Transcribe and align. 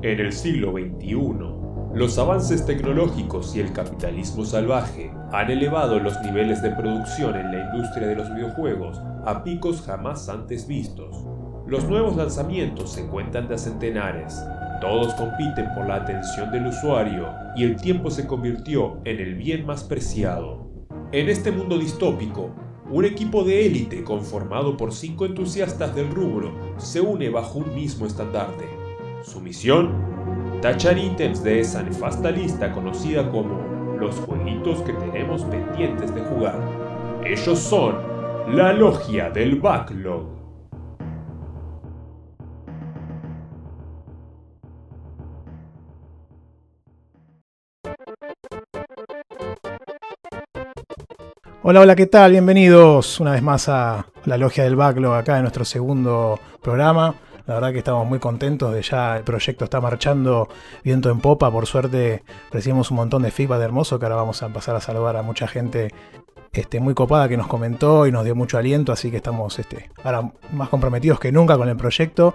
En 0.00 0.20
el 0.20 0.32
siglo 0.32 0.74
XXI, 0.74 1.16
los 1.92 2.18
avances 2.18 2.64
tecnológicos 2.64 3.56
y 3.56 3.60
el 3.60 3.72
capitalismo 3.72 4.44
salvaje 4.44 5.10
han 5.32 5.50
elevado 5.50 5.98
los 5.98 6.20
niveles 6.22 6.62
de 6.62 6.70
producción 6.70 7.34
en 7.34 7.50
la 7.50 7.64
industria 7.64 8.06
de 8.06 8.14
los 8.14 8.32
videojuegos 8.32 9.00
a 9.26 9.42
picos 9.42 9.82
jamás 9.82 10.28
antes 10.28 10.68
vistos. 10.68 11.26
Los 11.66 11.88
nuevos 11.88 12.14
lanzamientos 12.14 12.92
se 12.92 13.08
cuentan 13.08 13.48
de 13.48 13.58
centenares, 13.58 14.40
todos 14.80 15.14
compiten 15.14 15.74
por 15.74 15.88
la 15.88 15.96
atención 15.96 16.52
del 16.52 16.68
usuario 16.68 17.28
y 17.56 17.64
el 17.64 17.74
tiempo 17.74 18.08
se 18.08 18.24
convirtió 18.24 19.00
en 19.04 19.18
el 19.18 19.34
bien 19.34 19.66
más 19.66 19.82
preciado. 19.82 20.70
En 21.10 21.28
este 21.28 21.50
mundo 21.50 21.76
distópico, 21.76 22.54
un 22.88 23.04
equipo 23.04 23.42
de 23.42 23.66
élite 23.66 24.04
conformado 24.04 24.76
por 24.76 24.92
cinco 24.94 25.26
entusiastas 25.26 25.92
del 25.96 26.08
rubro 26.08 26.52
se 26.76 27.00
une 27.00 27.30
bajo 27.30 27.58
un 27.58 27.74
mismo 27.74 28.06
estandarte. 28.06 28.87
Su 29.28 29.42
misión 29.42 29.92
tachar 30.62 30.96
ítems 30.96 31.44
de 31.44 31.60
esa 31.60 31.82
nefasta 31.82 32.30
lista 32.30 32.72
conocida 32.72 33.28
como 33.28 33.96
los 34.00 34.16
jueguitos 34.20 34.80
que 34.80 34.94
tenemos 34.94 35.44
pendientes 35.44 36.14
de 36.14 36.22
jugar. 36.22 36.58
Ellos 37.26 37.58
son 37.58 37.96
la 38.56 38.72
logia 38.72 39.28
del 39.28 39.56
backlog. 39.56 40.38
Hola, 51.62 51.80
hola, 51.80 51.94
¿qué 51.94 52.06
tal? 52.06 52.30
Bienvenidos 52.30 53.20
una 53.20 53.32
vez 53.32 53.42
más 53.42 53.68
a 53.68 54.06
la 54.24 54.38
Logia 54.38 54.64
del 54.64 54.74
Backlog, 54.74 55.12
acá 55.12 55.36
en 55.36 55.42
nuestro 55.42 55.66
segundo 55.66 56.40
programa. 56.62 57.14
La 57.48 57.54
verdad 57.54 57.72
que 57.72 57.78
estamos 57.78 58.06
muy 58.06 58.18
contentos 58.18 58.74
de 58.74 58.82
ya 58.82 59.16
el 59.16 59.24
proyecto 59.24 59.64
está 59.64 59.80
marchando 59.80 60.50
viento 60.84 61.08
en 61.08 61.18
popa. 61.18 61.50
Por 61.50 61.64
suerte 61.64 62.22
recibimos 62.52 62.90
un 62.90 62.98
montón 62.98 63.22
de 63.22 63.30
feedback 63.30 63.58
de 63.60 63.64
hermoso 63.64 63.98
que 63.98 64.04
ahora 64.04 64.16
vamos 64.16 64.42
a 64.42 64.46
empezar 64.46 64.76
a 64.76 64.82
saludar 64.82 65.16
a 65.16 65.22
mucha 65.22 65.48
gente 65.48 65.94
este, 66.52 66.78
muy 66.78 66.92
copada 66.92 67.26
que 67.26 67.38
nos 67.38 67.46
comentó 67.46 68.06
y 68.06 68.12
nos 68.12 68.26
dio 68.26 68.34
mucho 68.34 68.58
aliento. 68.58 68.92
Así 68.92 69.10
que 69.10 69.16
estamos 69.16 69.58
este, 69.58 69.90
ahora 70.04 70.30
más 70.52 70.68
comprometidos 70.68 71.18
que 71.18 71.32
nunca 71.32 71.56
con 71.56 71.70
el 71.70 71.76
proyecto. 71.78 72.34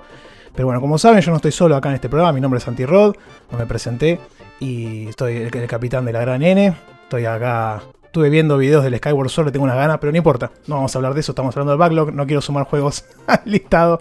Pero 0.55 0.65
bueno, 0.65 0.81
como 0.81 0.97
saben, 0.97 1.21
yo 1.21 1.29
no 1.29 1.35
estoy 1.35 1.51
solo 1.51 1.75
acá 1.75 1.89
en 1.89 1.95
este 1.95 2.09
programa. 2.09 2.33
Mi 2.33 2.41
nombre 2.41 2.57
es 2.57 2.63
Santi 2.63 2.83
Rod, 2.83 3.15
no 3.51 3.57
me 3.59 3.67
presenté 3.67 4.19
y 4.59 5.09
estoy 5.09 5.37
el, 5.37 5.55
el 5.55 5.67
capitán 5.67 6.05
de 6.05 6.13
la 6.13 6.21
Gran 6.21 6.41
N. 6.41 6.75
Estoy 7.03 7.25
acá 7.25 7.83
Estuve 8.13 8.29
viendo 8.29 8.59
videos 8.59 8.83
del 8.83 8.95
Skyward 8.97 9.29
Sword, 9.29 9.51
tengo 9.51 9.63
unas 9.63 9.75
ganas, 9.75 9.97
pero 9.97 10.11
no 10.11 10.17
importa. 10.19 10.51
No 10.67 10.75
vamos 10.75 10.95
a 10.95 10.99
hablar 10.99 11.15
de 11.15 11.21
eso, 11.21 11.31
estamos 11.31 11.55
hablando 11.55 11.71
del 11.71 11.79
backlog. 11.79 12.13
No 12.13 12.27
quiero 12.27 12.41
sumar 12.41 12.65
juegos 12.65 13.05
al 13.27 13.41
listado. 13.45 13.99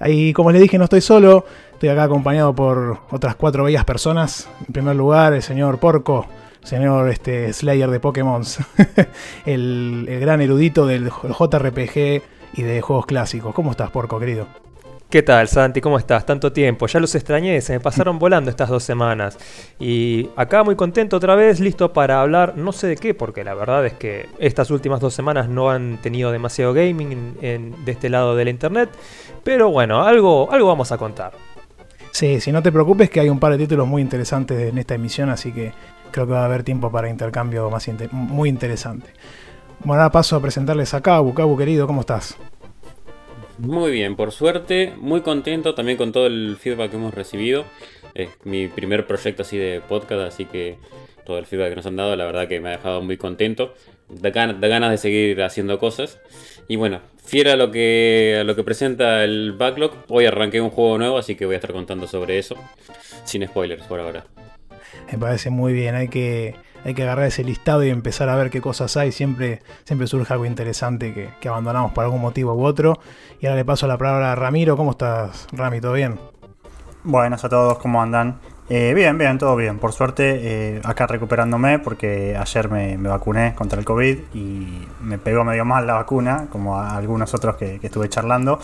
Ahí, 0.00 0.32
como 0.32 0.50
les 0.50 0.62
dije, 0.62 0.78
no 0.78 0.84
estoy 0.84 1.02
solo. 1.02 1.44
Estoy 1.72 1.90
acá 1.90 2.04
acompañado 2.04 2.54
por 2.54 3.00
otras 3.10 3.36
cuatro 3.36 3.64
bellas 3.64 3.84
personas. 3.84 4.48
En 4.66 4.72
primer 4.72 4.96
lugar, 4.96 5.34
el 5.34 5.42
señor 5.42 5.78
Porco, 5.78 6.26
señor 6.62 7.10
este, 7.10 7.52
Slayer 7.52 7.90
de 7.90 8.00
Pokémon, 8.00 8.42
el, 9.46 10.06
el, 10.08 10.20
gran 10.20 10.40
erudito 10.40 10.86
del 10.86 11.10
JRPG 11.10 12.22
y 12.54 12.62
de 12.62 12.80
juegos 12.80 13.06
clásicos. 13.06 13.54
¿Cómo 13.54 13.72
estás, 13.72 13.90
Porco, 13.90 14.18
querido? 14.18 14.46
¿Qué 15.10 15.24
tal, 15.24 15.48
Santi? 15.48 15.80
¿Cómo 15.80 15.98
estás? 15.98 16.24
Tanto 16.24 16.52
tiempo. 16.52 16.86
Ya 16.86 17.00
los 17.00 17.12
extrañé, 17.16 17.60
se 17.62 17.72
me 17.72 17.80
pasaron 17.80 18.18
volando 18.20 18.48
estas 18.48 18.68
dos 18.68 18.84
semanas. 18.84 19.36
Y 19.80 20.30
acá 20.36 20.62
muy 20.62 20.76
contento 20.76 21.16
otra 21.16 21.34
vez, 21.34 21.58
listo 21.58 21.92
para 21.92 22.20
hablar 22.20 22.56
no 22.56 22.70
sé 22.70 22.86
de 22.86 22.96
qué, 22.96 23.12
porque 23.12 23.42
la 23.42 23.54
verdad 23.54 23.84
es 23.84 23.94
que 23.94 24.28
estas 24.38 24.70
últimas 24.70 25.00
dos 25.00 25.12
semanas 25.12 25.48
no 25.48 25.68
han 25.68 25.98
tenido 26.00 26.30
demasiado 26.30 26.72
gaming 26.72 27.10
en, 27.10 27.38
en, 27.42 27.84
de 27.84 27.90
este 27.90 28.08
lado 28.08 28.36
de 28.36 28.44
la 28.44 28.50
internet. 28.50 28.88
Pero 29.42 29.70
bueno, 29.70 30.02
algo, 30.02 30.50
algo 30.50 30.68
vamos 30.68 30.92
a 30.92 30.98
contar. 30.98 31.32
Sí, 32.12 32.40
si 32.40 32.52
no 32.52 32.62
te 32.62 32.72
preocupes 32.72 33.08
que 33.08 33.20
hay 33.20 33.28
un 33.28 33.38
par 33.38 33.52
de 33.52 33.58
títulos 33.58 33.86
muy 33.86 34.02
interesantes 34.02 34.58
en 34.68 34.78
esta 34.78 34.94
emisión, 34.94 35.30
así 35.30 35.52
que 35.52 35.72
creo 36.10 36.26
que 36.26 36.32
va 36.32 36.42
a 36.42 36.44
haber 36.46 36.64
tiempo 36.64 36.90
para 36.90 37.08
intercambio 37.08 37.70
más 37.70 37.86
inter 37.88 38.12
muy 38.12 38.48
interesante. 38.48 39.10
Bueno, 39.80 40.02
ahora 40.02 40.12
paso 40.12 40.36
a 40.36 40.42
presentarles 40.42 40.92
a 40.92 41.00
Cabu. 41.00 41.32
Cabu, 41.32 41.56
querido, 41.56 41.86
¿cómo 41.86 42.00
estás? 42.00 42.36
Muy 43.58 43.92
bien, 43.92 44.16
por 44.16 44.32
suerte, 44.32 44.92
muy 44.98 45.20
contento 45.20 45.74
también 45.74 45.96
con 45.96 46.12
todo 46.12 46.26
el 46.26 46.56
feedback 46.58 46.90
que 46.90 46.96
hemos 46.96 47.14
recibido. 47.14 47.64
Es 48.14 48.30
mi 48.44 48.68
primer 48.68 49.06
proyecto 49.06 49.42
así 49.42 49.56
de 49.56 49.80
podcast, 49.80 50.22
así 50.22 50.46
que 50.46 50.78
todo 51.24 51.38
el 51.38 51.46
feedback 51.46 51.70
que 51.70 51.76
nos 51.76 51.86
han 51.86 51.96
dado, 51.96 52.16
la 52.16 52.24
verdad 52.24 52.48
que 52.48 52.58
me 52.60 52.70
ha 52.70 52.72
dejado 52.72 53.02
muy 53.02 53.16
contento. 53.16 53.74
Da, 54.08 54.30
gan 54.30 54.60
da 54.60 54.68
ganas 54.68 54.90
de 54.90 54.98
seguir 54.98 55.42
haciendo 55.42 55.78
cosas. 55.78 56.18
Y 56.68 56.76
bueno, 56.76 57.00
fiera 57.24 57.52
a 57.52 57.56
lo 57.56 57.70
que, 57.70 58.38
a 58.40 58.44
lo 58.44 58.54
que 58.56 58.62
presenta 58.62 59.24
el 59.24 59.52
backlog, 59.52 59.92
hoy 60.08 60.26
arranqué 60.26 60.60
un 60.60 60.70
juego 60.70 60.98
nuevo, 60.98 61.18
así 61.18 61.34
que 61.34 61.46
voy 61.46 61.54
a 61.54 61.58
estar 61.58 61.72
contando 61.72 62.06
sobre 62.06 62.38
eso. 62.38 62.56
Sin 63.24 63.46
spoilers 63.46 63.84
por 63.84 64.00
ahora. 64.00 64.24
Me 65.10 65.18
parece 65.18 65.50
muy 65.50 65.72
bien, 65.72 65.94
hay 65.94 66.08
que, 66.08 66.54
hay 66.84 66.94
que 66.94 67.02
agarrar 67.02 67.26
ese 67.26 67.44
listado 67.44 67.84
y 67.84 67.90
empezar 67.90 68.28
a 68.28 68.36
ver 68.36 68.50
qué 68.50 68.60
cosas 68.60 68.96
hay. 68.96 69.12
Siempre, 69.12 69.60
siempre 69.84 70.06
surge 70.06 70.32
algo 70.32 70.44
interesante 70.44 71.12
que, 71.12 71.28
que, 71.40 71.48
abandonamos 71.48 71.92
por 71.92 72.04
algún 72.04 72.20
motivo 72.20 72.54
u 72.54 72.64
otro. 72.64 73.00
Y 73.40 73.46
ahora 73.46 73.56
le 73.56 73.64
paso 73.64 73.86
la 73.86 73.98
palabra 73.98 74.32
a 74.32 74.34
Ramiro. 74.34 74.76
¿Cómo 74.76 74.92
estás, 74.92 75.46
Rami? 75.52 75.80
¿Todo 75.80 75.94
bien? 75.94 76.18
Buenas 77.02 77.44
a 77.44 77.48
todos, 77.48 77.78
¿cómo 77.78 78.02
andan? 78.02 78.38
Eh, 78.72 78.94
bien, 78.94 79.18
bien, 79.18 79.36
todo 79.36 79.56
bien. 79.56 79.80
Por 79.80 79.92
suerte, 79.92 80.76
eh, 80.76 80.80
acá 80.84 81.08
recuperándome 81.08 81.80
porque 81.80 82.36
ayer 82.36 82.70
me, 82.70 82.96
vacuné 82.98 83.52
contra 83.56 83.80
el 83.80 83.84
COVID 83.84 84.18
y 84.32 84.86
me 85.00 85.18
pegó 85.18 85.42
medio 85.42 85.64
mal 85.64 85.88
la 85.88 85.94
vacuna, 85.94 86.46
como 86.50 86.78
a 86.78 86.96
algunos 86.96 87.34
otros 87.34 87.56
que, 87.56 87.80
estuve 87.82 88.08
charlando. 88.08 88.60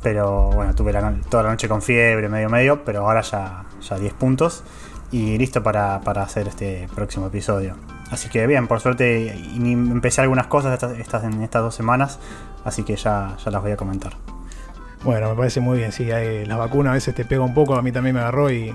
Pero 0.00 0.50
bueno, 0.52 0.76
tuve 0.76 0.92
toda 1.28 1.42
la 1.42 1.50
noche 1.50 1.68
con 1.68 1.82
fiebre, 1.82 2.28
medio 2.28 2.48
medio, 2.48 2.84
pero 2.84 3.00
ahora 3.00 3.20
ya, 3.22 3.64
ya 3.80 3.98
10 3.98 4.12
puntos 4.14 4.62
y 5.10 5.36
listo 5.38 5.60
para, 5.60 6.02
para, 6.02 6.22
hacer 6.22 6.46
este 6.46 6.86
próximo 6.94 7.26
episodio. 7.26 7.74
Así 8.12 8.28
que 8.28 8.46
bien, 8.46 8.68
por 8.68 8.78
suerte 8.78 9.32
empecé 9.56 10.20
algunas 10.20 10.46
cosas 10.46 10.80
estas, 11.00 11.24
en 11.24 11.42
estas 11.42 11.62
dos 11.62 11.74
semanas, 11.74 12.20
así 12.64 12.84
que 12.84 12.94
ya, 12.94 13.36
ya 13.44 13.50
las 13.50 13.60
voy 13.60 13.72
a 13.72 13.76
comentar. 13.76 14.12
Bueno, 15.02 15.30
me 15.30 15.34
parece 15.34 15.58
muy 15.58 15.78
bien, 15.78 15.90
sí, 15.90 16.06
la 16.46 16.56
vacuna 16.56 16.90
a 16.90 16.94
veces 16.94 17.12
te 17.12 17.24
pega 17.24 17.42
un 17.42 17.54
poco, 17.54 17.74
a 17.74 17.82
mí 17.82 17.90
también 17.90 18.14
me 18.14 18.20
agarró 18.20 18.52
y... 18.52 18.72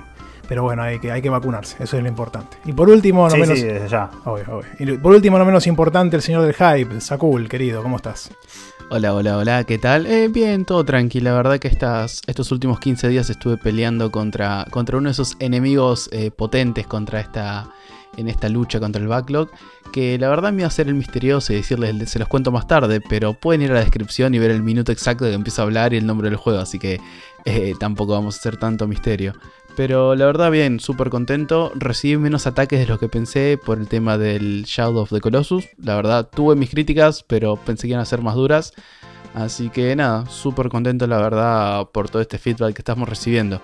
Pero 0.47 0.63
bueno, 0.63 0.83
hay 0.83 0.99
que, 0.99 1.11
hay 1.11 1.21
que 1.21 1.29
vacunarse, 1.29 1.81
eso 1.81 1.97
es 1.97 2.03
lo 2.03 2.09
importante. 2.09 2.57
Y 2.65 2.73
por 2.73 2.89
último, 2.89 3.23
no 3.25 3.31
sí, 3.31 3.39
menos... 3.39 3.59
Sí, 3.59 3.65
desde 3.65 3.87
ya. 3.87 4.09
Obvio, 4.25 4.57
obvio. 4.57 4.69
Y 4.77 4.97
por 4.97 5.13
último, 5.13 5.37
no 5.37 5.45
menos 5.45 5.67
importante, 5.67 6.15
el 6.15 6.21
señor 6.21 6.43
del 6.43 6.53
hype, 6.53 6.99
Sakul, 6.99 7.47
querido, 7.47 7.81
¿cómo 7.81 7.95
estás? 7.95 8.29
Hola, 8.89 9.15
hola, 9.15 9.37
hola, 9.37 9.63
¿qué 9.63 9.79
tal? 9.79 10.05
Eh, 10.05 10.27
bien, 10.27 10.65
todo 10.65 10.83
tranquilo. 10.85 11.31
La 11.31 11.35
verdad 11.35 11.57
que 11.57 11.67
estas, 11.67 12.21
estos 12.27 12.51
últimos 12.51 12.79
15 12.79 13.07
días 13.07 13.29
estuve 13.29 13.57
peleando 13.57 14.11
contra, 14.11 14.67
contra 14.69 14.97
uno 14.97 15.07
de 15.07 15.13
esos 15.13 15.35
enemigos 15.39 16.09
eh, 16.11 16.29
potentes 16.29 16.85
contra 16.85 17.19
esta, 17.19 17.71
en 18.17 18.27
esta 18.27 18.49
lucha 18.49 18.79
contra 18.79 19.01
el 19.01 19.07
backlog. 19.07 19.49
Que 19.91 20.19
la 20.19 20.29
verdad 20.29 20.51
me 20.51 20.59
iba 20.59 20.65
a 20.65 20.67
hacer 20.67 20.87
el 20.89 20.95
misterioso 20.95 21.53
y 21.53 21.55
decirles, 21.55 22.09
se 22.09 22.19
los 22.19 22.27
cuento 22.27 22.51
más 22.51 22.67
tarde, 22.67 23.01
pero 23.01 23.33
pueden 23.33 23.63
ir 23.63 23.71
a 23.71 23.75
la 23.75 23.79
descripción 23.79 24.35
y 24.35 24.39
ver 24.39 24.51
el 24.51 24.61
minuto 24.61 24.91
exacto 24.91 25.25
de 25.25 25.31
que 25.31 25.35
empiezo 25.35 25.61
a 25.61 25.65
hablar 25.65 25.93
y 25.93 25.97
el 25.97 26.05
nombre 26.05 26.29
del 26.29 26.37
juego, 26.37 26.59
así 26.59 26.77
que 26.77 26.99
eh, 27.45 27.73
tampoco 27.79 28.13
vamos 28.13 28.35
a 28.35 28.39
hacer 28.39 28.57
tanto 28.57 28.87
misterio. 28.87 29.33
Pero 29.75 30.15
la 30.15 30.25
verdad, 30.25 30.51
bien, 30.51 30.79
súper 30.79 31.09
contento. 31.09 31.71
Recibí 31.75 32.17
menos 32.17 32.45
ataques 32.45 32.79
de 32.79 32.85
lo 32.85 32.99
que 32.99 33.09
pensé 33.09 33.57
por 33.63 33.79
el 33.79 33.87
tema 33.87 34.17
del 34.17 34.65
Shadow 34.65 35.01
of 35.01 35.09
the 35.09 35.19
Colossus. 35.19 35.67
La 35.77 35.95
verdad, 35.95 36.29
tuve 36.29 36.55
mis 36.55 36.69
críticas, 36.69 37.23
pero 37.23 37.55
pensé 37.55 37.83
que 37.83 37.89
iban 37.89 38.01
a 38.01 38.05
ser 38.05 38.21
más 38.21 38.35
duras. 38.35 38.73
Así 39.33 39.69
que 39.69 39.95
nada, 39.95 40.27
súper 40.27 40.69
contento 40.69 41.07
la 41.07 41.17
verdad 41.17 41.89
por 41.91 42.07
todo 42.07 42.21
este 42.21 42.37
feedback 42.37 42.75
que 42.75 42.81
estamos 42.81 43.09
recibiendo. 43.09 43.61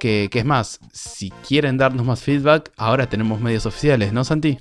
Que, 0.00 0.28
que, 0.32 0.40
es 0.40 0.44
más, 0.44 0.80
si 0.92 1.30
quieren 1.46 1.78
darnos 1.78 2.04
más 2.04 2.20
feedback, 2.20 2.72
ahora 2.76 3.08
tenemos 3.08 3.40
medios 3.40 3.64
oficiales, 3.64 4.12
¿no, 4.12 4.24
Santi? 4.24 4.58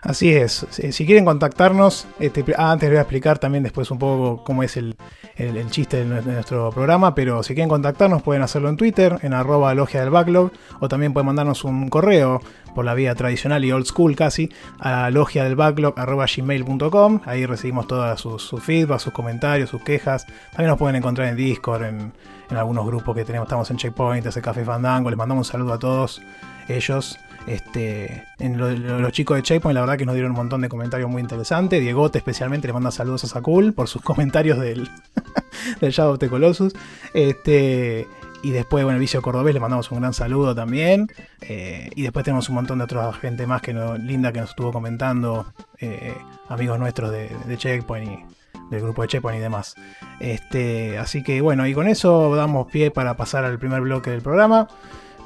Así 0.00 0.32
es. 0.32 0.66
Si 0.70 1.06
quieren 1.06 1.24
contactarnos, 1.24 2.06
este, 2.18 2.44
ah, 2.56 2.72
antes 2.72 2.88
voy 2.88 2.98
a 2.98 3.02
explicar 3.02 3.38
también 3.38 3.62
después 3.62 3.90
un 3.90 3.98
poco 3.98 4.42
cómo 4.42 4.62
es 4.62 4.76
el, 4.76 4.96
el, 5.36 5.70
chiste 5.70 6.04
de 6.04 6.22
nuestro 6.22 6.70
programa, 6.70 7.14
pero 7.14 7.42
si 7.42 7.54
quieren 7.54 7.68
contactarnos 7.68 8.22
pueden 8.22 8.42
hacerlo 8.42 8.68
en 8.68 8.76
Twitter, 8.76 9.18
en 9.22 9.34
arroba 9.34 9.74
logia 9.74 10.00
del 10.00 10.10
backlog, 10.10 10.50
o 10.80 10.88
también 10.88 11.12
pueden 11.12 11.26
mandarnos 11.26 11.64
un 11.64 11.88
correo 11.88 12.40
por 12.74 12.84
la 12.84 12.94
vía 12.94 13.14
tradicional 13.14 13.64
y 13.64 13.72
old 13.72 13.86
school 13.86 14.16
casi, 14.16 14.50
a 14.78 15.10
logia 15.10 15.44
del 15.44 15.56
backlog 15.56 15.94
gmail.com. 15.94 17.20
Ahí 17.24 17.46
recibimos 17.46 17.86
todas 17.86 18.20
sus, 18.20 18.42
sus 18.42 18.62
feedback, 18.62 19.00
sus 19.00 19.12
comentarios, 19.12 19.70
sus 19.70 19.82
quejas. 19.82 20.26
También 20.50 20.68
nos 20.68 20.78
pueden 20.78 20.96
encontrar 20.96 21.28
en 21.28 21.36
Discord, 21.36 21.84
en, 21.84 22.12
en 22.50 22.56
algunos 22.56 22.86
grupos 22.86 23.14
que 23.16 23.24
tenemos, 23.24 23.46
estamos 23.46 23.70
en 23.70 23.76
Checkpoint, 23.76 24.26
ese 24.26 24.40
Café 24.40 24.64
Fandango. 24.64 25.10
Les 25.10 25.18
mandamos 25.18 25.48
un 25.48 25.52
saludo 25.52 25.72
a 25.72 25.78
todos 25.78 26.22
ellos. 26.68 27.18
Este, 27.46 28.24
en 28.38 28.58
lo, 28.58 28.70
lo, 28.70 28.98
los 28.98 29.12
chicos 29.12 29.36
de 29.36 29.42
Checkpoint, 29.42 29.74
la 29.74 29.80
verdad 29.80 29.96
que 29.96 30.04
nos 30.04 30.14
dieron 30.14 30.32
un 30.32 30.38
montón 30.38 30.60
de 30.60 30.68
comentarios 30.68 31.08
muy 31.08 31.22
interesantes. 31.22 31.80
Diegote 31.80 32.18
especialmente 32.18 32.66
le 32.66 32.72
manda 32.72 32.90
saludos 32.90 33.24
a 33.24 33.28
Sakul 33.28 33.72
por 33.72 33.88
sus 33.88 34.02
comentarios 34.02 34.58
del, 34.58 34.88
del 35.80 35.92
Shadow 35.92 36.14
of 36.14 36.18
the 36.18 36.28
Colossus. 36.28 36.74
Este, 37.14 38.06
y 38.42 38.50
después, 38.50 38.84
bueno, 38.84 38.98
Vicio 38.98 39.22
Cordobés 39.22 39.54
le 39.54 39.60
mandamos 39.60 39.90
un 39.90 40.00
gran 40.00 40.12
saludo 40.12 40.54
también. 40.54 41.08
Eh, 41.40 41.90
y 41.94 42.02
después 42.02 42.24
tenemos 42.24 42.48
un 42.48 42.56
montón 42.56 42.78
de 42.78 42.84
otra 42.84 43.12
gente 43.12 43.46
más 43.46 43.62
que 43.62 43.72
linda 43.72 44.32
que 44.32 44.40
nos 44.40 44.50
estuvo 44.50 44.72
comentando. 44.72 45.46
Eh, 45.80 46.14
amigos 46.48 46.78
nuestros 46.78 47.10
de, 47.10 47.30
de 47.46 47.56
Checkpoint 47.56 48.10
y, 48.10 48.36
del 48.70 48.82
grupo 48.82 49.02
de 49.02 49.08
Checkpoint 49.08 49.38
y 49.38 49.42
demás. 49.42 49.74
Este, 50.20 50.98
así 50.98 51.22
que 51.22 51.40
bueno, 51.40 51.66
y 51.66 51.74
con 51.74 51.88
eso 51.88 52.34
damos 52.34 52.70
pie 52.70 52.90
para 52.90 53.16
pasar 53.16 53.44
al 53.44 53.58
primer 53.58 53.80
bloque 53.82 54.10
del 54.10 54.22
programa. 54.22 54.68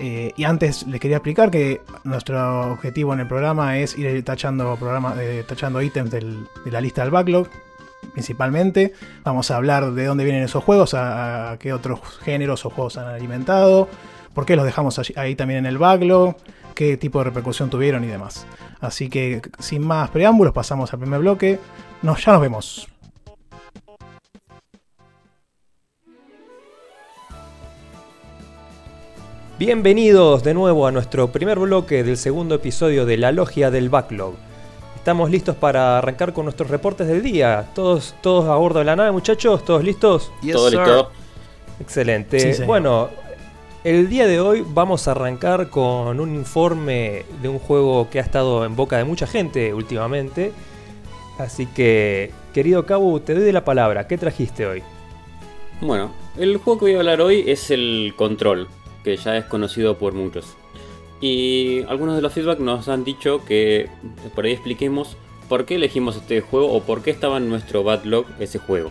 Eh, 0.02 0.32
y 0.35 0.44
antes 0.44 0.87
les 0.87 0.99
quería 0.99 1.19
explicar 1.19 1.50
que 1.50 1.82
nuestro 2.05 2.73
objetivo 2.73 3.12
en 3.12 3.20
el 3.20 3.29
programa 3.29 3.79
es 3.79 3.99
ir 3.99 4.25
tachando, 4.25 4.76
programa, 4.76 5.14
eh, 5.20 5.44
tachando 5.47 5.82
ítems 5.82 6.11
de 6.11 6.47
la 6.70 6.81
lista 6.81 7.02
del 7.02 7.11
backlog, 7.11 7.49
principalmente. 8.12 8.94
Vamos 9.25 9.50
a 9.50 9.56
hablar 9.56 9.93
de 9.93 10.06
dónde 10.06 10.25
vienen 10.25 10.43
esos 10.43 10.64
juegos, 10.64 10.94
a, 10.94 11.56
qué 11.61 11.75
otros 11.75 12.00
géneros 12.23 12.64
o 12.64 12.70
juegos 12.70 12.97
han 12.97 13.08
alimentado, 13.08 13.88
por 14.32 14.47
qué 14.47 14.56
los 14.56 14.64
dejamos 14.64 14.99
ahí 15.17 15.35
también 15.35 15.61
en 15.61 15.67
el 15.67 15.76
backlog, 15.76 16.35
qué 16.75 16.97
tipo 16.97 17.19
de 17.19 17.25
repercusión 17.25 17.69
tuvieron 17.69 18.02
y 18.02 18.06
demás. 18.06 18.47
Así 18.81 19.11
que 19.11 19.43
sin 19.58 19.87
más 19.87 20.08
preámbulos 20.08 20.55
pasamos 20.55 20.91
al 20.94 21.00
primer 21.00 21.20
bloque. 21.20 21.58
Nos, 22.00 22.25
ya 22.25 22.32
nos 22.32 22.41
vemos. 22.41 22.88
Bienvenidos 29.61 30.43
de 30.43 30.55
nuevo 30.55 30.87
a 30.87 30.91
nuestro 30.91 31.33
primer 31.33 31.59
bloque 31.59 32.03
del 32.03 32.17
segundo 32.17 32.55
episodio 32.55 33.05
de 33.05 33.19
La 33.19 33.31
Logia 33.31 33.71
del 33.71 33.91
Backlog. 33.91 34.33
Estamos 34.97 35.31
listos 35.31 35.55
para 35.55 35.99
arrancar 35.99 36.33
con 36.33 36.47
nuestros 36.47 36.71
reportes 36.71 37.07
del 37.07 37.23
día. 37.23 37.69
¿Todos, 37.75 38.15
todos 38.23 38.47
a 38.47 38.57
bordo 38.57 38.79
de 38.79 38.87
la 38.87 38.97
nave, 38.97 39.11
muchachos? 39.11 39.62
¿Todos 39.62 39.85
listos? 39.85 40.33
Yes, 40.41 40.55
Todo 40.55 40.71
sir. 40.71 40.79
listo. 40.79 41.11
Excelente. 41.79 42.55
Sí, 42.55 42.62
bueno, 42.62 43.11
el 43.85 44.09
día 44.09 44.27
de 44.27 44.41
hoy 44.41 44.65
vamos 44.67 45.07
a 45.07 45.11
arrancar 45.11 45.69
con 45.69 46.21
un 46.21 46.35
informe 46.35 47.27
de 47.43 47.51
un 47.51 47.59
juego 47.59 48.09
que 48.09 48.19
ha 48.19 48.23
estado 48.23 48.65
en 48.65 48.75
boca 48.75 48.97
de 48.97 49.05
mucha 49.05 49.27
gente 49.27 49.75
últimamente. 49.75 50.53
Así 51.37 51.67
que, 51.67 52.31
querido 52.55 52.87
Cabu, 52.87 53.21
te 53.21 53.35
doy 53.35 53.53
la 53.53 53.62
palabra. 53.67 54.07
¿Qué 54.07 54.17
trajiste 54.17 54.65
hoy? 54.65 54.83
Bueno, 55.83 56.12
el 56.39 56.57
juego 56.57 56.79
que 56.79 56.85
voy 56.87 56.95
a 56.95 56.99
hablar 57.01 57.21
hoy 57.21 57.45
es 57.47 57.71
el 57.71 58.15
Control, 58.17 58.69
que 59.05 59.17
ya 59.17 59.37
es 59.37 59.44
conocido 59.44 59.99
por 59.99 60.14
muchos. 60.14 60.56
Y 61.20 61.82
algunos 61.88 62.17
de 62.17 62.23
los 62.23 62.32
feedback 62.32 62.61
nos 62.61 62.88
han 62.88 63.05
dicho 63.05 63.44
que 63.44 63.88
por 64.35 64.44
ahí 64.44 64.52
expliquemos 64.52 65.17
por 65.49 65.67
qué 65.67 65.75
elegimos 65.75 66.17
este 66.17 66.41
juego 66.41 66.73
o 66.73 66.82
por 66.82 67.02
qué 67.02 67.11
estaba 67.11 67.37
en 67.37 67.49
nuestro 67.49 67.82
backlog 67.82 68.26
ese 68.38 68.58
juego. 68.58 68.91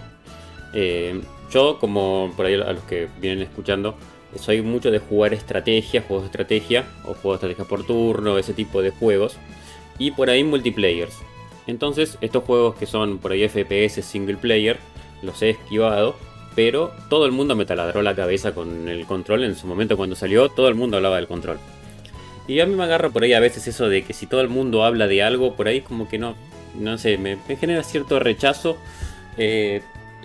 Eh, 0.74 1.22
yo, 1.52 1.80
como 1.80 2.32
por 2.36 2.46
ahí 2.46 2.54
a 2.54 2.74
los 2.74 2.84
que 2.84 3.08
vienen 3.20 3.42
escuchando, 3.42 3.96
soy 4.38 4.62
mucho 4.62 4.92
de 4.92 5.00
jugar 5.00 5.34
estrategia, 5.34 6.04
juegos 6.04 6.24
de 6.24 6.28
estrategia 6.28 6.86
o 7.04 7.14
juegos 7.14 7.42
de 7.42 7.48
estrategia 7.48 7.66
por 7.66 7.86
turno, 7.86 8.38
ese 8.38 8.54
tipo 8.54 8.82
de 8.82 8.92
juegos. 8.92 9.38
Y 9.98 10.12
por 10.12 10.30
ahí 10.30 10.44
multiplayers. 10.44 11.18
Entonces, 11.66 12.18
estos 12.22 12.44
juegos 12.44 12.76
que 12.76 12.86
son 12.86 13.18
por 13.18 13.32
ahí 13.32 13.48
FPS 13.48 14.04
single 14.04 14.38
player, 14.38 14.78
los 15.22 15.42
he 15.42 15.52
esquivado. 15.52 16.16
Pero 16.60 16.92
todo 17.08 17.26
el 17.26 17.32
mundo 17.32 17.56
me 17.56 17.64
taladró 17.64 18.02
la 18.02 18.14
cabeza 18.14 18.54
con 18.54 18.90
el 18.90 19.06
control 19.06 19.46
en 19.46 19.56
su 19.56 19.66
momento 19.66 19.96
cuando 19.96 20.18
salió, 20.18 20.50
todo 20.50 20.68
el 20.68 20.76
mundo 20.76 20.98
hablaba 20.98 21.16
del 21.16 21.26
control. 21.26 21.58
Y 22.50 22.60
a 22.60 22.66
mí 22.66 22.76
me 22.76 22.84
agarra 22.84 23.12
por 23.12 23.24
ahí 23.24 23.32
a 23.32 23.40
veces 23.40 23.66
eso 23.70 23.88
de 23.88 24.04
que 24.04 24.12
si 24.12 24.28
todo 24.28 24.42
el 24.42 24.50
mundo 24.50 24.84
habla 24.84 25.08
de 25.08 25.24
algo, 25.24 25.56
por 25.56 25.70
ahí 25.70 25.80
como 25.80 26.10
que 26.10 26.18
no, 26.18 26.36
no 26.78 26.98
sé, 26.98 27.18
me, 27.18 27.38
genera 27.56 27.82
cierto 27.82 28.20
rechazo. 28.20 28.76
eh, 29.38 29.82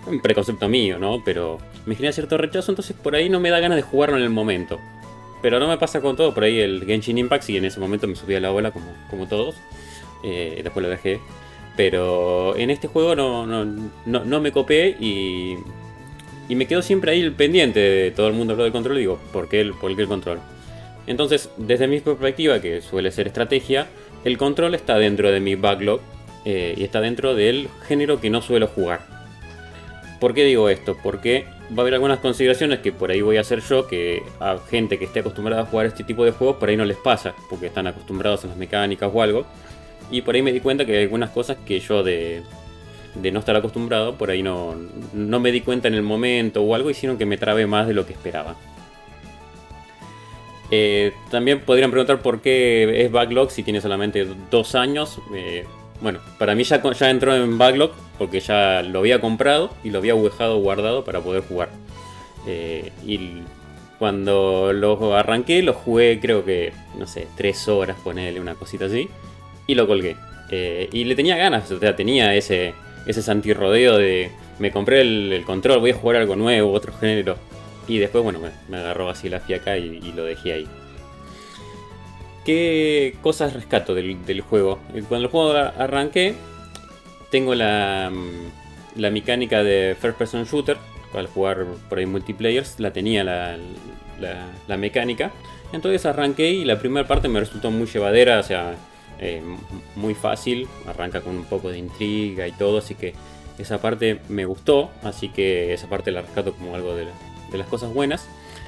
un 0.07 0.19
preconcepto 0.19 0.67
mío, 0.67 0.99
¿no? 0.99 1.23
Pero 1.23 1.59
me 1.85 1.95
genera 1.95 2.11
cierto 2.11 2.37
rechazo, 2.37 2.69
entonces 2.73 2.97
por 3.01 3.15
ahí 3.15 3.29
no 3.29 3.39
me 3.39 3.49
da 3.49 3.61
ganas 3.61 3.77
de 3.77 3.83
jugarlo 3.83 4.17
en 4.17 4.23
el 4.23 4.29
momento. 4.29 4.77
Pero 5.41 5.57
no 5.61 5.69
me 5.69 5.77
pasa 5.77 6.01
con 6.01 6.17
todo, 6.17 6.33
por 6.33 6.43
ahí 6.43 6.59
el 6.59 6.83
Genshin 6.85 7.17
Impact, 7.17 7.45
sí, 7.45 7.55
en 7.55 7.63
ese 7.63 7.79
momento 7.79 8.07
me 8.07 8.17
subí 8.17 8.35
a 8.35 8.41
la 8.41 8.49
bola 8.49 8.71
como, 8.71 8.87
como 9.09 9.25
todos. 9.29 9.55
eh, 10.21 10.59
después 10.61 10.83
lo 10.83 10.89
dejé. 10.89 11.21
Pero 11.77 12.57
en 12.57 12.71
este 12.71 12.89
juego 12.89 13.15
no, 13.15 13.47
no, 13.47 13.63
no, 14.05 14.25
no 14.25 14.41
me 14.41 14.51
copé 14.51 14.97
y, 14.99 15.55
y 16.47 16.55
me 16.55 16.67
quedo 16.67 16.81
siempre 16.81 17.11
ahí 17.11 17.21
el 17.21 17.33
pendiente 17.33 17.79
de 17.79 18.11
todo 18.11 18.27
el 18.27 18.33
mundo 18.33 18.53
habló 18.53 18.63
del 18.63 18.73
control 18.73 18.97
digo, 18.97 19.19
¿por 19.33 19.49
qué 19.49 19.61
el, 19.61 19.73
por 19.73 19.95
qué 19.95 20.03
el 20.03 20.07
control? 20.07 20.39
Entonces, 21.07 21.49
desde 21.57 21.87
mi 21.87 21.99
perspectiva, 21.99 22.59
que 22.59 22.81
suele 22.81 23.11
ser 23.11 23.27
estrategia, 23.27 23.87
el 24.23 24.37
control 24.37 24.73
está 24.73 24.97
dentro 24.97 25.31
de 25.31 25.39
mi 25.39 25.55
backlog 25.55 26.01
eh, 26.45 26.73
y 26.77 26.83
está 26.83 27.01
dentro 27.01 27.35
del 27.35 27.69
género 27.87 28.19
que 28.19 28.29
no 28.29 28.41
suelo 28.41 28.67
jugar. 28.67 29.01
¿Por 30.19 30.33
qué 30.33 30.43
digo 30.43 30.69
esto? 30.69 30.97
Porque 31.03 31.45
va 31.71 31.77
a 31.77 31.81
haber 31.81 31.95
algunas 31.95 32.19
consideraciones 32.19 32.79
que 32.79 32.91
por 32.91 33.11
ahí 33.11 33.21
voy 33.21 33.37
a 33.37 33.41
hacer 33.41 33.61
yo, 33.61 33.85
que 33.87 34.23
a 34.39 34.57
gente 34.69 34.97
que 34.97 35.05
esté 35.05 35.19
acostumbrada 35.19 35.63
a 35.63 35.65
jugar 35.65 35.87
este 35.87 36.03
tipo 36.03 36.25
de 36.25 36.31
juegos 36.31 36.57
por 36.57 36.69
ahí 36.69 36.77
no 36.77 36.85
les 36.85 36.97
pasa, 36.97 37.35
porque 37.49 37.67
están 37.67 37.85
acostumbrados 37.87 38.43
a 38.45 38.47
las 38.47 38.57
mecánicas 38.57 39.09
o 39.13 39.21
algo. 39.21 39.45
Y 40.09 40.21
por 40.21 40.35
ahí 40.35 40.41
me 40.41 40.51
di 40.53 40.59
cuenta 40.59 40.85
que 40.85 40.97
hay 40.97 41.03
algunas 41.03 41.31
cosas 41.31 41.57
que 41.65 41.79
yo 41.79 42.03
de, 42.03 42.41
de 43.15 43.31
no 43.31 43.39
estar 43.39 43.55
acostumbrado, 43.55 44.15
por 44.15 44.29
ahí 44.29 44.43
no, 44.43 44.75
no 45.13 45.39
me 45.39 45.51
di 45.51 45.61
cuenta 45.61 45.87
en 45.87 45.93
el 45.93 46.03
momento 46.03 46.61
o 46.61 46.75
algo, 46.75 46.89
hicieron 46.89 47.17
que 47.17 47.25
me 47.25 47.37
trabe 47.37 47.65
más 47.65 47.87
de 47.87 47.93
lo 47.93 48.05
que 48.05 48.13
esperaba. 48.13 48.55
Eh, 50.71 51.13
también 51.29 51.61
podrían 51.61 51.91
preguntar 51.91 52.21
por 52.21 52.41
qué 52.41 53.05
es 53.05 53.11
backlog 53.11 53.51
si 53.51 53.63
tiene 53.63 53.81
solamente 53.81 54.27
dos 54.49 54.75
años. 54.75 55.19
Eh, 55.33 55.65
bueno, 56.01 56.19
para 56.37 56.55
mí 56.55 56.63
ya, 56.63 56.81
ya 56.81 57.09
entró 57.09 57.35
en 57.35 57.57
backlog 57.57 57.91
porque 58.17 58.39
ya 58.39 58.81
lo 58.81 58.99
había 58.99 59.21
comprado 59.21 59.71
y 59.83 59.89
lo 59.89 59.99
había 59.99 60.15
dejado 60.15 60.59
guardado 60.59 61.03
para 61.03 61.21
poder 61.21 61.43
jugar. 61.43 61.69
Eh, 62.47 62.91
y 63.05 63.41
cuando 63.99 64.73
lo 64.73 65.15
arranqué, 65.15 65.61
lo 65.61 65.73
jugué 65.73 66.19
creo 66.19 66.43
que, 66.43 66.73
no 66.97 67.07
sé, 67.07 67.27
tres 67.37 67.67
horas, 67.67 67.97
ponerle 68.03 68.39
una 68.39 68.55
cosita 68.55 68.85
así, 68.85 69.09
y 69.67 69.75
lo 69.75 69.87
colgué. 69.87 70.17
Y 70.91 71.05
le 71.05 71.15
tenía 71.15 71.37
ganas, 71.37 71.69
o 71.71 71.79
sea, 71.79 71.95
tenía 71.95 72.33
ese, 72.35 72.73
ese 73.05 73.21
santirrodeo 73.21 73.97
de 73.97 74.31
me 74.59 74.71
compré 74.71 75.01
el, 75.01 75.43
control, 75.45 75.79
voy 75.79 75.91
a 75.91 75.95
jugar 75.95 76.17
algo 76.17 76.35
nuevo, 76.35 76.71
otro 76.71 76.93
género. 76.93 77.37
Y 77.87 77.99
después, 77.99 78.23
bueno, 78.23 78.39
me, 78.69 78.77
agarró 78.77 79.09
así 79.09 79.29
la 79.29 79.39
fiaca 79.39 79.77
y, 79.77 80.11
lo 80.13 80.23
dejé 80.23 80.53
ahí. 80.53 80.67
¿Qué 82.45 83.15
cosas 83.21 83.53
rescato 83.53 83.93
del, 83.95 84.25
del 84.25 84.41
juego? 84.41 84.79
Eh, 84.93 85.03
Cuando 85.07 85.25
el 85.25 85.31
juego 85.31 85.51
arranqué, 85.53 86.35
tengo 87.31 87.55
la, 87.55 88.11
mm, 88.11 88.99
la 89.01 89.09
mecánica 89.09 89.63
de 89.63 89.95
First 89.99 90.17
Person 90.17 90.45
Shooter. 90.45 90.77
Al 91.13 91.27
jugar 91.27 91.65
por 91.87 91.97
ahí 91.97 92.05
multiplayers, 92.05 92.77
la 92.79 92.91
tenía 92.91 93.23
la, 93.23 93.55
la- 94.19 94.47
la 94.67 94.77
mecánica. 94.77 95.31
Entonces 95.71 96.05
arranqué 96.05 96.49
y 96.49 96.65
la 96.65 96.77
primera 96.77 97.07
parte 97.07 97.27
me 97.29 97.39
resultó 97.39 97.71
muy 97.71 97.87
llevadera, 97.87 98.39
o 98.39 98.43
sea, 98.43 98.75
eh, 99.19 99.41
muy 99.95 100.13
fácil. 100.13 100.67
Arranca 100.87 101.21
con 101.21 101.35
un 101.35 101.45
poco 101.45 101.69
de 101.69 101.77
intriga 101.77 102.47
y 102.47 102.51
todo, 102.51 102.77
así 102.79 102.95
que 102.95 103.13
esa 103.57 103.79
parte 103.81 104.19
me 104.29 104.45
gustó. 104.45 104.89
Así 105.03 105.29
que 105.29 105.73
esa 105.73 105.87
parte 105.87 106.11
la 106.11 106.21
rescato 106.21 106.53
como 106.53 106.75
algo 106.75 106.95
de, 106.95 107.05
la- 107.05 107.11
de 107.51 107.57
las 107.57 107.67
cosas 107.67 107.93
buenas. 107.93 108.27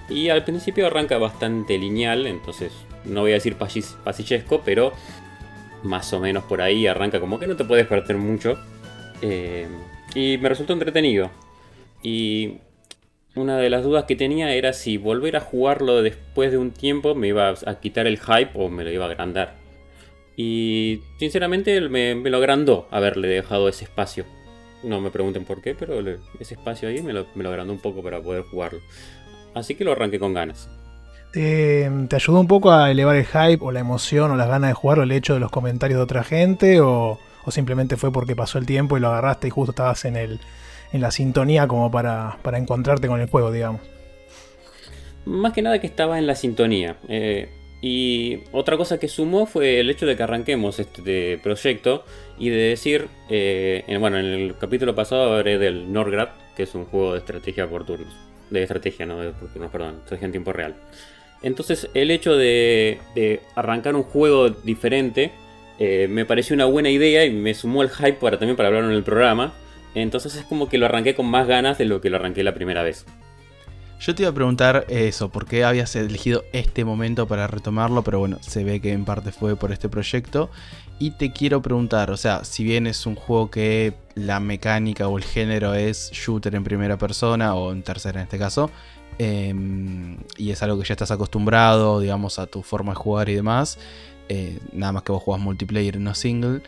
Y 0.10 0.30
al 0.30 0.44
principio 0.46 0.88
arranca 0.88 1.18
bastante 1.18 1.78
lineal, 1.78 2.28
entonces 2.28 2.72
no 3.04 3.21
voy 3.21 3.31
a 3.31 3.36
decir 3.36 3.56
pasillesco, 3.57 4.62
pero 4.64 4.94
más 5.83 6.12
o 6.14 6.19
menos 6.19 6.44
por 6.45 6.62
ahí 6.62 6.88
arranca 6.88 7.19
como 7.19 7.40
que 7.40 7.48
no 7.48 7.56
te 7.57 7.66
puedes 7.66 7.86
perder 7.88 8.16
mucho. 8.18 8.57
Eh, 9.21 9.68
y 10.16 10.38
me 10.38 10.48
resultó 10.50 10.71
entretenido. 10.74 11.30
Y 12.02 12.60
una 13.36 13.57
de 13.57 13.69
las 13.69 13.83
dudas 13.83 14.06
que 14.06 14.16
tenía 14.16 14.54
era 14.54 14.71
si 14.71 14.98
volver 14.98 15.36
a 15.36 15.42
jugarlo 15.42 16.02
después 16.02 16.52
de 16.52 16.57
un 16.57 16.71
tiempo 16.71 17.14
me 17.14 17.28
iba 17.28 17.50
a 17.50 17.80
quitar 17.80 18.07
el 18.07 18.18
hype 18.18 18.52
o 18.54 18.69
me 18.69 18.83
lo 18.86 18.92
iba 18.92 19.06
a 19.06 19.10
agrandar. 19.10 19.56
Y 20.38 21.04
sinceramente 21.20 21.82
me, 21.90 22.16
me 22.16 22.32
lo 22.32 22.38
agrandó 22.38 22.88
haberle 22.92 23.28
dejado 23.30 23.70
ese 23.70 23.86
espacio. 23.86 24.26
No 24.84 25.02
me 25.02 25.12
pregunten 25.12 25.46
por 25.46 25.62
qué, 25.62 25.76
pero 25.76 26.02
le- 26.02 26.22
ese 26.40 26.56
espacio 26.56 26.90
ahí 26.90 27.04
me 27.04 27.14
lo, 27.14 27.28
me 27.36 27.44
lo 27.44 27.52
agrandó 27.52 27.74
un 27.74 27.82
poco 27.82 28.04
para 28.04 28.22
poder 28.24 28.44
jugarlo. 28.44 28.82
Así 29.54 29.76
que 29.76 29.86
lo 29.86 29.94
arranqué 29.94 30.20
con 30.20 30.34
ganas. 30.34 30.72
¿Te, 31.32 31.90
te 32.10 32.16
ayudó 32.16 32.40
un 32.40 32.48
poco 32.48 32.72
a 32.72 32.90
elevar 32.92 33.16
el 33.16 33.26
hype 33.26 33.60
o 33.62 33.72
la 33.72 33.80
emoción 33.82 34.32
o 34.32 34.36
las 34.36 34.48
ganas 34.48 34.70
de 34.70 34.74
jugar 34.74 35.00
o 35.00 35.04
el 35.04 35.12
hecho 35.12 35.34
de 35.34 35.40
los 35.40 35.52
comentarios 35.52 35.98
de 36.00 36.04
otra 36.04 36.24
gente? 36.24 36.82
¿O, 36.82 37.22
o 37.46 37.52
simplemente 37.52 37.98
fue 37.98 38.12
porque 38.12 38.36
pasó 38.36 38.58
el 38.58 38.66
tiempo 38.66 38.98
y 38.98 39.02
lo 39.02 39.10
agarraste 39.10 39.48
y 39.48 39.52
justo 39.52 39.72
estabas 39.72 40.06
en, 40.06 40.16
el, 40.16 40.42
en 40.92 41.02
la 41.02 41.12
sintonía 41.12 41.68
como 41.68 41.92
para, 41.92 42.40
para 42.44 42.58
encontrarte 42.58 43.08
con 43.08 43.22
el 43.22 43.30
juego, 43.30 43.52
digamos? 43.52 43.82
Más 45.26 45.54
que 45.54 45.62
nada 45.62 45.80
que 45.80 45.88
estaba 45.88 46.18
en 46.20 46.28
la 46.28 46.36
sintonía. 46.36 47.00
eh, 47.08 47.56
y 47.81 48.40
otra 48.52 48.76
cosa 48.78 49.00
que 49.00 49.07
sumó 49.07 49.46
fue 49.46 49.80
el 49.80 49.90
hecho 49.90 50.06
de 50.06 50.16
que 50.16 50.24
arranquemos 50.24 50.80
este 50.80 51.38
proyecto 51.38 52.04
y 52.40 52.50
de 52.50 52.57
decir, 52.69 53.07
eh, 53.30 53.84
en- 53.88 54.02
bueno, 54.02 54.18
en 54.18 54.26
el 54.26 54.57
capítulo 54.57 54.96
pasado 54.96 55.36
hablé 55.36 55.57
del 55.57 55.92
Norgrad, 55.94 56.30
que 56.56 56.64
es 56.64 56.74
un 56.74 56.86
juego 56.86 57.14
de 57.14 57.19
estrategia 57.19 57.69
por 57.69 57.86
turnos. 57.86 58.14
De 58.50 58.64
estrategia, 58.64 59.06
no 59.06 59.19
de 59.22 59.31
por 59.31 59.50
turnos, 59.50 59.72
perdón, 59.72 59.98
estrategia 59.98 60.26
en 60.26 60.31
tiempo 60.31 60.54
real. 60.54 60.76
Entonces 61.44 61.90
el 61.94 62.10
hecho 62.10 62.36
de, 62.36 63.00
arrancar 63.56 63.96
un 63.96 64.04
juego 64.04 64.50
diferente 64.50 65.31
eh, 65.80 66.07
me 66.10 66.26
pareció 66.26 66.56
una 66.56 66.66
buena 66.66 66.90
idea 66.90 67.26
y 67.26 67.30
me 67.31 67.54
sumó 67.54 67.84
el 67.84 67.90
hype 67.90 68.14
para, 68.14 68.40
también 68.40 68.56
para 68.56 68.69
hablarlo 68.69 68.90
en 68.90 68.96
el 68.96 69.04
programa. 69.04 69.54
Entonces 69.94 70.36
es 70.36 70.44
como 70.46 70.68
que 70.68 70.80
lo 70.80 70.88
arranqué 70.88 71.14
con 71.14 71.28
más 71.28 71.48
ganas 71.48 71.78
de 71.78 71.86
lo 71.86 72.02
que 72.02 72.10
lo 72.10 72.18
arranqué 72.18 72.44
la 72.44 72.56
primera 72.56 72.81
vez. 72.81 73.06
Yo 73.99 74.13
te 74.13 74.23
iba 74.23 74.30
a 74.30 74.33
preguntar 74.33 74.85
eso, 74.89 75.30
¿por 75.30 75.45
qué 75.45 75.63
habías 75.63 75.95
elegido 75.95 76.44
este 76.54 76.85
momento 76.85 77.27
para 77.27 77.47
retomarlo? 77.47 78.04
Pero 78.04 78.19
bueno, 78.19 78.37
se 78.42 78.63
ve 78.63 78.80
que 78.80 78.92
en 78.92 79.06
parte 79.06 79.31
fue 79.31 79.56
por 79.56 79.71
este 79.71 79.89
proyecto. 79.89 80.49
Y 80.99 81.11
te 81.11 81.31
quiero 81.31 81.61
preguntar, 81.61 82.11
o 82.11 82.18
sea, 82.18 82.44
si 82.44 82.63
bien 82.63 82.87
es 82.87 83.06
un 83.06 83.16
juego 83.16 83.51
que 83.51 83.94
la 84.16 84.39
mecánica 84.39 85.07
o 85.07 85.18
el 85.18 85.23
género 85.23 85.73
es 85.73 86.11
shooter 86.11 86.56
en 86.56 86.63
primera 86.63 86.97
persona 86.97 87.56
o 87.56 87.71
en 87.71 87.83
tercera 87.83 88.19
en 88.19 88.25
este 88.25 88.39
caso, 88.39 88.71
Em, 89.19 90.18
y 90.37 90.51
es 90.51 90.61
algo 90.61 90.80
que 90.80 90.87
ya 90.87 90.94
estás 90.94 91.11
acostumbrado, 91.11 91.99
digamos, 91.99 92.37
a 92.39 92.45
tu 92.45 92.61
forma 92.61 92.94
de 92.94 92.97
jugar 92.97 93.30
y 93.30 93.35
demás. 93.35 93.80
Eh, 94.30 94.59
nada 94.73 94.92
más 94.92 95.04
que 95.04 95.11
vos 95.11 95.23
jugás 95.23 95.42
multiplayer 95.42 95.99
no 95.99 96.13
single. 96.13 96.61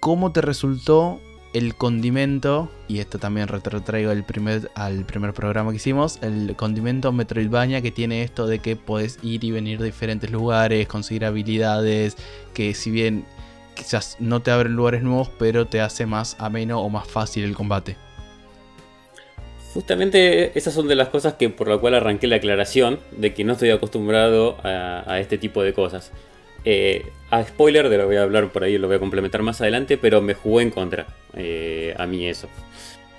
¿Cómo 0.00 0.32
te 0.32 0.40
resultó 0.40 1.20
el 1.52 1.74
condimento? 1.74 2.70
Y 2.88 3.00
esto 3.00 3.18
también 3.18 3.48
retrotraigo 3.48 4.10
al 4.10 4.24
primer 4.24 5.32
programa 5.34 5.70
que 5.70 5.76
hicimos. 5.76 6.18
El 6.22 6.54
condimento 6.56 7.12
Metroidvania 7.12 7.82
que 7.82 7.90
tiene 7.90 8.22
esto 8.22 8.46
de 8.46 8.58
que 8.58 8.76
podés 8.76 9.18
ir 9.22 9.44
y 9.44 9.50
venir 9.50 9.78
de 9.78 9.86
diferentes 9.86 10.30
lugares, 10.30 10.86
conseguir 10.88 11.24
habilidades. 11.24 12.16
Que 12.54 12.74
si 12.74 12.90
bien 12.90 13.24
quizás 13.74 14.16
no 14.18 14.40
te 14.40 14.50
abren 14.50 14.74
lugares 14.74 15.02
nuevos, 15.02 15.30
pero 15.38 15.66
te 15.66 15.80
hace 15.80 16.06
más 16.06 16.36
ameno 16.38 16.80
o 16.80 16.90
más 16.90 17.08
fácil 17.08 17.44
el 17.44 17.54
combate. 17.54 17.96
Justamente 19.74 20.58
esas 20.58 20.74
son 20.74 20.88
de 20.88 20.96
las 20.96 21.08
cosas 21.08 21.34
que 21.34 21.50
por 21.50 21.68
la 21.68 21.78
cual 21.78 21.94
arranqué 21.94 22.26
la 22.26 22.36
aclaración 22.36 22.98
de 23.12 23.34
que 23.34 23.44
no 23.44 23.52
estoy 23.52 23.70
acostumbrado 23.70 24.56
a, 24.64 25.20
este 25.20 25.38
tipo 25.38 25.62
de 25.62 25.72
cosas. 25.72 26.10
Eh, 26.70 27.12
a 27.30 27.42
spoiler, 27.44 27.88
de 27.88 27.96
lo 27.96 28.04
voy 28.04 28.16
a 28.16 28.24
hablar 28.24 28.52
por 28.52 28.62
ahí, 28.62 28.76
lo 28.76 28.88
voy 28.88 28.96
a 28.96 28.98
complementar 28.98 29.40
más 29.40 29.58
adelante, 29.62 29.96
pero 29.96 30.20
me 30.20 30.34
jugó 30.34 30.60
en 30.60 30.70
contra 30.70 31.06
eh, 31.34 31.94
a 31.96 32.06
mí 32.06 32.26
eso. 32.26 32.46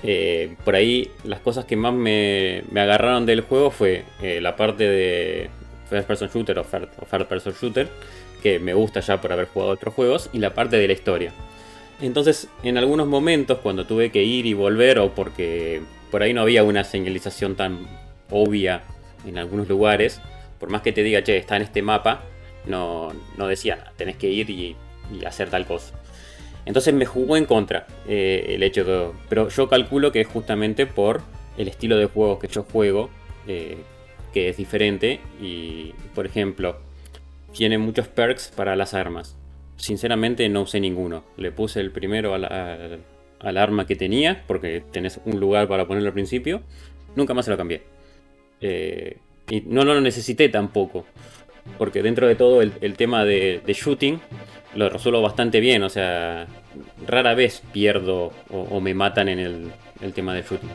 Eh, 0.03 0.55
por 0.63 0.75
ahí 0.75 1.09
las 1.23 1.39
cosas 1.39 1.65
que 1.65 1.75
más 1.75 1.91
me, 1.91 2.61
agarraron 2.75 3.25
del 3.25 3.41
juego 3.41 3.71
fue 3.71 4.03
la 4.21 4.55
parte 4.55 4.87
de 4.87 5.49
First 5.89 6.07
Person 6.07 6.29
Shooter 6.29 6.59
o 6.59 6.63
First 6.63 7.27
Person 7.27 7.53
Shooter, 7.59 7.87
que 8.43 8.59
me 8.59 8.75
gusta 8.75 8.99
ya 8.99 9.19
por 9.19 9.33
haber 9.33 9.47
jugado 9.47 9.71
otros 9.71 9.95
juegos, 9.95 10.29
y 10.31 10.37
la 10.37 10.53
parte 10.53 10.77
de 10.77 10.85
la 10.85 10.93
historia. 10.93 11.31
Entonces, 12.01 12.49
en 12.61 12.77
algunos 12.77 13.07
momentos, 13.07 13.57
cuando 13.63 13.87
tuve 13.87 14.11
que 14.11 14.21
ir 14.21 14.45
y 14.45 14.53
volver, 14.53 14.99
o 14.99 15.15
porque 15.15 15.81
por 16.11 16.21
ahí 16.21 16.35
no 16.35 16.41
había 16.41 16.63
una 16.63 16.83
señalización 16.83 17.55
tan 17.55 17.87
obvia 18.29 18.83
en 19.25 19.39
algunos 19.39 19.67
lugares, 19.67 20.21
por 20.59 20.69
más 20.69 20.83
que 20.83 20.91
te 20.91 21.01
diga, 21.01 21.23
che, 21.23 21.37
está 21.37 21.55
en 21.55 21.63
este 21.63 21.81
mapa, 21.81 22.21
no, 22.65 23.09
no 23.37 23.47
decía, 23.47 23.91
tenés 23.97 24.15
que 24.17 24.29
ir 24.29 24.49
y, 24.49 24.75
hacer 25.25 25.49
tal 25.49 25.65
cosa. 25.65 25.99
Entonces 26.65 26.93
me 26.93 27.05
jugó 27.05 27.35
en 27.35 27.45
contra 27.45 27.87
eh, 28.07 28.45
el 28.49 28.61
hecho 28.61 28.83
de... 28.83 29.09
Pero 29.27 29.49
yo 29.49 29.67
calculo 29.67 30.11
que 30.11 30.21
es 30.21 30.27
justamente 30.27 30.85
por 30.85 31.21
el 31.57 31.67
estilo 31.67 31.97
de 31.97 32.05
juegos 32.05 32.39
que 32.39 32.47
yo 32.47 32.63
juego, 32.63 33.09
eh, 33.47 33.77
que 34.33 34.49
es 34.49 34.57
diferente. 34.57 35.19
Y, 35.41 35.93
por 36.13 36.25
ejemplo, 36.25 36.77
tiene 37.53 37.77
muchos 37.77 38.07
perks 38.07 38.51
para 38.55 38.75
las 38.75 38.93
armas. 38.93 39.35
Sinceramente 39.77 40.47
no 40.49 40.61
usé 40.61 40.79
ninguno. 40.79 41.23
Le 41.37 41.51
puse 41.51 41.79
el 41.79 41.91
primero 41.91 42.33
al, 42.33 43.57
arma 43.57 43.85
que 43.87 43.95
tenía, 43.95 44.43
porque 44.47 44.83
tenés 44.91 45.19
un 45.25 45.39
lugar 45.39 45.67
para 45.67 45.87
ponerlo 45.87 46.09
al 46.09 46.13
principio. 46.13 46.61
Nunca 47.15 47.33
más 47.33 47.45
se 47.45 47.51
lo 47.51 47.57
cambié. 47.57 47.81
Eh, 48.61 49.17
y 49.49 49.61
no, 49.61 49.83
lo 49.83 49.99
necesité 50.01 50.49
tampoco. 50.49 51.05
Porque 51.77 52.01
dentro 52.01 52.27
de 52.27 52.35
todo 52.35 52.61
el, 52.61 52.71
tema 52.95 53.25
de, 53.25 53.61
shooting 53.67 54.19
lo 54.75 54.89
resuelvo 54.89 55.21
bastante 55.21 55.59
bien. 55.59 55.83
O 55.83 55.89
sea, 55.89 56.47
rara 57.07 57.33
vez 57.33 57.61
pierdo 57.71 58.31
o, 58.49 58.81
me 58.81 58.93
matan 58.93 59.29
en 59.29 59.39
el, 59.39 60.13
tema 60.13 60.33
de 60.33 60.41
shooting. 60.41 60.69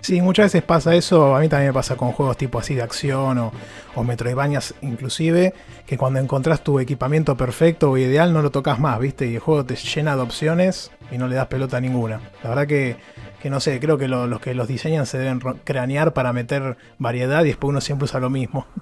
Sí, 0.00 0.20
muchas 0.20 0.46
veces 0.46 0.62
pasa 0.62 0.94
eso, 0.94 1.34
a 1.34 1.40
mí 1.40 1.48
también 1.48 1.70
me 1.70 1.74
pasa 1.74 1.96
con 1.96 2.12
juegos 2.12 2.36
tipo 2.36 2.60
así 2.60 2.74
de 2.76 2.82
acción 2.82 3.38
o, 3.38 3.52
o 3.96 4.04
Metroidvanias 4.04 4.74
inclusive, 4.80 5.52
que 5.84 5.98
cuando 5.98 6.20
encontrás 6.20 6.62
tu 6.62 6.78
equipamiento 6.78 7.36
perfecto 7.36 7.90
o 7.90 7.98
ideal 7.98 8.32
no 8.32 8.40
lo 8.40 8.50
tocas 8.50 8.78
más, 8.78 9.00
¿viste? 9.00 9.26
Y 9.26 9.34
el 9.34 9.40
juego 9.40 9.64
te 9.64 9.74
llena 9.74 10.14
de 10.14 10.22
opciones 10.22 10.92
y 11.10 11.18
no 11.18 11.26
le 11.26 11.34
das 11.34 11.48
pelota 11.48 11.78
a 11.78 11.80
ninguna. 11.80 12.20
La 12.42 12.50
verdad 12.50 12.66
que, 12.66 12.96
que 13.42 13.50
no 13.50 13.60
sé, 13.60 13.78
creo 13.80 13.98
que 13.98 14.08
los 14.08 14.40
que 14.40 14.54
los 14.54 14.68
diseñan 14.68 15.06
se 15.06 15.18
deben 15.18 15.40
cranear 15.64 16.12
para 16.12 16.32
meter 16.32 16.76
variedad 16.98 17.44
y 17.44 17.48
después 17.48 17.70
uno 17.70 17.80
siempre 17.80 18.04
usa 18.04 18.20
lo 18.20 18.30
mismo. 18.30 18.66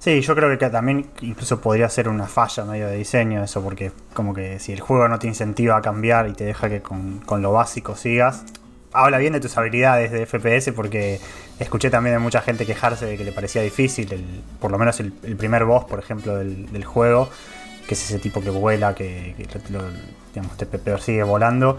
Sí, 0.00 0.22
yo 0.22 0.34
creo 0.34 0.58
que 0.58 0.70
también 0.70 1.10
incluso 1.20 1.60
podría 1.60 1.86
ser 1.90 2.08
una 2.08 2.26
falla 2.26 2.64
medio 2.64 2.88
de 2.88 2.96
diseño 2.96 3.44
eso, 3.44 3.62
porque 3.62 3.92
como 4.14 4.32
que 4.32 4.58
si 4.58 4.72
el 4.72 4.80
juego 4.80 5.06
no 5.08 5.18
te 5.18 5.26
incentiva 5.26 5.76
a 5.76 5.82
cambiar 5.82 6.26
y 6.26 6.32
te 6.32 6.44
deja 6.44 6.70
que 6.70 6.80
con, 6.80 7.20
con 7.20 7.42
lo 7.42 7.52
básico 7.52 7.94
sigas, 7.94 8.44
habla 8.94 9.18
bien 9.18 9.34
de 9.34 9.40
tus 9.40 9.58
habilidades 9.58 10.10
de 10.10 10.24
FPS 10.24 10.72
porque 10.72 11.20
escuché 11.58 11.90
también 11.90 12.16
de 12.16 12.18
mucha 12.18 12.40
gente 12.40 12.64
quejarse 12.64 13.04
de 13.04 13.18
que 13.18 13.24
le 13.24 13.32
parecía 13.32 13.60
difícil, 13.60 14.10
el, 14.10 14.24
por 14.58 14.70
lo 14.70 14.78
menos 14.78 14.98
el, 15.00 15.12
primer 15.12 15.64
boss, 15.64 15.84
por 15.84 15.98
ejemplo, 15.98 16.36
del, 16.36 16.84
juego, 16.84 17.28
que 17.86 17.92
es 17.92 18.02
ese 18.02 18.18
tipo 18.18 18.40
que 18.40 18.48
vuela, 18.48 18.94
que, 18.94 19.34
te 20.56 20.66
persigue 20.66 21.22
volando. 21.22 21.78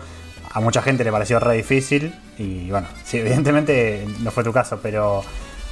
A 0.53 0.59
mucha 0.59 0.83
gente 0.83 1.03
le 1.03 1.11
pareció 1.11 1.39
re 1.39 1.55
difícil 1.55 2.13
y 2.37 2.69
bueno, 2.69 2.87
sí, 3.03 3.17
evidentemente 3.17 4.05
no 4.19 4.29
fue 4.29 4.43
tu 4.43 4.53
caso, 4.53 4.79
pero, 4.79 5.23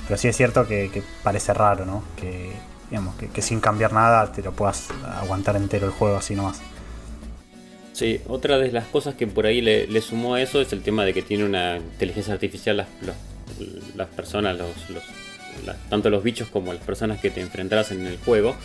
pero 0.09 0.17
sí 0.17 0.27
es 0.27 0.35
cierto 0.35 0.67
que, 0.67 1.03
parece 1.21 1.53
raro, 1.53 1.85
¿no? 1.85 2.03
Que, 2.19 2.51
digamos, 2.89 3.13
que, 3.15 3.41
sin 3.43 3.59
cambiar 3.59 3.93
nada 3.93 4.31
te 4.31 4.41
lo 4.41 4.51
puedas 4.53 4.87
aguantar 5.05 5.55
entero 5.55 5.85
el 5.85 5.91
juego 5.91 6.17
así 6.17 6.33
nomás. 6.33 6.59
Sí, 7.93 8.19
otra 8.27 8.57
de 8.57 8.71
las 8.71 8.85
cosas 8.85 9.13
que 9.13 9.27
por 9.27 9.45
ahí 9.45 9.61
le, 9.61 10.01
sumó 10.01 10.33
a 10.33 10.41
eso 10.41 10.61
es 10.61 10.73
el 10.73 10.81
tema 10.81 11.05
de 11.05 11.13
que 11.13 11.21
tiene 11.21 11.43
una 11.45 11.77
inteligencia 11.77 12.33
artificial 12.33 12.77
las, 12.77 12.87
las 13.95 14.07
personas, 14.07 14.57
los, 14.57 14.71
tanto 15.91 16.09
los 16.09 16.23
bichos 16.23 16.47
como 16.47 16.73
las 16.73 16.81
personas 16.81 17.19
que 17.19 17.29
te 17.29 17.41
enfrentarás 17.41 17.91
en 17.91 18.07
el 18.07 18.17
juego, 18.17 18.55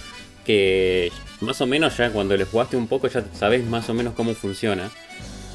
que 0.46 1.12
más 1.42 1.60
o 1.60 1.66
menos 1.66 1.94
ya 1.98 2.10
cuando 2.10 2.38
le 2.38 2.46
jugaste 2.46 2.78
un 2.78 2.86
poco 2.86 3.06
ya 3.08 3.22
sabes 3.34 3.66
más 3.66 3.90
o 3.90 3.92
menos 3.92 4.14
cómo 4.14 4.32
funciona. 4.32 4.90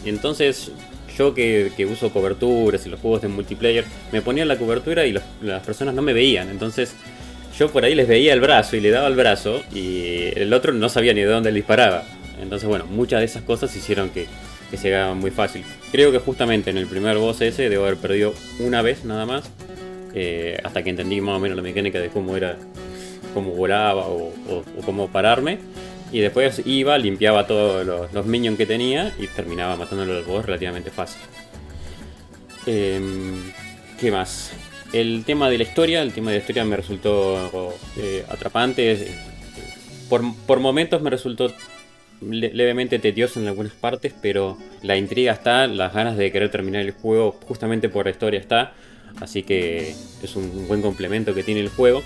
Entonces 0.06 0.72
yo 1.20 1.34
que, 1.34 1.88
uso 1.92 2.12
coberturas 2.12 2.86
y 2.86 2.90
los 2.90 3.00
juegos 3.00 3.22
de 3.22 3.28
multiplayer, 3.28 3.84
me 4.12 4.22
ponía 4.22 4.46
la 4.46 4.58
cobertura 4.58 5.06
y 5.06 5.14
las 5.42 5.64
personas 5.66 5.94
no 5.94 6.02
me 6.02 6.14
veían. 6.14 6.50
Entonces 6.50 6.96
yo 7.58 7.70
por 7.70 7.84
ahí 7.84 7.94
les 7.94 8.08
veía 8.08 8.34
el 8.34 8.40
brazo 8.40 8.78
y 8.78 8.80
le 8.80 8.90
daba 8.90 9.08
el 9.08 9.16
brazo 9.16 9.62
y 9.76 10.32
el 10.36 10.54
otro 10.54 10.72
no 10.72 10.88
sabía 10.88 11.14
ni 11.14 11.22
de 11.22 11.28
dónde 11.28 11.52
le 11.52 11.58
disparaba. 11.58 12.06
Entonces, 12.42 12.70
bueno, 12.70 12.86
muchas 12.86 13.20
de 13.20 13.26
esas 13.26 13.44
cosas 13.44 13.76
hicieron 13.76 14.10
que, 14.10 14.28
se 14.78 14.96
haga 14.96 15.14
muy 15.14 15.32
fácil. 15.32 15.64
Creo 15.92 16.12
que 16.12 16.20
justamente 16.20 16.70
en 16.70 16.78
el 16.78 16.86
primer 16.86 17.18
boss 17.18 17.42
ese 17.42 17.70
debo 17.70 17.86
haber 17.86 17.98
perdido 17.98 18.34
una 18.60 18.82
vez 18.82 19.04
nada 19.04 19.26
más. 19.26 19.50
Eh, 20.14 20.58
hasta 20.64 20.84
que 20.84 20.90
entendí 20.90 21.22
más 21.22 21.36
o 21.36 21.40
menos 21.40 21.58
la 21.58 21.64
mecánica 21.64 22.00
de 22.00 22.10
cómo 22.10 22.38
era, 22.38 22.56
cómo 23.34 23.52
volaba 23.52 24.08
o, 24.08 24.32
cómo 24.86 25.10
pararme. 25.10 25.58
Y 26.12 26.20
después 26.20 26.62
iba, 26.66 26.98
limpiaba 26.98 27.46
todos 27.46 27.86
los, 27.86 28.26
minions 28.26 28.58
que 28.58 28.66
tenía 28.66 29.14
y 29.20 29.28
terminaba 29.28 29.76
matándolo 29.76 30.18
al 30.18 30.24
boss 30.24 30.46
relativamente 30.46 30.90
fácil. 30.90 31.22
Em, 32.66 33.52
¿Qué 34.00 34.12
más? 34.12 34.52
El 34.92 35.24
tema 35.26 35.50
de 35.50 35.58
la 35.58 35.64
historia, 35.64 36.02
el 36.02 36.14
tema 36.14 36.32
de 36.32 36.38
la 36.38 36.42
historia 36.42 36.66
me 36.66 36.76
resultó 36.78 37.76
eh, 37.98 38.26
atrapante. 38.30 39.08
Por, 40.10 40.24
por 40.48 40.60
momentos 40.60 41.02
me 41.02 41.12
resultó 41.12 41.54
levemente 42.22 43.00
tedioso 43.00 43.40
en 43.40 43.48
algunas 43.48 43.74
partes, 43.74 44.14
pero 44.22 44.58
la 44.82 44.98
intriga 44.98 45.34
está, 45.34 45.68
las 45.68 45.94
ganas 45.94 46.18
de 46.18 46.32
querer 46.32 46.50
terminar 46.50 46.82
el 46.82 46.92
juego 46.92 47.38
justamente 47.48 47.90
por 47.90 48.06
la 48.06 48.12
historia 48.12 48.40
está, 48.40 48.74
así 49.22 49.44
que 49.44 49.96
es 50.22 50.36
un 50.36 50.68
buen 50.68 50.82
complemento 50.82 51.34
que 51.34 51.44
tiene 51.44 51.62
el 51.62 51.70
juego. 51.70 52.04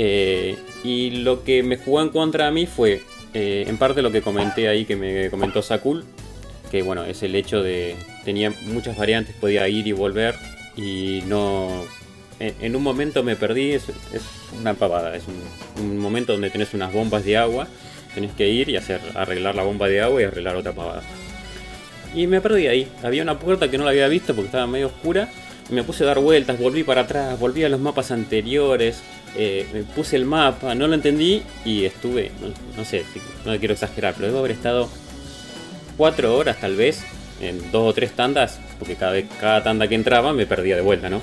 Eh, 0.00 0.56
y 0.84 1.10
lo 1.10 1.42
que 1.42 1.64
me 1.64 1.76
jugó 1.76 2.00
en 2.00 2.10
contra 2.10 2.46
a 2.46 2.50
mí 2.52 2.66
fue, 2.66 3.02
eh, 3.34 3.64
en 3.66 3.76
parte 3.78 4.00
lo 4.00 4.12
que 4.12 4.22
comenté 4.22 4.68
ahí 4.68 4.84
que 4.84 4.94
me 4.94 5.28
comentó 5.28 5.60
Sakul, 5.60 6.04
que 6.70 6.82
bueno, 6.82 7.04
es 7.04 7.24
el 7.24 7.34
hecho 7.34 7.62
de 7.62 7.96
tenía 8.24 8.52
muchas 8.66 8.96
variantes, 8.96 9.34
podía 9.34 9.68
ir 9.68 9.86
y 9.86 9.92
volver 9.92 10.36
y 10.76 11.22
no... 11.26 11.84
En, 12.40 12.76
un 12.76 12.82
momento 12.84 13.24
me 13.24 13.34
perdí, 13.34 13.72
es, 13.72 13.86
una 14.60 14.74
pavada, 14.74 15.16
es 15.16 15.24
un, 15.76 15.98
momento 15.98 16.32
donde 16.32 16.50
tenés 16.50 16.72
unas 16.72 16.92
bombas 16.92 17.24
de 17.24 17.36
agua 17.36 17.66
Tenés 18.14 18.32
que 18.32 18.48
ir 18.48 18.68
y 18.68 18.76
hacer 18.76 19.00
arreglar 19.16 19.56
la 19.56 19.64
bomba 19.64 19.88
de 19.88 20.00
agua 20.00 20.22
y 20.22 20.24
arreglar 20.24 20.56
otra 20.56 20.72
pavada. 20.72 21.02
Y 22.14 22.26
me 22.26 22.40
perdí 22.40 22.66
ahí. 22.66 22.88
Había 23.02 23.22
una 23.22 23.38
puerta 23.38 23.70
que 23.70 23.76
no 23.76 23.84
la 23.84 23.90
había 23.90 24.08
visto 24.08 24.34
porque 24.34 24.46
estaba 24.46 24.66
medio 24.66 24.86
oscura. 24.86 25.28
Me 25.70 25.82
puse 25.82 26.04
a 26.04 26.06
dar 26.06 26.18
vueltas, 26.20 26.58
volví 26.58 26.84
para 26.84 27.02
atrás, 27.02 27.38
volví 27.38 27.64
a 27.64 27.68
los 27.68 27.80
mapas 27.80 28.10
anteriores. 28.10 29.02
Eh, 29.36 29.66
me 29.72 29.82
puse 29.82 30.16
el 30.16 30.24
mapa, 30.24 30.74
no 30.74 30.86
lo 30.88 30.94
entendí 30.94 31.42
y 31.64 31.84
estuve, 31.84 32.32
no, 32.76 32.84
sé, 32.84 33.04
no 33.44 33.56
quiero 33.58 33.74
exagerar, 33.74 34.14
pero 34.14 34.28
debo 34.28 34.38
haber 34.40 34.52
estado 34.52 34.88
cuatro 35.96 36.36
horas 36.36 36.58
tal 36.60 36.76
vez 36.76 37.04
en 37.40 37.70
dos 37.70 37.90
o 37.90 37.92
tres 37.92 38.12
tandas, 38.12 38.58
porque 38.78 38.96
cada, 38.96 39.12
vez, 39.12 39.26
cada 39.40 39.62
tanda 39.62 39.86
que 39.86 39.94
entraba 39.94 40.32
me 40.32 40.46
perdía 40.46 40.76
de 40.76 40.82
vuelta, 40.82 41.08
¿no? 41.10 41.20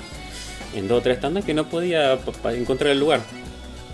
En 0.74 0.88
dos 0.88 0.98
o 0.98 1.02
tres 1.02 1.20
tandas 1.20 1.44
que 1.44 1.54
no 1.54 1.68
podía 1.68 2.18
encontrar 2.54 2.92
el 2.92 3.00
lugar. 3.00 3.20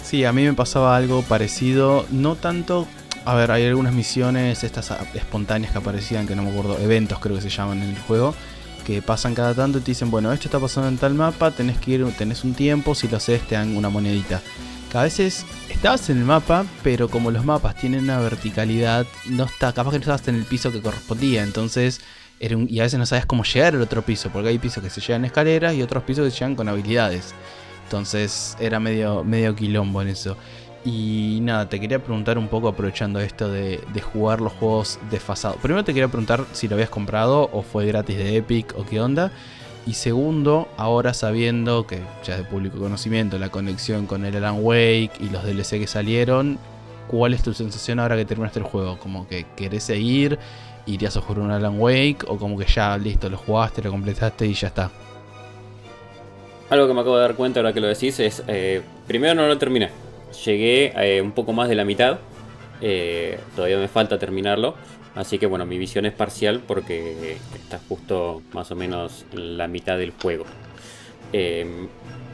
Sí, 0.02 0.24
a 0.24 0.32
mí 0.32 0.44
me 0.44 0.52
pasaba 0.52 0.96
algo 0.96 1.22
parecido, 1.22 2.06
no 2.10 2.36
tanto... 2.36 2.86
A 3.24 3.36
ver, 3.36 3.52
hay 3.52 3.64
algunas 3.66 3.94
misiones, 3.94 4.64
estas 4.64 4.92
espontáneas 5.14 5.70
que 5.70 5.78
aparecían, 5.78 6.26
que 6.26 6.34
no 6.34 6.42
me 6.42 6.50
acuerdo, 6.50 6.76
eventos 6.80 7.20
creo 7.20 7.36
que 7.36 7.42
se 7.42 7.50
llaman 7.50 7.80
en 7.80 7.90
el 7.90 7.98
juego, 8.00 8.34
que 8.84 9.02
pasan 9.02 9.34
cada 9.34 9.54
tanto 9.54 9.78
y 9.78 9.80
te 9.80 9.92
dicen, 9.92 10.10
bueno, 10.10 10.32
esto 10.32 10.48
está 10.48 10.58
pasando 10.58 10.88
en 10.88 10.98
tal 10.98 11.14
mapa, 11.14 11.50
tenés 11.50 11.78
que 11.78 11.92
ir, 11.92 12.06
tenés 12.16 12.44
un 12.44 12.54
tiempo, 12.54 12.94
si 12.94 13.08
lo 13.08 13.16
haces 13.16 13.42
te 13.46 13.54
dan 13.54 13.76
una 13.76 13.88
monedita. 13.88 14.40
Que 14.90 14.98
a 14.98 15.02
veces 15.02 15.46
estabas 15.68 16.10
en 16.10 16.18
el 16.18 16.24
mapa, 16.24 16.66
pero 16.82 17.08
como 17.08 17.30
los 17.30 17.44
mapas 17.44 17.76
tienen 17.76 18.04
una 18.04 18.18
verticalidad, 18.20 19.06
no 19.26 19.44
está, 19.44 19.72
capaz 19.72 19.92
que 19.92 19.98
no 19.98 20.02
estabas 20.02 20.28
en 20.28 20.34
el 20.34 20.44
piso 20.44 20.70
que 20.70 20.82
correspondía, 20.82 21.42
entonces 21.42 22.00
era 22.40 22.56
y 22.58 22.80
a 22.80 22.82
veces 22.82 22.98
no 22.98 23.06
sabías 23.06 23.26
cómo 23.26 23.44
llegar 23.44 23.74
al 23.74 23.82
otro 23.82 24.02
piso, 24.02 24.30
porque 24.30 24.48
hay 24.48 24.58
pisos 24.58 24.82
que 24.82 24.90
se 24.90 25.00
llegan 25.00 25.24
escaleras 25.24 25.74
y 25.74 25.82
otros 25.82 26.02
pisos 26.02 26.24
que 26.24 26.30
se 26.30 26.38
llegan 26.38 26.56
con 26.56 26.68
habilidades. 26.68 27.34
Entonces 27.84 28.56
era 28.58 28.80
medio, 28.80 29.22
medio 29.22 29.54
quilombo 29.54 30.02
en 30.02 30.08
eso. 30.08 30.36
Y 30.84 31.38
nada, 31.42 31.68
te 31.68 31.78
quería 31.78 32.00
preguntar 32.00 32.38
un 32.38 32.48
poco 32.48 32.66
aprovechando 32.66 33.20
esto 33.20 33.48
de, 33.48 33.80
jugar 34.12 34.40
los 34.40 34.52
juegos 34.52 34.98
desfasados. 35.10 35.58
Primero 35.58 35.84
te 35.84 35.94
quería 35.94 36.08
preguntar 36.08 36.44
si 36.52 36.66
lo 36.66 36.74
habías 36.74 36.90
comprado 36.90 37.48
o 37.52 37.62
fue 37.62 37.86
gratis 37.86 38.16
de 38.16 38.36
Epic 38.36 38.74
o 38.76 38.84
qué 38.84 39.00
onda. 39.00 39.30
Y 39.86 39.94
segundo, 39.94 40.68
ahora 40.76 41.14
sabiendo 41.14 41.86
que 41.86 42.00
ya 42.24 42.34
es 42.34 42.38
de 42.38 42.44
público 42.44 42.78
conocimiento 42.78 43.38
la 43.38 43.48
conexión 43.48 44.06
con 44.06 44.24
el 44.24 44.36
Alan 44.36 44.58
Wake 44.60 45.12
y 45.20 45.28
los 45.30 45.44
DLC 45.44 45.70
que 45.78 45.86
salieron, 45.86 46.58
¿cuál 47.08 47.34
es 47.34 47.42
tu 47.42 47.52
sensación 47.52 48.00
ahora 48.00 48.16
que 48.16 48.24
terminaste 48.24 48.58
el 48.58 48.64
juego? 48.64 48.98
¿Como 48.98 49.26
que 49.28 49.46
querés 49.56 49.84
seguir? 49.84 50.38
¿Irías 50.86 51.16
a 51.16 51.20
jugar 51.20 51.42
un 51.42 51.50
Alan 51.52 51.80
Wake? 51.80 52.24
¿O 52.26 52.38
como 52.38 52.58
que 52.58 52.64
ya 52.64 52.96
listo, 52.96 53.28
lo 53.30 53.38
jugaste, 53.38 53.82
lo 53.82 53.90
completaste 53.90 54.46
y 54.46 54.54
ya 54.54 54.68
está? 54.68 54.90
Algo 56.70 56.88
que 56.88 56.94
me 56.94 57.00
acabo 57.00 57.16
de 57.16 57.22
dar 57.22 57.34
cuenta 57.34 57.60
ahora 57.60 57.72
que 57.72 57.80
lo 57.80 57.86
decís 57.86 58.18
es, 58.18 58.42
eh, 58.48 58.82
primero 59.06 59.34
no 59.34 59.46
lo 59.46 59.58
terminé. 59.58 60.11
Llegué 60.44 60.92
eh, 60.96 61.20
un 61.20 61.32
poco 61.32 61.52
más 61.52 61.68
de 61.68 61.74
la 61.74 61.84
mitad. 61.84 62.18
eh, 62.80 63.38
todavía 63.54 63.78
me 63.78 63.88
falta 63.88 64.18
terminarlo. 64.18 64.74
Así 65.14 65.38
que 65.38 65.46
bueno, 65.46 65.66
mi 65.66 65.78
visión 65.78 66.06
es 66.06 66.12
parcial 66.12 66.62
porque 66.66 67.36
está 67.54 67.78
justo 67.88 68.42
más 68.52 68.70
o 68.70 68.76
menos 68.76 69.26
en 69.32 69.58
la 69.58 69.68
mitad 69.68 69.98
del 69.98 70.12
juego. 70.12 70.44
Eh, 71.32 71.66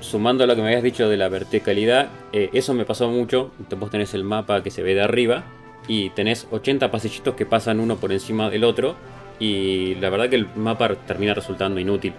sumando 0.00 0.44
a 0.44 0.46
lo 0.46 0.54
que 0.54 0.62
me 0.62 0.68
habías 0.68 0.82
dicho 0.82 1.08
de 1.08 1.16
la 1.16 1.28
verticalidad, 1.28 2.08
eh, 2.32 2.50
eso 2.52 2.74
me 2.74 2.84
pasó 2.84 3.08
mucho. 3.08 3.50
Vos 3.76 3.90
tenés 3.90 4.14
el 4.14 4.24
mapa 4.24 4.62
que 4.62 4.70
se 4.70 4.82
ve 4.82 4.94
de 4.94 5.02
arriba 5.02 5.44
y 5.88 6.10
tenés 6.10 6.46
80 6.50 6.90
pasillitos 6.90 7.34
que 7.34 7.46
pasan 7.46 7.80
uno 7.80 7.96
por 7.96 8.12
encima 8.12 8.48
del 8.48 8.64
otro. 8.64 8.94
Y 9.40 9.96
la 9.96 10.10
verdad 10.10 10.28
que 10.28 10.36
el 10.36 10.46
mapa 10.54 10.88
termina 11.06 11.34
resultando 11.34 11.80
inútil 11.80 12.12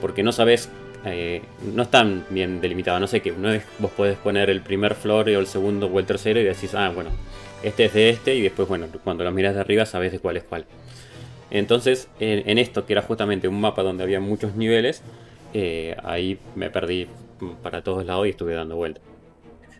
porque 0.00 0.22
no 0.22 0.32
sabes 0.32 0.70
eh, 1.04 1.42
no 1.74 1.82
están 1.84 2.24
bien 2.30 2.60
delimitados. 2.60 3.00
No 3.00 3.06
sé 3.06 3.20
qué, 3.22 3.32
una 3.32 3.50
vez 3.50 3.64
vos 3.78 3.90
podés 3.92 4.16
poner 4.18 4.50
el 4.50 4.60
primer 4.60 4.94
flor 4.94 5.28
o 5.28 5.38
el 5.38 5.46
segundo 5.46 5.86
o 5.86 5.98
el 5.98 6.06
tercero 6.06 6.40
y 6.40 6.44
decís, 6.44 6.74
ah, 6.74 6.90
bueno, 6.94 7.10
este 7.62 7.86
es 7.86 7.94
de 7.94 8.10
este 8.10 8.34
y 8.34 8.42
después, 8.42 8.68
bueno, 8.68 8.86
cuando 9.04 9.24
lo 9.24 9.32
miras 9.32 9.54
de 9.54 9.60
arriba 9.60 9.86
sabes 9.86 10.12
de 10.12 10.18
cuál 10.20 10.36
es 10.36 10.44
cuál. 10.44 10.64
Entonces, 11.50 12.08
en, 12.20 12.58
esto, 12.58 12.84
que 12.84 12.92
era 12.92 13.02
justamente 13.02 13.48
un 13.48 13.60
mapa 13.60 13.82
donde 13.82 14.02
había 14.04 14.20
muchos 14.20 14.54
niveles, 14.54 15.02
eh, 15.54 15.96
ahí 16.04 16.38
me 16.54 16.68
perdí 16.70 17.06
para 17.62 17.82
todos 17.82 18.04
lados 18.04 18.26
y 18.26 18.30
estuve 18.30 18.54
dando 18.54 18.76
vueltas. 18.76 19.02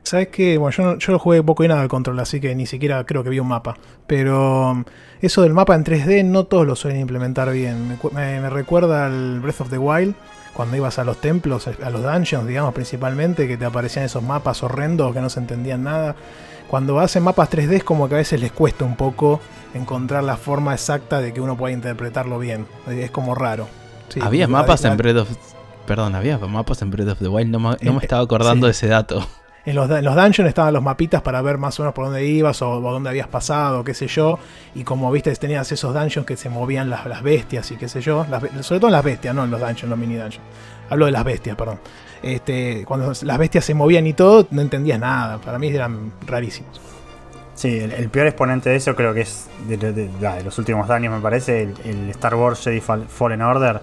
¿Sabes 0.02 0.28
qué? 0.28 0.56
Bueno, 0.56 0.74
yo, 0.74 0.82
no- 0.84 0.98
yo 0.98 1.12
lo 1.12 1.18
jugué 1.18 1.42
poco 1.42 1.64
y 1.64 1.68
nada 1.68 1.82
al 1.82 1.88
control, 1.88 2.18
así 2.20 2.40
que 2.40 2.54
ni 2.54 2.64
siquiera 2.64 3.04
creo 3.04 3.22
que 3.22 3.28
vi 3.28 3.40
un 3.40 3.48
mapa. 3.48 3.76
Pero 4.06 4.70
um, 4.70 4.84
eso 5.20 5.42
del 5.42 5.52
mapa 5.52 5.74
en 5.74 5.84
3D 5.84 6.24
no 6.24 6.44
todos 6.44 6.66
lo 6.66 6.74
suelen 6.76 7.00
implementar 7.00 7.52
bien. 7.52 7.98
Me- 8.14 8.40
me 8.40 8.48
recuerda 8.48 9.04
al 9.04 9.40
Breath 9.40 9.60
of 9.60 9.68
the 9.70 9.76
Wild, 9.76 10.14
cuando 10.54 10.76
ibas 10.76 10.98
a 10.98 11.04
los 11.04 11.20
templos, 11.20 11.66
a 11.68 11.90
los 11.90 12.02
dungeons, 12.02 12.46
digamos, 12.46 12.74
principalmente, 12.74 13.46
que 13.46 13.56
te 13.56 13.64
aparecían 13.64 14.04
esos 14.04 14.22
mapas 14.22 14.62
horrendos 14.62 15.12
que 15.14 15.20
no 15.20 15.30
se 15.30 15.40
entendían 15.40 15.84
nada. 15.84 16.16
Cuando 16.68 16.98
hacen 17.00 17.22
mapas 17.22 17.50
3D 17.50 17.72
es 17.76 17.84
como 17.84 18.08
que 18.08 18.14
a 18.16 18.18
veces 18.18 18.40
les 18.40 18.52
cuesta 18.52 18.84
un 18.84 18.96
poco 18.96 19.40
encontrar 19.74 20.22
la 20.24 20.36
forma 20.36 20.74
exacta 20.74 21.20
de 21.20 21.32
que 21.32 21.40
uno 21.40 21.56
pueda 21.56 21.72
interpretarlo 21.72 22.38
bien. 22.38 22.66
Es 22.88 23.10
como 23.10 23.34
raro. 23.34 23.68
Sí, 24.08 24.20
había 24.22 24.48
mapas 24.48 24.84
en 24.84 24.96
Breath 24.96 25.16
of... 25.18 25.28
Perdón, 25.86 26.14
había 26.14 26.36
mapas 26.38 26.82
en 26.82 26.90
Breath 26.90 27.08
of 27.08 27.18
the 27.20 27.28
Wild, 27.28 27.50
no, 27.50 27.58
me- 27.60 27.68
no 27.70 27.76
En- 27.80 27.94
me 27.96 28.02
estaba 28.02 28.22
acordando 28.22 28.66
sí. 28.66 28.68
de 28.68 28.70
ese 28.72 28.88
dato. 28.88 29.26
En 29.64 29.74
los, 29.74 29.90
en 29.90 30.04
los 30.04 30.14
dungeons 30.14 30.48
estaban 30.48 30.72
los 30.72 30.82
mapitas 30.82 31.20
para 31.20 31.42
ver 31.42 31.58
más 31.58 31.78
o 31.78 31.82
menos 31.82 31.94
por 31.94 32.06
dónde 32.06 32.24
ibas 32.24 32.62
o, 32.62 32.70
o 32.70 32.92
dónde 32.92 33.10
habías 33.10 33.28
pasado, 33.28 33.84
qué 33.84 33.92
sé 33.92 34.06
yo. 34.06 34.38
Y 34.74 34.84
como 34.84 35.10
viste, 35.12 35.34
tenías 35.36 35.70
esos 35.72 35.92
dungeons 35.92 36.26
que 36.26 36.36
se 36.36 36.48
movían 36.48 36.88
las, 36.88 37.04
las 37.06 37.22
bestias 37.22 37.70
y 37.70 37.76
qué 37.76 37.88
sé 37.88 38.00
yo. 38.00 38.24
Las 38.30 38.42
sobre 38.64 38.80
todo 38.80 38.86
en 38.88 38.92
las 38.92 39.04
bestias, 39.04 39.34
no 39.34 39.44
en 39.44 39.50
los 39.50 39.60
dungeons, 39.60 39.90
los 39.90 39.98
mini 39.98 40.14
dungeons. 40.14 40.40
Hablo 40.88 41.04
de 41.06 41.12
las 41.12 41.24
bestias, 41.24 41.54
perdón. 41.56 41.78
Este, 42.22 42.84
cuando 42.86 43.12
las 43.22 43.38
bestias 43.38 43.64
se 43.64 43.74
movían 43.74 44.06
y 44.06 44.14
todo, 44.14 44.46
no 44.50 44.62
entendías 44.62 44.98
nada. 44.98 45.38
Para 45.38 45.58
mí 45.58 45.68
eran 45.68 46.12
rarísimos. 46.26 46.80
Sí, 47.54 47.78
el, 47.78 47.92
el 47.92 48.08
peor 48.08 48.28
exponente 48.28 48.70
de 48.70 48.76
eso 48.76 48.94
creo 48.96 49.12
que 49.12 49.22
es 49.22 49.48
de, 49.66 49.76
de- 49.76 49.92
de- 49.92 50.08
de 50.08 50.44
los 50.44 50.56
últimos 50.58 50.88
años, 50.90 51.12
me 51.12 51.20
parece, 51.20 51.62
el, 51.64 51.74
el 51.84 52.10
Star 52.10 52.34
Wars 52.36 52.60
Jedi 52.64 52.80
Fall- 52.80 53.06
Fallen 53.08 53.42
Order. 53.42 53.80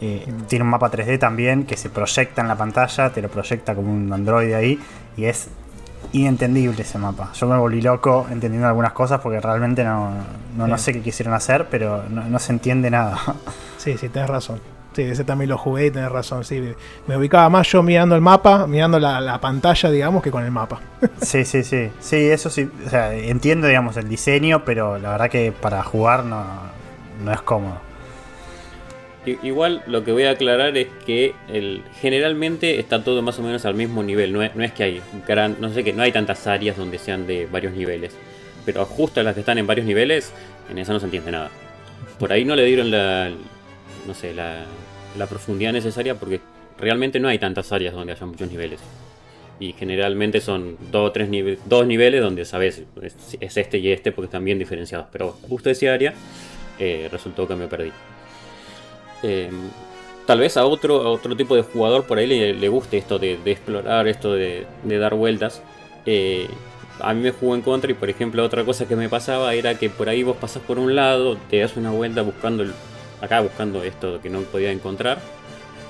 Eh, 0.00 0.26
tiene 0.46 0.62
un 0.62 0.70
mapa 0.70 0.90
3D 0.90 1.18
también 1.18 1.64
que 1.64 1.76
se 1.76 1.88
proyecta 1.90 2.42
en 2.42 2.48
la 2.48 2.54
pantalla, 2.54 3.10
te 3.10 3.22
lo 3.22 3.28
proyecta 3.30 3.74
como 3.74 3.90
un 3.92 4.12
androide 4.12 4.54
ahí 4.54 4.78
y 5.16 5.24
es 5.26 5.48
inentendible 6.12 6.82
ese 6.82 6.98
mapa. 6.98 7.30
Yo 7.34 7.46
me 7.46 7.58
volví 7.58 7.80
loco 7.82 8.26
entendiendo 8.30 8.68
algunas 8.68 8.92
cosas 8.92 9.20
porque 9.20 9.40
realmente 9.40 9.84
no, 9.84 10.10
no, 10.56 10.66
no 10.66 10.78
sé 10.78 10.92
qué 10.92 11.02
quisieron 11.02 11.34
hacer, 11.34 11.66
pero 11.70 12.04
no, 12.08 12.22
no 12.24 12.38
se 12.38 12.52
entiende 12.52 12.90
nada. 12.90 13.18
Sí, 13.78 13.96
sí, 13.98 14.08
tenés 14.08 14.28
razón. 14.28 14.60
Sí, 14.94 15.02
ese 15.02 15.22
también 15.22 15.48
lo 15.50 15.58
jugué 15.58 15.86
y 15.86 15.90
tenés 15.92 16.10
razón. 16.10 16.42
Sí, 16.44 16.60
me- 16.60 16.74
me 17.06 17.16
ubicaba 17.16 17.48
más 17.50 17.68
yo 17.70 17.82
mirando 17.84 18.16
el 18.16 18.20
mapa, 18.20 18.66
mirando 18.66 18.98
la, 18.98 19.20
la 19.20 19.40
pantalla, 19.40 19.90
digamos, 19.90 20.22
que 20.24 20.30
con 20.32 20.42
el 20.44 20.50
mapa. 20.50 20.80
Sí, 21.22 21.44
sí, 21.44 21.62
sí. 21.62 21.90
Sí, 22.00 22.16
eso 22.16 22.50
sí. 22.50 22.68
O 22.84 22.90
sea, 22.90 23.14
entiendo, 23.14 23.68
digamos, 23.68 23.96
el 23.96 24.08
diseño, 24.08 24.64
pero 24.64 24.98
la 24.98 25.10
verdad 25.10 25.30
que 25.30 25.52
para 25.52 25.84
jugar 25.84 26.24
no, 26.24 26.42
no 27.24 27.32
es 27.32 27.40
cómodo. 27.42 27.76
Igual 29.26 29.82
lo 29.86 30.04
que 30.04 30.12
voy 30.12 30.22
a 30.22 30.30
aclarar 30.30 30.76
es 30.76 30.86
que 31.04 31.34
generalmente 32.00 32.78
está 32.78 33.02
todo 33.02 33.22
más 33.22 33.38
o 33.38 33.42
menos 33.42 33.64
al 33.64 33.74
mismo 33.74 34.02
nivel. 34.02 34.32
No 34.32 34.42
es, 34.42 34.52
que 34.72 35.00
no 35.58 35.72
sé 35.72 35.82
que 35.82 35.92
no 35.92 36.02
hay 36.02 36.12
tantas 36.12 36.46
áreas 36.46 36.76
donde 36.76 36.98
sean 36.98 37.26
de 37.26 37.46
varios 37.46 37.72
niveles. 37.72 38.14
Pero 38.64 38.84
justo 38.84 39.22
las 39.22 39.34
que 39.34 39.40
están 39.40 39.58
en 39.58 39.66
varios 39.66 39.86
niveles, 39.86 40.32
en 40.70 40.78
esa 40.78 40.92
no 40.92 41.00
se 41.00 41.06
entiende 41.06 41.32
nada. 41.32 41.50
Por 42.18 42.32
ahí 42.32 42.44
no 42.44 42.54
le 42.54 42.64
dieron 42.64 42.90
la, 42.90 43.30
no 44.06 44.14
sé, 44.14 44.32
la, 44.34 44.64
profundidad 45.28 45.72
necesaria 45.72 46.14
porque 46.14 46.40
realmente 46.78 47.18
no 47.18 47.28
hay 47.28 47.38
tantas 47.38 47.72
áreas 47.72 47.94
donde 47.94 48.12
haya 48.12 48.26
muchos 48.26 48.50
niveles. 48.50 48.80
Y 49.58 49.72
generalmente 49.72 50.40
son 50.40 50.76
dos 50.92 51.08
o 51.08 51.12
tres 51.12 51.28
nive- 51.30 51.58
dos 51.64 51.86
niveles 51.86 52.20
donde 52.20 52.44
sabes 52.44 52.82
es, 53.02 53.16
es 53.40 53.56
este 53.56 53.78
y 53.78 53.90
este 53.90 54.12
porque 54.12 54.26
están 54.26 54.44
bien 54.44 54.58
diferenciados. 54.58 55.06
Pero 55.10 55.32
justo 55.48 55.70
ese 55.70 55.88
área 55.88 56.12
eh, 56.78 57.08
resultó 57.10 57.48
que 57.48 57.56
me 57.56 57.66
perdí. 57.66 57.90
Eh, 59.28 59.50
tal 60.24 60.38
vez 60.38 60.56
a 60.56 60.64
otro, 60.66 61.10
otro 61.10 61.36
tipo 61.36 61.56
de 61.56 61.62
jugador 61.62 62.04
por 62.04 62.18
ahí 62.18 62.26
le, 62.26 62.68
guste 62.68 62.96
esto 62.96 63.18
de, 63.18 63.40
explorar, 63.44 64.06
esto 64.06 64.32
de, 64.32 64.66
de 64.84 64.98
dar 64.98 65.14
vueltas. 65.14 65.62
Eh, 66.04 66.48
a 67.00 67.12
mí 67.12 67.20
me 67.20 67.32
jugó 67.32 67.56
en 67.56 67.62
contra 67.62 67.90
y 67.90 67.94
por 67.94 68.08
ejemplo 68.08 68.44
otra 68.44 68.64
cosa 68.64 68.86
que 68.86 68.94
me 68.94 69.08
pasaba 69.08 69.52
era 69.54 69.76
que 69.78 69.90
por 69.90 70.08
ahí 70.08 70.22
vos 70.22 70.36
pasás 70.36 70.62
por 70.62 70.78
un 70.78 70.94
lado, 70.94 71.36
te 71.50 71.58
das 71.58 71.76
una 71.76 71.90
vuelta 71.90 72.22
buscando 72.22 72.62
el, 72.62 72.72
acá 73.20 73.40
buscando 73.40 73.82
esto 73.82 74.20
que 74.22 74.30
no 74.30 74.40
podía 74.42 74.70
encontrar 74.70 75.18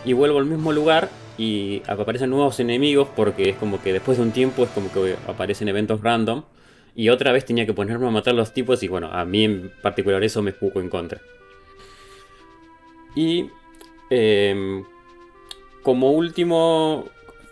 y 0.05 0.15
vuelvo 0.15 0.39
al 0.39 0.47
mismo 0.47 0.73
lugar 0.73 1.11
y 1.39 1.83
aparecen 1.87 2.31
nuevos 2.31 2.59
enemigos 2.61 3.09
porque 3.15 3.51
es 3.51 3.57
como 3.57 3.83
que 3.83 3.93
después 3.93 4.17
de 4.17 4.25
un 4.25 4.33
tiempo 4.33 4.65
es 4.65 4.71
como 4.71 4.91
que 4.91 5.17
aparecen 5.29 5.69
eventos 5.69 6.01
random 6.01 6.43
y 6.95 7.11
otra 7.11 7.31
vez 7.33 7.45
tenía 7.45 7.67
que 7.67 7.75
ponerme 7.75 8.09
a 8.09 8.11
matar 8.11 8.33
a 8.33 8.37
los 8.37 8.55
tipos 8.55 8.83
y 8.83 8.89
bueno, 8.89 9.09
a 9.13 9.25
mí 9.27 9.45
en 9.45 9.71
particular 9.83 10.25
eso 10.25 10.41
me 10.41 10.53
jugó 10.53 10.81
en 10.81 10.89
contra. 10.89 11.21
Y 13.17 13.51
em, 14.11 14.85
como 15.83 16.13
último 16.13 17.05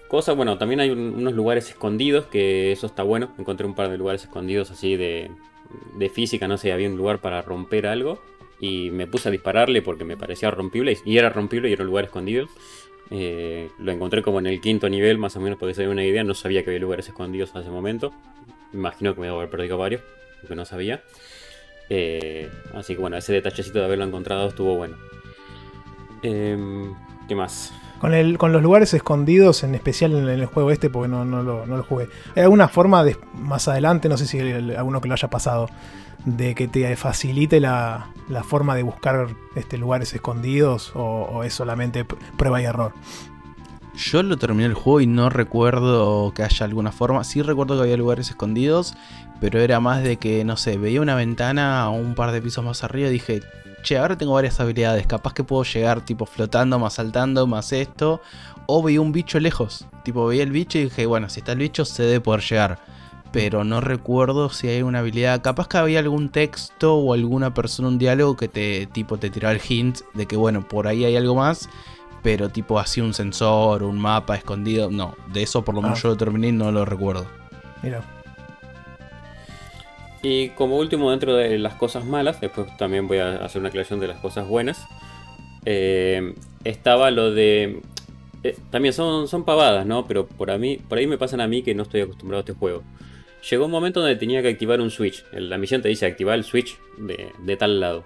cosa, 0.08 0.32
bueno, 0.32 0.58
también 0.58 0.80
hay 0.80 0.90
un- 0.90 1.14
unos 1.16 1.34
lugares 1.34 1.68
escondidos, 1.70 2.26
que 2.26 2.72
eso 2.72 2.86
está 2.86 3.02
bueno. 3.02 3.32
Encontré 3.38 3.66
un 3.66 3.74
par 3.74 3.90
de 3.90 3.98
lugares 3.98 4.22
escondidos 4.22 4.70
así 4.70 4.96
de, 4.96 5.30
de 5.98 6.08
física, 6.10 6.46
no 6.48 6.56
sé, 6.58 6.72
había 6.72 6.88
un 6.88 6.96
lugar 6.96 7.20
para 7.20 7.42
romper 7.42 7.86
algo. 7.86 8.20
Y 8.60 8.90
me 8.90 9.06
puse 9.06 9.28
a 9.28 9.32
dispararle 9.32 9.82
porque 9.82 10.04
me 10.04 10.16
parecía 10.16 10.50
rompible. 10.50 10.96
Y 11.04 11.18
era 11.18 11.28
rompible 11.30 11.68
y 11.68 11.72
era 11.72 11.82
un 11.82 11.88
lugar 11.88 12.04
escondido. 12.04 12.46
Eh, 13.10 13.68
lo 13.78 13.92
encontré 13.92 14.22
como 14.22 14.38
en 14.38 14.46
el 14.46 14.60
quinto 14.60 14.88
nivel, 14.88 15.18
más 15.18 15.36
o 15.36 15.40
menos, 15.40 15.58
porque 15.58 15.74
se 15.74 15.82
dio 15.82 15.90
una 15.90 16.04
idea. 16.04 16.24
No 16.24 16.34
sabía 16.34 16.62
que 16.62 16.70
había 16.70 16.80
lugares 16.80 17.08
escondidos 17.08 17.50
en 17.54 17.62
ese 17.62 17.70
momento. 17.70 18.12
Me 18.72 18.78
imagino 18.80 19.14
que 19.14 19.20
me 19.20 19.26
debo 19.26 19.38
haber 19.38 19.50
perdido 19.50 19.76
varios, 19.78 20.02
porque 20.40 20.54
no 20.54 20.64
sabía. 20.64 21.02
Eh, 21.90 22.48
así 22.74 22.94
que 22.94 23.00
bueno, 23.00 23.16
ese 23.16 23.32
detallecito 23.32 23.78
de 23.80 23.84
haberlo 23.86 24.04
encontrado 24.04 24.48
estuvo 24.48 24.76
bueno. 24.76 24.96
Em, 26.24 26.94
¿Qué 27.28 27.34
más? 27.34 27.72
Con, 28.00 28.14
el, 28.14 28.38
con 28.38 28.52
los 28.52 28.62
lugares 28.62 28.94
escondidos, 28.94 29.62
en 29.62 29.74
especial 29.74 30.12
en 30.12 30.26
el 30.28 30.46
juego 30.46 30.70
este, 30.70 30.88
porque 30.88 31.08
no, 31.08 31.24
no, 31.24 31.42
lo, 31.42 31.66
no 31.66 31.76
lo 31.76 31.82
jugué. 31.82 32.08
¿Hay 32.34 32.42
alguna 32.42 32.68
forma 32.68 33.04
de 33.04 33.16
más 33.34 33.68
adelante, 33.68 34.08
no 34.08 34.16
sé 34.16 34.26
si 34.26 34.40
alguno 34.40 35.00
que 35.00 35.08
lo 35.08 35.14
haya 35.14 35.28
pasado, 35.28 35.68
de 36.24 36.54
que 36.54 36.66
te 36.66 36.96
facilite 36.96 37.60
la, 37.60 38.08
la 38.28 38.42
forma 38.42 38.74
de 38.74 38.82
buscar 38.82 39.28
este, 39.54 39.76
lugares 39.76 40.14
escondidos 40.14 40.92
o, 40.94 41.00
o 41.02 41.44
es 41.44 41.52
solamente 41.52 42.04
prueba 42.04 42.60
y 42.60 42.64
error? 42.64 42.92
Yo 43.94 44.22
lo 44.22 44.38
terminé 44.38 44.64
el 44.64 44.74
juego 44.74 45.02
y 45.02 45.06
no 45.06 45.28
recuerdo 45.28 46.32
que 46.34 46.42
haya 46.42 46.64
alguna 46.64 46.90
forma. 46.90 47.22
Sí 47.22 47.42
recuerdo 47.42 47.76
que 47.76 47.82
había 47.82 47.96
lugares 47.96 48.30
escondidos, 48.30 48.94
pero 49.40 49.60
era 49.60 49.78
más 49.78 50.02
de 50.02 50.16
que, 50.16 50.44
no 50.44 50.56
sé, 50.56 50.78
veía 50.78 51.00
una 51.00 51.14
ventana 51.14 51.88
o 51.90 51.92
un 51.92 52.14
par 52.14 52.32
de 52.32 52.40
pisos 52.42 52.64
más 52.64 52.82
arriba 52.82 53.08
y 53.08 53.12
dije, 53.12 53.42
che, 53.84 53.96
ahora 53.98 54.18
tengo 54.18 54.32
varias 54.34 54.58
habilidades. 54.58 55.06
Capaz 55.06 55.32
que 55.34 55.44
puedo 55.44 55.62
llegar 55.62 56.00
tipo 56.04 56.26
flotando, 56.26 56.78
más 56.80 56.94
saltando, 56.94 57.46
más 57.46 57.72
esto. 57.72 58.20
O 58.66 58.82
veía 58.82 59.00
un 59.00 59.12
bicho 59.12 59.38
lejos. 59.38 59.86
Tipo, 60.02 60.26
veía 60.26 60.42
el 60.42 60.50
bicho 60.50 60.78
y 60.78 60.84
dije, 60.84 61.06
bueno, 61.06 61.28
si 61.28 61.38
está 61.40 61.52
el 61.52 61.58
bicho 61.58 61.84
se 61.84 62.02
debe 62.02 62.20
poder 62.20 62.40
llegar. 62.42 62.78
pero 63.30 63.64
no 63.64 63.80
recuerdo 63.80 64.48
si 64.48 64.68
hay 64.68 64.82
una 64.82 65.00
habilidad. 65.00 65.42
Capaz 65.42 65.66
que 65.66 65.76
había 65.78 65.98
algún 65.98 66.28
texto 66.30 66.94
o 66.94 67.12
alguna 67.14 67.52
persona, 67.52 67.88
un 67.88 67.98
diálogo 67.98 68.36
que 68.36 68.46
te 68.48 68.86
tipo 68.86 69.16
te 69.18 69.28
tiraba 69.28 69.52
el 69.54 69.60
hint 69.68 70.02
de 70.14 70.26
que 70.26 70.36
bueno, 70.36 70.66
por 70.68 70.86
ahí 70.86 71.04
hay 71.04 71.16
algo 71.16 71.34
más, 71.34 71.68
pero 72.22 72.48
tipo 72.48 72.78
así 72.78 73.00
un 73.00 73.12
sensor, 73.12 73.82
un 73.82 73.98
mapa 73.98 74.36
escondido. 74.36 74.88
No, 74.88 75.16
de 75.32 75.42
eso 75.42 75.64
por 75.64 75.74
lo 75.74 75.82
menos 75.82 75.98
Ah. 75.98 76.02
yo 76.04 76.08
lo 76.10 76.16
terminé 76.16 76.48
y 76.48 76.52
no 76.52 76.70
lo 76.70 76.84
recuerdo. 76.84 77.26
Mira. 77.82 78.02
Y 80.24 80.48
como 80.50 80.78
último, 80.78 81.10
dentro 81.10 81.36
de 81.36 81.58
las 81.58 81.74
cosas 81.74 82.06
malas, 82.06 82.40
después 82.40 82.74
también 82.78 83.06
voy 83.06 83.18
a 83.18 83.36
hacer 83.44 83.60
una 83.60 83.68
aclaración 83.68 84.00
de 84.00 84.08
las 84.08 84.18
cosas 84.20 84.48
buenas. 84.48 84.86
eh, 85.66 86.34
estaba 86.64 87.10
lo 87.10 87.30
de. 87.32 87.80
eh, 88.42 88.56
también 88.70 88.94
son, 88.94 89.28
son 89.28 89.44
pavadas, 89.44 89.84
¿no? 89.86 90.06
Pero 90.06 90.26
por, 90.26 90.50
a 90.50 90.56
mí, 90.58 90.78
por 90.88 90.98
ahí 90.98 91.06
me 91.06 91.18
pasan 91.18 91.40
a 91.42 91.48
mí 91.48 91.62
que 91.62 91.74
no 91.74 91.82
estoy 91.82 92.00
acostumbrado 92.02 92.38
a 92.40 92.42
este 92.42 92.54
juego. 92.54 92.82
Llegó 93.50 93.66
un 93.66 93.70
momento 93.70 94.00
donde 94.00 94.16
tenía 94.16 94.40
que 94.42 94.48
activar 94.48 94.80
un 94.80 94.90
switch. 94.90 95.24
La 95.32 95.58
misión 95.58 95.82
te 95.82 95.88
dice 95.90 96.06
activar 96.06 96.36
el 96.36 96.44
switch 96.44 96.78
de, 96.98 97.30
de 97.38 97.56
tal 97.56 97.80
lado. 97.80 98.04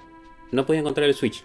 No 0.50 0.66
podía 0.66 0.81
encontrar 0.81 1.07
el 1.09 1.14
switch. 1.14 1.44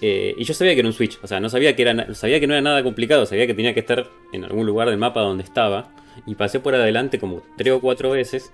Eh, 0.00 0.34
y 0.38 0.44
yo 0.44 0.54
sabía 0.54 0.74
que 0.74 0.80
era 0.80 0.88
un 0.88 0.94
switch. 0.94 1.18
O 1.22 1.26
sea, 1.26 1.40
no 1.40 1.48
sabía 1.50 1.74
que, 1.74 1.82
era, 1.82 2.14
sabía 2.14 2.38
que 2.40 2.46
no 2.46 2.54
era 2.54 2.60
nada 2.62 2.84
complicado. 2.84 3.26
Sabía 3.26 3.46
que 3.48 3.54
tenía 3.54 3.74
que 3.74 3.80
estar 3.80 4.08
en 4.32 4.44
algún 4.44 4.66
lugar 4.66 4.88
del 4.90 4.98
mapa 4.98 5.22
donde 5.22 5.42
estaba. 5.42 5.90
Y 6.26 6.36
pasé 6.36 6.60
por 6.60 6.74
adelante 6.76 7.18
como 7.18 7.42
3 7.56 7.74
o 7.74 7.80
4 7.80 8.10
veces. 8.10 8.52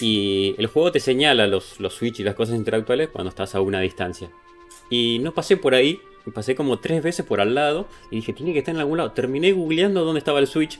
Y 0.00 0.54
el 0.58 0.66
juego 0.66 0.92
te 0.92 1.00
señala 1.00 1.46
los, 1.46 1.78
los 1.80 1.94
switch 1.94 2.20
y 2.20 2.24
las 2.24 2.34
cosas 2.34 2.56
interactuales 2.56 3.08
cuando 3.08 3.28
estás 3.28 3.54
a 3.54 3.60
una 3.60 3.80
distancia. 3.80 4.30
Y 4.90 5.18
no 5.20 5.32
pasé 5.32 5.56
por 5.56 5.74
ahí, 5.74 6.00
pasé 6.32 6.54
como 6.54 6.78
tres 6.78 7.02
veces 7.02 7.24
por 7.24 7.40
al 7.40 7.54
lado 7.54 7.86
y 8.10 8.16
dije, 8.16 8.32
tiene 8.32 8.52
que 8.52 8.60
estar 8.60 8.74
en 8.74 8.80
algún 8.80 8.98
lado. 8.98 9.12
Terminé 9.12 9.52
googleando 9.52 10.04
dónde 10.04 10.18
estaba 10.18 10.40
el 10.40 10.46
switch. 10.46 10.78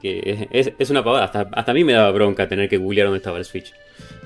Que 0.00 0.46
es, 0.52 0.72
es 0.78 0.90
una 0.90 1.02
pavada, 1.02 1.24
hasta, 1.24 1.48
hasta 1.52 1.72
a 1.72 1.74
mí 1.74 1.82
me 1.82 1.92
daba 1.92 2.12
bronca 2.12 2.48
tener 2.48 2.68
que 2.68 2.76
googlear 2.76 3.08
dónde 3.08 3.18
estaba 3.18 3.38
el 3.38 3.44
switch. 3.44 3.72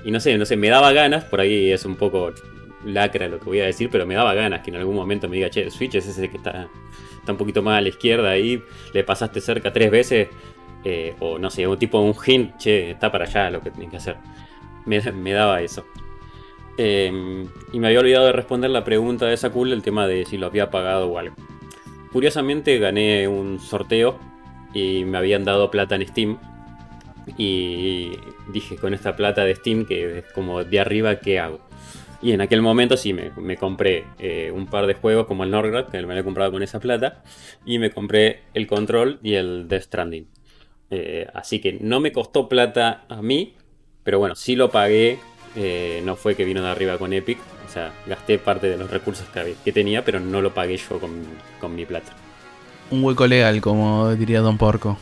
Y 0.05 0.11
no 0.11 0.21
sé, 0.21 0.37
no 0.37 0.45
sé, 0.45 0.57
me 0.57 0.69
daba 0.69 0.93
ganas, 0.93 1.25
por 1.25 1.41
ahí 1.41 1.71
es 1.71 1.87
un 1.87 1.97
poco 1.97 2.33
lacra 2.85 3.29
lo 3.29 3.39
que 3.39 3.45
voy 3.47 3.61
a 3.61 3.67
decir, 3.67 3.89
pero 3.91 4.07
me 4.07 4.15
daba 4.15 4.35
ganas 4.35 4.61
que 4.63 4.71
en 4.71 4.77
algún 4.77 4.95
momento 4.95 5.29
me 5.29 5.37
diga, 5.37 5.51
che, 5.51 5.63
el 5.63 5.71
switch 5.71 5.95
es 5.95 6.07
ese 6.07 6.29
que 6.29 6.37
está, 6.37 6.69
está 7.19 7.33
un 7.33 7.39
poquito 7.39 7.63
más 7.63 7.79
a 7.79 7.81
la 7.81 7.89
izquierda 7.89 8.31
ahí, 8.31 8.63
le 8.93 9.05
pasaste 9.05 9.41
cerca 9.41 9.73
tres 9.73 9.91
veces, 9.91 10.29
eh, 10.85 11.15
o 11.21 11.39
no 11.39 11.51
sé, 11.51 11.67
un 11.67 11.79
tipo 11.79 12.01
un 12.01 12.15
hint, 12.27 12.57
che, 12.57 12.91
está 12.91 13.11
para 13.13 13.25
allá 13.25 13.51
lo 13.51 13.61
que 13.61 13.71
tienes 13.71 13.91
que 13.91 13.97
hacer. 13.97 14.17
Me, 14.87 15.33
daba 15.33 15.63
eso. 15.63 15.85
Eh, 16.79 17.47
y 17.73 17.79
me 17.79 17.87
había 17.87 18.01
olvidado 18.01 18.27
de 18.27 18.33
responder 18.33 18.71
la 18.71 18.85
pregunta 18.85 19.27
de 19.27 19.35
esa 19.35 19.51
cool, 19.51 19.73
el 19.73 19.83
tema 19.83 20.07
de 20.07 20.25
si 20.25 20.39
lo 20.39 20.47
había 20.47 20.71
pagado 20.71 21.09
o 21.09 21.19
algo. 21.19 21.37
Curiosamente 22.13 22.79
gané 22.79 23.29
un 23.29 23.59
sorteo 23.61 24.19
y 24.75 25.05
me 25.05 25.19
habían 25.19 25.45
dado 25.45 25.71
plata 25.71 25.95
en 25.95 26.07
Steam. 26.07 26.39
Y 27.39 28.13
dije 28.53 28.77
con 28.77 28.95
esta 28.95 29.15
plata 29.15 29.45
de 29.45 29.55
Steam 29.55 29.87
que 29.87 30.19
es 30.19 30.25
como 30.33 30.65
de 30.65 30.81
arriba, 30.81 31.21
¿qué 31.21 31.39
hago? 31.39 31.61
Y 32.23 32.33
en 32.33 32.41
aquel 32.41 32.63
momento 32.63 32.97
sí, 32.97 33.13
me, 33.13 33.57
compré 33.57 34.05
eh, 34.21 34.53
un 34.55 34.67
par 34.67 34.87
de 34.87 34.95
juegos 34.95 35.27
como 35.27 35.43
el 35.43 35.51
Norgrad, 35.51 35.87
que 35.87 35.97
me 35.99 36.05
lo 36.05 36.11
había 36.11 36.23
comprado 36.23 36.53
con 36.53 36.63
esa 36.63 36.79
plata. 36.79 37.25
Y 37.67 37.81
me 37.81 37.91
compré 37.91 38.43
el 38.55 38.69
Control 38.69 39.19
y 39.25 39.35
el 39.35 39.67
Death 39.67 39.83
Stranding. 39.83 40.29
Eh, 40.95 41.27
así 41.35 41.59
que 41.59 41.79
no 41.81 42.01
me 42.01 42.13
costó 42.13 42.49
plata 42.49 43.05
a 43.09 43.23
mí, 43.23 43.55
pero 44.05 44.19
bueno, 44.19 44.35
sí 44.37 44.55
lo 44.57 44.71
pagué. 44.71 45.19
eh, 45.57 46.01
no 46.05 46.17
fue 46.17 46.35
que 46.35 46.45
vino 46.45 46.63
de 46.63 46.69
arriba 46.71 46.97
con 46.99 47.13
Epic. 47.13 47.39
O 47.69 47.73
sea, 47.73 47.93
gasté 48.07 48.39
parte 48.39 48.69
de 48.69 48.77
los 48.77 48.91
recursos 48.91 49.27
que, 49.29 49.41
había- 49.41 49.55
que 49.65 49.73
tenía, 49.73 50.05
pero 50.05 50.21
no 50.21 50.41
lo 50.43 50.53
pagué 50.55 50.77
yo 50.77 50.99
con, 51.01 51.25
con 51.61 51.75
mi 51.75 51.85
plata. 51.87 52.13
Un 52.91 53.03
hueco 53.05 53.27
legal, 53.27 53.61
como 53.63 54.15
diría 54.15 54.41
Don 54.41 54.59
Porco. 54.59 54.99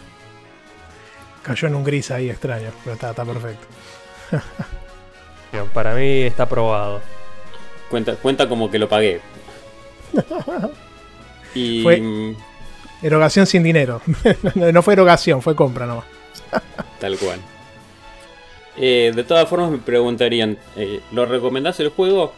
Cayó 1.42 1.66
en 1.68 1.74
un 1.74 1.82
gris 1.84 2.10
ahí 2.12 2.30
extraño, 2.30 2.70
pero 2.84 2.94
está, 2.94 3.10
está 3.10 3.24
perfecto. 3.24 3.66
Para 5.74 5.94
mí 5.94 6.22
está 6.22 6.44
aprobado. 6.44 7.00
Cuenta, 7.88 8.14
cuenta 8.16 8.48
como 8.48 8.70
que 8.70 8.78
lo 8.78 8.88
pagué. 8.88 9.20
Y 11.54 11.82
Fue- 11.82 12.00
mm, 12.00 12.36
Erogación 13.02 13.46
sin 13.46 13.62
dinero. 13.62 14.00
no 14.54 14.82
fue 14.82 14.94
erogación, 14.94 15.42
fue 15.42 15.54
compra 15.56 15.86
nomás. 15.86 16.04
tal 17.00 17.16
cual. 17.18 17.40
Eh, 18.76 19.12
de 19.14 19.24
todas 19.24 19.48
formas 19.48 19.70
me 19.70 19.78
preguntarían, 19.78 20.58
eh, 20.76 21.00
¿lo 21.12 21.26
recomendás 21.26 21.80
el 21.80 21.88
juego? 21.88 22.32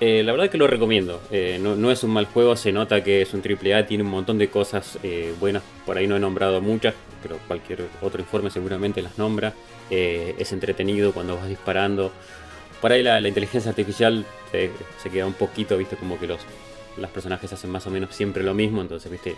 Eh, 0.00 0.22
la 0.24 0.32
verdad 0.32 0.50
que 0.50 0.58
lo 0.58 0.66
recomiendo. 0.66 1.20
Eh, 1.30 1.58
no, 1.60 1.76
no 1.76 1.90
es 1.90 2.02
un 2.02 2.10
mal 2.10 2.26
juego, 2.26 2.56
se 2.56 2.72
nota 2.72 3.02
que 3.02 3.22
es 3.22 3.32
un 3.34 3.42
AAA, 3.42 3.86
tiene 3.86 4.02
un 4.02 4.10
montón 4.10 4.38
de 4.38 4.48
cosas 4.48 4.98
buenas. 5.40 5.62
Por 5.86 5.96
ahí 5.96 6.06
no 6.06 6.16
he 6.16 6.20
nombrado 6.20 6.60
muchas, 6.60 6.94
pero 7.22 7.38
cualquier 7.46 7.86
otro 8.02 8.20
informe 8.20 8.50
seguramente 8.50 9.02
las 9.02 9.18
nombra. 9.18 9.52
Es 9.90 10.52
entretenido 10.52 11.12
cuando 11.12 11.36
vas 11.36 11.48
disparando. 11.48 12.12
Por 12.80 12.92
ahí 12.92 13.02
la, 13.02 13.20
inteligencia 13.20 13.70
artificial 13.70 14.26
se, 14.50 14.70
se 15.02 15.10
queda 15.10 15.26
un 15.26 15.32
poquito, 15.32 15.76
viste, 15.78 15.96
como 15.96 16.18
que 16.18 16.26
los, 16.26 16.40
los 16.96 17.10
personajes 17.10 17.52
hacen 17.52 17.70
más 17.70 17.86
o 17.86 17.90
menos 17.90 18.14
siempre 18.14 18.42
lo 18.42 18.52
mismo, 18.52 18.82
entonces, 18.82 19.10
viste, 19.10 19.36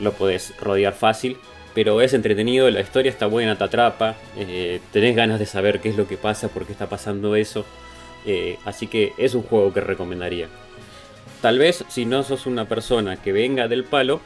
lo 0.00 0.12
podés 0.12 0.54
rodear 0.60 0.94
fácil. 0.94 1.36
Pero 1.74 2.00
es 2.00 2.14
entretenido, 2.14 2.70
la 2.70 2.80
historia 2.80 3.10
está 3.10 3.26
buena, 3.26 3.58
te 3.58 3.64
atrapa, 3.64 4.14
eh, 4.36 4.80
tenés 4.92 5.16
ganas 5.16 5.40
de 5.40 5.46
saber 5.46 5.80
qué 5.80 5.88
es 5.88 5.96
lo 5.96 6.06
que 6.06 6.16
pasa, 6.16 6.48
por 6.48 6.66
qué 6.66 6.72
está 6.72 6.88
pasando 6.88 7.34
eso. 7.36 7.64
eh, 8.26 8.58
así 8.64 8.86
que 8.86 9.12
es 9.18 9.34
un 9.34 9.42
juego 9.42 9.72
que 9.72 9.80
recomendaría. 9.80 10.48
Tal 11.40 11.58
vez 11.58 11.84
si 11.88 12.06
no 12.06 12.22
sos 12.22 12.46
una 12.46 12.66
persona 12.68 13.16
que 13.20 13.32
venga 13.32 13.68
del 13.68 13.84
palo, 13.84 14.20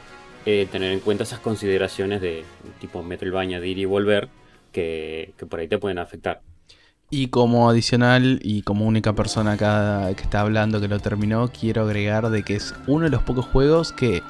eh, 0.45 0.67
tener 0.71 0.93
en 0.93 0.99
cuenta 1.01 1.23
esas 1.23 1.39
consideraciones 1.39 2.21
de 2.21 2.45
tipo 2.79 3.03
Metroidvania 3.03 3.59
de 3.59 3.67
ir 3.67 3.77
y 3.79 3.85
volver, 3.85 4.29
que, 4.71 5.33
que 5.37 5.45
por 5.45 5.59
ahí 5.59 5.67
te 5.67 5.77
pueden 5.79 5.97
afectar. 5.99 6.41
Y 7.11 7.27
como 7.29 7.69
adicional 7.69 8.39
y 8.43 8.61
como 8.61 8.85
única 8.85 9.13
persona 9.13 9.53
acá 9.53 10.13
que 10.15 10.21
está 10.23 10.41
hablando 10.41 10.79
que 10.79 10.87
lo 10.87 10.99
terminó, 10.99 11.49
quiero 11.51 11.83
agregar 11.83 12.29
de 12.29 12.43
que 12.43 12.55
es 12.55 12.75
uno 12.87 13.05
de 13.05 13.09
los 13.09 13.23
pocos 13.23 13.45
juegos 13.47 13.91
que, 13.91 14.21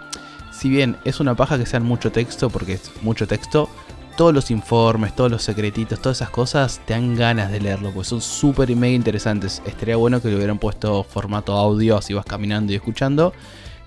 si 0.60 0.70
bien 0.70 0.98
es 1.06 1.20
una 1.20 1.36
paja 1.36 1.58
que 1.58 1.66
sean 1.66 1.84
mucho 1.84 2.12
texto, 2.12 2.50
porque 2.50 2.74
es 2.74 2.92
mucho 3.02 3.28
texto, 3.28 3.70
todos 4.18 4.34
los 4.34 4.52
informes, 4.52 5.16
todos 5.16 5.32
los 5.32 5.42
secretitos, 5.44 6.02
todas 6.02 6.18
esas 6.18 6.30
cosas 6.30 6.82
te 6.86 6.94
dan 6.94 7.16
ganas 7.16 7.52
de 7.52 7.62
leerlo, 7.62 7.92
pues 7.94 8.10
son 8.10 8.22
súper 8.22 8.70
y 8.70 8.76
mega 8.76 8.94
interesantes. 8.94 9.62
Estaría 9.66 9.96
bueno 9.96 10.22
que 10.22 10.28
le 10.28 10.36
hubieran 10.36 10.60
puesto 10.60 11.04
formato 11.06 11.54
audio, 11.54 11.98
así 11.98 12.14
vas 12.14 12.26
caminando 12.26 12.74
y 12.74 12.76
escuchando. 12.76 13.32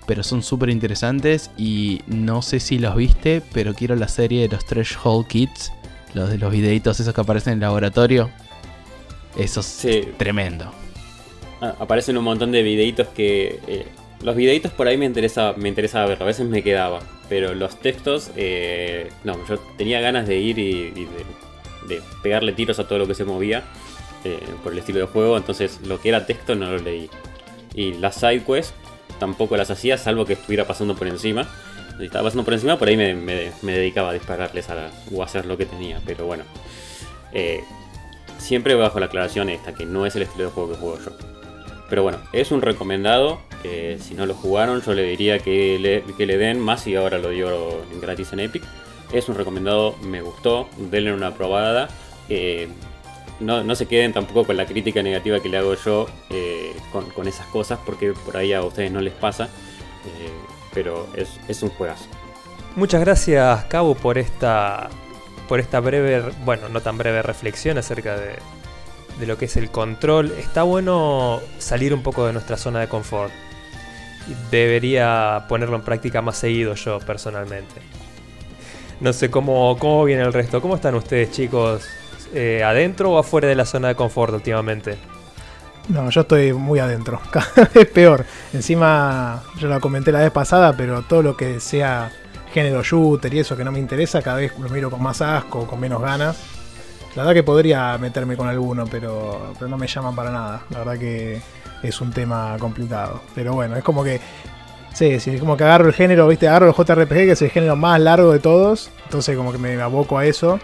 Pero 0.07 0.23
son 0.23 0.41
súper 0.43 0.69
interesantes 0.69 1.49
y 1.55 2.01
no 2.07 2.41
sé 2.41 2.59
si 2.59 2.77
los 2.79 2.95
viste, 2.95 3.41
pero 3.53 3.73
quiero 3.73 3.95
la 3.95 4.07
serie 4.09 4.41
de 4.41 4.49
los 4.49 4.65
Threshold 4.65 5.27
Kids, 5.27 5.71
los 6.13 6.29
de 6.29 6.37
los 6.39 6.51
videitos 6.51 6.99
esos 6.99 7.13
que 7.13 7.21
aparecen 7.21 7.53
en 7.53 7.59
el 7.59 7.61
laboratorio. 7.61 8.29
Eso 9.37 9.61
es 9.61 9.65
Sí. 9.65 10.01
tremendo. 10.17 10.65
Ah, 11.61 11.75
aparecen 11.79 12.17
un 12.17 12.23
montón 12.25 12.51
de 12.51 12.63
videitos 12.63 13.07
que... 13.09 13.59
eh, 13.67 13.87
los 14.23 14.35
videitos 14.35 14.71
por 14.71 14.87
ahí 14.87 14.97
me 14.97 15.05
interesaba, 15.05 15.53
me 15.57 15.69
interesaba 15.69 16.07
verlo, 16.07 16.23
a 16.25 16.27
veces 16.27 16.47
me 16.47 16.63
quedaba. 16.63 16.99
Pero 17.29 17.53
los 17.53 17.79
textos, 17.79 18.31
eh, 18.35 19.11
no, 19.23 19.37
yo 19.47 19.59
tenía 19.77 19.99
ganas 20.01 20.27
de 20.27 20.37
ir 20.37 20.59
y, 20.59 20.91
de, 21.87 22.01
pegarle 22.21 22.53
tiros 22.53 22.79
a 22.79 22.87
todo 22.87 22.99
lo 22.99 23.07
que 23.07 23.13
se 23.13 23.25
movía 23.25 23.63
eh, 24.23 24.39
por 24.63 24.71
el 24.71 24.79
estilo 24.79 24.99
de 24.99 25.05
juego. 25.05 25.37
Entonces 25.37 25.79
lo 25.85 25.99
que 25.99 26.09
era 26.09 26.25
texto 26.25 26.55
no 26.55 26.71
lo 26.71 26.77
leí. 26.77 27.09
Y 27.75 27.93
las 27.93 28.15
side 28.15 28.43
quests 28.43 28.73
tampoco 29.19 29.57
las 29.57 29.69
hacía, 29.69 29.97
salvo 29.97 30.25
que 30.25 30.33
estuviera 30.33 30.65
pasando 30.65 30.95
por 30.95 31.07
encima. 31.07 31.47
Si 31.97 32.05
estaba 32.05 32.25
pasando 32.25 32.43
por 32.43 32.53
encima, 32.53 32.77
por 32.79 32.87
ahí 32.87 32.97
me 32.97 33.51
dedicaba 33.73 34.09
a 34.09 34.13
dispararles 34.13 34.69
a 34.69 34.75
la- 34.75 34.91
o 35.13 35.21
a 35.21 35.25
hacer 35.25 35.45
lo 35.45 35.57
que 35.57 35.65
tenía. 35.65 36.01
Pero 36.05 36.25
bueno, 36.25 36.43
eh, 37.33 37.63
siempre 38.37 38.75
bajo 38.75 38.99
la 38.99 39.07
aclaración 39.07 39.49
esta, 39.49 39.73
que 39.73 39.85
no 39.85 40.05
es 40.05 40.15
el 40.15 40.23
estilo 40.23 40.45
de 40.45 40.51
juego 40.51 40.71
que 40.71 40.77
juego 40.77 40.99
yo. 41.03 41.32
Pero 41.93 42.01
bueno, 42.01 42.17
es 42.31 42.51
un 42.51 42.63
recomendado. 42.63 43.39
si 43.61 44.15
no 44.15 44.25
lo 44.25 44.33
jugaron, 44.33 44.81
yo 44.81 44.95
le 44.95 45.03
diría 45.03 45.37
que 45.37 45.77
le, 45.77 46.01
que 46.15 46.25
le 46.25 46.39
den 46.39 46.59
más 46.59 46.87
y 46.87 46.95
ahora 46.95 47.19
lo 47.19 47.29
dio 47.29 47.85
gratis 48.01 48.33
en 48.33 48.39
Epic. 48.39 48.63
Es 49.11 49.29
un 49.29 49.35
recomendado, 49.35 49.95
me 50.01 50.23
gustó. 50.23 50.67
Denle 50.89 51.13
una 51.13 51.35
probada. 51.35 51.89
Eh, 52.29 52.67
no, 53.39 53.63
no 53.63 53.75
se 53.75 53.85
queden 53.85 54.11
tampoco 54.11 54.43
con 54.43 54.57
la 54.57 54.65
crítica 54.65 55.03
negativa 55.03 55.39
que 55.39 55.49
le 55.49 55.57
hago 55.57 55.75
yo 55.75 56.07
eh, 56.31 56.73
con, 56.91 57.11
con 57.11 57.27
esas 57.27 57.45
cosas, 57.45 57.77
porque 57.85 58.13
por 58.25 58.37
ahí 58.37 58.53
a 58.53 58.63
ustedes 58.63 58.91
no 58.91 58.99
les 58.99 59.13
pasa. 59.13 59.43
Eh, 59.43 60.31
pero 60.73 61.07
es, 61.15 61.39
es 61.47 61.61
un 61.61 61.69
juegazo. 61.69 62.05
Muchas 62.75 63.01
gracias, 63.01 63.65
Cabo, 63.65 63.93
por 63.93 64.17
esta, 64.17 64.89
por 65.47 65.59
esta 65.59 65.79
breve, 65.79 66.23
bueno, 66.43 66.69
no 66.69 66.81
tan 66.81 66.97
breve 66.97 67.21
reflexión 67.21 67.77
acerca 67.77 68.17
de, 68.17 68.37
de 69.19 69.27
lo 69.27 69.37
que 69.37 69.45
es 69.45 69.57
el 69.57 69.69
control. 69.69 70.31
Está 70.37 70.63
bueno 70.63 71.41
salir 71.59 71.93
un 71.93 72.03
poco 72.03 72.25
de 72.25 72.33
nuestra 72.33 72.57
zona 72.57 72.79
de 72.79 72.87
confort. 72.87 73.31
Debería 74.51 75.45
ponerlo 75.49 75.75
en 75.75 75.81
práctica 75.81 76.21
más 76.21 76.37
seguido 76.37 76.75
yo, 76.75 76.99
personalmente. 76.99 77.81
No 78.99 79.11
sé 79.11 79.29
cómo, 79.29 79.77
cómo 79.79 80.05
viene 80.05 80.23
el 80.23 80.33
resto. 80.33 80.61
¿Cómo 80.61 80.75
están 80.75 80.95
ustedes, 80.95 81.31
chicos? 81.31 81.83
Eh, 82.33 82.63
¿Adentro 82.63 83.11
o 83.11 83.17
afuera 83.17 83.47
de 83.47 83.55
la 83.55 83.65
zona 83.65 83.89
de 83.89 83.95
confort 83.95 84.33
últimamente? 84.33 84.97
No, 85.89 86.09
yo 86.09 86.21
estoy 86.21 86.53
muy 86.53 86.79
adentro. 86.79 87.19
Cada 87.31 87.69
vez 87.73 87.87
peor. 87.89 88.25
Encima, 88.53 89.43
yo 89.59 89.67
lo 89.67 89.79
comenté 89.81 90.11
la 90.11 90.19
vez 90.19 90.31
pasada, 90.31 90.73
pero 90.75 91.01
todo 91.03 91.21
lo 91.21 91.35
que 91.35 91.59
sea 91.59 92.11
género 92.53 92.83
shooter 92.83 93.33
y 93.33 93.39
eso 93.39 93.57
que 93.57 93.63
no 93.63 93.71
me 93.71 93.79
interesa, 93.79 94.21
cada 94.21 94.37
vez 94.37 94.53
lo 94.59 94.69
miro 94.69 94.91
con 94.91 95.01
más 95.01 95.21
asco, 95.21 95.65
con 95.65 95.79
menos 95.79 96.01
ganas. 96.01 96.37
La 97.15 97.23
verdad 97.23 97.33
que 97.33 97.43
podría 97.43 97.97
meterme 97.99 98.35
con 98.35 98.47
alguno, 98.47 98.85
pero, 98.89 99.53
no 99.67 99.77
me 99.77 99.87
llaman 99.87 100.15
para 100.15 100.31
nada. 100.31 100.63
La 100.69 100.79
verdad 100.79 100.97
que 100.97 101.41
es 101.83 102.01
un 102.01 102.11
tema 102.11 102.55
complicado. 102.59 103.21
Pero 103.35 103.53
bueno, 103.53 103.75
es 103.75 103.83
como 103.83 104.03
que. 104.03 104.19
Sí, 104.93 105.19
sí, 105.19 105.31
es 105.31 105.39
como 105.39 105.57
que 105.57 105.63
agarro 105.63 105.87
el 105.87 105.93
género, 105.93 106.27
¿viste? 106.27 106.47
Agarro 106.47 106.67
el 106.67 106.73
JRPG, 106.73 107.07
que 107.07 107.31
es 107.31 107.41
el 107.41 107.49
género 107.49 107.75
más 107.75 107.99
largo 107.99 108.31
de 108.31 108.39
todos. 108.39 108.91
Entonces, 109.05 109.35
como 109.37 109.51
que 109.51 109.57
me 109.57 109.79
aboco 109.81 110.17
a 110.17 110.25
eso. 110.25 110.59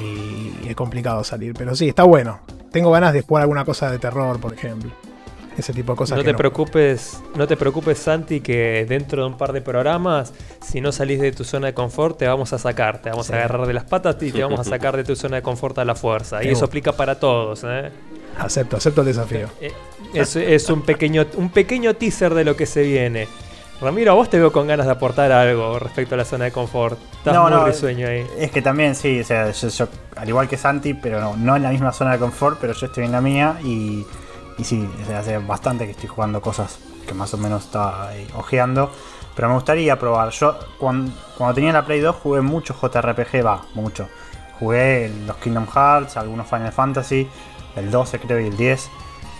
Y 0.00 0.68
es 0.68 0.76
complicado 0.76 1.22
salir. 1.24 1.54
Pero 1.56 1.74
sí, 1.74 1.88
está 1.88 2.02
bueno. 2.02 2.40
Tengo 2.72 2.90
ganas 2.90 3.12
de 3.12 3.22
jugar 3.22 3.42
alguna 3.42 3.64
cosa 3.64 3.90
de 3.90 3.98
terror, 3.98 4.40
por 4.40 4.54
ejemplo. 4.54 4.90
Ese 5.56 5.72
tipo 5.72 5.92
de 5.92 5.96
cosas. 5.96 6.18
No 6.18 6.22
que 6.24 6.30
te 6.32 6.36
preocupes, 6.36 7.20
no 7.34 7.46
te 7.46 7.56
preocupes, 7.56 7.98
Santi, 7.98 8.40
que 8.40 8.84
dentro 8.88 9.22
de 9.22 9.28
un 9.28 9.36
par 9.38 9.52
de 9.52 9.62
programas, 9.62 10.34
si 10.60 10.80
no 10.82 10.92
salís 10.92 11.20
de 11.20 11.32
tu 11.32 11.44
zona 11.44 11.68
de 11.68 11.74
confort, 11.74 12.18
te 12.18 12.26
vamos 12.26 12.52
a 12.52 12.58
sacar, 12.58 13.00
te 13.00 13.08
vamos 13.10 13.26
Sí. 13.26 13.32
a 13.32 13.36
agarrar 13.36 13.66
de 13.66 13.72
las 13.72 13.84
patas 13.84 14.16
y 14.20 14.32
te 14.32 14.42
vamos 14.42 14.60
a 14.60 14.64
sacar 14.64 14.96
de 14.96 15.04
tu 15.04 15.16
zona 15.16 15.36
de 15.36 15.42
confort 15.42 15.78
a 15.78 15.84
la 15.84 15.94
fuerza. 15.94 16.44
Y 16.44 16.48
eso 16.48 16.66
aplica 16.66 16.92
para 16.92 17.18
todos, 17.18 17.64
¿eh? 17.64 17.90
Acepto, 18.38 18.76
acepto 18.76 19.00
el 19.00 19.06
desafío. 19.06 19.48
Eh, 19.60 19.72
Es, 20.12 20.36
es 20.36 20.68
un 20.70 20.82
pequeño, 20.82 21.26
un 21.36 21.48
pequeño 21.50 21.94
teaser 21.94 22.34
de 22.34 22.44
lo 22.44 22.54
que 22.56 22.66
se 22.66 22.82
viene. 22.82 23.26
Ramiro, 23.80 24.12
a 24.12 24.14
vos 24.14 24.30
te 24.30 24.38
veo 24.38 24.52
con 24.52 24.66
ganas 24.66 24.86
de 24.86 24.92
aportar 24.92 25.32
algo 25.32 25.78
respecto 25.78 26.14
a 26.14 26.18
la 26.18 26.24
zona 26.24 26.44
de 26.46 26.52
confort. 26.52 26.98
Estás 27.18 27.34
No, 27.34 27.42
muy 27.42 27.50
no, 27.50 27.66
risueño 27.66 28.08
ahí. 28.08 28.26
Es 28.38 28.50
que 28.50 28.62
también, 28.62 28.94
sí, 28.94 29.20
o 29.20 29.24
sea, 29.24 29.50
yo, 29.50 29.68
yo, 29.68 29.88
al 30.16 30.28
igual 30.28 30.48
que 30.48 30.56
Santi, 30.56 30.94
pero 30.94 31.20
no, 31.20 31.36
no 31.36 31.56
en 31.56 31.62
la 31.62 31.70
misma 31.70 31.92
zona 31.92 32.12
de 32.12 32.18
confort, 32.18 32.58
pero 32.60 32.72
yo 32.72 32.86
estoy 32.86 33.04
en 33.04 33.12
la 33.12 33.20
mía 33.20 33.58
y, 33.64 34.06
y 34.58 34.64
sí, 34.64 34.88
sea, 35.06 35.20
hace 35.20 35.38
bastante 35.38 35.84
que 35.84 35.92
estoy 35.92 36.08
jugando 36.08 36.40
cosas 36.40 36.78
que 37.06 37.14
más 37.14 37.32
o 37.34 37.38
menos 37.38 37.64
estaba 37.64 38.08
ahí 38.08 38.26
ojeando. 38.36 38.90
Pero 39.34 39.48
me 39.48 39.54
gustaría 39.54 39.98
probar. 39.98 40.30
Yo 40.30 40.58
cuando, 40.78 41.12
cuando 41.36 41.54
tenía 41.54 41.72
la 41.72 41.84
Play 41.84 42.00
2 42.00 42.16
jugué 42.16 42.40
mucho 42.40 42.74
JRPG, 42.74 43.44
va, 43.44 43.66
mucho. 43.74 44.08
Jugué 44.58 45.12
los 45.26 45.36
Kingdom 45.36 45.66
Hearts, 45.66 46.16
algunos 46.16 46.46
Final 46.46 46.72
Fantasy, 46.72 47.28
el 47.76 47.90
12 47.90 48.18
creo 48.20 48.40
y 48.40 48.46
el 48.46 48.56
10. 48.56 48.90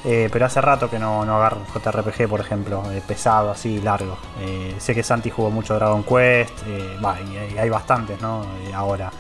eh, 0.05 0.29
pero 0.31 0.45
hace 0.45 0.61
rato 0.61 0.91
que 0.91 0.99
no, 0.99 1.25
no 1.25 1.37
agarro 1.37 1.63
JRPG, 1.75 2.29
por 2.29 2.41
ejemplo, 2.41 2.83
eh, 2.93 3.03
pesado, 3.07 3.51
así, 3.51 3.81
largo. 3.81 4.19
Eh, 4.41 4.77
sé 4.79 4.95
que 4.95 5.03
Santi 5.03 5.31
jugó 5.31 5.51
mucho 5.51 5.75
Dragon 5.75 6.03
Quest, 6.05 6.63
eh, 6.67 6.99
va, 7.05 7.19
y, 7.21 7.57
hay 7.59 7.71
bastantes, 7.71 8.21
¿no? 8.21 8.45
Eh, 8.67 8.75
ahora 8.75 9.11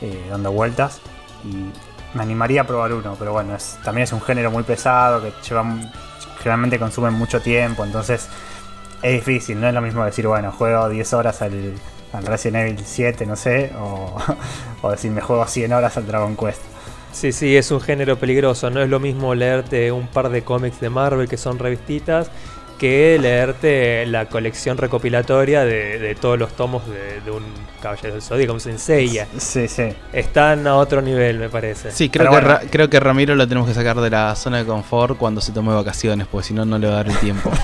eh, 0.00 0.26
dando 0.28 0.50
vueltas. 0.50 1.00
Y 1.44 1.70
me 2.14 2.22
animaría 2.22 2.62
a 2.62 2.64
probar 2.66 2.92
uno, 2.92 3.16
pero 3.18 3.32
bueno, 3.32 3.54
es, 3.54 3.78
también 3.84 4.04
es 4.04 4.12
un 4.12 4.20
género 4.20 4.50
muy 4.50 4.62
pesado 4.62 5.22
que 5.22 5.32
lleva 5.46 5.64
generalmente 6.38 6.78
consume 6.78 7.10
mucho 7.10 7.40
tiempo, 7.40 7.84
entonces 7.84 8.28
es 9.02 9.12
difícil, 9.12 9.60
no 9.60 9.68
es 9.68 9.74
lo 9.74 9.80
mismo 9.80 10.04
decir, 10.04 10.26
bueno, 10.26 10.52
juego 10.52 10.88
10 10.88 11.12
horas 11.14 11.42
al, 11.42 11.74
al 12.12 12.26
Resident 12.26 12.68
Evil 12.68 12.84
7, 12.84 13.26
no 13.26 13.36
sé, 13.36 13.72
o, 13.78 14.16
o 14.82 14.90
decir, 14.90 15.10
me 15.10 15.20
juego 15.20 15.46
100 15.46 15.72
horas 15.72 15.96
al 15.96 16.06
Dragon 16.06 16.36
Quest. 16.36 16.62
Sí, 17.12 17.32
sí, 17.32 17.56
es 17.56 17.70
un 17.70 17.80
género 17.80 18.18
peligroso. 18.18 18.68
No 18.68 18.82
es 18.82 18.90
lo 18.90 19.00
mismo 19.00 19.34
leerte 19.34 19.90
un 19.90 20.06
par 20.06 20.28
de 20.28 20.42
cómics 20.42 20.80
de 20.80 20.90
Marvel 20.90 21.26
que 21.30 21.38
son 21.38 21.58
revistitas 21.58 22.30
que 22.78 23.18
leerte 23.20 24.04
la 24.06 24.26
colección 24.26 24.76
recopilatoria 24.78 25.64
de, 25.64 25.98
de 25.98 26.14
todos 26.14 26.38
los 26.38 26.52
tomos 26.54 26.86
de, 26.88 27.20
de 27.20 27.30
un 27.30 27.44
Caballero 27.82 28.14
del 28.14 28.22
Zodíaco, 28.22 28.52
un 28.54 28.60
Senseiya. 28.60 29.26
Sí, 29.38 29.68
sí. 29.68 29.88
Están 30.12 30.66
a 30.66 30.76
otro 30.76 31.00
nivel, 31.02 31.38
me 31.38 31.48
parece. 31.48 31.90
Sí, 31.92 32.08
creo 32.08 32.24
Pero 32.30 32.30
que, 32.40 32.44
bueno. 32.46 32.60
Ra- 32.60 32.70
creo 32.70 32.90
que 32.90 33.00
Ramiro 33.00 33.34
lo 33.34 33.46
tenemos 33.46 33.68
que 33.68 33.74
sacar 33.74 33.96
de 34.00 34.10
la 34.10 34.34
zona 34.34 34.58
de 34.58 34.64
confort 34.64 35.16
cuando 35.18 35.40
se 35.40 35.52
tome 35.52 35.72
vacaciones, 35.74 36.26
porque 36.26 36.48
si 36.48 36.54
no, 36.54 36.64
no 36.64 36.78
le 36.78 36.86
va 36.88 36.94
a 36.94 36.96
dar 36.96 37.08
el 37.08 37.18
tiempo. 37.18 37.50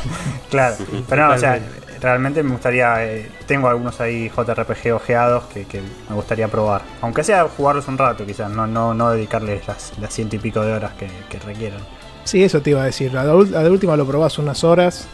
Claro, 0.51 0.77
pero 1.09 1.29
no, 1.29 1.35
o 1.35 1.39
sea, 1.39 1.59
realmente 1.99 2.43
me 2.43 2.51
gustaría, 2.53 3.03
eh, 3.07 3.31
tengo 3.47 3.69
algunos 3.69 3.99
ahí 4.03 4.29
JRPG 4.29 4.93
ojeados 4.95 5.45
que, 5.45 5.65
que 5.65 5.81
me 6.11 6.15
gustaría 6.15 6.47
probar. 6.49 6.83
Aunque 7.01 7.25
sea 7.25 7.45
jugarlos 7.45 7.89
un 7.89 7.97
rato 7.97 8.27
quizás, 8.27 8.51
no, 8.51 8.67
no, 8.67 8.93
no 8.93 9.13
dedicarles 9.13 9.67
las, 9.67 9.93
las 9.99 10.13
ciento 10.13 10.37
y 10.37 10.41
pico 10.41 10.61
de 10.61 10.73
horas 10.75 10.93
que, 10.99 11.09
que 11.31 11.39
requieran. 11.39 11.81
Sí, 12.25 12.43
eso 12.45 12.61
te 12.63 12.71
iba 12.71 12.83
a 12.83 12.87
decir. 12.87 13.17
A 13.17 13.25
la, 13.25 13.35
ul- 13.35 13.55
a 13.55 13.63
la 13.63 13.71
última 13.71 13.97
lo 13.97 14.07
probás 14.07 14.39
unas 14.39 14.63
horas. 14.65 15.07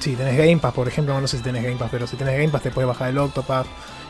Si 0.00 0.14
tenés 0.16 0.36
Game 0.38 0.56
Pass, 0.58 0.72
por 0.72 0.88
ejemplo, 0.88 1.20
no 1.20 1.26
sé 1.28 1.36
si 1.36 1.42
tenés 1.42 1.62
Game 1.62 1.76
Pass, 1.76 1.88
pero 1.90 2.06
si 2.06 2.16
tenés 2.16 2.34
Game 2.38 2.48
Pass 2.48 2.62
te 2.62 2.70
puedes 2.70 2.88
bajar 2.88 3.10
el 3.10 3.18
Octopath 3.18 3.66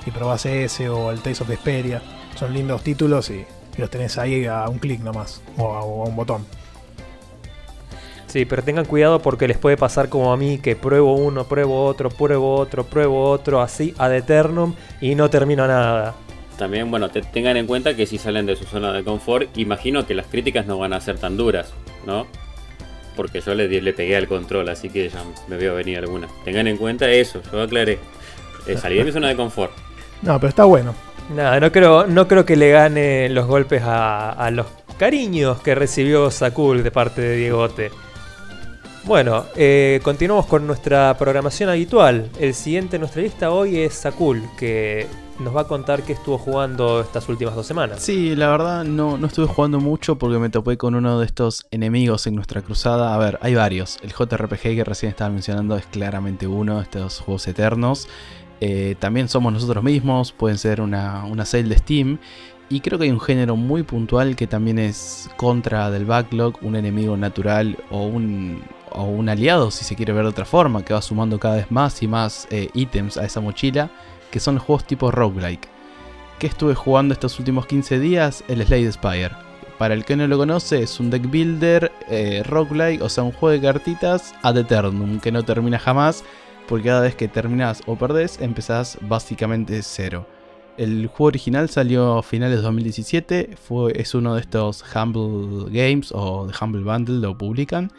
y 0.06 0.10
probás 0.12 0.46
ese 0.46 0.88
o 0.88 1.10
el 1.10 1.20
Tales 1.20 1.40
of 1.40 1.48
Vesperia. 1.48 2.00
Son 2.38 2.54
lindos 2.54 2.82
títulos 2.82 3.28
y, 3.30 3.44
y 3.76 3.80
los 3.80 3.90
tenés 3.90 4.16
ahí 4.18 4.46
a 4.46 4.68
un 4.68 4.78
clic 4.78 5.00
nomás 5.00 5.42
o 5.56 5.74
a, 5.74 5.80
o 5.82 6.04
a 6.04 6.08
un 6.08 6.14
botón. 6.16 6.46
Sí, 8.28 8.44
pero 8.44 8.62
tengan 8.62 8.84
cuidado 8.84 9.20
porque 9.20 9.46
les 9.46 9.58
puede 9.58 9.76
pasar 9.76 10.08
como 10.08 10.32
a 10.32 10.36
mí, 10.36 10.58
que 10.58 10.74
pruebo 10.76 11.14
uno, 11.14 11.44
pruebo 11.44 11.84
otro, 11.86 12.08
pruebo 12.10 12.56
otro, 12.56 12.84
pruebo 12.84 13.30
otro, 13.30 13.60
así 13.60 13.94
ad 13.98 14.12
eternum 14.14 14.74
y 15.00 15.14
no 15.14 15.30
termino 15.30 15.66
nada. 15.68 16.14
También, 16.58 16.90
bueno, 16.90 17.10
te- 17.10 17.22
tengan 17.22 17.56
en 17.56 17.66
cuenta 17.66 17.94
que 17.94 18.06
si 18.06 18.18
salen 18.18 18.46
de 18.46 18.56
su 18.56 18.64
zona 18.64 18.92
de 18.92 19.04
confort, 19.04 19.56
imagino 19.58 20.06
que 20.06 20.14
las 20.14 20.26
críticas 20.26 20.66
no 20.66 20.78
van 20.78 20.92
a 20.92 21.00
ser 21.00 21.18
tan 21.18 21.36
duras, 21.36 21.72
¿no? 22.06 22.26
Porque 23.16 23.40
yo 23.40 23.54
le, 23.54 23.68
le 23.68 23.92
pegué 23.92 24.16
al 24.16 24.26
control, 24.26 24.68
así 24.68 24.90
que 24.90 25.08
ya 25.08 25.22
me 25.48 25.56
veo 25.56 25.74
venir 25.74 25.98
alguna. 25.98 26.28
Tengan 26.44 26.66
en 26.66 26.76
cuenta 26.76 27.08
eso, 27.10 27.40
yo 27.52 27.62
aclaré. 27.62 27.98
Eh, 28.66 28.76
salí 28.80 28.96
de 28.96 29.04
mi 29.04 29.12
zona 29.12 29.28
de 29.28 29.36
confort. 29.36 29.72
No, 30.22 30.38
pero 30.40 30.48
está 30.48 30.64
bueno. 30.64 30.94
Nada, 31.34 31.58
no 31.58 31.72
creo, 31.72 32.06
no 32.06 32.28
creo 32.28 32.44
que 32.44 32.56
le 32.56 32.70
gane 32.70 33.28
los 33.30 33.46
golpes 33.46 33.82
a, 33.82 34.30
a 34.30 34.50
los 34.50 34.66
cariños 34.98 35.60
que 35.60 35.74
recibió 35.74 36.30
Sakul 36.30 36.82
de 36.82 36.90
parte 36.90 37.20
de 37.20 37.36
Diegote. 37.36 37.90
Bueno, 39.04 39.44
eh, 39.54 40.00
continuamos 40.02 40.46
con 40.46 40.66
nuestra 40.66 41.14
programación 41.18 41.68
habitual. 41.68 42.30
El 42.40 42.54
siguiente 42.54 42.96
en 42.96 43.00
nuestra 43.00 43.20
lista 43.20 43.50
hoy 43.50 43.80
es 43.80 43.92
Sakul, 43.92 44.42
que 44.58 45.06
nos 45.38 45.54
va 45.54 45.62
a 45.62 45.64
contar 45.66 46.02
qué 46.02 46.12
estuvo 46.12 46.38
jugando 46.38 47.00
estas 47.00 47.28
últimas 47.28 47.54
dos 47.54 47.66
semanas. 47.66 48.00
Sí, 48.00 48.36
la 48.36 48.48
verdad 48.50 48.84
no, 48.84 49.18
no 49.18 49.26
estuve 49.26 49.46
jugando 49.46 49.80
mucho 49.80 50.16
porque 50.16 50.38
me 50.38 50.48
topé 50.48 50.76
con 50.76 50.94
uno 50.94 51.18
de 51.18 51.26
estos 51.26 51.66
enemigos 51.70 52.26
en 52.26 52.34
nuestra 52.34 52.62
cruzada. 52.62 53.14
A 53.14 53.18
ver, 53.18 53.38
hay 53.42 53.54
varios. 53.54 53.98
El 54.02 54.12
JRPG 54.12 54.60
que 54.60 54.84
recién 54.84 55.10
estaba 55.10 55.30
mencionando 55.30 55.76
es 55.76 55.86
claramente 55.86 56.46
uno, 56.46 56.80
estos 56.80 57.20
juegos 57.20 57.46
eternos. 57.48 58.08
Eh, 58.60 58.96
también 58.98 59.28
somos 59.28 59.52
nosotros 59.52 59.82
mismos, 59.82 60.32
pueden 60.32 60.58
ser 60.58 60.80
una, 60.80 61.24
una 61.24 61.44
sale 61.44 61.64
de 61.64 61.78
Steam. 61.78 62.18
Y 62.68 62.80
creo 62.80 62.98
que 62.98 63.04
hay 63.04 63.10
un 63.10 63.20
género 63.20 63.56
muy 63.56 63.82
puntual 63.82 64.36
que 64.36 64.46
también 64.46 64.78
es 64.78 65.28
contra 65.36 65.90
del 65.90 66.06
backlog, 66.06 66.54
un 66.62 66.76
enemigo 66.76 67.16
natural 67.16 67.76
o 67.90 68.04
un, 68.06 68.62
o 68.90 69.04
un 69.04 69.28
aliado, 69.28 69.70
si 69.70 69.84
se 69.84 69.94
quiere 69.96 70.12
ver 70.12 70.22
de 70.22 70.30
otra 70.30 70.46
forma, 70.46 70.82
que 70.82 70.94
va 70.94 71.02
sumando 71.02 71.38
cada 71.38 71.56
vez 71.56 71.70
más 71.70 72.02
y 72.02 72.08
más 72.08 72.48
eh, 72.50 72.70
ítems 72.72 73.18
a 73.18 73.24
esa 73.26 73.40
mochila, 73.40 73.90
que 74.34 74.40
son 74.40 74.58
juegos 74.58 74.84
tipo 74.84 75.12
roguelike. 75.12 75.68
¿Qué 76.40 76.48
estuve 76.48 76.74
jugando 76.74 77.14
estos 77.14 77.38
últimos 77.38 77.66
15 77.66 78.00
días? 78.00 78.42
El 78.48 78.66
Slade 78.66 78.90
Spire. 78.90 79.30
Para 79.78 79.94
el 79.94 80.04
que 80.04 80.16
no 80.16 80.26
lo 80.26 80.36
conoce, 80.36 80.82
es 80.82 80.98
un 80.98 81.08
deck 81.08 81.30
builder, 81.30 81.92
eh, 82.08 82.42
roguelike, 82.44 83.00
o 83.00 83.08
sea, 83.08 83.22
un 83.22 83.30
juego 83.30 83.52
de 83.52 83.60
cartitas 83.60 84.34
ad 84.42 84.56
eternum, 84.56 85.20
que 85.20 85.30
no 85.30 85.44
termina 85.44 85.78
jamás, 85.78 86.24
porque 86.66 86.88
cada 86.88 87.02
vez 87.02 87.14
que 87.14 87.28
terminas 87.28 87.82
o 87.86 87.94
perdés, 87.94 88.40
empezás 88.40 88.98
básicamente 89.02 89.80
cero. 89.84 90.26
El 90.78 91.06
juego 91.06 91.26
original 91.26 91.68
salió 91.68 92.18
a 92.18 92.22
finales 92.24 92.56
de 92.56 92.62
2017, 92.62 93.50
fue, 93.56 93.92
es 93.94 94.16
uno 94.16 94.34
de 94.34 94.40
estos 94.40 94.84
Humble 94.96 95.70
Games 95.70 96.10
o 96.10 96.48
de 96.48 96.54
Humble 96.60 96.82
Bundle, 96.82 97.20
lo 97.20 97.38
publican. 97.38 97.92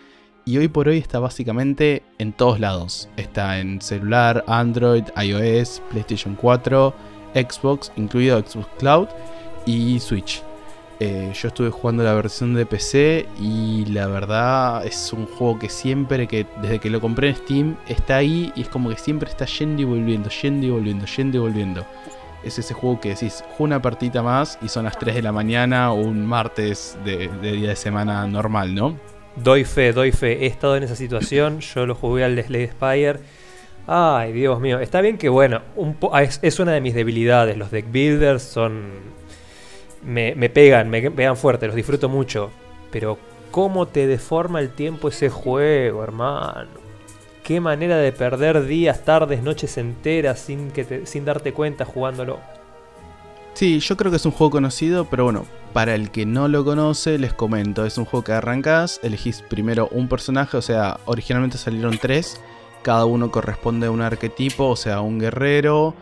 Y 0.47 0.59
hoy 0.59 0.67
por 0.67 0.87
hoy 0.87 0.99
está 0.99 1.17
básicamente 1.17 2.03
en 2.19 2.31
todos 2.31 2.59
lados. 2.59 3.09
Está 3.17 3.59
en 3.59 3.81
celular, 3.81 4.43
Android, 4.47 5.03
iOS, 5.19 5.81
PlayStation 5.89 6.35
4, 6.35 6.93
Xbox, 7.33 7.91
incluido 7.95 8.39
Xbox 8.39 8.67
Cloud 8.77 9.07
y 9.65 9.99
Switch. 9.99 10.43
Eh, 10.99 11.33
yo 11.33 11.47
estuve 11.47 11.71
jugando 11.71 12.03
la 12.03 12.13
versión 12.13 12.53
de 12.53 12.67
PC 12.67 13.25
y 13.39 13.85
la 13.85 14.05
verdad 14.05 14.85
es 14.85 15.11
un 15.13 15.25
juego 15.25 15.57
que 15.57 15.67
siempre, 15.67 16.27
que 16.27 16.45
desde 16.61 16.79
que 16.79 16.91
lo 16.91 17.01
compré 17.01 17.29
en 17.29 17.35
Steam, 17.37 17.77
está 17.87 18.17
ahí 18.17 18.53
y 18.55 18.61
es 18.61 18.69
como 18.69 18.89
que 18.89 18.97
siempre 18.97 19.27
está 19.27 19.45
yendo 19.45 19.81
y 19.81 19.85
volviendo, 19.85 20.29
yendo 20.29 20.67
y 20.67 20.69
volviendo, 20.69 21.05
yendo 21.07 21.37
y 21.37 21.39
volviendo. 21.39 21.85
Es 22.43 22.59
ese 22.59 22.75
juego 22.75 23.01
que 23.01 23.09
decís, 23.09 23.43
una 23.57 23.81
partita 23.81 24.21
más 24.21 24.59
y 24.61 24.69
son 24.69 24.85
las 24.85 24.99
3 24.99 25.15
de 25.15 25.21
la 25.23 25.31
mañana 25.31 25.91
o 25.91 25.95
un 25.95 26.23
martes 26.23 26.99
de, 27.03 27.29
de 27.29 27.51
día 27.53 27.69
de 27.69 27.75
semana 27.75 28.27
normal, 28.27 28.75
¿no? 28.75 29.14
Doy 29.35 29.65
fe, 29.65 29.91
doy 29.91 30.11
fe. 30.11 30.43
He 30.43 30.47
estado 30.47 30.77
en 30.77 30.83
esa 30.83 30.95
situación. 30.95 31.59
Yo 31.59 31.85
lo 31.85 31.95
jugué 31.95 32.23
al 32.23 32.35
de 32.35 32.43
Slade 32.43 32.71
Spire. 32.71 33.19
Ay, 33.87 34.31
Dios 34.31 34.59
mío. 34.59 34.79
Está 34.79 35.01
bien 35.01 35.17
que, 35.17 35.29
bueno, 35.29 35.61
un 35.75 35.97
ah, 36.11 36.23
es, 36.23 36.39
es 36.41 36.59
una 36.59 36.71
de 36.71 36.81
mis 36.81 36.95
debilidades. 36.95 37.57
Los 37.57 37.71
deck 37.71 37.91
builders 37.91 38.43
son. 38.43 39.15
Me, 40.03 40.33
pegan, 40.49 40.89
me 40.89 41.09
pegan 41.11 41.35
fuerte, 41.35 41.67
los 41.67 41.75
disfruto 41.75 42.09
mucho. 42.09 42.51
Pero, 42.91 43.17
¿cómo 43.51 43.87
te 43.87 44.07
deforma 44.07 44.59
el 44.59 44.69
tiempo 44.69 45.09
ese 45.09 45.29
juego, 45.29 46.03
hermano? 46.03 46.85
Qué 47.43 47.59
manera 47.59 47.97
de 47.97 48.11
perder 48.11 48.65
días, 48.65 49.03
tardes, 49.03 49.43
noches 49.43 49.77
enteras 49.77 50.39
sin, 50.39 50.71
que 50.71 51.05
sin 51.05 51.25
darte 51.25 51.53
cuenta 51.53 51.85
jugándolo. 51.85 52.39
Sí, 53.55 53.79
yo 53.79 53.95
creo 53.95 54.11
que 54.11 54.17
es 54.17 54.25
un 54.25 54.33
juego 54.33 54.51
conocido, 54.51 55.05
pero 55.05 55.23
bueno, 55.23 55.45
para 55.71 55.95
el 55.95 56.11
que 56.11 56.25
no 56.25 56.49
lo 56.49 56.65
conoce, 56.65 57.17
les 57.17 57.33
comento. 57.33 57.85
Es 57.85 57.97
un 57.97 58.03
juego 58.03 58.25
que 58.25 58.33
arrancás, 58.33 58.99
elegís 59.01 59.41
primero 59.41 59.87
un 59.91 60.09
personaje, 60.09 60.57
o 60.57 60.61
sea, 60.61 60.99
originalmente 61.05 61.57
salieron 61.57 61.97
tres. 61.97 62.41
Cada 62.83 63.05
uno 63.05 63.31
corresponde 63.31 63.87
a 63.87 63.91
un 63.91 64.01
arquetipo, 64.01 64.67
o 64.67 64.75
sea, 64.75 64.99
un 64.99 65.19
guerrero, 65.19 65.95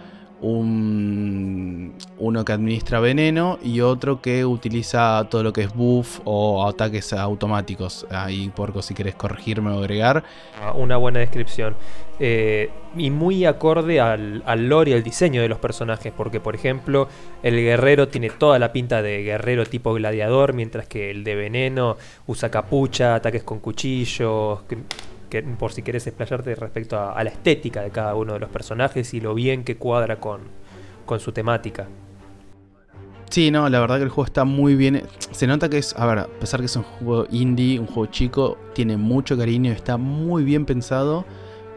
un, 0.43 1.93
uno 2.19 2.45
que 2.45 2.51
administra 2.51 2.99
veneno 2.99 3.57
y 3.63 3.79
otro 3.79 4.21
que 4.21 4.45
utiliza 4.45 5.25
todo 5.29 5.41
lo 5.41 5.53
que 5.53 5.61
es 5.61 5.73
buff 5.73 6.19
o 6.25 6.67
ataques 6.67 7.13
automáticos. 7.13 8.05
Ahí, 8.11 8.51
Porco, 8.53 8.81
si 8.81 8.93
querés 8.93 9.15
corregirme 9.15 9.71
o 9.71 9.79
agregar. 9.79 10.23
Ah, 10.61 10.73
Una 10.73 10.97
buena 10.97 11.19
descripción. 11.19 11.75
Eh, 12.19 12.69
y 12.95 13.09
muy 13.09 13.45
acorde 13.45 13.99
al, 13.99 14.43
al 14.45 14.67
lore 14.67 14.91
y 14.91 14.93
al 14.93 15.01
diseño 15.01 15.41
de 15.41 15.47
los 15.47 15.59
personajes, 15.59 16.13
porque 16.15 16.39
por 16.39 16.55
ejemplo 16.55 17.07
el 17.41 17.55
guerrero 17.55 18.09
tiene 18.09 18.29
toda 18.29 18.59
la 18.59 18.71
pinta 18.71 19.01
de 19.01 19.23
guerrero 19.23 19.65
tipo 19.65 19.93
gladiador, 19.93 20.53
mientras 20.53 20.87
que 20.87 21.09
el 21.09 21.23
de 21.23 21.35
veneno 21.35 21.97
usa 22.27 22.51
capucha, 22.51 23.15
ataques 23.15 23.43
con 23.43 23.59
cuchillos, 23.59 24.59
por 25.41 25.71
si 25.71 25.81
quieres 25.81 26.05
explayarte 26.05 26.55
respecto 26.55 26.99
a, 26.99 27.23
la 27.23 27.29
estética 27.29 27.81
de 27.81 27.89
cada 27.89 28.15
uno 28.15 28.33
de 28.33 28.39
los 28.39 28.49
personajes 28.49 29.13
y 29.13 29.21
lo 29.21 29.33
bien 29.33 29.63
que 29.63 29.77
cuadra 29.77 30.19
con, 30.19 30.41
con 31.05 31.19
su 31.19 31.31
temática. 31.31 31.87
Sí, 33.29 33.49
no, 33.49 33.67
la 33.67 33.79
verdad 33.79 33.97
que 33.97 34.03
el 34.03 34.09
juego 34.09 34.25
está 34.25 34.45
muy 34.45 34.75
bien. 34.75 35.01
Se 35.31 35.47
nota 35.47 35.67
que 35.67 35.79
es, 35.79 35.95
a 35.97 36.05
ver, 36.05 36.19
a 36.19 36.27
pesar 36.27 36.59
que 36.59 36.67
es 36.67 36.75
un 36.75 36.83
juego 36.83 37.25
indie, 37.31 37.79
un 37.79 37.87
juego 37.87 38.05
chico, 38.05 38.57
tiene 38.75 38.95
mucho 38.95 39.35
cariño, 39.35 39.71
está 39.71 39.97
muy 39.97 40.43
bien 40.43 40.65
pensado. 40.65 41.25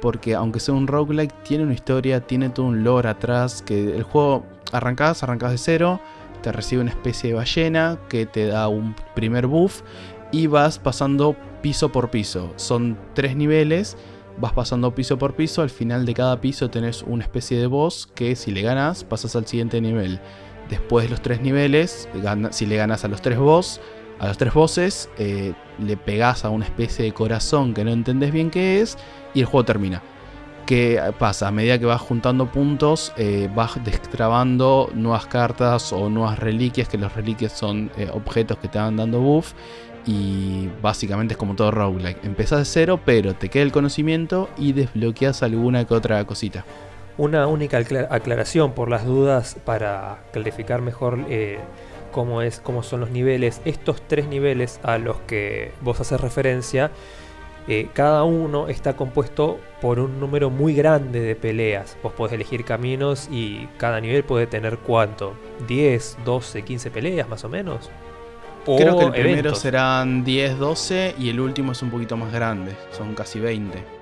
Porque 0.02 0.34
aunque 0.34 0.60
sea 0.60 0.74
un 0.74 0.86
roguelike, 0.86 1.32
tiene 1.44 1.64
una 1.64 1.72
historia, 1.72 2.20
tiene 2.20 2.50
todo 2.50 2.66
un 2.66 2.84
lore 2.84 3.08
atrás. 3.08 3.62
Que 3.62 3.96
el 3.96 4.02
juego 4.02 4.44
arrancás, 4.72 5.22
arrancás 5.22 5.52
de 5.52 5.58
cero, 5.58 6.00
te 6.42 6.52
recibe 6.52 6.82
una 6.82 6.90
especie 6.90 7.30
de 7.30 7.36
ballena 7.36 7.98
que 8.08 8.26
te 8.26 8.46
da 8.46 8.68
un 8.68 8.94
primer 9.14 9.46
buff 9.46 9.80
y 10.32 10.46
vas 10.48 10.78
pasando 10.78 11.36
piso 11.66 11.90
por 11.90 12.10
piso. 12.12 12.52
Son 12.54 12.96
tres 13.12 13.34
niveles, 13.34 13.96
vas 14.38 14.52
pasando 14.52 14.94
piso 14.94 15.18
por 15.18 15.34
piso. 15.34 15.62
Al 15.62 15.70
final 15.70 16.06
de 16.06 16.14
cada 16.14 16.40
piso 16.40 16.70
tenés 16.70 17.02
una 17.02 17.24
especie 17.24 17.58
de 17.58 17.66
boss 17.66 18.08
que 18.14 18.36
si 18.36 18.52
le 18.52 18.62
ganas, 18.62 19.02
pasas 19.02 19.34
al 19.34 19.48
siguiente 19.48 19.80
nivel. 19.80 20.20
Después 20.70 21.06
de 21.06 21.10
los 21.10 21.22
tres 21.22 21.40
niveles, 21.40 22.08
si 22.50 22.66
le 22.66 22.76
ganas 22.76 23.04
a 23.04 23.08
los 23.08 23.20
tres 23.20 23.40
boss, 23.40 23.80
a 24.20 24.28
los 24.28 24.38
tres 24.38 24.54
bosses, 24.54 25.10
eh, 25.18 25.54
le 25.80 25.96
pegás 25.96 26.44
a 26.44 26.50
una 26.50 26.66
especie 26.66 27.04
de 27.04 27.10
corazón 27.10 27.74
que 27.74 27.82
no 27.82 27.90
entendés 27.90 28.30
bien 28.30 28.48
qué 28.52 28.80
es 28.80 28.96
y 29.34 29.40
el 29.40 29.46
juego 29.46 29.64
termina. 29.64 30.04
¿Qué 30.66 31.00
pasa? 31.18 31.48
A 31.48 31.50
medida 31.50 31.80
que 31.80 31.86
vas 31.86 32.00
juntando 32.00 32.50
puntos, 32.50 33.12
eh, 33.16 33.48
vas 33.54 33.84
destrabando 33.84 34.90
nuevas 34.94 35.26
cartas 35.26 35.92
o 35.92 36.10
nuevas 36.10 36.38
reliquias, 36.38 36.88
que 36.88 36.98
los 36.98 37.12
reliquias 37.12 37.52
son 37.52 37.90
eh, 37.96 38.08
objetos 38.12 38.58
que 38.58 38.68
te 38.68 38.78
van 38.78 38.96
dando 38.96 39.20
buff. 39.20 39.52
Y 40.06 40.68
básicamente 40.80 41.34
es 41.34 41.38
como 41.38 41.56
todo 41.56 41.70
roguelike. 41.72 42.24
Empezás 42.24 42.60
de 42.60 42.64
cero, 42.64 43.00
pero 43.04 43.34
te 43.34 43.48
queda 43.48 43.64
el 43.64 43.72
conocimiento 43.72 44.48
y 44.56 44.72
desbloqueas 44.72 45.42
alguna 45.42 45.84
que 45.84 45.94
otra 45.94 46.24
cosita. 46.24 46.64
Una 47.18 47.46
única 47.48 47.78
acla- 47.78 48.06
aclaración 48.10 48.72
por 48.72 48.88
las 48.88 49.04
dudas 49.04 49.56
para 49.64 50.18
clarificar 50.32 50.80
mejor 50.82 51.18
eh, 51.28 51.58
cómo, 52.12 52.40
es, 52.42 52.60
cómo 52.60 52.82
son 52.84 53.00
los 53.00 53.10
niveles. 53.10 53.60
Estos 53.64 54.00
tres 54.06 54.28
niveles 54.28 54.78
a 54.84 54.98
los 54.98 55.16
que 55.22 55.72
vos 55.80 55.98
haces 56.00 56.20
referencia, 56.20 56.90
eh, 57.68 57.88
cada 57.92 58.22
uno 58.22 58.68
está 58.68 58.94
compuesto 58.96 59.58
por 59.80 59.98
un 59.98 60.20
número 60.20 60.50
muy 60.50 60.74
grande 60.74 61.18
de 61.20 61.34
peleas. 61.34 61.96
Vos 62.02 62.12
podés 62.12 62.34
elegir 62.34 62.64
caminos 62.64 63.28
y 63.32 63.66
cada 63.78 64.00
nivel 64.00 64.22
puede 64.22 64.46
tener 64.46 64.78
cuánto? 64.78 65.34
10, 65.66 66.18
12, 66.24 66.62
15 66.62 66.90
peleas 66.92 67.28
más 67.28 67.42
o 67.44 67.48
menos. 67.48 67.90
O 68.66 68.76
Creo 68.76 68.98
que 68.98 69.04
el 69.04 69.10
primero 69.12 69.32
eventos. 69.32 69.60
serán 69.60 70.24
10, 70.24 70.58
12 70.58 71.14
y 71.18 71.28
el 71.28 71.40
último 71.40 71.72
es 71.72 71.82
un 71.82 71.90
poquito 71.90 72.16
más 72.16 72.32
grande, 72.32 72.76
son 72.90 73.14
casi 73.14 73.38
20. 73.38 73.96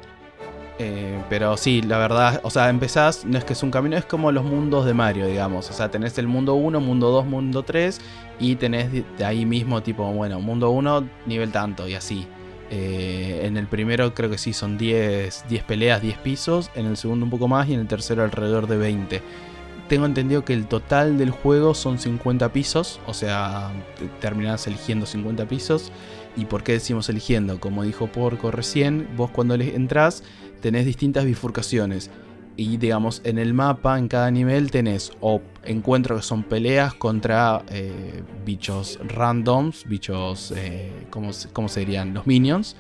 Eh, 0.79 1.22
pero 1.29 1.57
sí, 1.57 1.83
la 1.83 1.98
verdad, 1.98 2.40
o 2.42 2.50
sea, 2.50 2.68
empezás, 2.68 3.24
no 3.24 3.38
es 3.38 3.44
que 3.44 3.53
es 3.53 3.62
un 3.62 3.70
camino, 3.70 3.96
es 3.96 4.05
como 4.05 4.33
los 4.33 4.44
mundos 4.44 4.87
de 4.87 4.94
Mario, 4.94 5.27
digamos. 5.27 5.70
O 5.70 5.72
sea, 5.72 5.90
tenés 5.90 6.18
el 6.18 6.27
mundo 6.27 6.55
1, 6.55 6.81
mundo 6.81 7.11
2, 7.11 7.27
mundo 7.27 7.62
3 7.62 8.00
y 8.40 8.57
tenés 8.57 8.90
de 8.90 9.05
de 9.16 9.24
ahí 9.24 9.46
mismo 9.46 9.83
tipo, 9.83 10.05
bueno, 10.12 10.40
mundo 10.40 10.70
1, 10.70 11.09
nivel 11.27 11.53
tanto 11.53 11.87
y 11.87 11.94
así. 11.94 12.27
Eh, 12.70 13.42
en 13.44 13.57
el 13.57 13.66
primero 13.66 14.14
creo 14.14 14.31
que 14.31 14.38
sí, 14.38 14.53
son 14.53 14.79
10, 14.79 15.44
10 15.48 15.62
peleas, 15.64 16.03
10 16.03 16.18
pisos, 16.18 16.70
en 16.74 16.87
el 16.87 16.96
segundo 16.96 17.24
un 17.24 17.31
poco 17.31 17.46
más 17.46 17.68
y 17.68 17.74
en 17.74 17.81
el 17.81 17.87
tercero 17.87 18.24
alrededor 18.24 18.66
de 18.66 18.77
20 18.79 19.22
tengo 19.88 20.07
entendido 20.07 20.44
que 20.44 20.53
el 20.55 20.66
total 20.66 21.18
del 21.18 21.31
juego 21.31 21.75
son 21.75 21.99
50 21.99 22.53
pisos, 22.53 23.01
o 23.07 23.14
sea, 23.14 23.70
te- 23.99 24.07
terminás 24.20 24.66
eligiendo 24.66 25.07
50 25.07 25.47
pisos. 25.47 25.92
¿Y 26.37 26.47
por 26.47 26.62
qué 26.64 26.73
decimos 26.73 27.09
eligiendo? 27.09 27.61
Como 27.61 27.85
dijo 27.85 28.09
Porco 28.09 28.51
recién, 28.51 29.09
vos 29.16 29.31
cuando 29.31 29.57
le 29.57 29.75
entrás 29.77 30.25
tenés 30.61 30.85
distintas 30.87 31.25
bifurcaciones. 31.25 32.11
Y 32.57 32.77
digamos, 32.77 33.20
en 33.25 33.38
el 33.38 33.53
mapa, 33.53 33.99
en 33.99 34.07
cada 34.09 34.31
nivel, 34.31 34.70
tenés 34.70 35.12
o 35.20 35.42
encuentros 35.64 36.20
que 36.20 36.27
son 36.27 36.44
peleas 36.44 36.94
contra 36.94 37.62
eh, 37.68 38.23
bichos 38.44 38.99
randoms, 39.07 39.85
bichos, 39.88 40.53
eh, 40.57 40.92
¿cómo, 41.11 41.31
cómo 41.53 41.68
se 41.68 41.81
dirían? 41.81 42.14
Los 42.14 42.27
minions. 42.27 42.77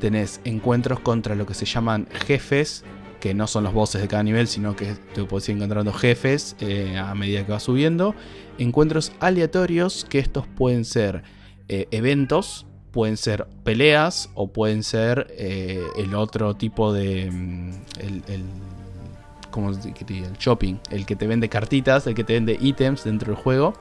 Tenés 0.00 0.40
encuentros 0.44 1.00
contra 1.00 1.34
lo 1.34 1.46
que 1.46 1.54
se 1.54 1.64
llaman 1.64 2.06
jefes, 2.26 2.84
que 3.24 3.32
no 3.32 3.46
son 3.46 3.64
los 3.64 3.72
bosses 3.72 4.02
de 4.02 4.06
cada 4.06 4.22
nivel, 4.22 4.46
sino 4.48 4.76
que 4.76 4.96
te 5.14 5.24
puedes 5.24 5.48
ir 5.48 5.56
encontrando 5.56 5.94
jefes 5.94 6.56
eh, 6.60 6.98
a 6.98 7.14
medida 7.14 7.46
que 7.46 7.52
vas 7.52 7.62
subiendo. 7.62 8.14
Encuentros 8.58 9.12
aleatorios, 9.18 10.04
que 10.04 10.18
estos 10.18 10.46
pueden 10.46 10.84
ser 10.84 11.22
eh, 11.70 11.88
eventos, 11.90 12.66
pueden 12.90 13.16
ser 13.16 13.46
peleas 13.64 14.28
o 14.34 14.48
pueden 14.48 14.82
ser 14.82 15.28
eh, 15.38 15.82
el 15.96 16.14
otro 16.14 16.54
tipo 16.54 16.92
de... 16.92 17.30
mm, 17.32 17.70
El, 18.00 18.22
el- 18.28 18.44
¿cómo 19.50 19.72
se 19.72 19.90
diría? 20.06 20.26
El 20.26 20.36
shopping, 20.36 20.74
el 20.90 21.06
que 21.06 21.16
te 21.16 21.26
vende 21.26 21.48
cartitas, 21.48 22.06
el 22.06 22.14
que 22.14 22.24
te 22.24 22.34
vende 22.34 22.58
ítems 22.60 23.04
dentro 23.04 23.32
del 23.32 23.42
juego. 23.42 23.72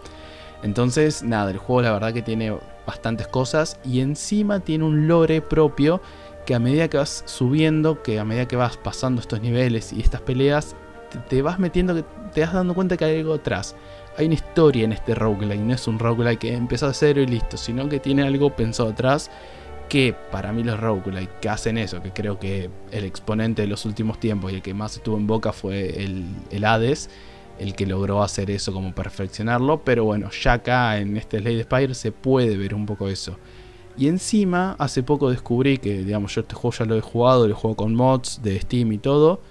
Entonces, 0.64 1.22
nada, 1.22 1.52
el 1.52 1.58
juego 1.58 1.82
la 1.82 1.92
verdad 1.92 2.14
que 2.14 2.22
tiene 2.22 2.56
bastantes 2.88 3.28
cosas 3.28 3.78
y 3.84 4.00
encima 4.00 4.62
tiene 4.62 4.86
un 4.86 5.10
lore 5.10 5.42
propio 5.42 6.00
que 6.46 6.56
a 6.56 6.60
medida 6.60 6.88
que 6.88 6.98
vas 6.98 7.24
subiendo, 7.26 8.02
que 8.04 8.20
a 8.20 8.26
medida 8.26 8.48
que 8.48 8.56
vas 8.56 8.78
pasando 8.78 9.22
estos 9.22 9.42
niveles 9.42 9.94
y 9.94 10.02
estas 10.02 10.22
peleas, 10.22 10.76
te, 11.30 11.42
vas 11.42 11.60
metiendo, 11.60 12.04
te 12.34 12.42
vas 12.42 12.54
dando 12.54 12.74
cuenta 12.74 12.98
que 12.98 13.06
hay 13.06 13.20
algo 13.20 13.36
atrás. 13.36 13.76
Hay 14.18 14.26
una 14.26 14.36
historia 14.36 14.84
en 14.86 14.92
este 14.92 15.16
roguelike, 15.16 15.62
no 15.62 15.74
es 15.74 15.88
un 15.88 16.00
roguelike 16.00 16.40
que 16.40 16.54
empieza 16.54 16.88
de 16.88 16.94
cero 16.94 17.22
y 17.22 17.26
listo, 17.26 17.58
sino 17.58 17.88
que 17.90 18.00
tiene 18.00 18.24
algo 18.24 18.56
pensado 18.56 18.90
atrás 18.90 19.32
que 19.90 20.16
para 20.32 20.52
mí 20.52 20.64
los 20.64 20.80
roguelike 20.80 21.40
que 21.40 21.50
hacen 21.50 21.78
eso, 21.78 22.02
que 22.02 22.12
creo 22.12 22.40
que 22.40 22.70
el 22.92 23.04
exponente 23.06 23.64
de 23.64 23.68
los 23.68 23.86
últimos 23.86 24.20
tiempos 24.20 24.52
y 24.52 24.56
el 24.56 24.62
que 24.62 24.74
más 24.74 24.96
estuvo 24.96 25.18
en 25.18 25.28
boca 25.28 25.52
fue 25.52 26.04
el, 26.04 26.26
el 26.52 26.66
Hades, 26.66 27.10
el 27.60 27.76
que 27.76 27.86
logró 27.86 28.24
hacer 28.24 28.50
eso 28.50 28.74
como 28.74 28.94
perfeccionarlo, 28.94 29.84
pero 29.84 30.06
bueno, 30.06 30.30
ya 30.32 30.54
acá 30.54 30.98
en 30.98 31.18
este 31.18 31.40
Slade 31.40 31.64
Spire 31.64 31.94
se 31.94 32.12
puede 32.12 32.58
ver 32.58 32.74
un 32.74 32.86
poco 32.86 33.10
eso. 33.10 33.38
Y 33.98 34.08
encima, 34.08 34.76
hace 34.80 35.04
poco 35.04 35.30
descubrí 35.30 35.78
que, 35.78 36.04
digamos, 36.04 36.34
yo 36.34 36.42
este 36.42 36.56
juego 36.56 36.76
ya 36.78 36.86
lo 36.86 36.98
he 36.98 37.02
jugado, 37.02 37.48
lo 37.48 37.56
jugado 37.56 37.76
con 37.76 37.96
mods 37.96 38.42
de 38.42 38.60
Steam 38.60 38.92
y 38.92 38.98
todo. 38.98 39.42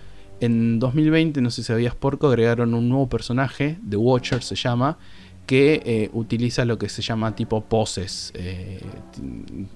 En 0.41 0.81
2020, 0.81 1.41
no 1.41 1.51
sé 1.51 1.63
si 1.63 1.69
sabías 1.69 1.95
porco, 1.95 2.27
agregaron 2.27 2.75
un 2.75 2.89
nuevo 2.89 3.09
personaje, 3.09 3.79
The 3.89 3.97
Watcher 3.97 4.43
se 4.43 4.57
llama, 4.57 4.99
que 5.47 5.83
eh, 5.85 6.11
utiliza 6.13 6.65
lo 6.65 6.79
que 6.79 6.89
se 6.89 7.03
llama 7.03 7.35
tipo 7.37 7.61
poses. 7.63 8.33
Eh, 8.35 8.81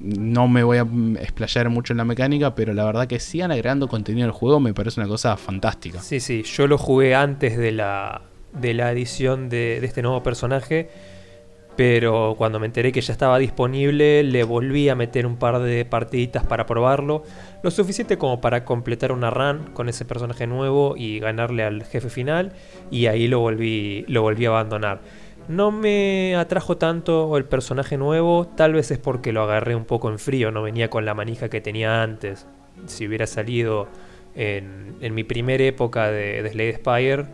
no 0.00 0.48
me 0.48 0.64
voy 0.64 0.78
a 0.78 0.86
explayar 1.20 1.70
mucho 1.70 1.92
en 1.92 1.98
la 1.98 2.04
mecánica, 2.04 2.54
pero 2.54 2.72
la 2.72 2.84
verdad 2.84 3.06
que 3.06 3.20
sigan 3.20 3.52
agregando 3.52 3.86
contenido 3.86 4.26
al 4.26 4.32
juego 4.32 4.58
me 4.58 4.74
parece 4.74 5.00
una 5.00 5.08
cosa 5.08 5.36
fantástica. 5.36 6.00
Sí, 6.00 6.18
sí, 6.18 6.42
yo 6.42 6.66
lo 6.66 6.78
jugué 6.78 7.14
antes 7.14 7.56
de 7.56 7.72
la, 7.72 8.22
de 8.52 8.74
la 8.74 8.90
edición 8.90 9.48
de, 9.48 9.78
de 9.80 9.86
este 9.86 10.02
nuevo 10.02 10.22
personaje, 10.22 10.90
pero 11.76 12.34
cuando 12.38 12.58
me 12.58 12.66
enteré 12.66 12.90
que 12.90 13.02
ya 13.02 13.12
estaba 13.12 13.38
disponible, 13.38 14.22
le 14.22 14.44
volví 14.44 14.88
a 14.88 14.94
meter 14.94 15.26
un 15.26 15.36
par 15.36 15.60
de 15.60 15.84
partiditas 15.84 16.44
para 16.44 16.64
probarlo, 16.64 17.22
lo 17.62 17.70
suficiente 17.70 18.16
como 18.16 18.40
para 18.40 18.64
completar 18.64 19.12
una 19.12 19.30
run 19.30 19.70
con 19.74 19.88
ese 19.88 20.06
personaje 20.06 20.46
nuevo 20.46 20.94
y 20.96 21.20
ganarle 21.20 21.64
al 21.64 21.84
jefe 21.84 22.08
final, 22.08 22.52
y 22.90 23.06
ahí 23.06 23.28
lo 23.28 23.40
volví, 23.40 24.06
lo 24.08 24.22
volví 24.22 24.46
a 24.46 24.48
abandonar. 24.48 25.00
No 25.48 25.70
me 25.70 26.34
atrajo 26.34 26.76
tanto 26.76 27.36
el 27.36 27.44
personaje 27.44 27.96
nuevo, 27.98 28.46
tal 28.56 28.72
vez 28.72 28.90
es 28.90 28.98
porque 28.98 29.32
lo 29.32 29.42
agarré 29.42 29.76
un 29.76 29.84
poco 29.84 30.10
en 30.10 30.18
frío, 30.18 30.50
no 30.50 30.62
venía 30.62 30.90
con 30.90 31.04
la 31.04 31.14
manija 31.14 31.48
que 31.48 31.60
tenía 31.60 32.02
antes. 32.02 32.46
Si 32.86 33.06
hubiera 33.06 33.26
salido 33.26 33.86
en, 34.34 34.96
mi 35.14 35.24
primera 35.24 35.62
época 35.62 36.10
de, 36.10 36.42
de 36.42 36.50
Slade 36.50 36.76
Spire, 36.76 37.26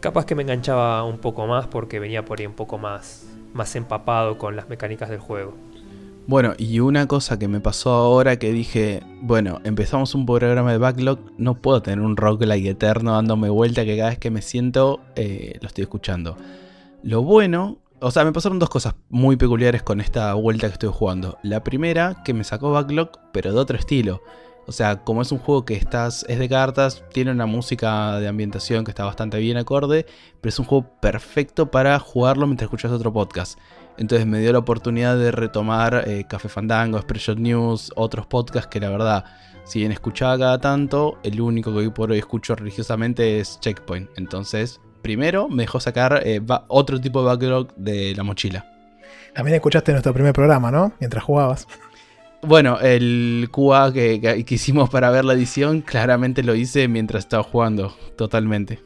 capaz 0.00 0.26
que 0.26 0.34
me 0.34 0.42
enganchaba 0.42 1.04
un 1.04 1.18
poco 1.18 1.46
más 1.46 1.66
porque 1.68 1.98
venía 2.00 2.24
por 2.24 2.38
ahí 2.38 2.46
un 2.46 2.54
poco 2.54 2.76
más, 2.76 3.27
más 3.52 3.76
empapado 3.76 4.38
con 4.38 4.56
las 4.56 4.68
mecánicas 4.68 5.10
del 5.10 5.20
juego. 5.20 5.54
Bueno, 6.28 6.52
y 6.58 6.80
una 6.80 7.06
cosa 7.06 7.38
que 7.38 7.48
me 7.48 7.60
pasó 7.60 7.90
ahora 7.90 8.38
que 8.38 8.52
dije, 8.52 9.02
bueno, 9.22 9.60
empezamos 9.64 10.14
un 10.14 10.26
programa 10.26 10.72
de 10.72 10.76
backlog, 10.76 11.18
no 11.38 11.54
puedo 11.54 11.80
tener 11.80 12.00
un 12.00 12.18
roguelike 12.18 12.66
eterno 12.66 13.12
dándome 13.12 13.48
vuelta 13.48 13.86
que 13.86 13.96
cada 13.96 14.10
vez 14.10 14.18
que 14.18 14.30
me 14.30 14.42
siento 14.42 15.00
eh, 15.16 15.56
lo 15.62 15.68
estoy 15.68 15.84
escuchando. 15.84 16.36
Lo 17.02 17.22
bueno, 17.22 17.78
o 18.00 18.10
sea, 18.10 18.26
me 18.26 18.32
pasaron 18.32 18.58
dos 18.58 18.68
cosas 18.68 18.94
muy 19.08 19.36
peculiares 19.36 19.82
con 19.82 20.02
esta 20.02 20.34
vuelta 20.34 20.66
que 20.66 20.74
estoy 20.74 20.90
jugando. 20.92 21.38
La 21.42 21.64
primera, 21.64 22.22
que 22.24 22.34
me 22.34 22.44
sacó 22.44 22.72
backlog, 22.72 23.12
pero 23.32 23.52
de 23.52 23.58
otro 23.58 23.78
estilo. 23.78 24.20
O 24.68 24.72
sea, 24.72 25.02
como 25.02 25.22
es 25.22 25.32
un 25.32 25.38
juego 25.38 25.64
que 25.64 25.72
estás, 25.72 26.26
es 26.28 26.38
de 26.38 26.46
cartas, 26.46 27.02
tiene 27.10 27.30
una 27.30 27.46
música 27.46 28.20
de 28.20 28.28
ambientación 28.28 28.84
que 28.84 28.90
está 28.90 29.02
bastante 29.02 29.38
bien 29.38 29.56
acorde, 29.56 30.04
pero 30.42 30.50
es 30.50 30.58
un 30.58 30.66
juego 30.66 30.90
perfecto 31.00 31.70
para 31.70 31.98
jugarlo 31.98 32.46
mientras 32.46 32.66
escuchas 32.66 32.92
otro 32.92 33.10
podcast. 33.10 33.58
Entonces 33.96 34.26
me 34.26 34.40
dio 34.40 34.52
la 34.52 34.58
oportunidad 34.58 35.16
de 35.16 35.30
retomar 35.30 36.04
eh, 36.06 36.26
Café 36.28 36.50
Fandango, 36.50 36.98
Expression 36.98 37.42
News, 37.42 37.92
otros 37.96 38.26
podcasts 38.26 38.68
que 38.68 38.78
la 38.78 38.90
verdad, 38.90 39.24
si 39.64 39.78
bien 39.78 39.90
escuchaba 39.90 40.38
cada 40.38 40.60
tanto, 40.60 41.18
el 41.22 41.40
único 41.40 41.72
que 41.72 41.78
hoy 41.78 41.88
por 41.88 42.10
hoy 42.10 42.18
escucho 42.18 42.54
religiosamente 42.54 43.40
es 43.40 43.58
Checkpoint. 43.60 44.10
Entonces, 44.18 44.82
primero 45.00 45.48
me 45.48 45.62
dejó 45.62 45.80
sacar 45.80 46.20
eh, 46.26 46.42
otro 46.68 47.00
tipo 47.00 47.20
de 47.20 47.26
backlog 47.26 47.74
de 47.76 48.14
la 48.14 48.22
mochila. 48.22 48.66
También 49.34 49.54
escuchaste 49.54 49.92
nuestro 49.92 50.12
primer 50.12 50.34
programa, 50.34 50.70
¿no? 50.70 50.92
Mientras 51.00 51.24
jugabas. 51.24 51.66
Bueno, 52.42 52.78
el 52.80 53.48
QA 53.50 53.92
que, 53.92 54.44
hicimos 54.48 54.90
para 54.90 55.10
ver 55.10 55.24
la 55.24 55.34
edición, 55.34 55.80
claramente 55.80 56.42
lo 56.42 56.54
hice 56.54 56.86
mientras 56.86 57.24
estaba 57.24 57.42
jugando, 57.42 57.96
totalmente. 58.16 58.80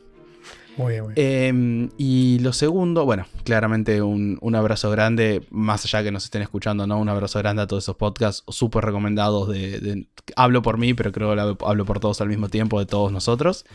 Muy 0.79 0.93
bien, 0.93 1.05
muy 1.05 1.15
bien. 1.15 1.29
Em, 1.29 1.91
y 1.99 2.39
lo 2.39 2.55
segundo, 2.55 3.05
bueno, 3.05 3.27
claramente 3.45 4.01
un, 4.01 4.55
abrazo 4.55 4.91
grande, 4.91 5.47
más 5.51 5.85
allá 5.85 6.03
que 6.03 6.11
nos 6.11 6.25
estén 6.25 6.41
escuchando, 6.41 6.87
¿no? 6.87 6.99
Un 6.99 7.11
abrazo 7.11 7.39
grande 7.41 7.61
a 7.61 7.67
todos 7.67 7.85
esos 7.85 7.97
podcasts 7.97 8.43
súper 8.49 8.87
recomendados. 8.87 9.51
De, 9.51 10.07
hablo 10.35 10.63
por 10.63 10.79
mí, 10.79 10.95
pero 10.95 11.13
creo 11.13 11.35
que 11.35 11.65
hablo 11.65 11.85
por 11.85 12.01
todos 12.01 12.23
al 12.23 12.29
mismo 12.29 12.49
tiempo, 12.49 12.79
de 12.79 12.87
todos 12.87 13.13
nosotros. 13.13 13.67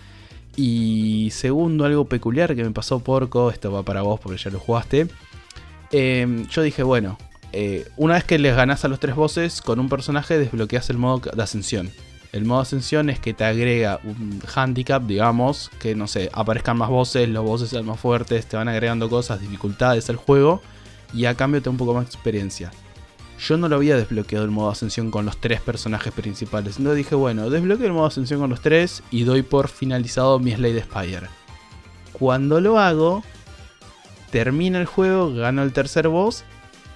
Y 0.56 1.30
segundo, 1.32 1.86
algo 1.86 2.06
peculiar 2.06 2.56
que 2.56 2.64
me 2.64 2.72
pasó, 2.72 3.00
Porco, 3.00 3.52
esto 3.52 3.72
va 3.72 3.84
para 3.84 4.02
vos 4.02 4.20
porque 4.20 4.40
ya 4.40 4.50
lo 4.50 4.60
jugaste. 4.60 5.08
Em, 5.92 6.48
yo 6.48 6.64
dije, 6.64 6.82
bueno, 6.82 7.20
eh, 7.54 7.88
una 7.96 8.16
vez 8.16 8.24
que 8.24 8.40
les 8.40 8.56
ganas 8.56 8.84
a 8.86 8.88
los 8.88 9.00
tres 9.00 9.16
bosses, 9.16 9.62
con 9.62 9.80
un 9.80 9.90
personaje 9.90 10.38
desbloqueas 10.38 10.90
el 10.90 10.98
modo 10.98 11.32
de 11.34 11.44
ascensión. 11.44 11.92
El 12.34 12.46
modo 12.46 12.60
de 12.60 12.64
ascensión 12.64 13.10
es 13.10 13.20
que 13.20 13.34
te 13.34 13.46
agrega 13.46 14.00
un 14.04 14.42
handicap, 14.54 15.04
digamos, 15.04 15.72
que 15.80 15.96
no 15.96 16.08
sé, 16.08 16.30
aparezcan 16.34 16.78
más 16.78 16.90
voces, 16.90 17.30
los 17.30 17.44
bosses 17.44 17.70
sean 17.70 17.86
más 17.86 18.00
fuertes, 18.00 18.46
te 18.46 18.58
van 18.58 18.68
agregando 18.68 19.10
cosas, 19.10 19.40
dificultades 19.40 20.10
al 20.10 20.18
juego 20.18 20.62
y 21.14 21.26
a 21.26 21.36
cambio 21.36 21.62
te 21.62 21.66
da 21.66 21.72
un 21.72 21.78
poco 21.78 21.94
más 21.94 22.06
de 22.06 22.12
experiencia. 22.12 22.72
Yo 23.40 23.56
no 23.56 23.70
lo 23.70 23.76
había 23.78 23.96
desbloqueado 23.96 24.44
el 24.44 24.52
modo 24.52 24.68
de 24.68 24.74
ascensión 24.74 25.10
con 25.10 25.26
los 25.26 25.38
tres 25.38 25.62
personajes 25.62 26.12
principales. 26.12 26.78
Entonces 26.78 26.98
dije, 26.98 27.16
bueno, 27.16 27.50
desbloqueo 27.50 27.88
el 27.88 27.94
modo 27.94 28.04
de 28.04 28.10
ascensión 28.10 28.40
con 28.40 28.50
los 28.50 28.62
tres 28.62 29.04
y 29.10 29.24
doy 29.24 29.44
por 29.44 29.70
finalizado 29.70 30.40
mi 30.40 30.52
Slade 30.52 30.84
Spire. 30.84 31.28
Cuando 32.14 32.60
lo 32.60 32.80
hago, 32.80 33.24
termina 34.32 34.80
el 34.80 34.86
juego, 34.86 35.34
gano 35.34 35.64
el 35.64 35.72
tercer 35.72 36.08
boss 36.08 36.44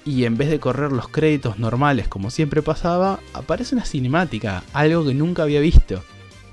y 0.06 0.26
en 0.26 0.38
vez 0.38 0.49
de 0.49 0.60
correr 0.60 0.91
los 0.91 1.08
créditos 1.08 1.60
normales 1.60 2.08
como 2.08 2.30
siempre 2.30 2.62
pasaba, 2.62 3.20
aparece 3.34 3.76
una 3.76 3.86
cinemática, 3.86 4.64
algo 4.74 5.06
que 5.06 5.14
nunca 5.14 5.43
había 5.43 5.60
visto. 5.60 6.04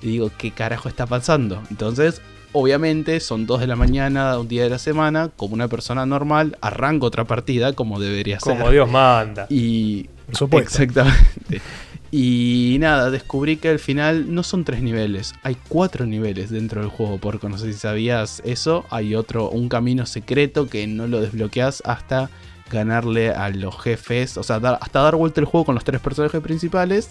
Y 0.02 0.08
digo, 0.08 0.30
¿qué 0.36 0.50
carajo 0.52 0.88
está 0.88 1.06
pasando? 1.06 1.62
Entonces, 1.70 2.20
obviamente, 2.52 3.20
son 3.20 3.46
2 3.46 3.60
de 3.60 3.66
la 3.66 3.76
mañana, 3.76 4.38
un 4.38 4.48
día 4.48 4.62
de 4.64 4.70
la 4.70 4.78
semana, 4.78 5.30
como 5.34 5.54
una 5.54 5.68
persona 5.68 6.06
normal, 6.06 6.56
arranco 6.60 7.06
otra 7.06 7.24
partida 7.24 7.72
como 7.72 7.98
debería 7.98 8.38
ser. 8.38 8.56
Como 8.56 8.70
Dios 8.70 8.90
manda. 8.90 9.46
Y... 9.48 10.08
Por 10.26 10.36
supuesto. 10.36 10.82
Exactamente. 10.82 11.62
Y 12.10 12.78
nada, 12.80 13.10
descubrí 13.10 13.58
que 13.58 13.68
al 13.68 13.78
final 13.78 14.34
no 14.34 14.42
son 14.42 14.64
tres 14.64 14.82
niveles, 14.82 15.34
hay 15.42 15.56
cuatro 15.68 16.06
niveles 16.06 16.48
dentro 16.48 16.80
del 16.80 16.88
juego, 16.88 17.18
porque 17.18 17.48
no 17.50 17.58
sé 17.58 17.72
si 17.72 17.78
sabías 17.78 18.40
eso, 18.46 18.86
hay 18.88 19.14
otro, 19.14 19.50
un 19.50 19.68
camino 19.68 20.06
secreto 20.06 20.68
que 20.68 20.86
no 20.86 21.06
lo 21.06 21.20
desbloqueas 21.20 21.82
hasta 21.84 22.30
ganarle 22.70 23.30
a 23.30 23.50
los 23.50 23.80
jefes, 23.80 24.36
o 24.36 24.42
sea, 24.42 24.56
hasta 24.56 25.00
dar 25.00 25.16
vuelta 25.16 25.40
el 25.40 25.46
juego 25.46 25.66
con 25.66 25.74
los 25.74 25.84
tres 25.84 26.00
personajes 26.00 26.40
principales. 26.40 27.10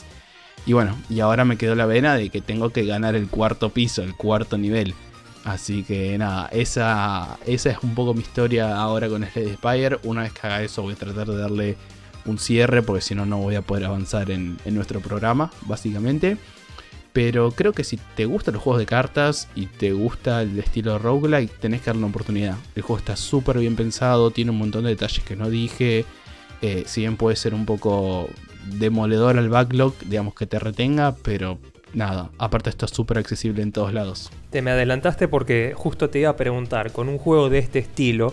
Y 0.66 0.74
bueno, 0.74 0.98
y 1.10 1.20
ahora 1.20 1.46
me 1.46 1.58
quedó 1.58 1.76
la 1.76 1.86
vena 1.86 2.16
de 2.16 2.30
que 2.30 2.42
tengo 2.42 2.72
que 2.72 2.86
ganar 2.86 3.16
el 3.16 3.28
cuarto 3.28 3.70
piso, 3.70 4.04
el 4.04 4.16
cuarto 4.16 4.58
nivel. 4.58 4.96
Así 5.46 5.84
que 5.84 6.18
nada, 6.18 6.50
esa, 6.52 7.38
esa 7.46 7.70
es 7.70 7.78
un 7.82 7.96
poco 7.96 8.14
mi 8.14 8.20
historia 8.20 8.76
ahora 8.76 9.08
con 9.08 9.24
Slade 9.24 9.54
Spire. 9.54 10.00
Una 10.04 10.24
vez 10.24 10.34
que 10.34 10.46
haga 10.46 10.62
eso 10.62 10.82
voy 10.82 10.94
a 10.94 10.98
tratar 10.98 11.28
de 11.28 11.38
darle 11.38 11.78
un 12.26 12.38
cierre 12.38 12.82
porque 12.82 13.02
si 13.02 13.16
no 13.16 13.26
no 13.26 13.38
voy 13.38 13.56
a 13.56 13.62
poder 13.62 13.86
avanzar 13.86 14.30
en, 14.30 14.58
en 14.66 14.76
nuestro 14.76 15.00
programa, 15.00 15.50
básicamente. 15.62 16.38
Pero 17.18 17.50
creo 17.50 17.74
que 17.74 17.84
si 17.84 17.98
te 17.98 18.26
gustan 18.26 18.54
los 18.54 18.62
juegos 18.62 18.80
de 18.80 18.86
cartas 18.86 19.50
y 19.56 19.66
te 19.66 19.92
gusta 19.92 20.44
el 20.44 20.60
estilo 20.60 21.00
roguelike, 21.00 21.52
tenés 21.60 21.82
que 21.82 21.88
darle 21.88 22.04
una 22.04 22.10
oportunidad. 22.10 22.58
El 22.76 22.84
juego 22.84 23.00
está 23.00 23.16
súper 23.16 23.58
bien 23.58 23.76
pensado, 23.76 24.30
tiene 24.30 24.52
un 24.52 24.60
montón 24.60 24.84
de 24.84 24.92
detalles 24.92 25.24
que 25.24 25.36
no 25.36 25.50
dije. 25.50 26.06
Eh, 26.62 26.84
si 26.86 27.02
bien 27.02 27.18
puede 27.18 27.36
ser 27.36 27.56
un 27.56 27.66
poco 27.66 28.30
demoledor 28.66 29.40
al 29.40 29.50
backlog, 29.50 29.96
digamos 30.06 30.36
que 30.36 30.46
te 30.46 30.60
retenga, 30.60 31.16
pero 31.24 31.58
nada, 31.92 32.30
aparte 32.38 32.70
está 32.70 32.88
súper 32.88 33.18
accesible 33.18 33.64
en 33.64 33.72
todos 33.72 33.92
lados. 33.96 34.30
Te 34.52 34.62
me 34.62 34.70
adelantaste 34.70 35.28
porque 35.28 35.74
justo 35.76 36.12
te 36.12 36.20
iba 36.20 36.30
a 36.30 36.36
preguntar, 36.36 36.92
con 36.92 37.10
un 37.10 37.18
juego 37.18 37.50
de 37.50 37.58
este 37.58 37.80
estilo, 37.80 38.32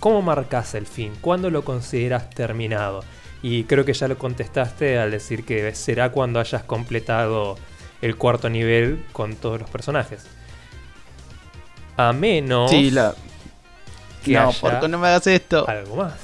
¿cómo 0.00 0.22
marcas 0.22 0.74
el 0.74 0.86
fin? 0.86 1.12
¿Cuándo 1.20 1.50
lo 1.50 1.66
consideras 1.66 2.30
terminado? 2.30 3.04
Y 3.42 3.64
creo 3.64 3.84
que 3.84 3.92
ya 3.92 4.08
lo 4.08 4.16
contestaste 4.16 4.98
al 4.98 5.10
decir 5.10 5.44
que 5.44 5.74
será 5.74 6.12
cuando 6.12 6.40
hayas 6.40 6.62
completado 6.62 7.58
el 8.02 8.16
cuarto 8.16 8.48
nivel 8.48 9.04
con 9.12 9.36
todos 9.36 9.60
los 9.60 9.70
personajes. 9.70 10.26
A 11.96 12.12
menos. 12.12 12.70
Sí, 12.70 12.90
la. 12.90 13.14
Que 14.24 14.32
no, 14.34 14.52
porque 14.60 14.88
no 14.88 14.98
me 14.98 15.08
hagas 15.08 15.26
esto. 15.28 15.68
Algo 15.68 15.96
más. 15.96 16.14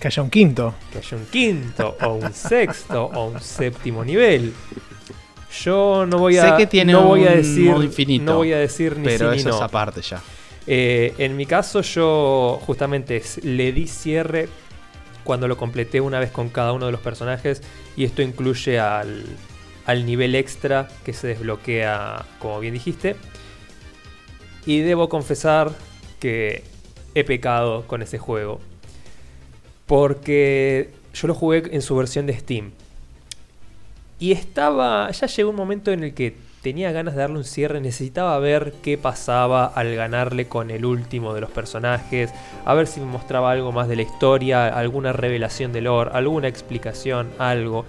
Que 0.00 0.08
haya 0.08 0.22
un 0.22 0.30
quinto. 0.30 0.74
Que 0.92 0.98
haya 0.98 1.16
un 1.16 1.26
quinto, 1.26 1.96
o 2.02 2.14
un 2.14 2.32
sexto, 2.32 3.06
o 3.06 3.26
un 3.26 3.40
séptimo 3.40 4.04
nivel. 4.04 4.54
Yo 5.62 6.06
no 6.06 6.18
voy 6.18 6.38
a. 6.38 6.50
Sé 6.50 6.56
que 6.56 6.66
tiene 6.66 6.92
no 6.92 7.02
voy 7.02 7.26
a 7.26 7.30
un 7.30 7.36
decir, 7.36 7.70
modo 7.70 7.82
infinito, 7.82 8.24
No 8.24 8.36
voy 8.36 8.52
a 8.52 8.58
decir 8.58 8.96
ni 8.96 9.04
Pero 9.04 9.32
sí 9.32 9.38
eso 9.38 9.48
ni 9.48 9.54
es 9.54 9.60
no. 9.60 9.64
aparte 9.64 10.02
ya. 10.02 10.20
Eh, 10.66 11.14
en 11.18 11.36
mi 11.36 11.46
caso, 11.46 11.80
yo 11.80 12.60
justamente 12.66 13.22
le 13.42 13.72
di 13.72 13.86
cierre 13.86 14.48
cuando 15.24 15.48
lo 15.48 15.56
completé 15.56 16.00
una 16.00 16.20
vez 16.20 16.30
con 16.30 16.48
cada 16.48 16.72
uno 16.72 16.86
de 16.86 16.92
los 16.92 17.00
personajes. 17.00 17.62
Y 17.96 18.04
esto 18.04 18.22
incluye 18.22 18.78
al, 18.78 19.24
al 19.88 20.04
nivel 20.04 20.34
extra 20.34 20.86
que 21.02 21.14
se 21.14 21.28
desbloquea, 21.28 22.26
como 22.40 22.60
bien 22.60 22.74
dijiste. 22.74 23.16
Y 24.66 24.80
debo 24.80 25.08
confesar 25.08 25.72
que 26.20 26.62
he 27.14 27.24
pecado 27.24 27.86
con 27.86 28.02
ese 28.02 28.18
juego. 28.18 28.60
Porque 29.86 30.90
yo 31.14 31.26
lo 31.26 31.34
jugué 31.34 31.62
en 31.72 31.80
su 31.80 31.96
versión 31.96 32.26
de 32.26 32.38
Steam. 32.38 32.72
Y 34.20 34.32
estaba. 34.32 35.10
Ya 35.10 35.26
llegó 35.26 35.48
un 35.48 35.56
momento 35.56 35.90
en 35.90 36.04
el 36.04 36.12
que 36.12 36.36
tenía 36.60 36.92
ganas 36.92 37.14
de 37.14 37.22
darle 37.22 37.38
un 37.38 37.44
cierre. 37.44 37.80
Necesitaba 37.80 38.38
ver 38.40 38.74
qué 38.82 38.98
pasaba 38.98 39.64
al 39.64 39.94
ganarle 39.94 40.48
con 40.48 40.70
el 40.70 40.84
último 40.84 41.32
de 41.32 41.40
los 41.40 41.50
personajes. 41.50 42.30
A 42.66 42.74
ver 42.74 42.88
si 42.88 43.00
me 43.00 43.06
mostraba 43.06 43.52
algo 43.52 43.72
más 43.72 43.88
de 43.88 43.96
la 43.96 44.02
historia. 44.02 44.68
Alguna 44.68 45.14
revelación 45.14 45.72
de 45.72 45.80
lore. 45.80 46.10
Alguna 46.12 46.46
explicación. 46.46 47.30
Algo. 47.38 47.86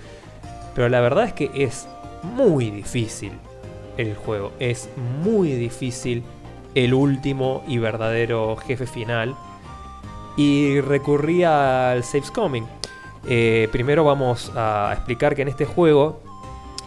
Pero 0.76 0.89
la 0.89 1.01
verdad 1.01 1.26
es 1.26 1.34
que 1.34 1.51
es 1.53 1.88
muy 2.24 2.72
difícil 2.72 3.34
el 3.97 4.15
juego. 4.15 4.51
Es 4.59 4.89
muy 5.24 5.53
difícil 5.53 6.24
el 6.76 6.93
último 6.93 7.63
y 7.67 7.78
verdadero 7.78 8.55
jefe 8.57 8.86
final. 8.86 9.36
Y 10.38 10.80
recurrí 10.82 11.43
al 11.43 12.03
Saves 12.03 12.32
Coming. 12.32 12.65
Eh, 13.28 13.67
primero 13.72 14.03
vamos 14.03 14.51
a 14.55 14.91
explicar 14.93 15.36
que 15.36 15.41
en 15.41 15.49
este 15.49 15.65
juego 15.65 16.22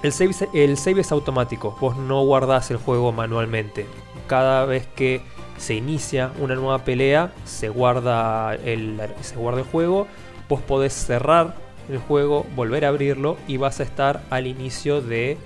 el 0.03 0.12
save, 0.12 0.33
el 0.55 0.76
save 0.76 1.03
es 1.03 1.12
automático. 1.12 1.76
Vos 1.80 1.97
no 1.97 2.24
guardás 2.24 2.70
el 2.70 2.78
juego 2.78 3.12
manualmente. 3.12 3.87
Cada 4.26 4.64
vez 4.64 4.87
que 4.97 5.22
se 5.59 5.74
inicia 5.74 6.33
una 6.41 6.55
nueva 6.55 6.78
pelea, 6.85 7.33
se 7.45 7.68
guarda 7.68 8.55
el, 8.55 9.01
se 9.20 9.37
guarda 9.37 9.61
el 9.61 9.66
juego. 9.66 10.07
Vos 10.49 10.61
podés 10.62 10.93
cerrar 10.93 11.55
el 11.89 11.99
juego, 11.99 12.47
volver 12.55 12.85
a 12.85 12.89
abrirlo 12.89 13.37
y 13.49 13.57
vas 13.57 13.80
a 13.80 13.83
estar 13.83 14.22
al 14.30 14.47
inicio 14.47 15.01
de 15.01 15.37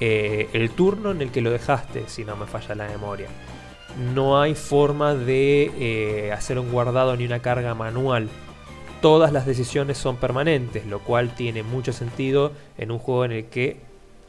eh, 0.00 0.48
el 0.52 0.70
turno 0.70 1.10
en 1.10 1.22
el 1.22 1.30
que 1.30 1.40
lo 1.40 1.50
dejaste, 1.50 2.04
si 2.08 2.24
no 2.24 2.36
me 2.36 2.46
falla 2.46 2.74
la 2.74 2.88
memoria. 2.88 3.28
No 4.12 4.40
hay 4.40 4.54
forma 4.54 5.14
de 5.14 5.70
eh, 5.78 6.32
hacer 6.32 6.58
un 6.58 6.72
guardado 6.72 7.16
ni 7.16 7.26
una 7.26 7.40
carga 7.40 7.74
manual. 7.74 8.28
Todas 9.00 9.32
las 9.32 9.46
decisiones 9.46 9.98
son 9.98 10.16
permanentes, 10.16 10.86
lo 10.86 10.98
cual 10.98 11.34
tiene 11.34 11.62
mucho 11.62 11.92
sentido 11.92 12.52
en 12.76 12.90
un 12.90 12.98
juego 12.98 13.24
en 13.24 13.32
el 13.32 13.44
que 13.46 13.78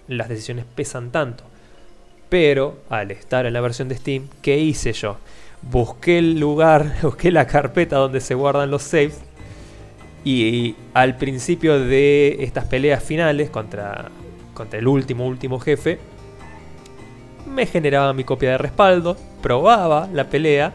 las 0.07 0.29
decisiones 0.29 0.65
pesan 0.75 1.11
tanto. 1.11 1.43
Pero 2.29 2.77
al 2.89 3.11
estar 3.11 3.45
en 3.45 3.53
la 3.53 3.61
versión 3.61 3.87
de 3.87 3.97
Steam, 3.97 4.27
¿qué 4.41 4.57
hice 4.57 4.93
yo? 4.93 5.17
Busqué 5.61 6.19
el 6.19 6.39
lugar, 6.39 6.97
busqué 7.01 7.31
la 7.31 7.47
carpeta 7.47 7.97
donde 7.97 8.21
se 8.21 8.35
guardan 8.35 8.69
los 8.69 8.83
saves 8.83 9.21
y 10.25 10.75
al 10.93 11.15
principio 11.17 11.79
de 11.79 12.37
estas 12.39 12.65
peleas 12.65 13.03
finales 13.03 13.51
contra, 13.51 14.09
contra 14.55 14.79
el 14.79 14.87
último, 14.87 15.25
último 15.27 15.59
jefe, 15.59 15.99
me 17.45 17.67
generaba 17.67 18.11
mi 18.11 18.23
copia 18.23 18.51
de 18.51 18.57
respaldo, 18.57 19.15
probaba 19.41 20.09
la 20.11 20.27
pelea 20.27 20.73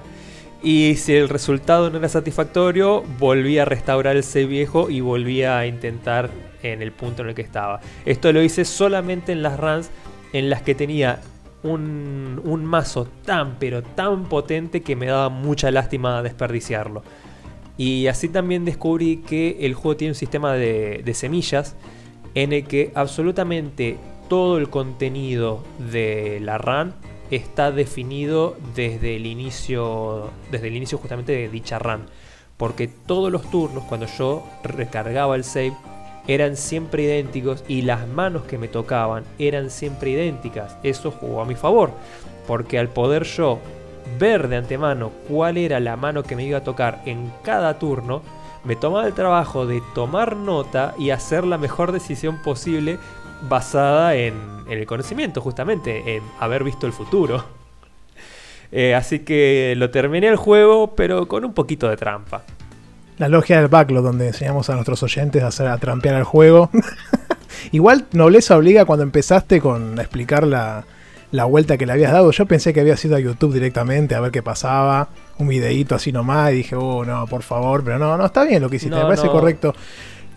y 0.63 0.95
si 0.97 1.15
el 1.15 1.29
resultado 1.29 1.91
no 1.91 1.99
era 1.99 2.09
satisfactorio, 2.09 3.03
volvía 3.19 3.63
a 3.63 3.65
restaurar 3.65 4.17
el 4.17 4.23
save 4.23 4.47
viejo 4.47 4.89
y 4.89 5.01
volvía 5.01 5.59
a 5.59 5.67
intentar 5.67 6.31
en 6.63 6.81
el 6.81 6.93
punto 6.93 7.23
en 7.23 7.31
el 7.31 7.35
que 7.35 7.43
estaba. 7.43 7.81
Esto 8.07 8.33
lo 8.33 8.43
hice 8.43 8.65
solamente 8.65 9.33
en 9.33 9.43
las 9.43 9.59
runs 9.59 9.91
en 10.33 10.49
las 10.49 10.63
que 10.63 10.77
tenía 10.77 11.21
un, 11.65 12.41
un 12.45 12.65
mazo 12.65 13.09
tan 13.25 13.57
pero 13.59 13.83
tan 13.83 14.25
potente 14.27 14.83
que 14.83 14.95
me 14.95 15.07
daba 15.07 15.29
mucha 15.29 15.73
lástima 15.73 16.23
desperdiciarlo. 16.23 17.03
Y 17.81 18.09
así 18.09 18.29
también 18.29 18.67
descubrí 18.67 19.23
que 19.27 19.57
el 19.61 19.73
juego 19.73 19.97
tiene 19.97 20.11
un 20.11 20.15
sistema 20.15 20.53
de, 20.53 21.11
semillas 21.15 21.77
en 22.35 22.53
el 22.53 22.67
que 22.67 22.93
absolutamente 22.95 23.97
todo 24.29 24.59
el 24.59 24.69
contenido 24.69 25.65
de 25.91 26.41
la 26.43 26.59
run 26.59 26.93
está 27.31 27.73
definido 27.73 28.55
desde 28.75 29.17
el 29.17 29.25
inicio, 29.25 30.29
desde 30.53 30.69
el 30.69 30.77
inicio 30.77 30.99
justamente 30.99 31.33
de 31.33 31.49
dicha 31.49 31.79
run. 31.79 32.03
Porque 32.59 32.87
todos 32.87 33.33
los 33.33 33.51
turnos, 33.51 33.85
cuando 33.85 34.07
yo 34.19 34.45
recargaba 34.63 35.35
el 35.35 35.45
save, 35.45 35.73
eran 36.29 36.59
siempre 36.59 37.05
idénticos 37.05 37.65
y 37.67 37.81
las 37.81 38.07
manos 38.07 38.43
que 38.43 38.59
me 38.59 38.69
tocaban 38.69 39.25
eran 39.39 39.71
siempre 39.71 40.11
idénticas. 40.11 40.77
Eso 40.83 41.11
jugó 41.11 41.41
a 41.41 41.47
mi 41.47 41.55
favor, 41.55 41.93
porque 42.47 42.79
al 42.79 42.91
poder 42.91 43.23
yo 43.23 43.59
ver 44.19 44.49
de 44.49 44.57
antemano 44.57 45.11
cuál 45.29 45.57
era 45.57 45.81
la 45.81 45.97
mano 45.97 46.23
que 46.23 46.37
me 46.37 46.45
iba 46.45 46.59
a 46.59 46.65
tocar 46.65 47.03
en 47.07 47.33
cada 47.43 47.79
turno, 47.79 48.23
me 48.65 48.77
tomaba 48.77 49.07
el 49.07 49.15
trabajo 49.15 49.67
de 49.67 49.83
tomar 49.95 50.37
nota 50.37 50.95
y 50.99 51.11
hacer 51.11 51.45
la 51.45 51.59
mejor 51.59 51.93
decisión 51.93 52.43
posible 52.43 52.99
basada 53.49 54.15
en, 54.15 54.35
el 54.69 54.87
conocimiento, 54.87 55.41
justamente, 55.41 56.17
en 56.17 56.23
haber 56.39 56.65
visto 56.65 56.87
el 56.87 56.93
futuro. 56.93 57.45
Eh, 58.73 58.95
así 58.95 59.19
que 59.25 59.75
lo 59.77 59.91
terminé 59.91 60.29
el 60.29 60.37
juego, 60.37 60.95
pero 60.95 61.27
con 61.27 61.45
un 61.45 61.53
poquito 61.53 61.89
de 61.89 61.97
trampa. 61.97 62.45
La 63.19 63.27
logia 63.27 63.59
del 63.59 63.67
backlog, 63.67 64.05
donde 64.05 64.29
enseñamos 64.29 64.71
a 64.71 64.75
nuestros 64.75 65.03
oyentes 65.03 65.43
a, 65.43 65.49
hacer, 65.49 65.67
a 65.67 65.77
trampear 65.79 66.15
el 66.15 66.23
juego. 66.23 66.71
Igual 67.73 68.07
nobleza 68.13 68.57
obliga 68.57 68.85
cuando 68.85 69.03
empezaste 69.03 69.61
con 69.61 69.99
explicar 69.99 70.47
la, 70.47 70.85
la 71.33 71.45
vuelta 71.45 71.77
que 71.79 71.87
le 71.87 71.93
habías 71.93 72.13
dado. 72.13 72.31
Yo 72.31 72.47
pensé 72.47 72.73
que 72.73 72.81
había 72.81 72.97
sido 72.97 73.17
a 73.17 73.21
YouTube 73.21 73.53
directamente 73.53 74.15
a 74.15 74.21
ver 74.21 74.31
qué 74.31 74.43
pasaba. 74.43 75.09
Un 75.39 75.49
videíto 75.49 75.95
así 75.95 76.13
nomás 76.13 76.53
y 76.53 76.57
dije, 76.57 76.77
oh 76.77 77.05
no, 77.05 77.27
por 77.27 77.43
favor. 77.43 77.83
Pero 77.85 77.99
no, 77.99 78.17
no, 78.17 78.27
está 78.27 78.45
bien 78.45 78.63
lo 78.63 78.69
que 78.69 78.77
hiciste, 78.77 78.97
me 78.97 79.03
parece 79.03 79.29
correcto. 79.29 79.75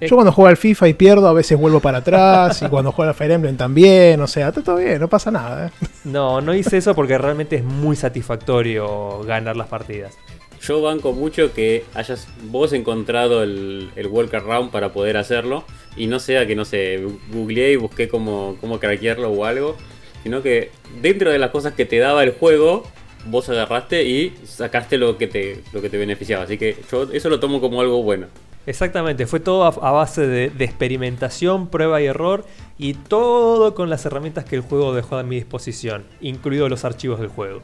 Yo 0.01 0.15
cuando 0.15 0.31
juego 0.31 0.49
al 0.49 0.57
FIFA 0.57 0.89
y 0.89 0.93
pierdo, 0.93 1.27
a 1.27 1.33
veces 1.33 1.57
vuelvo 1.57 1.79
para 1.79 1.99
atrás. 1.99 2.61
y 2.61 2.67
cuando 2.67 2.91
juego 2.91 3.09
al 3.09 3.15
Fire 3.15 3.31
Emblem 3.31 3.55
también. 3.55 4.19
O 4.21 4.27
sea, 4.27 4.49
está 4.49 4.61
todo 4.61 4.77
bien, 4.77 4.99
no 4.99 5.07
pasa 5.07 5.31
nada. 5.31 5.67
¿eh? 5.67 5.87
No, 6.03 6.41
no 6.41 6.53
hice 6.53 6.77
eso 6.77 6.93
porque 6.93 7.17
realmente 7.17 7.55
es 7.55 7.63
muy 7.63 7.95
satisfactorio 7.95 9.21
ganar 9.23 9.55
las 9.55 9.67
partidas. 9.67 10.13
Yo 10.61 10.81
banco 10.81 11.11
mucho 11.11 11.53
que 11.53 11.85
hayas 11.93 12.27
vos 12.43 12.71
encontrado 12.71 13.43
el, 13.43 13.91
el 13.95 14.07
workaround 14.07 14.71
para 14.71 14.93
poder 14.93 15.17
hacerlo. 15.17 15.63
Y 15.95 16.07
no 16.07 16.19
sea 16.19 16.47
que, 16.47 16.55
no 16.55 16.65
sé, 16.65 17.05
googleé 17.31 17.73
y 17.73 17.75
busqué 17.75 18.07
cómo, 18.07 18.55
cómo 18.61 18.79
craquearlo 18.79 19.29
o 19.29 19.45
algo. 19.45 19.77
Sino 20.23 20.41
que 20.41 20.71
dentro 21.01 21.31
de 21.31 21.39
las 21.39 21.51
cosas 21.51 21.73
que 21.73 21.85
te 21.85 21.99
daba 21.99 22.23
el 22.23 22.31
juego, 22.31 22.83
vos 23.25 23.49
agarraste 23.49 24.03
y 24.03 24.33
sacaste 24.45 24.97
lo 24.97 25.17
que 25.17 25.27
te, 25.27 25.61
lo 25.73 25.81
que 25.81 25.89
te 25.89 25.97
beneficiaba. 25.97 26.43
Así 26.45 26.57
que 26.57 26.77
yo 26.91 27.03
eso 27.11 27.29
lo 27.29 27.39
tomo 27.39 27.61
como 27.61 27.81
algo 27.81 28.01
bueno. 28.03 28.27
Exactamente, 28.65 29.27
fue 29.27 29.41
todo 29.41 29.65
a, 29.65 29.91
base 29.91 30.25
de, 30.25 30.45
experimentación, 30.63 31.67
prueba 31.67 32.01
y 32.01 32.05
error 32.05 32.45
y 32.77 32.93
todo 32.93 33.75
con 33.75 33.89
las 33.89 34.05
herramientas 34.05 34.45
que 34.45 34.55
el 34.55 34.61
juego 34.61 34.93
dejó 34.93 35.17
a 35.17 35.23
mi 35.23 35.35
disposición, 35.35 36.05
incluidos 36.21 36.69
los 36.69 36.85
archivos 36.85 37.19
del 37.19 37.27
juego. 37.27 37.61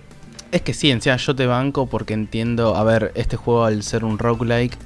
Es 0.51 0.61
que 0.61 0.73
sí, 0.73 0.91
en 0.91 1.01
sí, 1.01 1.09
yo 1.15 1.35
te 1.35 1.45
banco 1.45 1.85
porque 1.87 2.13
entiendo, 2.13 2.75
a 2.75 2.83
ver, 2.83 3.13
este 3.15 3.37
juego 3.37 3.63
al 3.63 3.81
ser 3.83 4.03
un 4.03 4.19
roguelike 4.19 4.77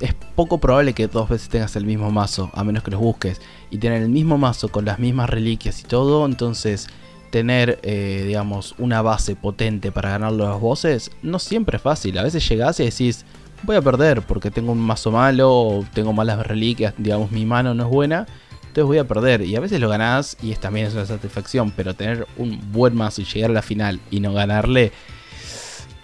es 0.00 0.14
poco 0.34 0.58
probable 0.58 0.92
que 0.92 1.08
dos 1.08 1.28
veces 1.28 1.48
tengas 1.48 1.76
el 1.76 1.84
mismo 1.84 2.10
mazo, 2.10 2.50
a 2.54 2.64
menos 2.64 2.82
que 2.82 2.90
los 2.90 3.00
busques, 3.00 3.40
y 3.70 3.78
tener 3.78 4.02
el 4.02 4.08
mismo 4.08 4.38
mazo 4.38 4.68
con 4.68 4.84
las 4.84 4.98
mismas 4.98 5.30
reliquias 5.30 5.80
y 5.80 5.84
todo, 5.84 6.24
entonces 6.26 6.88
tener, 7.30 7.78
eh, 7.82 8.24
digamos, 8.26 8.74
una 8.78 9.02
base 9.02 9.36
potente 9.36 9.90
para 9.92 10.10
ganar 10.10 10.32
los 10.32 10.60
bosses 10.60 11.10
no 11.22 11.38
siempre 11.38 11.76
es 11.76 11.82
fácil, 11.82 12.16
a 12.18 12.22
veces 12.22 12.48
llegás 12.48 12.80
y 12.80 12.84
decís 12.84 13.24
voy 13.62 13.76
a 13.76 13.82
perder 13.82 14.22
porque 14.22 14.50
tengo 14.50 14.72
un 14.72 14.80
mazo 14.80 15.10
malo 15.10 15.52
o 15.52 15.84
tengo 15.92 16.12
malas 16.12 16.46
reliquias, 16.46 16.94
digamos 16.98 17.30
mi 17.32 17.44
mano 17.44 17.74
no 17.74 17.84
es 17.84 17.90
buena, 17.90 18.26
entonces 18.60 18.84
voy 18.84 18.98
a 18.98 19.08
perder. 19.08 19.40
Y 19.42 19.56
a 19.56 19.60
veces 19.60 19.80
lo 19.80 19.88
ganás 19.88 20.36
y 20.42 20.52
es, 20.52 20.60
también 20.60 20.86
es 20.86 20.94
una 20.94 21.06
satisfacción, 21.06 21.70
pero 21.70 21.94
tener 21.94 22.26
un 22.36 22.60
buen 22.72 22.94
mazo 22.94 23.22
y 23.22 23.24
llegar 23.24 23.50
a 23.50 23.54
la 23.54 23.62
final 23.62 24.00
y 24.10 24.20
no 24.20 24.32
ganarle, 24.34 24.92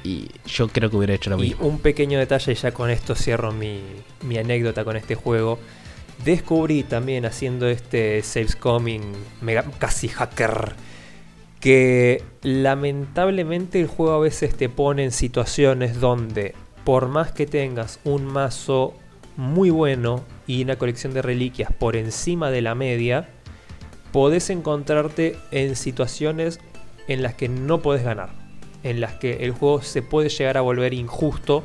y 0.05 0.29
yo 0.47 0.69
creo 0.69 0.91
que 0.91 0.97
hubiera 0.97 1.15
hecho 1.15 1.31
lo 1.31 1.39
mismo. 1.39 1.65
Y 1.65 1.69
un 1.69 1.79
pequeño 1.79 2.19
detalle, 2.19 2.53
y 2.53 2.55
ya 2.55 2.73
con 2.73 2.91
esto 2.91 3.15
cierro 3.15 3.53
mi, 3.53 3.81
mi 4.23 4.39
anécdota 4.39 4.85
con 4.85 4.97
este 4.97 5.15
juego. 5.15 5.59
Descubrí 6.25 6.83
también 6.85 7.25
haciendo 7.27 7.69
este 7.69 8.23
Saves 8.23 8.55
Coming 8.55 9.03
mega, 9.41 9.65
casi 9.79 10.09
hacker 10.09 10.75
que 11.63 12.25
lamentablemente 12.43 13.81
el 13.81 13.87
juego 13.87 14.15
a 14.15 14.19
veces 14.19 14.57
te 14.57 14.69
pone 14.69 15.05
en 15.05 15.13
situaciones 15.13 16.01
donde 16.01 16.57
por 16.85 17.07
más 17.07 17.31
que 17.31 17.47
tengas 17.47 18.01
un 18.03 18.25
mazo 18.25 18.95
muy 19.37 19.71
bueno 19.71 20.25
y 20.49 20.65
una 20.65 20.77
colección 20.77 21.15
de 21.15 21.23
reliquias 21.23 21.73
por 21.73 21.95
encima 21.95 22.51
de 22.51 22.63
la 22.63 22.75
media, 22.75 23.29
podés 24.11 24.51
encontrarte 24.51 25.37
en 25.53 25.77
situaciones 25.77 26.59
en 27.07 27.23
las 27.23 27.35
que 27.35 27.49
no 27.49 27.81
podés 27.81 28.03
ganar, 28.03 28.31
en 28.83 29.01
las 29.01 29.15
que 29.15 29.45
el 29.45 29.53
juego 29.53 29.83
se 29.83 30.03
puede 30.03 30.29
llegar 30.29 30.57
a 30.57 30.61
volver 30.61 30.95
injusto 30.95 31.65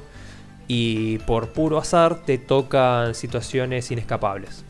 y 0.68 1.20
por 1.20 1.49
puro 1.49 1.78
azar 1.78 2.24
te 2.26 2.38
tocan 2.38 3.15
situaciones 3.15 3.89
inescapables. 3.91 4.63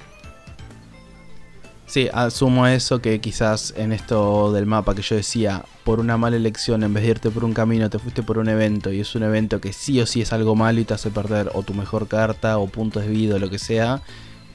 Sí, 1.88 2.10
asumo 2.14 2.68
eso 2.68 3.00
que 3.02 3.22
quizás 3.22 3.74
en 3.78 3.94
esto 3.94 4.52
del 4.52 4.66
mapa 4.66 4.94
que 4.94 5.02
yo 5.02 5.16
decía, 5.16 5.64
por 5.86 6.02
una 6.02 6.18
mala 6.18 6.36
elección, 6.36 6.84
en 6.84 6.94
vez 6.94 7.04
de 7.04 7.12
irte 7.12 7.32
por 7.32 7.46
un 7.46 7.54
camino, 7.54 7.90
te 7.90 7.98
fuiste 7.98 8.24
por 8.24 8.40
un 8.40 8.50
evento 8.50 8.92
y 8.92 9.00
es 9.00 9.16
un 9.16 9.24
evento 9.24 9.62
que 9.62 9.72
sí 9.72 10.02
o 10.02 10.06
sí 10.06 10.20
es 10.22 10.34
algo 10.34 10.54
malo 10.54 10.82
y 10.82 10.84
te 10.84 10.94
hace 10.94 11.12
perder 11.12 11.50
o 11.54 11.64
tu 11.64 11.74
mejor 11.74 12.10
carta 12.10 12.58
o 12.58 12.68
puntos 12.68 13.04
de 13.04 13.10
vida 13.10 13.36
o 13.36 13.40
lo 13.40 13.50
que 13.50 13.58
sea, 13.58 14.02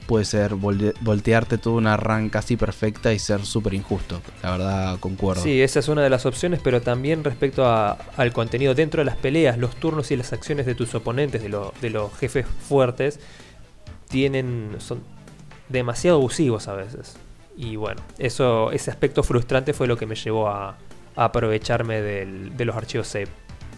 puede 0.05 0.25
ser 0.25 0.55
voltearte 0.55 1.57
toda 1.57 1.77
una 1.77 1.97
run 1.97 2.29
casi 2.29 2.57
perfecta 2.57 3.13
y 3.13 3.19
ser 3.19 3.45
súper 3.45 3.73
injusto. 3.73 4.21
La 4.41 4.51
verdad, 4.51 4.99
concuerdo. 4.99 5.41
Sí, 5.41 5.61
esa 5.61 5.79
es 5.79 5.87
una 5.87 6.01
de 6.01 6.09
las 6.09 6.25
opciones, 6.25 6.59
pero 6.63 6.81
también 6.81 7.23
respecto 7.23 7.65
al 7.65 8.33
contenido 8.33 8.75
dentro 8.75 9.01
de 9.01 9.05
las 9.05 9.17
peleas, 9.17 9.57
los 9.57 9.75
turnos 9.75 10.11
y 10.11 10.17
las 10.17 10.33
acciones 10.33 10.65
de 10.65 10.75
tus 10.75 10.93
oponentes, 10.95 11.41
de, 11.41 11.57
de 11.81 11.89
los 11.89 12.13
jefes 12.17 12.45
fuertes, 12.67 13.19
tienen 14.09 14.75
son 14.79 15.01
demasiado 15.69 16.17
abusivos 16.17 16.67
a 16.67 16.73
veces. 16.73 17.15
Y 17.55 17.75
bueno, 17.75 18.01
eso, 18.17 18.71
ese 18.71 18.91
aspecto 18.91 19.23
frustrante 19.23 19.73
fue 19.73 19.87
lo 19.87 19.97
que 19.97 20.05
me 20.05 20.15
llevó 20.15 20.47
a, 20.49 20.77
aprovecharme 21.15 22.01
de 22.01 22.65
los 22.65 22.75
archivos 22.75 23.07
save. 23.07 23.27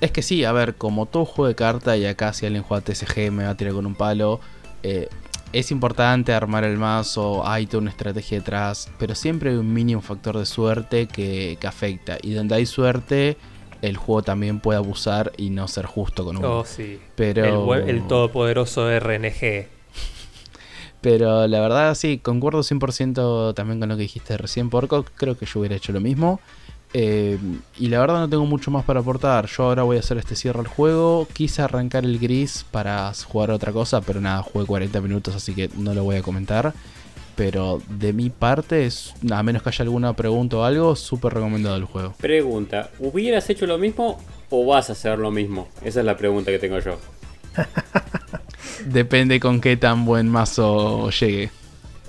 Es 0.02 0.12
que 0.12 0.22
sí, 0.22 0.44
a 0.44 0.52
ver, 0.52 0.76
como 0.76 1.06
todo 1.06 1.26
juego 1.26 1.48
de 1.48 1.56
carta 1.56 1.96
y 1.96 2.06
acá 2.06 2.34
si 2.34 2.46
alguien 2.46 2.64
juega 2.64 2.84
TSG 2.84 3.32
me 3.32 3.46
va 3.46 3.52
a 3.52 3.58
tirar 3.58 3.74
con 3.74 3.86
un 3.86 3.96
palo, 3.96 4.42
eh, 4.84 5.08
es 5.54 5.72
importante 5.72 6.34
armar 6.34 6.64
el 6.64 6.78
mazo, 6.78 7.48
hay 7.48 7.66
toda 7.66 7.82
una 7.82 7.92
estrategia 7.92 8.40
detrás, 8.40 8.90
pero 8.98 9.16
siempre 9.16 9.52
hay 9.52 9.56
un 9.56 9.74
mínimo 9.74 10.02
factor 10.02 10.38
de 10.38 10.46
suerte 10.46 11.08
que, 11.08 11.58
afecta. 11.66 12.18
Y 12.22 12.34
donde 12.34 12.56
hay 12.56 12.66
suerte, 12.66 13.38
el 13.82 13.98
juego 13.98 14.24
también 14.24 14.60
puede 14.60 14.78
abusar 14.78 15.32
y 15.38 15.50
no 15.50 15.68
ser 15.68 15.86
justo 15.86 16.26
con 16.26 16.38
uno. 16.38 16.60
Oh, 16.60 16.66
sí. 16.66 17.00
Pero... 17.16 17.74
El, 17.76 17.90
el 17.90 18.08
todopoderoso 18.08 18.88
RNG. 19.00 19.68
Pero 21.06 21.48
la 21.48 21.60
verdad, 21.60 21.94
sí, 21.94 22.18
concuerdo 22.18 22.62
100% 22.62 23.54
también 23.54 23.80
con 23.80 23.90
lo 23.90 23.96
que 23.96 24.02
dijiste 24.02 24.38
recién, 24.38 24.72
Porco. 24.72 25.06
Creo 25.16 25.38
que 25.38 25.46
yo 25.46 25.60
hubiera 25.60 25.76
hecho 25.76 25.92
lo 25.92 26.00
mismo. 26.00 26.40
Eh, 26.98 27.38
y 27.78 27.90
la 27.90 28.00
verdad 28.00 28.22
no 28.22 28.30
tengo 28.30 28.46
mucho 28.46 28.72
más 28.72 28.86
para 28.86 29.02
aportar. 29.02 29.48
Yo 29.48 29.64
ahora 29.64 29.84
voy 29.84 29.98
a 29.98 30.00
hacer 30.00 30.18
este 30.18 30.34
cierre 30.34 30.62
al 30.62 30.68
juego. 30.68 31.28
Quise 31.34 31.62
arrancar 31.62 32.06
el 32.06 32.20
gris 32.20 32.66
para 32.72 33.12
jugar 33.14 33.52
otra 33.52 33.74
cosa, 33.74 34.00
pero 34.00 34.22
nada, 34.22 34.42
jugué 34.42 34.66
40 34.66 35.02
minutos, 35.02 35.36
así 35.36 35.54
que 35.54 35.70
no 35.78 35.94
lo 35.94 36.06
voy 36.06 36.16
a 36.16 36.22
comentar. 36.22 36.74
Pero 37.36 37.82
de 37.90 38.14
mi 38.14 38.30
parte, 38.30 38.88
a 39.30 39.44
menos 39.44 39.62
que 39.62 39.68
haya 39.68 39.84
alguna 39.84 40.16
pregunta 40.16 40.56
o 40.56 40.64
algo, 40.64 40.96
súper 40.96 41.34
recomendado 41.34 41.76
el 41.76 41.84
juego. 41.84 42.14
Pregunta, 42.18 42.90
¿hubieras 43.00 43.50
hecho 43.50 43.68
lo 43.68 43.78
mismo 43.78 44.18
o 44.50 44.66
vas 44.66 44.90
a 44.90 44.94
hacer 44.94 45.20
lo 45.20 45.32
mismo? 45.32 45.68
Esa 45.84 46.00
es 46.00 46.06
la 46.06 46.16
pregunta 46.16 46.50
que 46.50 46.60
tengo 46.60 46.80
yo. 46.80 46.98
Depende 48.86 49.42
con 49.42 49.60
qué 49.60 49.76
tan 49.76 50.06
buen 50.06 50.30
mazo 50.30 51.10
llegue. 51.10 51.52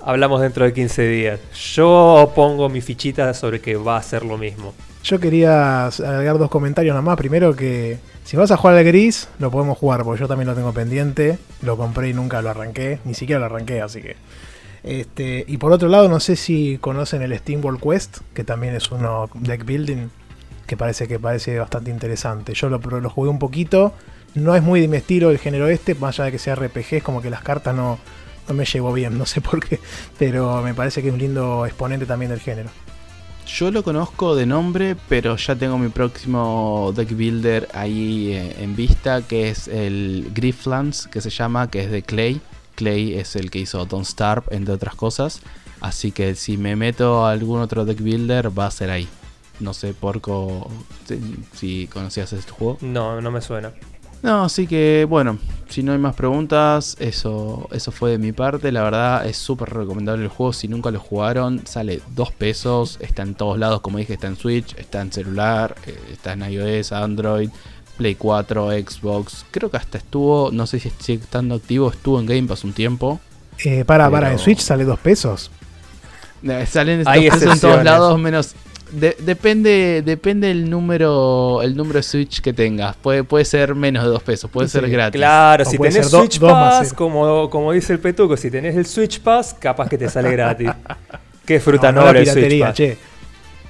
Hablamos 0.07 0.39
dentro 0.39 0.63
de 0.63 0.71
15 0.71 1.05
días. 1.05 1.39
Yo 1.73 2.31
pongo 2.33 2.69
mi 2.69 2.79
fichita 2.79 3.33
sobre 3.33 3.59
que 3.59 3.75
va 3.75 3.97
a 3.97 4.01
ser 4.01 4.23
lo 4.23 4.37
mismo. 4.37 4.73
Yo 5.03 5.19
quería 5.19 5.87
agregar 5.87 6.37
dos 6.37 6.49
comentarios 6.49 6.93
nada 6.93 7.01
más. 7.01 7.17
Primero 7.17 7.53
que 7.57 7.99
si 8.23 8.37
vas 8.37 8.49
a 8.51 8.55
jugar 8.55 8.77
al 8.77 8.85
gris, 8.85 9.27
lo 9.37 9.51
podemos 9.51 9.77
jugar, 9.77 10.05
porque 10.05 10.21
yo 10.21 10.29
también 10.29 10.47
lo 10.47 10.55
tengo 10.55 10.71
pendiente. 10.71 11.37
Lo 11.61 11.75
compré 11.75 12.07
y 12.07 12.13
nunca 12.13 12.41
lo 12.41 12.49
arranqué. 12.51 12.99
Ni 13.03 13.15
siquiera 13.15 13.41
lo 13.41 13.47
arranqué, 13.47 13.81
así 13.81 14.01
que. 14.01 14.15
Este, 14.83 15.43
y 15.45 15.57
por 15.57 15.73
otro 15.73 15.89
lado, 15.89 16.07
no 16.07 16.21
sé 16.21 16.37
si 16.37 16.77
conocen 16.77 17.21
el 17.21 17.37
Steam 17.37 17.61
World 17.61 17.81
Quest, 17.81 18.19
que 18.33 18.45
también 18.45 18.75
es 18.75 18.89
uno 18.89 19.29
deck 19.33 19.65
building, 19.65 20.07
que 20.67 20.77
parece 20.77 21.09
que 21.09 21.19
parece 21.19 21.59
bastante 21.59 21.91
interesante. 21.91 22.53
Yo 22.53 22.69
lo, 22.69 22.77
lo 22.77 23.09
jugué 23.09 23.29
un 23.29 23.39
poquito 23.39 23.93
no 24.35 24.55
es 24.55 24.61
muy 24.61 24.81
de 24.81 24.87
mi 24.87 24.97
estilo 24.97 25.31
el 25.31 25.39
género 25.39 25.67
este, 25.67 25.95
más 25.95 26.15
allá 26.15 26.25
de 26.25 26.31
que 26.33 26.39
sea 26.39 26.55
RPG, 26.55 26.95
es 26.95 27.03
como 27.03 27.21
que 27.21 27.29
las 27.29 27.41
cartas 27.41 27.73
no, 27.75 27.97
no 28.47 28.53
me 28.53 28.65
llegó 28.65 28.93
bien, 28.93 29.17
no 29.17 29.25
sé 29.25 29.41
por 29.41 29.65
qué, 29.65 29.79
pero 30.17 30.61
me 30.61 30.73
parece 30.73 31.01
que 31.01 31.09
es 31.09 31.13
un 31.13 31.19
lindo 31.19 31.65
exponente 31.65 32.05
también 32.05 32.31
del 32.31 32.39
género. 32.39 32.69
Yo 33.47 33.71
lo 33.71 33.81
conozco 33.81 34.35
de 34.35 34.45
nombre, 34.45 34.97
pero 35.07 35.37
ya 35.37 35.55
tengo 35.55 35.77
mi 35.77 35.87
próximo 35.87 36.91
deck 36.93 37.15
builder 37.15 37.69
ahí 37.73 38.33
eh, 38.33 38.55
en 38.59 38.75
vista, 38.75 39.21
que 39.21 39.49
es 39.49 39.69
el 39.69 40.31
Grifflands, 40.33 41.07
que 41.07 41.21
se 41.21 41.29
llama, 41.29 41.69
que 41.69 41.83
es 41.83 41.89
de 41.89 42.03
Clay. 42.03 42.41
Clay 42.75 43.13
es 43.13 43.37
el 43.37 43.49
que 43.49 43.59
hizo 43.59 43.85
Don't 43.85 44.05
Starve, 44.05 44.43
entre 44.51 44.73
otras 44.73 44.95
cosas. 44.95 45.41
Así 45.79 46.11
que 46.11 46.35
si 46.35 46.57
me 46.57 46.75
meto 46.75 47.25
a 47.25 47.31
algún 47.31 47.61
otro 47.61 47.85
deck 47.85 48.01
builder, 48.01 48.57
va 48.57 48.65
a 48.65 48.71
ser 48.71 48.89
ahí. 48.89 49.07
No 49.61 49.73
sé, 49.73 49.93
Porco, 49.93 50.69
si, 51.07 51.19
si 51.53 51.87
conocías 51.87 52.33
este 52.33 52.51
juego. 52.51 52.77
No, 52.81 53.21
no 53.21 53.31
me 53.31 53.41
suena. 53.41 53.71
No, 54.23 54.43
así 54.45 54.67
que 54.67 55.05
bueno, 55.07 55.37
si 55.69 55.83
no 55.83 55.91
hay 55.93 55.99
más 55.99 56.15
preguntas, 56.15 56.95
eso, 56.99 57.67
eso 57.71 57.91
fue 57.91 58.11
de 58.11 58.17
mi 58.17 58.31
parte. 58.31 58.71
La 58.71 58.83
verdad 58.83 59.25
es 59.25 59.37
súper 59.37 59.69
recomendable 59.69 60.23
el 60.23 60.29
juego. 60.29 60.53
Si 60.53 60.67
nunca 60.67 60.91
lo 60.91 60.99
jugaron, 60.99 61.61
sale 61.65 62.01
2 62.15 62.31
pesos. 62.33 62.97
Está 62.99 63.21
en 63.23 63.35
todos 63.35 63.57
lados, 63.59 63.81
como 63.81 63.97
dije, 63.99 64.13
está 64.13 64.27
en 64.27 64.35
Switch, 64.35 64.75
está 64.77 65.01
en 65.01 65.11
celular, 65.11 65.75
eh, 65.85 65.97
está 66.11 66.33
en 66.33 66.41
iOS, 66.51 66.91
Android, 66.91 67.49
Play 67.97 68.15
4, 68.15 68.71
Xbox. 68.71 69.45
Creo 69.51 69.69
que 69.69 69.77
hasta 69.77 69.97
estuvo, 69.99 70.49
no 70.51 70.65
sé 70.67 70.79
si 70.79 70.91
sigue 70.99 71.23
estando 71.23 71.55
activo, 71.55 71.89
estuvo 71.91 72.19
en 72.19 72.25
Game 72.25 72.43
Pass 72.47 72.63
un 72.63 72.73
tiempo. 72.73 73.19
Eh, 73.63 73.85
para, 73.85 74.09
para, 74.09 74.27
en 74.27 74.33
Pero- 74.33 74.43
Switch 74.43 74.59
sale 74.59 74.83
dos 74.83 74.99
pesos. 74.99 75.51
Eh, 76.43 76.65
Salen 76.67 76.99
dos 77.03 77.07
Hay 77.07 77.29
pesos 77.29 77.53
en 77.55 77.59
todos 77.59 77.83
lados, 77.83 78.19
menos. 78.19 78.53
De- 78.91 79.15
depende 79.19 80.01
depende 80.05 80.49
el 80.51 80.69
número 80.69 81.61
el 81.61 81.75
número 81.75 81.97
de 81.99 82.03
Switch 82.03 82.41
que 82.41 82.53
tengas. 82.53 82.95
Puede, 82.95 83.23
puede 83.23 83.45
ser 83.45 83.75
menos 83.75 84.03
de 84.03 84.09
2 84.09 84.23
pesos, 84.23 84.49
puede 84.49 84.67
Sí, 84.67 84.79
ser 84.79 84.89
gratis. 84.89 85.19
Claro, 85.19 85.63
O 85.63 85.69
si 85.69 85.77
puede 85.77 85.91
tenés 85.91 86.07
ser 86.07 86.11
do- 86.11 86.19
Switch 86.25 86.39
dos 86.39 86.51
más 86.51 86.79
Pass, 86.79 86.93
como, 86.93 87.49
como 87.49 87.71
dice 87.71 87.93
el 87.93 87.99
Petuco, 87.99 88.35
si 88.37 88.49
tenés 88.51 88.75
el 88.75 88.85
Switch 88.85 89.19
Pass, 89.21 89.55
capaz 89.59 89.89
que 89.89 89.97
te 89.97 90.09
sale 90.09 90.31
gratis. 90.33 90.69
Qué 91.45 91.59
fruta 91.59 91.91
no, 91.91 92.03
la 92.03 92.11
el 92.11 92.17
Switch 92.25 92.33
piratería, 92.33 92.65
Pass. 92.67 92.75
che. 92.75 92.97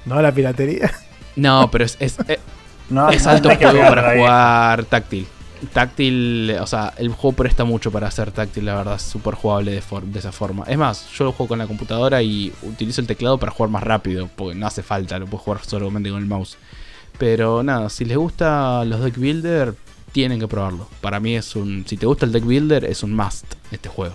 No 0.06 0.22
la 0.22 0.32
piratería. 0.32 0.90
No, 1.36 1.70
pero 1.70 1.84
es, 1.84 1.96
es, 2.00 2.16
es- 2.28 2.38
No, 2.90 3.10
es 3.10 3.26
alto 3.26 3.50
juego 3.54 3.80
para 3.80 4.14
jugar 4.16 4.84
táctil. 4.84 5.26
Táctil, 5.72 6.56
o 6.60 6.66
sea, 6.66 6.94
el 6.98 7.08
juego 7.08 7.36
presta 7.36 7.64
mucho 7.64 7.90
para 7.90 8.08
hacer 8.08 8.30
táctil, 8.30 8.66
la 8.66 8.76
verdad, 8.76 8.94
es 8.96 9.02
súper 9.02 9.34
jugable 9.34 9.72
de, 9.72 10.18
esa 10.18 10.32
forma. 10.32 10.64
Es 10.68 10.78
más, 10.78 11.08
yo 11.10 11.24
lo 11.24 11.32
juego 11.32 11.48
con 11.48 11.58
la 11.58 11.66
computadora 11.66 12.22
y 12.22 12.52
utilizo 12.62 13.00
el 13.00 13.06
teclado 13.06 13.38
para 13.38 13.50
jugar 13.52 13.70
más 13.70 13.82
rápido, 13.82 14.28
porque 14.36 14.56
no 14.56 14.66
hace 14.66 14.82
falta, 14.82 15.18
lo 15.18 15.26
puedo 15.26 15.42
jugar 15.42 15.64
solamente 15.64 16.10
con 16.10 16.20
el 16.20 16.26
mouse. 16.26 16.56
Pero 17.18 17.62
nada, 17.62 17.90
si 17.90 18.04
les 18.04 18.16
gusta 18.16 18.84
los 18.84 19.02
deck 19.02 19.16
builder, 19.16 19.74
tienen 20.12 20.38
que 20.38 20.48
probarlo. 20.48 20.88
Para 21.00 21.18
mí 21.20 21.34
es 21.34 21.56
un, 21.56 21.84
si 21.86 21.96
te 21.96 22.06
gusta 22.06 22.24
el 22.24 22.32
deck 22.32 22.44
builder, 22.44 22.84
es 22.84 23.02
un 23.02 23.14
must 23.14 23.44
este 23.72 23.88
juego. 23.88 24.14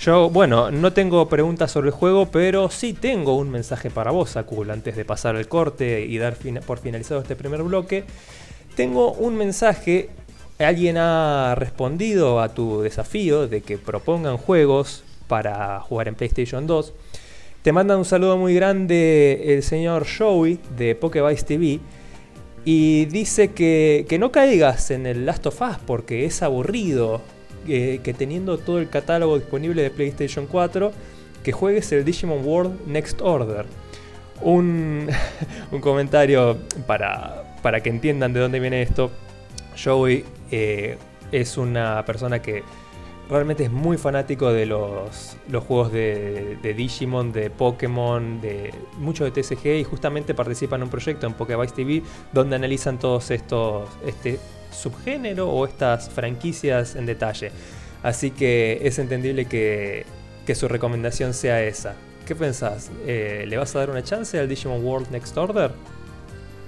Yo, 0.00 0.30
bueno, 0.30 0.70
no 0.70 0.94
tengo 0.94 1.28
preguntas 1.28 1.72
sobre 1.72 1.88
el 1.88 1.94
juego, 1.94 2.30
pero 2.30 2.70
sí 2.70 2.94
tengo 2.94 3.36
un 3.36 3.50
mensaje 3.50 3.90
para 3.90 4.10
vos, 4.10 4.36
Akul, 4.36 4.70
antes 4.70 4.96
de 4.96 5.04
pasar 5.04 5.36
el 5.36 5.46
corte 5.46 6.06
y 6.06 6.16
dar 6.16 6.38
por 6.66 6.78
finalizado 6.78 7.20
este 7.20 7.36
primer 7.36 7.62
bloque. 7.62 8.06
Tengo 8.76 9.12
un 9.12 9.36
mensaje, 9.36 10.08
alguien 10.64 10.96
ha 10.98 11.54
respondido 11.56 12.40
a 12.40 12.50
tu 12.50 12.82
desafío 12.82 13.48
de 13.48 13.62
que 13.62 13.78
propongan 13.78 14.36
juegos 14.36 15.04
para 15.26 15.80
jugar 15.80 16.08
en 16.08 16.14
PlayStation 16.14 16.66
2. 16.66 16.92
Te 17.62 17.72
manda 17.72 17.96
un 17.96 18.04
saludo 18.04 18.36
muy 18.36 18.54
grande 18.54 19.54
el 19.54 19.62
señor 19.62 20.06
Joey 20.06 20.58
de 20.76 20.94
Pokevice 20.94 21.44
TV 21.44 21.80
y 22.64 23.06
dice 23.06 23.52
que, 23.52 24.06
que 24.08 24.18
no 24.18 24.32
caigas 24.32 24.90
en 24.90 25.06
el 25.06 25.26
Last 25.26 25.46
of 25.46 25.60
Us 25.60 25.76
porque 25.86 26.24
es 26.24 26.42
aburrido. 26.42 27.20
Que, 27.66 28.00
que 28.02 28.14
teniendo 28.14 28.56
todo 28.56 28.78
el 28.78 28.88
catálogo 28.88 29.38
disponible 29.38 29.82
de 29.82 29.90
PlayStation 29.90 30.46
4, 30.46 30.92
que 31.44 31.52
juegues 31.52 31.92
el 31.92 32.06
Digimon 32.06 32.44
World 32.44 32.86
Next 32.86 33.20
Order. 33.20 33.66
Un, 34.40 35.08
un 35.70 35.80
comentario 35.80 36.56
para, 36.86 37.56
para 37.62 37.82
que 37.82 37.90
entiendan 37.90 38.32
de 38.32 38.40
dónde 38.40 38.60
viene 38.60 38.80
esto. 38.80 39.10
Joey 39.82 40.24
eh, 40.50 40.98
es 41.32 41.56
una 41.56 42.04
persona 42.04 42.40
que 42.40 42.62
realmente 43.28 43.64
es 43.64 43.70
muy 43.70 43.96
fanático 43.96 44.52
de 44.52 44.66
los, 44.66 45.36
juegos 45.66 45.92
de, 45.92 46.58
Digimon, 46.76 47.32
de 47.32 47.48
Pokémon, 47.48 48.40
de 48.40 48.74
mucho 48.98 49.24
de 49.24 49.30
TCG 49.30 49.66
y 49.80 49.84
justamente 49.84 50.34
participa 50.34 50.76
en 50.76 50.82
un 50.82 50.90
proyecto 50.90 51.26
en 51.26 51.34
Pokévice 51.34 51.74
TV 51.74 52.02
donde 52.32 52.56
analizan 52.56 52.98
todos 52.98 53.30
estos 53.30 53.88
este 54.04 54.40
subgénero 54.72 55.48
o 55.48 55.66
estas 55.66 56.10
franquicias 56.10 56.96
en 56.96 57.06
detalle. 57.06 57.52
Así 58.02 58.30
que 58.30 58.80
es 58.82 58.98
entendible 58.98 59.44
que, 59.44 60.06
que 60.46 60.54
su 60.54 60.66
recomendación 60.66 61.34
sea 61.34 61.62
esa. 61.62 61.94
¿Qué 62.26 62.34
pensás? 62.34 62.90
Eh, 63.06 63.44
¿Le 63.46 63.56
vas 63.56 63.74
a 63.74 63.80
dar 63.80 63.90
una 63.90 64.02
chance 64.02 64.38
al 64.38 64.48
Digimon 64.48 64.84
World 64.84 65.10
Next 65.10 65.36
Order? 65.36 65.72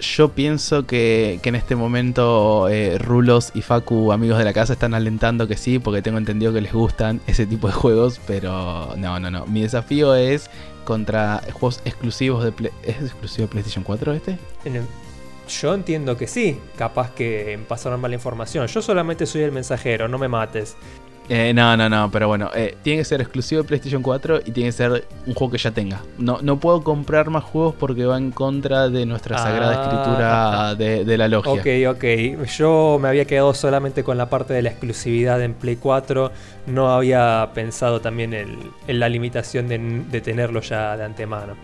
Yo 0.03 0.31
pienso 0.31 0.85
que, 0.85 1.39
en 1.45 1.55
este 1.55 1.77
momento 1.77 2.69
eh, 2.69 2.99
Rulos 2.99 3.53
y 3.55 3.63
Facu, 3.63 4.11
amigos 4.13 4.37
de 4.37 4.45
la 4.45 4.53
casa, 4.53 4.73
están 4.73 4.95
alentando 4.95 5.47
que 5.47 5.57
sí, 5.57 5.79
porque 5.79 6.03
tengo 6.03 6.19
entendido 6.19 6.53
que 6.53 6.61
les 6.61 6.73
gustan 6.73 7.21
ese 7.29 7.47
tipo 7.47 7.69
de 7.69 7.73
juegos, 7.73 8.21
pero 8.27 8.95
no, 8.97 9.21
no, 9.21 9.31
no. 9.31 9.47
Mi 9.47 9.63
desafío 9.63 10.17
es 10.17 10.51
contra 10.85 11.41
juegos 11.53 11.81
exclusivos 11.85 12.43
de... 12.43 12.51
Play- 12.51 12.73
¿Es 12.83 12.97
exclusivo 13.01 13.47
de 13.47 13.53
PlayStation 13.53 13.85
4 13.85 14.13
este? 14.13 14.39
Yo 15.49 15.73
entiendo 15.75 16.17
que 16.17 16.27
sí, 16.27 16.59
capaz 16.77 17.13
que 17.13 17.61
pasaron 17.69 18.01
mala 18.01 18.15
información. 18.15 18.67
Yo 18.67 18.83
solamente 18.83 19.25
soy 19.27 19.43
el 19.43 19.53
mensajero, 19.53 20.09
no 20.09 20.19
me 20.19 20.27
mates. 20.27 20.77
Eh, 21.35 21.55
no, 21.55 21.75
no, 21.79 21.89
no, 21.89 22.11
pero 22.11 22.29
bueno, 22.29 22.51
eh, 22.55 22.77
tiene 22.83 22.99
que 22.99 23.05
ser 23.07 23.23
exclusivo 23.23 23.63
de 23.63 23.69
PlayStation 23.69 24.03
4 24.03 24.41
y 24.45 24.51
tiene 24.51 24.69
que 24.69 24.73
ser 24.73 25.07
un 25.27 25.33
juego 25.33 25.51
que 25.53 25.57
ya 25.57 25.71
tenga. 25.71 26.03
No, 26.19 26.39
no 26.43 26.61
puedo 26.61 26.83
comprar 26.85 27.31
más 27.31 27.43
juegos 27.43 27.75
porque 27.79 28.05
va 28.05 28.19
en 28.19 28.33
contra 28.33 28.91
de 28.91 29.07
nuestra 29.07 29.39
sagrada 29.39 29.73
Ah. 29.73 29.83
escritura 29.83 30.75
de, 30.75 31.05
de 31.07 31.17
la 31.17 31.29
logia. 31.29 31.53
Ok, 31.53 31.97
ok. 31.97 32.45
Yo 32.59 32.99
me 33.01 33.09
había 33.09 33.25
quedado 33.25 33.55
solamente 33.55 34.05
con 34.05 34.19
la 34.19 34.29
parte 34.29 34.53
de 34.53 34.61
la 34.61 34.69
exclusividad 34.69 35.41
en 35.41 35.55
Play 35.55 35.77
4. 35.77 36.31
No 36.67 36.91
había 36.93 37.49
pensado 37.55 38.03
también 38.03 38.35
en, 38.35 38.59
en 38.87 39.01
la 39.01 39.09
limitación 39.09 39.69
de, 39.69 39.79
de 39.79 40.21
tenerlo 40.21 40.61
ya 40.61 40.99
de 40.99 41.05
antemano. 41.05 41.55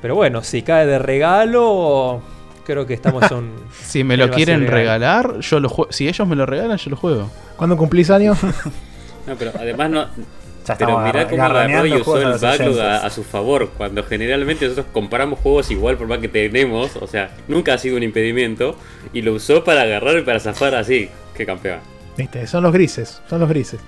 Pero 0.00 0.16
bueno, 0.16 0.42
si 0.42 0.62
cae 0.62 0.84
de 0.84 0.98
regalo, 0.98 2.20
creo 2.66 2.86
que 2.86 2.94
estamos 2.94 3.22
en 3.30 3.36
un... 3.38 3.52
Si 3.84 4.02
me 4.02 4.16
lo 4.16 4.28
quieren 4.30 4.66
regalar, 4.66 5.38
yo 5.38 5.60
lo 5.60 5.68
juego. 5.68 5.92
Si 5.92 6.08
ellos 6.08 6.26
me 6.26 6.34
lo 6.34 6.44
regalan, 6.44 6.76
yo 6.76 6.90
lo 6.90 6.96
juego. 6.96 7.30
¿Cuándo 7.56 7.76
cumplís 7.76 8.10
años? 8.10 8.36
No, 9.26 9.36
pero 9.36 9.52
además 9.58 9.90
no. 9.90 10.06
Ya 10.66 10.78
Pero 10.78 11.00
mirá 11.00 11.28
cómo 11.28 11.86
y 11.86 11.94
usó 11.94 12.22
el 12.22 12.38
backlog 12.38 12.80
a, 12.80 12.98
a 12.98 13.10
su 13.10 13.24
favor. 13.24 13.70
Cuando 13.76 14.04
generalmente 14.04 14.66
nosotros 14.66 14.86
compramos 14.92 15.40
juegos 15.40 15.70
igual 15.70 15.96
por 15.96 16.06
más 16.06 16.18
que 16.18 16.28
tenemos. 16.28 16.96
O 16.96 17.06
sea, 17.06 17.34
nunca 17.48 17.74
ha 17.74 17.78
sido 17.78 17.96
un 17.96 18.02
impedimento. 18.02 18.76
Y 19.12 19.22
lo 19.22 19.34
usó 19.34 19.64
para 19.64 19.82
agarrar 19.82 20.18
y 20.18 20.22
para 20.22 20.38
zafar 20.38 20.74
así. 20.74 21.08
Qué 21.34 21.44
campeón. 21.44 21.80
Viste, 22.16 22.46
son 22.46 22.62
los 22.62 22.72
grises, 22.72 23.22
son 23.28 23.40
los 23.40 23.48
grises. 23.48 23.80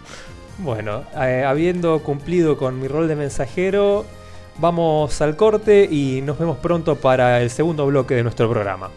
Bueno, 0.59 1.05
eh, 1.20 1.45
habiendo 1.47 2.01
cumplido 2.03 2.57
con 2.57 2.80
mi 2.80 2.89
rol 2.89 3.09
de 3.09 3.16
mensajero, 3.16 4.05
vamos 4.59 5.20
al 5.20 5.37
corte 5.37 5.89
y 5.91 6.22
nos 6.22 6.39
vemos 6.39 6.59
pronto 6.59 6.97
para 6.97 7.43
el 7.43 7.51
segundo 7.51 7.87
bloque 7.87 8.14
de 8.14 8.22
nuestro 8.22 8.49
programa. 8.49 8.91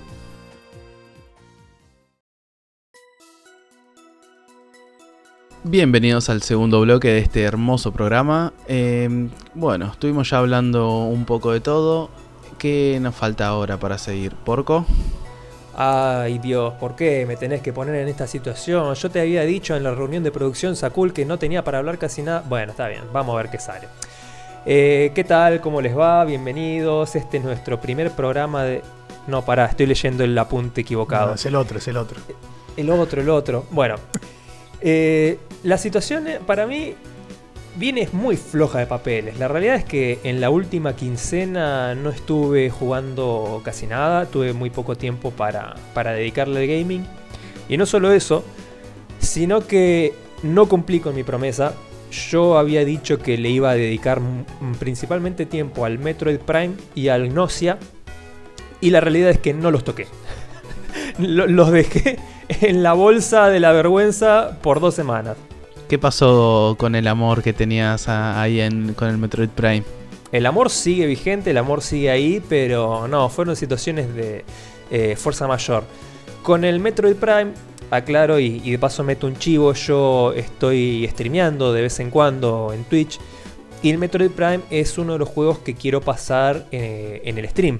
Bienvenidos 5.69 6.29
al 6.29 6.43
segundo 6.43 6.79
bloque 6.79 7.09
de 7.09 7.19
este 7.19 7.41
hermoso 7.41 7.91
programa. 7.91 8.53
Eh, 8.69 9.27
bueno, 9.53 9.87
estuvimos 9.91 10.29
ya 10.29 10.37
hablando 10.37 10.99
un 10.99 11.25
poco 11.25 11.51
de 11.51 11.59
todo. 11.59 12.09
¿Qué 12.57 12.97
nos 13.01 13.13
falta 13.13 13.47
ahora 13.47 13.77
para 13.77 13.97
seguir? 13.97 14.33
¿Porco? 14.33 14.85
Ay 15.75 16.39
Dios, 16.39 16.73
¿por 16.75 16.95
qué 16.95 17.25
me 17.27 17.35
tenés 17.35 17.61
que 17.61 17.73
poner 17.73 17.95
en 17.95 18.07
esta 18.07 18.27
situación? 18.27 18.93
Yo 18.95 19.11
te 19.11 19.19
había 19.19 19.41
dicho 19.41 19.75
en 19.75 19.83
la 19.83 19.93
reunión 19.93 20.23
de 20.23 20.31
producción 20.31 20.77
Sakul 20.77 21.11
que 21.11 21.25
no 21.25 21.37
tenía 21.37 21.65
para 21.65 21.79
hablar 21.79 21.97
casi 21.97 22.21
nada. 22.21 22.45
Bueno, 22.47 22.71
está 22.71 22.87
bien, 22.87 23.01
vamos 23.11 23.33
a 23.33 23.37
ver 23.37 23.51
qué 23.51 23.59
sale. 23.59 23.89
Eh, 24.65 25.11
¿Qué 25.13 25.25
tal? 25.25 25.59
¿Cómo 25.59 25.81
les 25.81 25.97
va? 25.97 26.23
Bienvenidos. 26.23 27.13
Este 27.17 27.39
es 27.39 27.43
nuestro 27.43 27.81
primer 27.81 28.11
programa 28.11 28.63
de... 28.63 28.83
No, 29.27 29.43
pará, 29.43 29.65
estoy 29.65 29.87
leyendo 29.87 30.23
el 30.23 30.37
apunte 30.37 30.79
equivocado. 30.79 31.27
No, 31.27 31.33
es 31.33 31.45
el 31.45 31.55
otro, 31.55 31.77
es 31.79 31.87
el 31.89 31.97
otro. 31.97 32.21
El 32.77 32.89
otro, 32.89 33.21
el 33.21 33.29
otro. 33.29 33.65
Bueno, 33.71 33.95
eh, 34.81 35.37
la 35.63 35.77
situación 35.77 36.27
eh, 36.27 36.39
para 36.45 36.67
mí 36.67 36.93
viene 37.75 38.07
muy 38.11 38.37
floja 38.37 38.79
de 38.79 38.85
papeles. 38.87 39.37
La 39.39 39.47
realidad 39.47 39.75
es 39.75 39.85
que 39.85 40.19
en 40.23 40.41
la 40.41 40.49
última 40.49 40.95
quincena 40.95 41.93
no 41.95 42.09
estuve 42.09 42.69
jugando 42.69 43.61
casi 43.63 43.85
nada. 43.87 44.25
Tuve 44.25 44.53
muy 44.53 44.69
poco 44.69 44.95
tiempo 44.95 45.31
para, 45.31 45.75
para 45.93 46.13
dedicarle 46.13 46.59
al 46.61 46.67
gaming. 46.67 47.05
Y 47.69 47.77
no 47.77 47.85
solo 47.85 48.11
eso, 48.11 48.43
sino 49.19 49.65
que 49.67 50.13
no 50.43 50.67
cumplí 50.67 50.99
con 50.99 51.13
mi 51.15 51.23
promesa. 51.23 51.73
Yo 52.31 52.57
había 52.57 52.85
dicho 52.85 53.19
que 53.19 53.37
le 53.37 53.49
iba 53.49 53.69
a 53.71 53.75
dedicar 53.75 54.21
principalmente 54.79 55.45
tiempo 55.45 55.83
al 55.85 55.99
Metroid 55.99 56.39
Prime 56.39 56.73
y 56.95 57.09
al 57.09 57.29
Gnosia. 57.29 57.77
Y 58.79 58.91
la 58.91 59.01
realidad 59.01 59.29
es 59.31 59.39
que 59.39 59.53
no 59.53 59.71
los 59.71 59.83
toqué. 59.83 60.07
Lo- 61.19 61.47
los 61.47 61.71
dejé 61.71 62.17
en 62.49 62.83
la 62.83 62.93
bolsa 62.93 63.49
de 63.49 63.59
la 63.59 63.71
vergüenza 63.71 64.57
por 64.61 64.79
dos 64.79 64.95
semanas. 64.95 65.37
¿Qué 65.87 65.97
pasó 65.97 66.75
con 66.77 66.95
el 66.95 67.07
amor 67.07 67.41
que 67.41 67.53
tenías 67.53 68.09
ahí 68.09 68.59
en, 68.59 68.93
con 68.93 69.07
el 69.07 69.17
Metroid 69.17 69.49
Prime? 69.49 69.83
El 70.31 70.45
amor 70.45 70.69
sigue 70.69 71.05
vigente, 71.05 71.51
el 71.51 71.57
amor 71.57 71.81
sigue 71.81 72.09
ahí, 72.09 72.43
pero 72.49 73.07
no, 73.07 73.29
fueron 73.29 73.55
situaciones 73.55 74.13
de 74.13 74.43
eh, 74.91 75.15
fuerza 75.15 75.47
mayor. 75.47 75.85
Con 76.43 76.65
el 76.65 76.81
Metroid 76.81 77.15
Prime, 77.15 77.53
aclaro 77.89 78.37
y, 78.39 78.59
de 78.59 78.79
paso 78.79 79.03
meto 79.03 79.27
un 79.27 79.37
chivo, 79.37 79.73
yo 79.73 80.33
estoy 80.33 81.07
streameando 81.11 81.71
de 81.71 81.83
vez 81.83 81.99
en 82.01 82.09
cuando 82.09 82.71
en 82.73 82.83
Twitch. 82.83 83.19
Y 83.81 83.91
el 83.91 83.97
Metroid 83.97 84.31
Prime 84.31 84.59
es 84.69 84.97
uno 84.97 85.13
de 85.13 85.19
los 85.19 85.29
juegos 85.29 85.59
que 85.59 85.75
quiero 85.75 86.01
pasar 86.01 86.65
eh, 86.71 87.21
en 87.23 87.37
el 87.37 87.47
stream. 87.47 87.79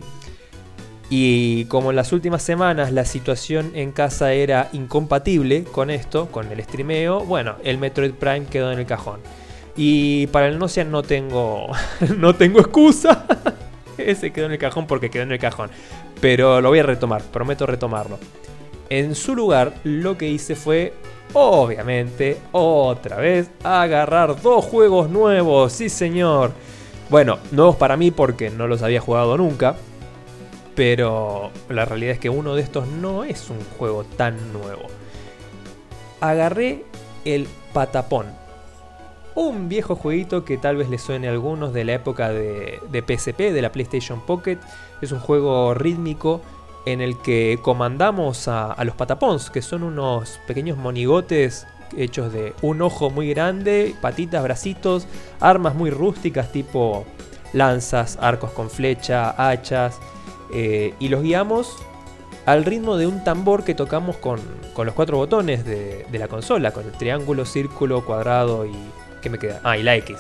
Y 1.10 1.66
como 1.66 1.92
en 1.92 1.96
las 1.96 2.12
últimas 2.12 2.44
semanas 2.44 2.92
la 2.92 3.06
situación 3.06 3.72
en 3.76 3.92
casa 3.92 4.34
era 4.34 4.70
incompatible 4.74 5.64
con 5.64 5.90
esto, 5.90 6.28
con 6.28 6.52
el 6.52 6.62
streameo, 6.62 7.22
bueno, 7.22 7.56
el 7.64 7.78
Metroid 7.78 8.14
Prime 8.14 8.46
quedó 8.46 8.72
en 8.72 8.80
el 8.80 8.86
cajón. 8.86 9.22
Y 9.78 10.28
para 10.28 10.48
el 10.48 10.60
Nocia 10.60 10.84
no 10.84 11.04
tengo, 11.04 11.68
no 12.18 12.36
tengo 12.36 12.60
excusa. 12.60 13.26
Ese 13.98 14.32
quedó 14.32 14.48
en 14.48 14.52
el 14.54 14.58
cajón 14.58 14.86
porque 14.86 15.10
quedó 15.10 15.24
en 15.24 15.32
el 15.32 15.40
cajón. 15.40 15.70
Pero 16.20 16.60
lo 16.62 16.70
voy 16.70 16.80
a 16.80 16.84
retomar, 16.84 17.22
prometo 17.22 17.66
retomarlo. 17.66 18.20
En 18.90 19.16
su 19.16 19.36
lugar, 19.36 19.74
lo 19.84 20.18
que 20.18 20.30
hice 20.30 20.56
fue, 20.56 20.94
obviamente, 21.34 22.38
otra 22.52 23.18
vez, 23.18 23.50
agarrar 23.64 24.42
dos 24.42 24.66
juegos 24.66 25.10
nuevos. 25.10 25.74
Sí, 25.74 25.90
señor. 25.90 26.52
Bueno, 27.10 27.38
nuevos 27.52 27.76
para 27.76 27.98
mí 27.98 28.12
porque 28.12 28.50
no 28.50 28.68
los 28.68 28.82
había 28.82 29.00
jugado 29.00 29.38
nunca. 29.38 29.76
Pero 30.78 31.50
la 31.70 31.86
realidad 31.86 32.14
es 32.14 32.20
que 32.20 32.30
uno 32.30 32.54
de 32.54 32.62
estos 32.62 32.88
no 32.88 33.24
es 33.24 33.50
un 33.50 33.60
juego 33.80 34.04
tan 34.04 34.54
nuevo. 34.54 34.84
Agarré 36.22 36.86
el 37.26 37.48
Patapón. 37.74 38.28
Un 39.34 39.70
viejo 39.70 39.96
jueguito 39.96 40.46
que 40.46 40.58
tal 40.58 40.78
vez 40.78 40.88
le 40.90 41.00
suene 41.00 41.28
a 41.28 41.32
algunos 41.32 41.74
de 41.74 41.84
la 41.84 41.94
época 41.94 42.30
de, 42.30 42.80
PSP, 42.92 43.52
de 43.52 43.62
la 43.64 43.72
PlayStation 43.72 44.22
Pocket. 44.24 44.60
Es 45.02 45.12
un 45.12 45.20
juego 45.20 45.74
rítmico 45.74 46.42
en 46.86 47.02
el 47.02 47.20
que 47.24 47.58
comandamos 47.64 48.48
a, 48.48 48.72
a 48.72 48.84
los 48.86 48.94
patapons, 48.94 49.50
que 49.50 49.64
son 49.64 49.82
unos 49.82 50.40
pequeños 50.46 50.78
monigotes 50.78 51.66
hechos 51.98 52.32
de 52.32 52.54
un 52.62 52.84
ojo 52.84 53.10
muy 53.10 53.30
grande, 53.30 53.96
patitas, 54.00 54.44
bracitos, 54.44 55.08
armas 55.40 55.74
muy 55.74 55.90
rústicas 55.90 56.52
tipo 56.52 57.04
lanzas, 57.54 58.20
arcos 58.22 58.52
con 58.52 58.70
flecha, 58.70 59.34
hachas, 59.38 60.00
eh, 60.52 60.94
y 61.00 61.10
los 61.10 61.22
guiamos 61.22 61.78
al 62.46 62.64
ritmo 62.64 62.96
de 62.96 63.08
un 63.08 63.24
tambor 63.24 63.64
que 63.64 63.76
tocamos 63.76 64.16
con, 64.18 64.40
los 64.78 64.94
cuatro 64.94 65.18
botones 65.18 65.66
de, 65.66 66.06
la 66.14 66.28
consola, 66.28 66.72
con 66.72 66.86
el 66.86 66.92
triángulo, 66.94 67.46
círculo, 67.46 68.06
cuadrado 68.06 68.66
y... 68.66 68.74
¿Qué 69.22 69.30
me 69.30 69.38
queda? 69.38 69.60
Ah, 69.64 69.78
y 69.78 69.84
la 69.84 69.96
X. 69.98 70.18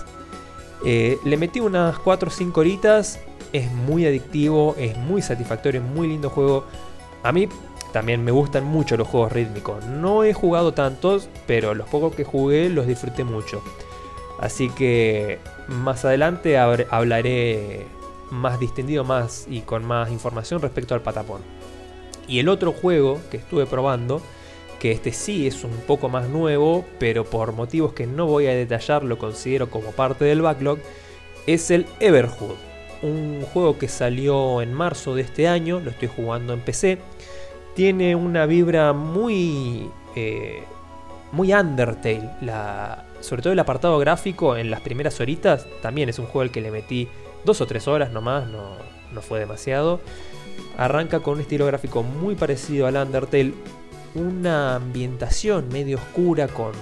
Eh, 0.83 1.17
le 1.23 1.37
metí 1.37 1.59
unas 1.59 1.97
4 1.99 2.27
o 2.27 2.31
5 2.31 2.59
horitas, 2.59 3.19
es 3.53 3.71
muy 3.71 4.05
adictivo, 4.05 4.75
es 4.77 4.97
muy 4.97 5.21
satisfactorio, 5.21 5.81
es 5.81 5.87
muy 5.87 6.07
lindo 6.07 6.29
juego. 6.29 6.65
A 7.23 7.31
mí 7.31 7.47
también 7.93 8.23
me 8.23 8.31
gustan 8.31 8.65
mucho 8.65 8.97
los 8.97 9.07
juegos 9.07 9.31
rítmicos. 9.31 9.85
No 9.85 10.23
he 10.23 10.33
jugado 10.33 10.73
tantos, 10.73 11.29
pero 11.45 11.73
los 11.75 11.87
pocos 11.87 12.13
que 12.15 12.23
jugué 12.23 12.69
los 12.69 12.87
disfruté 12.87 13.23
mucho. 13.23 13.61
Así 14.39 14.69
que 14.69 15.39
más 15.67 16.05
adelante 16.05 16.57
hablaré 16.57 17.87
más 18.29 18.59
distendido 18.59 19.03
más 19.03 19.45
y 19.49 19.61
con 19.61 19.85
más 19.85 20.11
información 20.11 20.61
respecto 20.61 20.93
al 20.93 21.01
patapón. 21.01 21.41
Y 22.27 22.39
el 22.39 22.49
otro 22.49 22.73
juego 22.73 23.19
que 23.31 23.37
estuve 23.37 23.65
probando, 23.65 24.21
que 24.79 24.91
este 24.91 25.11
sí 25.11 25.47
es 25.47 25.63
un 25.63 25.77
poco 25.87 26.09
más 26.09 26.27
nuevo, 26.27 26.85
pero 26.99 27.23
por 27.23 27.53
motivos 27.53 27.93
que 27.93 28.05
no 28.05 28.27
voy 28.27 28.47
a 28.47 28.55
detallar 28.55 29.03
lo 29.03 29.17
considero 29.17 29.69
como 29.69 29.91
parte 29.91 30.25
del 30.25 30.41
backlog, 30.41 30.79
es 31.45 31.71
el 31.71 31.85
Everhood. 31.99 32.55
Un 33.01 33.43
juego 33.53 33.77
que 33.77 33.87
salió 33.87 34.61
en 34.61 34.73
marzo 34.73 35.15
de 35.15 35.21
este 35.21 35.47
año, 35.47 35.79
lo 35.79 35.91
estoy 35.91 36.09
jugando 36.13 36.53
en 36.53 36.61
PC. 36.61 36.97
Tiene 37.75 38.15
una 38.15 38.45
vibra 38.45 38.93
muy... 38.93 39.89
Eh, 40.15 40.63
muy 41.31 41.53
Undertale. 41.53 42.29
Sobre 43.19 43.41
todo 43.41 43.53
el 43.53 43.59
apartado 43.59 43.97
gráfico 43.99 44.57
en 44.57 44.71
las 44.71 44.81
primeras 44.81 45.19
horitas. 45.19 45.67
También 45.81 46.09
es 46.09 46.19
un 46.19 46.25
juego 46.25 46.41
al 46.41 46.51
que 46.51 46.61
le 46.61 46.71
metí 46.71 47.07
dos 47.47 47.61
o 47.61 47.65
tres 47.65 47.87
horas 47.87 48.11
nomás, 48.11 48.47
no, 48.47 48.75
no 49.11 49.21
fue 49.23 49.39
demasiado. 49.39 49.99
Arranca 50.77 51.21
con 51.21 51.35
un 51.35 51.41
estilo 51.41 51.65
gráfico 51.65 52.03
muy 52.03 52.35
parecido 52.35 52.85
al 52.85 52.97
Undertale, 52.97 53.53
una 54.13 54.75
ambientación 54.75 55.69
medio 55.69 55.97
oscura 55.97 56.47
con, 56.47 56.73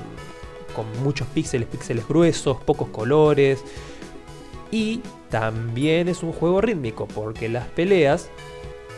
con 0.76 0.86
muchos 1.04 1.28
píxeles, 1.28 1.70
píxeles 1.70 2.06
gruesos, 2.06 2.58
pocos 2.58 2.90
colores. 2.90 3.64
Y 4.72 5.02
también 5.30 6.10
es 6.10 6.24
un 6.24 6.34
juego 6.34 6.60
rítmico, 6.60 7.08
porque 7.08 7.48
las 7.48 7.68
peleas 7.68 8.30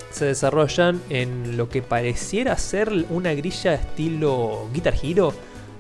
se 0.10 0.26
desarrollan 0.26 1.02
en 1.10 1.58
lo 1.58 1.70
que 1.70 1.82
pareciera 1.82 2.58
ser 2.58 2.92
una 3.10 3.34
grilla 3.34 3.74
estilo 3.74 4.68
Guitar 4.74 4.96
Hero, 5.04 5.34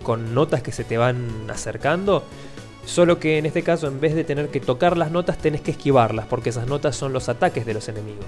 con 0.03 0.35
notas 0.35 0.61
que 0.61 0.71
se 0.71 0.83
te 0.83 0.97
van 0.97 1.49
acercando. 1.49 2.23
Solo 2.87 3.19
que 3.19 3.37
en 3.37 3.45
este 3.45 3.63
caso, 3.63 3.87
en 3.87 3.99
vez 3.99 4.15
de 4.15 4.23
tener 4.23 4.47
que 4.47 4.61
tocar 4.61 4.97
las 4.97 5.11
notas, 5.11 5.37
tenés 5.37 5.59
que 5.59 5.71
esquivarlas, 5.71 6.25
porque 6.25 6.51
esas 6.51 6.67
notas 6.67 6.95
son 6.95 7.11
los 7.11 7.27
ataques 7.27 7.65
de 7.65 7.73
los 7.73 7.89
enemigos. 7.89 8.25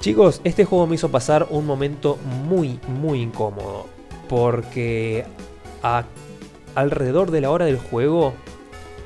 Chicos, 0.00 0.40
este 0.42 0.64
juego 0.64 0.88
me 0.88 0.96
hizo 0.96 1.08
pasar 1.08 1.46
un 1.50 1.64
momento 1.64 2.18
muy, 2.48 2.80
muy 2.88 3.22
incómodo. 3.22 3.86
Porque 4.28 5.24
alrededor 6.74 7.30
de 7.30 7.40
la 7.40 7.52
hora 7.52 7.66
del 7.66 7.78
juego 7.78 8.34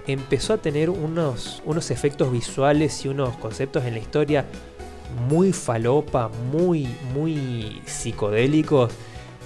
empezó 0.07 0.55
a 0.55 0.59
tener 0.59 0.89
unos, 0.89 1.63
unos 1.67 1.91
efectos 1.91 2.33
visuales 2.33 3.05
y 3.05 3.09
unos 3.09 3.37
conceptos 3.37 3.85
en 3.85 3.93
la 3.93 4.01
historia 4.01 4.47
muy 5.29 5.53
falopa, 5.53 6.31
muy, 6.51 6.89
muy 7.13 7.83
psicodélicos 7.85 8.91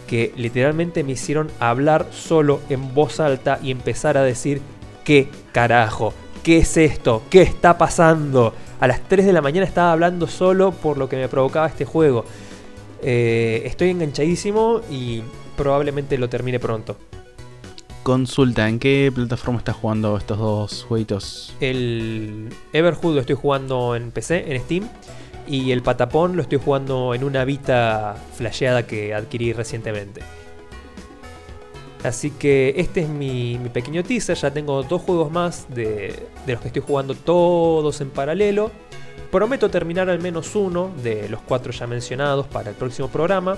que 0.06 0.32
literalmente 0.36 1.02
me 1.02 1.12
hicieron 1.12 1.50
hablar 1.58 2.06
solo 2.12 2.60
en 2.68 2.94
voz 2.94 3.18
alta 3.18 3.58
y 3.60 3.72
empezar 3.72 4.16
a 4.16 4.22
decir 4.22 4.62
¿Qué 5.06 5.28
carajo? 5.52 6.12
¿Qué 6.42 6.58
es 6.58 6.76
esto? 6.76 7.22
¿Qué 7.30 7.40
está 7.40 7.78
pasando? 7.78 8.52
A 8.80 8.88
las 8.88 9.08
3 9.08 9.24
de 9.24 9.32
la 9.32 9.40
mañana 9.40 9.64
estaba 9.64 9.92
hablando 9.92 10.26
solo 10.26 10.72
por 10.72 10.98
lo 10.98 11.08
que 11.08 11.14
me 11.14 11.28
provocaba 11.28 11.68
este 11.68 11.84
juego. 11.84 12.24
Eh, 13.02 13.62
estoy 13.66 13.90
enganchadísimo 13.90 14.80
y 14.90 15.22
probablemente 15.56 16.18
lo 16.18 16.28
termine 16.28 16.58
pronto. 16.58 16.96
Consulta, 18.02 18.68
¿en 18.68 18.80
qué 18.80 19.12
plataforma 19.14 19.58
estás 19.58 19.76
jugando 19.76 20.16
estos 20.16 20.38
dos 20.38 20.84
jueguitos? 20.88 21.54
El 21.60 22.48
Everhood 22.72 23.14
lo 23.14 23.20
estoy 23.20 23.36
jugando 23.36 23.94
en 23.94 24.10
PC, 24.10 24.52
en 24.52 24.60
Steam. 24.60 24.88
Y 25.46 25.70
el 25.70 25.82
Patapón 25.82 26.34
lo 26.34 26.42
estoy 26.42 26.58
jugando 26.58 27.14
en 27.14 27.22
una 27.22 27.44
Vita 27.44 28.16
flasheada 28.34 28.88
que 28.88 29.14
adquirí 29.14 29.52
recientemente. 29.52 30.22
Así 32.06 32.30
que 32.30 32.74
este 32.76 33.00
es 33.00 33.08
mi, 33.08 33.58
pequeño 33.72 34.04
teaser. 34.04 34.36
Ya 34.36 34.52
tengo 34.52 34.82
dos 34.84 35.02
juegos 35.02 35.30
más 35.32 35.66
de, 35.68 36.28
los 36.46 36.60
que 36.60 36.68
estoy 36.68 36.82
jugando 36.82 37.14
todos 37.14 38.00
en 38.00 38.10
paralelo. 38.10 38.70
Prometo 39.32 39.68
terminar 39.68 40.08
al 40.08 40.20
menos 40.20 40.54
uno 40.54 40.92
de 41.02 41.28
los 41.28 41.40
cuatro 41.42 41.72
ya 41.72 41.86
mencionados 41.86 42.46
para 42.46 42.70
el 42.70 42.76
próximo 42.76 43.08
programa. 43.08 43.56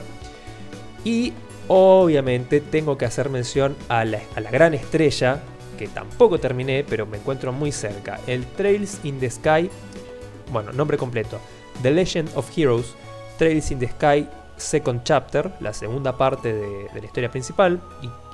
Y 1.04 1.34
obviamente 1.68 2.62
tengo 2.62 2.96
que 2.96 3.04
hacer 3.04 3.28
mención 3.28 3.76
a 3.88 4.06
la, 4.06 4.22
gran 4.50 4.72
estrella, 4.72 5.42
que 5.78 5.86
tampoco 5.86 6.40
terminé, 6.40 6.84
pero 6.88 7.04
me 7.04 7.18
encuentro 7.18 7.52
muy 7.52 7.70
cerca. 7.70 8.18
El 8.26 8.46
Trails 8.46 9.00
in 9.04 9.20
the 9.20 9.30
Sky, 9.30 9.70
bueno, 10.50 10.72
nombre 10.72 10.96
completo. 10.96 11.38
The 11.82 11.90
Legend 11.90 12.30
of 12.34 12.50
Heroes, 12.56 12.94
Trails 13.36 13.70
in 13.70 13.78
the 13.78 13.88
Sky 13.88 14.26
Second 14.58 15.02
Chapter, 15.04 15.52
la 15.60 15.72
segunda 15.72 16.16
parte 16.16 16.52
de, 16.52 16.88
la 16.92 17.04
historia 17.04 17.30
principal, 17.30 17.80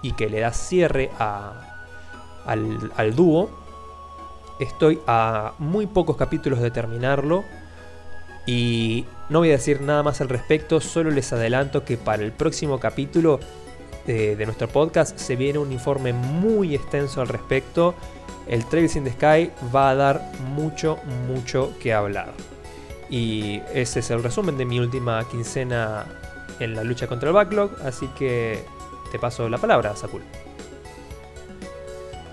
y, 0.03 0.12
que 0.12 0.29
le 0.29 0.41
da 0.41 0.53
cierre 0.53 1.11
al, 1.18 3.14
dúo. 3.14 3.51
Estoy 4.61 5.01
a 5.07 5.53
muy 5.59 5.87
pocos 5.87 6.16
capítulos 6.16 6.61
de 6.61 6.70
terminarlo. 6.70 7.45
Y 8.47 9.07
no 9.31 9.39
voy 9.39 9.49
a 9.49 9.53
decir 9.53 9.81
nada 9.81 10.03
más 10.03 10.20
al 10.20 10.29
respecto, 10.29 10.81
solo 10.81 11.11
les 11.11 11.33
adelanto 11.33 11.85
que 11.85 11.97
para 11.97 12.22
el 12.22 12.33
próximo 12.33 12.79
capítulo 12.79 13.41
de, 14.07 14.37
de, 14.37 14.45
nuestro 14.45 14.68
podcast 14.68 15.18
se 15.18 15.35
viene 15.35 15.59
un 15.59 15.72
informe 15.72 16.12
muy 16.12 16.75
extenso 16.75 17.22
al 17.22 17.29
respecto. 17.29 17.95
El 18.47 18.66
Trails 18.66 18.97
in 18.97 19.05
the 19.05 19.12
Sky 19.12 19.51
va 19.75 19.91
a 19.91 19.95
dar 19.95 20.31
mucho, 20.55 20.99
mucho 21.27 21.72
que 21.81 21.95
hablar. 21.95 22.53
Y 23.11 23.61
ese 23.72 24.00
es 24.00 24.11
el 24.11 24.22
resumen 24.22 24.57
de 24.57 24.64
mi 24.64 24.78
última 24.80 25.22
quincena 25.28 26.07
en 26.59 26.74
la 26.74 26.84
lucha 26.84 27.07
contra 27.07 27.28
el 27.28 27.34
backlog. 27.34 27.70
Así 27.84 28.09
que 28.18 28.64
te 29.12 29.18
paso 29.18 29.48
la 29.48 29.59
palabra, 29.59 29.94
Sakul. 29.96 30.22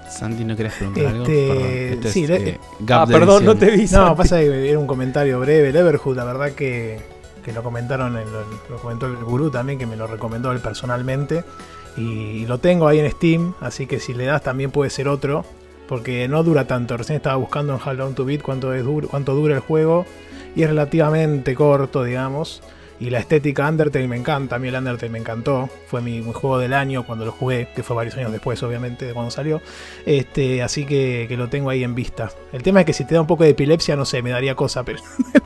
Santi, 0.10 0.44
¿no 0.44 0.56
querés 0.56 0.74
preguntar 0.74 1.06
algo? 1.08 1.24
Este, 1.24 1.94
este 1.94 2.12
sí, 2.12 2.26
eh, 2.30 2.60
ah, 2.90 3.06
perdón, 3.08 3.46
no 3.46 3.56
te 3.56 3.72
vi. 3.72 3.86
No, 3.88 4.16
pasa 4.16 4.40
que 4.40 4.70
era 4.70 4.78
un 4.78 4.88
comentario 4.88 5.40
breve. 5.40 5.70
El 5.70 5.76
Everhood, 5.76 6.16
la 6.16 6.26
verdad 6.26 6.52
que, 6.52 7.00
que 7.44 7.54
lo 7.54 7.64
comentaron, 7.64 8.14
lo, 8.14 8.78
comentó 8.78 9.08
el 9.08 9.16
gurú 9.18 9.50
también, 9.50 9.80
que 9.80 9.86
me 9.86 9.96
lo 9.96 10.08
recomendó 10.08 10.52
él 10.52 10.60
personalmente. 10.60 11.44
Y 11.98 12.46
lo 12.46 12.60
tengo 12.60 12.88
ahí 12.88 13.00
en 13.00 13.10
Steam, 13.12 13.54
así 13.60 13.86
que 13.86 14.00
si 14.00 14.14
le 14.14 14.26
das 14.26 14.44
también 14.44 14.72
puede 14.72 14.90
ser 14.90 15.08
otro. 15.08 15.46
Porque 15.88 16.28
no 16.28 16.44
dura 16.44 16.68
tanto. 16.68 16.96
Recién 16.96 17.18
estaba 17.18 17.36
buscando 17.36 17.74
en 17.74 17.80
How 17.86 17.94
Long 17.94 18.14
to 18.14 18.24
Beat 18.24 18.42
cuánto, 18.42 18.74
es 18.74 18.84
cuánto 19.10 19.34
dura 19.34 19.56
el 19.56 19.62
juego. 19.62 20.06
Y 20.56 20.64
es 20.64 20.70
relativamente 20.70 21.56
corto, 21.56 22.04
digamos. 22.04 22.62
Y 23.02 23.10
la 23.10 23.18
estética 23.18 23.68
Undertale 23.68 24.08
me 24.08 24.16
encanta. 24.16 24.58
A 24.58 24.60
mí 24.60 24.68
el 24.68 24.76
Undertale 24.76 25.12
me 25.12 25.18
encantó. 25.18 25.68
Fue 25.88 26.02
mi, 26.02 26.22
juego 26.22 26.60
del 26.60 26.72
año 26.74 27.04
cuando 27.04 27.26
lo 27.26 27.32
jugué, 27.32 27.68
que 27.76 27.82
fue 27.82 27.96
varios 27.96 28.16
años 28.16 28.32
después, 28.32 28.62
obviamente, 28.62 29.06
de 29.06 29.14
cuando 29.14 29.32
salió. 29.32 29.60
Este, 30.06 30.62
así 30.62 30.86
que, 30.86 31.28
lo 31.36 31.50
tengo 31.50 31.72
ahí 31.72 31.84
en 31.84 31.96
vista. 31.96 32.32
El 32.54 32.62
tema 32.62 32.82
es 32.82 32.86
que 32.86 32.94
si 32.94 33.04
te 33.06 33.16
da 33.16 33.22
un 33.22 33.28
poco 33.28 33.44
de 33.44 33.50
epilepsia, 33.50 33.96
no 33.96 34.06
sé, 34.06 34.22
me 34.22 34.30
daría 34.30 34.54
cosa, 34.54 34.84
pero 34.84 35.00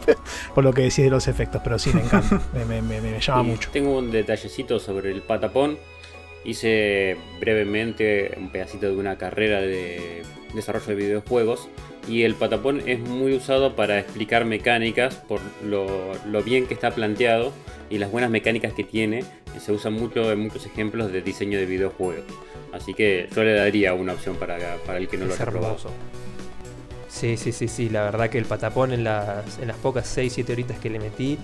por 0.53 0.65
lo 0.65 0.73
que 0.73 0.81
decís 0.81 1.05
de 1.05 1.09
los 1.09 1.29
efectos. 1.29 1.61
Pero 1.63 1.79
sí, 1.79 1.91
me 1.93 2.01
encanta. 2.01 2.41
me, 2.67 3.19
llama 3.21 3.43
mucho. 3.43 3.69
Tengo 3.71 3.97
un 3.97 4.11
detallecito 4.11 4.77
sobre 4.77 5.11
el 5.11 5.21
patapón. 5.21 5.77
Hice 6.43 7.15
brevemente 7.39 8.35
un 8.37 8.49
pedacito 8.49 8.87
de 8.87 8.97
una 8.97 9.17
carrera 9.17 9.61
de 9.61 10.23
desarrollo 10.53 10.87
de 10.87 10.95
videojuegos 10.95 11.69
y 12.07 12.23
el 12.23 12.35
patapón 12.35 12.81
es 12.85 12.99
muy 12.99 13.33
usado 13.33 13.75
para 13.75 13.99
explicar 13.99 14.45
mecánicas 14.45 15.15
por 15.15 15.39
lo, 15.63 16.43
bien 16.43 16.67
que 16.67 16.73
está 16.73 16.91
planteado 16.91 17.51
y 17.89 17.97
las 17.97 18.11
buenas 18.11 18.29
mecánicas 18.29 18.73
que 18.73 18.83
tiene. 18.83 19.23
Se 19.59 19.71
usa 19.71 19.89
mucho 19.89 20.31
en 20.31 20.39
muchos 20.39 20.65
ejemplos 20.65 21.11
de 21.11 21.21
diseño 21.21 21.57
de 21.57 21.65
videojuegos. 21.65 22.25
Así 22.73 22.93
que 22.93 23.29
yo 23.33 23.43
le 23.43 23.53
daría 23.53 23.93
una 23.93 24.13
opción 24.13 24.35
para, 24.35 24.77
para 24.85 24.97
el 24.97 25.07
que 25.07 25.17
no 25.17 25.25
lo 25.25 25.33
haya 25.33 25.45
probado. 25.45 25.77
Sí, 27.07 27.37
sí, 27.37 27.51
sí, 27.53 27.67
sí. 27.67 27.89
La 27.89 28.03
verdad 28.03 28.29
que 28.29 28.37
el 28.37 28.45
patapón 28.45 28.91
en 28.91 29.05
las, 29.05 29.57
en 29.59 29.69
las 29.69 29.77
pocas 29.77 30.17
6-7 30.17 30.49
horitas 30.49 30.77
que 30.79 30.89
le 30.89 30.99
metí 30.99 31.37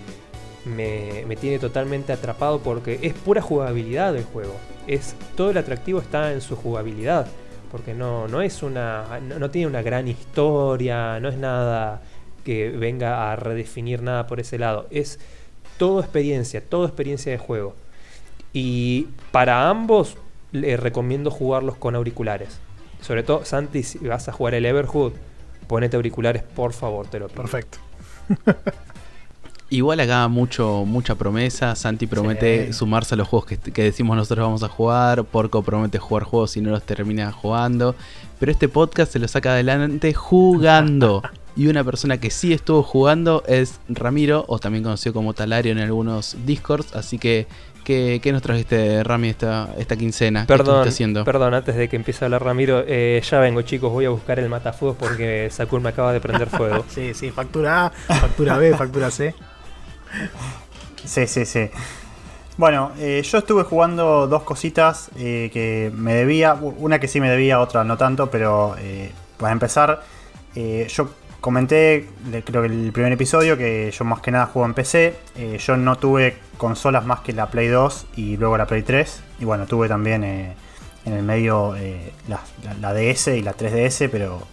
me, 0.65 1.23
me, 1.25 1.37
tiene 1.37 1.57
totalmente 1.57 2.11
atrapado 2.11 2.59
porque 2.59 2.99
es 3.01 3.13
pura 3.13 3.41
jugabilidad 3.41 4.15
el 4.15 4.25
juego. 4.25 4.55
Es, 4.87 5.15
todo 5.35 5.51
el 5.51 5.57
atractivo 5.57 6.01
está 6.01 6.33
en 6.33 6.41
su 6.41 6.57
jugabilidad 6.57 7.27
porque 7.71 7.93
no, 7.93 8.27
no 8.27 8.41
es 8.41 8.61
una. 8.61 9.19
No, 9.21 9.49
tiene 9.49 9.67
una 9.67 9.81
gran 9.81 10.07
historia, 10.07 11.19
no 11.19 11.29
es 11.29 11.37
nada 11.37 12.01
que 12.43 12.69
venga 12.69 13.31
a 13.31 13.35
redefinir 13.35 14.01
nada 14.01 14.27
por 14.27 14.39
ese 14.39 14.59
lado. 14.59 14.87
Es 14.91 15.19
todo 15.77 16.01
experiencia, 16.01 16.61
todo 16.61 16.85
experiencia 16.85 17.31
de 17.31 17.37
juego. 17.37 17.75
Y 18.53 19.07
para 19.31 19.69
ambos 19.69 20.17
les 20.51 20.79
recomiendo 20.79 21.31
jugarlos 21.31 21.77
con 21.77 21.95
auriculares. 21.95 22.59
Sobre 22.99 23.23
todo, 23.23 23.45
Santi, 23.45 23.83
si 23.83 23.99
vas 23.99 24.27
a 24.27 24.33
jugar 24.33 24.53
el 24.53 24.65
Everhood, 24.65 25.13
ponete 25.67 25.95
auriculares, 25.95 26.43
por 26.43 26.73
favor, 26.73 27.07
te 27.07 27.19
lo 27.19 27.29
pido. 27.29 27.41
Perfecto. 27.41 27.77
Igual 29.71 30.01
acá 30.01 30.27
mucho, 30.27 30.83
mucha 30.85 31.15
promesa. 31.15 31.75
Santi 31.75 32.05
promete 32.05 32.73
sumarse 32.73 33.15
a 33.15 33.17
los 33.17 33.25
juegos 33.29 33.47
que, 33.47 33.83
decimos 33.83 34.17
nosotros 34.17 34.45
vamos 34.45 34.63
a 34.63 34.67
jugar. 34.67 35.23
Porco 35.23 35.63
promete 35.63 35.97
jugar 35.97 36.25
juegos 36.25 36.57
y 36.57 36.61
no 36.61 36.71
los 36.71 36.83
termina 36.83 37.31
jugando. 37.31 37.95
Pero 38.37 38.51
este 38.51 38.67
podcast 38.67 39.13
se 39.13 39.19
lo 39.19 39.29
saca 39.29 39.53
adelante 39.53 40.13
jugando. 40.13 41.23
y 41.55 41.67
una 41.67 41.85
persona 41.85 42.19
que 42.19 42.31
sí 42.31 42.51
estuvo 42.51 42.83
jugando 42.83 43.45
es 43.47 43.79
Ramiro, 43.87 44.43
o 44.49 44.59
también 44.59 44.83
conocido 44.83 45.13
como 45.13 45.33
Talario 45.33 45.71
en 45.71 45.77
algunos 45.77 46.35
discords. 46.45 46.93
Así 46.93 47.17
que, 47.17 47.47
¿qué, 47.85 48.19
nos 48.33 48.41
trajiste, 48.41 49.05
Rami, 49.05 49.29
esta, 49.29 49.69
esta 49.77 49.95
quincena? 49.95 50.47
Perdón, 50.47 50.85
haciendo? 50.85 51.23
perdón, 51.23 51.53
antes 51.53 51.77
de 51.77 51.87
que 51.87 51.95
empiece 51.95 52.25
a 52.25 52.27
hablar 52.27 52.43
Ramiro, 52.43 52.83
eh, 52.85 53.21
ya 53.23 53.39
vengo, 53.39 53.61
chicos. 53.61 53.89
Voy 53.89 54.03
a 54.03 54.09
buscar 54.09 54.37
el 54.37 54.49
matafuegos 54.49 54.97
porque 54.97 55.47
Sakul 55.49 55.79
me 55.79 55.87
acaba 55.87 56.11
de 56.11 56.19
prender 56.19 56.49
fuego. 56.49 56.83
sí, 56.89 57.13
sí, 57.13 57.31
factura 57.31 57.85
A, 57.85 57.89
factura 57.89 58.57
B, 58.57 58.75
factura 58.75 59.09
C. 59.09 59.33
Sí, 61.05 61.27
sí, 61.27 61.45
sí. 61.45 61.69
Bueno, 62.57 62.91
eh, 62.99 63.23
yo 63.23 63.39
estuve 63.39 63.63
jugando 63.63 64.27
dos 64.27 64.43
cositas 64.43 65.09
eh, 65.17 65.49
que 65.51 65.91
me 65.95 66.13
debía. 66.13 66.53
Una 66.53 66.99
que 66.99 67.07
sí 67.07 67.19
me 67.19 67.29
debía, 67.29 67.59
otra 67.59 67.83
no 67.83 67.97
tanto, 67.97 68.29
pero 68.29 68.75
eh, 68.77 69.11
para 69.37 69.51
empezar, 69.53 70.03
yo 70.53 71.09
comenté, 71.39 72.07
creo 72.45 72.61
que 72.61 72.67
el 72.67 72.91
primer 72.91 73.13
episodio, 73.13 73.57
que 73.57 73.89
yo 73.89 74.05
más 74.05 74.19
que 74.21 74.31
nada 74.31 74.45
juego 74.45 74.67
en 74.67 74.73
PC. 74.73 75.15
yo 75.57 75.77
no 75.77 75.97
tuve 75.97 76.37
consolas 76.57 77.05
más 77.05 77.21
que 77.21 77.33
la 77.33 77.47
Play 77.47 77.67
2 77.67 78.07
y 78.17 78.37
luego 78.37 78.57
la 78.57 78.67
Play 78.67 78.83
3. 78.83 79.23
Y 79.39 79.45
bueno, 79.45 79.65
tuve 79.65 79.87
también 79.87 80.23
en 80.23 80.53
el 81.13 81.23
medio 81.23 81.73
la, 82.27 82.93
DS 82.93 83.27
y 83.29 83.41
la 83.41 83.55
3DS, 83.55 84.09
pero 84.11 84.45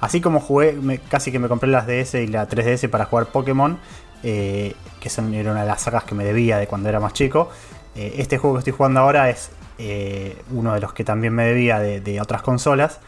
así 0.00 0.20
como 0.20 0.40
jugué, 0.40 1.00
casi 1.08 1.30
que 1.30 1.38
me 1.38 1.48
compré 1.48 1.70
las 1.70 1.86
DS 1.86 2.14
y 2.14 2.26
la 2.26 2.48
3DS 2.48 2.88
para 2.88 3.04
jugar 3.04 3.26
Pokémon. 3.26 3.78
Eh, 4.26 4.74
que 5.00 5.10
era 5.38 5.52
una 5.52 5.60
de 5.60 5.66
las 5.66 5.82
sagas 5.82 6.04
que 6.04 6.14
me 6.14 6.24
debía 6.24 6.56
de 6.56 6.66
cuando 6.66 6.88
era 6.88 6.98
más 6.98 7.12
chico. 7.12 7.50
Eh, 7.94 8.14
este 8.16 8.38
juego 8.38 8.56
que 8.56 8.60
estoy 8.60 8.72
jugando 8.72 9.00
ahora 9.00 9.28
es 9.28 9.50
eh, 9.76 10.42
uno 10.50 10.72
de 10.72 10.80
los 10.80 10.94
que 10.94 11.04
también 11.04 11.34
me 11.34 11.44
debía 11.44 11.78
de, 11.78 12.20
otras 12.22 12.40
consolas. 12.40 13.00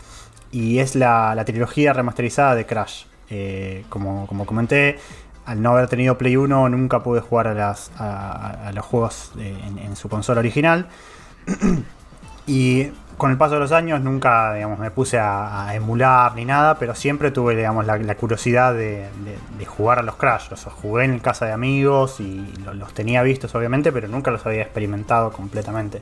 Y 0.52 0.78
es 0.78 0.94
la, 0.94 1.42
trilogía 1.46 1.94
remasterizada 1.94 2.54
de 2.54 2.66
Crash. 2.66 3.04
Como, 3.88 4.26
comenté, 4.44 4.98
al 5.46 5.62
no 5.62 5.70
haber 5.72 5.88
tenido 5.88 6.18
Play 6.18 6.36
1 6.36 6.68
nunca 6.68 7.02
pude 7.02 7.20
jugar 7.20 7.48
a, 7.48 8.72
los 8.74 8.84
juegos 8.84 9.32
en, 9.38 9.78
en, 9.78 9.96
su 9.96 10.10
consola 10.10 10.40
original. 10.40 10.86
y 12.46 12.90
con 13.16 13.30
el 13.30 13.38
paso 13.38 13.54
de 13.54 13.60
los 13.60 13.72
años 13.72 14.00
nunca 14.00 14.54
digamos, 14.54 14.78
me 14.78 14.90
puse 14.90 15.18
a, 15.18 15.74
emular 15.74 16.34
ni 16.34 16.44
nada, 16.44 16.78
pero 16.78 16.94
siempre 16.94 17.30
tuve 17.30 17.56
digamos, 17.56 17.86
la, 17.86 18.14
curiosidad 18.14 18.74
de, 18.74 19.08
jugar 19.66 19.98
a 19.98 20.02
los 20.02 20.16
Crash. 20.16 20.48
Jugué 20.82 21.04
en 21.04 21.18
casa 21.18 21.46
de 21.46 21.52
amigos 21.52 22.20
y 22.20 22.46
los, 22.74 22.92
tenía 22.92 23.22
vistos 23.22 23.54
obviamente, 23.54 23.92
pero 23.92 24.08
nunca 24.08 24.30
los 24.30 24.44
había 24.46 24.62
experimentado 24.62 25.32
completamente. 25.32 26.00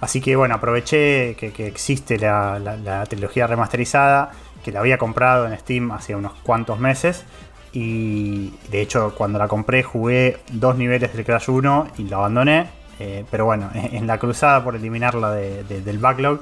Así 0.00 0.20
que 0.20 0.36
bueno, 0.36 0.54
aproveché 0.54 1.34
que, 1.36 1.66
existe 1.66 2.18
la, 2.18 3.04
trilogía 3.08 3.46
remasterizada, 3.46 4.30
que 4.64 4.72
la 4.72 4.80
había 4.80 4.98
comprado 4.98 5.46
en 5.46 5.58
Steam 5.58 5.90
hace 5.90 6.14
unos 6.14 6.32
cuantos 6.42 6.78
meses. 6.78 7.24
Y 7.72 8.54
de 8.70 8.80
hecho 8.80 9.14
cuando 9.16 9.38
la 9.38 9.48
compré 9.48 9.82
jugué 9.82 10.38
dos 10.52 10.76
niveles 10.76 11.12
del 11.12 11.24
Crash 11.24 11.50
1 11.50 11.88
y 11.98 12.04
lo 12.04 12.18
abandoné 12.18 12.85
eh, 12.98 13.24
pero 13.30 13.44
bueno, 13.44 13.70
en 13.74 14.06
la 14.06 14.18
cruzada 14.18 14.62
por 14.64 14.76
eliminarla 14.76 15.32
del 15.32 15.98
backlog, 15.98 16.40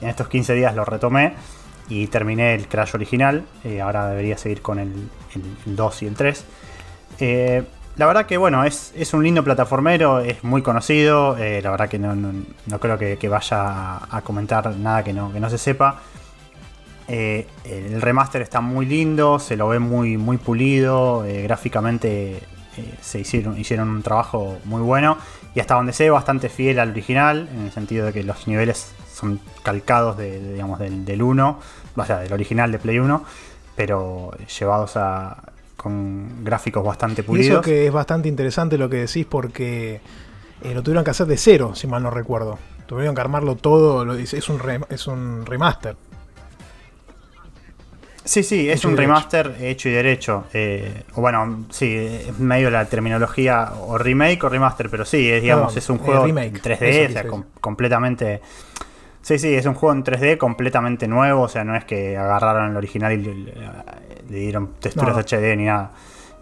en 0.00 0.08
estos 0.08 0.28
15 0.28 0.54
días 0.54 0.74
lo 0.74 0.84
retomé 0.84 1.34
y 1.88 2.06
terminé 2.06 2.54
el 2.54 2.68
Crash 2.68 2.94
original. 2.94 3.44
Eh, 3.64 3.80
ahora 3.80 4.08
debería 4.08 4.38
seguir 4.38 4.62
con 4.62 4.78
el, 4.78 4.92
2 5.66 6.02
y 6.02 6.06
el 6.06 6.14
3. 6.14 6.44
Eh, 7.20 7.62
la 7.96 8.06
verdad 8.06 8.24
que 8.24 8.38
bueno, 8.38 8.64
es, 8.64 8.92
un 9.12 9.22
lindo 9.22 9.44
plataformero, 9.44 10.20
es 10.20 10.42
muy 10.42 10.62
conocido. 10.62 11.36
la 11.36 11.70
verdad 11.70 11.88
que 11.88 11.98
no, 11.98 12.78
creo 12.78 12.96
que, 12.96 13.28
vaya 13.28 13.96
a, 14.10 14.22
comentar 14.22 14.74
nada 14.76 15.04
que 15.04 15.12
no, 15.12 15.32
que 15.32 15.40
no 15.40 15.50
se 15.50 15.58
sepa. 15.58 16.00
el 17.08 18.00
remaster 18.00 18.40
está 18.40 18.62
muy 18.62 18.86
lindo, 18.86 19.38
se 19.38 19.56
lo 19.56 19.68
ve 19.68 19.80
muy, 19.80 20.16
muy 20.16 20.38
pulido, 20.38 21.26
gráficamente 21.42 22.40
se 23.02 23.20
hicieron, 23.20 23.58
hicieron 23.58 23.90
un 23.90 24.02
trabajo 24.02 24.58
muy 24.64 24.80
bueno 24.80 25.18
y 25.54 25.60
hasta 25.60 25.74
donde 25.74 25.92
sé 25.92 26.10
bastante 26.10 26.48
fiel 26.48 26.78
al 26.78 26.90
original, 26.90 27.48
en 27.52 27.62
el 27.62 27.72
sentido 27.72 28.06
de 28.06 28.12
que 28.12 28.22
los 28.22 28.46
niveles 28.46 28.92
son 29.12 29.40
calcados 29.62 30.16
de, 30.16 30.52
digamos, 30.52 30.78
del, 30.78 31.22
1, 31.22 31.58
o 31.96 32.04
sea, 32.04 32.18
del 32.18 32.32
original 32.32 32.70
de 32.72 32.78
Play 32.78 32.98
1, 32.98 33.24
pero 33.76 34.32
llevados 34.58 34.96
a 34.96 35.42
con 35.76 36.44
gráficos 36.44 36.84
bastante 36.84 37.22
pulidos. 37.22 37.48
Y 37.48 37.52
eso 37.52 37.62
que 37.62 37.86
es 37.86 37.92
bastante 37.92 38.28
interesante 38.28 38.76
lo 38.76 38.90
que 38.90 38.96
decís 38.96 39.26
porque 39.26 40.02
eh, 40.62 40.74
lo 40.74 40.82
tuvieron 40.82 41.04
que 41.04 41.10
hacer 41.10 41.26
de 41.26 41.38
cero, 41.38 41.72
si 41.74 41.86
mal 41.86 42.02
no 42.02 42.10
recuerdo. 42.10 42.58
Tuvieron 42.86 43.14
que 43.14 43.20
armarlo 43.22 43.56
todo, 43.56 44.12
es 44.14 44.48
un, 44.50 44.60
es 44.90 45.06
un 45.06 45.46
remaster. 45.46 45.96
Sí, 48.24 48.42
sí, 48.42 48.68
es 48.68 48.84
un 48.84 48.96
remaster 48.96 49.56
hecho 49.60 49.88
y 49.88 49.92
derecho. 49.92 50.44
Eh, 50.52 51.04
o 51.14 51.20
bueno, 51.20 51.64
sí, 51.70 51.96
es 51.96 52.38
medio 52.38 52.70
la 52.70 52.84
terminología 52.84 53.72
o 53.80 53.96
remake 53.96 54.44
o 54.44 54.48
remaster, 54.48 54.90
pero 54.90 55.04
sí, 55.04 55.30
es, 55.30 55.42
digamos, 55.42 55.76
es 55.76 55.88
un 55.88 55.98
juego 55.98 56.26
en 56.26 56.54
3D, 56.54 57.44
completamente... 57.60 58.40
Sí, 59.22 59.38
sí, 59.38 59.54
es 59.54 59.66
un 59.66 59.74
juego 59.74 59.94
en 59.94 60.02
3D 60.02 60.38
completamente 60.38 61.06
nuevo, 61.06 61.42
o 61.42 61.48
sea, 61.48 61.62
no 61.62 61.76
es 61.76 61.84
que 61.84 62.16
agarraron 62.16 62.70
el 62.70 62.76
original 62.76 63.12
y 63.12 63.18
le, 63.18 63.54
dieron 64.28 64.74
texturas 64.80 65.16
HD 65.16 65.56
ni 65.56 65.64
nada. 65.64 65.90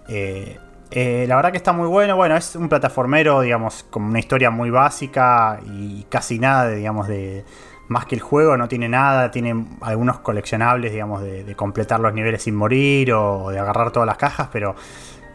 Eh, 0.08 0.58
eh, 0.90 1.26
la 1.28 1.36
verdad 1.36 1.50
que 1.50 1.58
está 1.58 1.72
muy 1.72 1.88
bueno, 1.88 2.16
bueno, 2.16 2.36
es 2.36 2.56
un 2.56 2.68
plataformero, 2.68 3.40
digamos, 3.40 3.84
con 3.90 4.04
una 4.04 4.18
historia 4.18 4.50
muy 4.50 4.70
básica 4.70 5.60
y 5.66 6.04
casi 6.04 6.38
nada, 6.38 6.70
digamos, 6.70 7.08
de 7.08 7.44
más 7.88 8.04
que 8.04 8.14
el 8.14 8.20
juego 8.20 8.56
no 8.56 8.68
tiene 8.68 8.88
nada, 8.88 9.30
tiene 9.30 9.66
algunos 9.80 10.20
coleccionables, 10.20 10.92
digamos, 10.92 11.22
de, 11.22 11.54
completar 11.56 12.00
los 12.00 12.12
niveles 12.14 12.42
sin 12.42 12.54
morir 12.54 13.12
o 13.12 13.50
de 13.50 13.58
agarrar 13.58 13.90
todas 13.90 14.06
las 14.06 14.16
cajas, 14.16 14.48
pero 14.52 14.76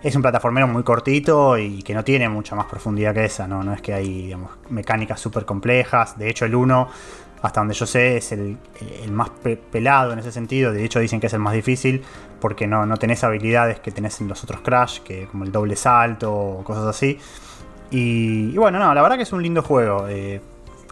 es 0.02 0.16
un 0.16 0.22
plataformero 0.22 0.68
muy 0.68 0.84
cortito 0.84 1.58
y 1.58 1.82
que 1.82 1.94
no 1.94 2.04
tiene 2.04 2.30
mucha 2.30 2.56
más 2.56 2.66
profundidad 2.66 3.14
que 3.14 3.26
esa, 3.26 3.48
¿no? 3.48 3.64
No 3.64 3.74
es 3.74 3.82
que 3.82 3.94
hay, 3.94 4.24
digamos, 4.24 4.52
mecánicas 4.70 5.20
súper 5.20 5.46
complejas. 5.46 6.18
De 6.18 6.30
hecho, 6.30 6.46
el 6.46 6.54
1, 6.54 6.90
hasta 7.42 7.62
donde 7.62 7.74
yo 7.74 7.86
sé, 7.86 8.18
es 8.18 8.32
el, 8.32 8.58
más 9.12 9.30
pelado 9.72 10.14
en 10.14 10.20
ese 10.20 10.32
sentido. 10.32 10.72
De 10.72 10.84
hecho, 10.84 11.00
dicen 11.00 11.20
que 11.20 11.28
es 11.28 11.34
el 11.34 11.40
más 11.40 11.54
difícil 11.54 12.04
porque 12.40 12.68
no, 12.68 12.86
no 12.86 12.98
tenés 12.98 13.24
habilidades 13.24 13.80
que 13.80 13.92
tenés 13.92 14.20
en 14.22 14.28
los 14.28 14.44
otros 14.44 14.62
Crash, 14.62 15.00
que 15.00 15.28
como 15.28 15.46
el 15.46 15.52
doble 15.52 15.76
salto 15.76 16.34
o 16.34 16.64
cosas 16.64 16.86
así. 16.86 17.18
Y, 17.90 18.58
bueno, 18.58 18.80
no, 18.80 18.94
la 18.94 19.02
verdad 19.02 19.18
que 19.18 19.24
es 19.24 19.32
un 19.32 19.42
lindo 19.42 19.62
juego. 19.62 20.08
Eh, 20.10 20.42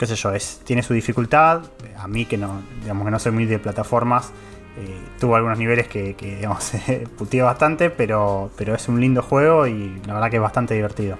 qué 0.01 0.07
sé 0.07 0.15
yo, 0.15 0.33
es, 0.33 0.61
tiene 0.63 0.81
su 0.81 0.95
dificultad. 0.95 1.61
A 1.95 2.07
mí 2.07 2.25
que 2.25 2.35
no, 2.35 2.63
digamos 2.81 3.05
que 3.05 3.11
no 3.11 3.19
soy 3.19 3.31
muy 3.33 3.45
de 3.45 3.59
plataformas, 3.59 4.31
eh, 4.75 4.97
tuvo 5.19 5.35
algunos 5.35 5.59
niveles 5.59 5.87
que, 5.87 6.15
que 6.15 6.37
digamos, 6.37 6.71
puteé 7.19 7.43
bastante, 7.43 7.91
pero, 7.91 8.49
pero 8.57 8.73
es 8.73 8.87
un 8.87 8.99
lindo 8.99 9.21
juego 9.21 9.67
y 9.67 10.01
la 10.07 10.15
verdad 10.15 10.31
que 10.31 10.37
es 10.37 10.41
bastante 10.41 10.73
divertido. 10.73 11.17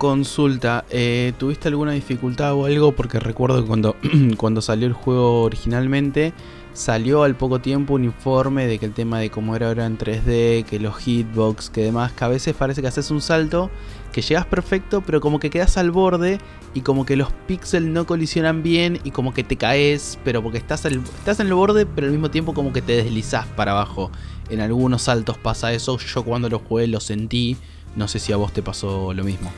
Consulta, 0.00 0.86
eh, 0.88 1.34
¿tuviste 1.36 1.68
alguna 1.68 1.92
dificultad 1.92 2.54
o 2.54 2.64
algo? 2.64 2.92
Porque 2.92 3.20
recuerdo 3.20 3.60
que 3.60 3.68
cuando, 3.68 3.96
cuando 4.38 4.62
salió 4.62 4.86
el 4.86 4.94
juego 4.94 5.42
originalmente, 5.42 6.32
salió 6.72 7.22
al 7.22 7.34
poco 7.34 7.60
tiempo 7.60 7.92
un 7.92 8.04
informe 8.04 8.66
de 8.66 8.78
que 8.78 8.86
el 8.86 8.94
tema 8.94 9.18
de 9.18 9.28
cómo 9.28 9.54
era 9.54 9.68
ahora 9.68 9.84
en 9.84 9.98
3D, 9.98 10.64
que 10.64 10.80
los 10.80 10.96
hitbox, 10.96 11.68
que 11.68 11.82
demás, 11.82 12.12
que 12.12 12.24
a 12.24 12.28
veces 12.28 12.56
parece 12.56 12.80
que 12.80 12.88
haces 12.88 13.10
un 13.10 13.20
salto, 13.20 13.70
que 14.10 14.22
llegas 14.22 14.46
perfecto, 14.46 15.02
pero 15.04 15.20
como 15.20 15.38
que 15.38 15.50
quedas 15.50 15.76
al 15.76 15.90
borde 15.90 16.38
y 16.72 16.80
como 16.80 17.04
que 17.04 17.16
los 17.16 17.30
píxeles 17.46 17.90
no 17.90 18.06
colisionan 18.06 18.62
bien 18.62 19.00
y 19.04 19.10
como 19.10 19.34
que 19.34 19.44
te 19.44 19.56
caes, 19.56 20.18
pero 20.24 20.42
porque 20.42 20.56
estás, 20.56 20.82
estás 20.86 21.40
en 21.40 21.48
el 21.48 21.52
borde, 21.52 21.84
pero 21.84 22.06
al 22.06 22.12
mismo 22.14 22.30
tiempo 22.30 22.54
como 22.54 22.72
que 22.72 22.80
te 22.80 22.96
deslizás 22.96 23.46
para 23.48 23.72
abajo. 23.72 24.10
En 24.48 24.60
algunos 24.60 25.02
saltos 25.02 25.36
pasa 25.36 25.74
eso, 25.74 25.98
yo 25.98 26.22
cuando 26.22 26.48
lo 26.48 26.58
jugué 26.58 26.86
lo 26.86 27.00
sentí, 27.00 27.58
no 27.96 28.08
sé 28.08 28.18
si 28.18 28.32
a 28.32 28.38
vos 28.38 28.50
te 28.54 28.62
pasó 28.62 29.12
lo 29.12 29.24
mismo. 29.24 29.52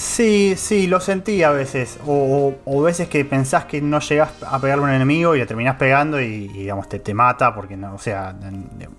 Sí, 0.00 0.54
sí, 0.56 0.86
lo 0.86 0.98
sentí 0.98 1.42
a 1.42 1.50
veces. 1.50 1.98
O, 2.06 2.54
o, 2.64 2.82
veces 2.82 3.06
que 3.08 3.22
pensás 3.26 3.66
que 3.66 3.82
no 3.82 4.00
llegás 4.00 4.32
a 4.46 4.58
pegarle 4.58 4.84
a 4.84 4.88
un 4.88 4.94
enemigo 4.94 5.34
y 5.34 5.40
le 5.40 5.44
terminás 5.44 5.76
pegando 5.76 6.18
y, 6.18 6.48
digamos 6.48 6.88
te, 6.88 7.00
te, 7.00 7.12
mata 7.12 7.54
porque 7.54 7.76
no, 7.76 7.96
o 7.96 7.98
sea, 7.98 8.34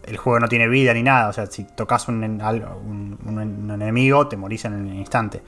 el 0.04 0.18
juego 0.18 0.40
no 0.40 0.48
tiene 0.48 0.68
vida 0.68 0.94
ni 0.94 1.02
nada. 1.02 1.30
O 1.30 1.34
sea, 1.34 1.48
si 1.48 1.64
tocas 1.64 2.08
un, 2.08 2.24
un, 2.24 3.18
un 3.26 3.82
enemigo 3.82 4.28
te 4.28 4.38
morís 4.38 4.64
en 4.66 4.74
el 4.74 4.94
instante. 4.94 5.42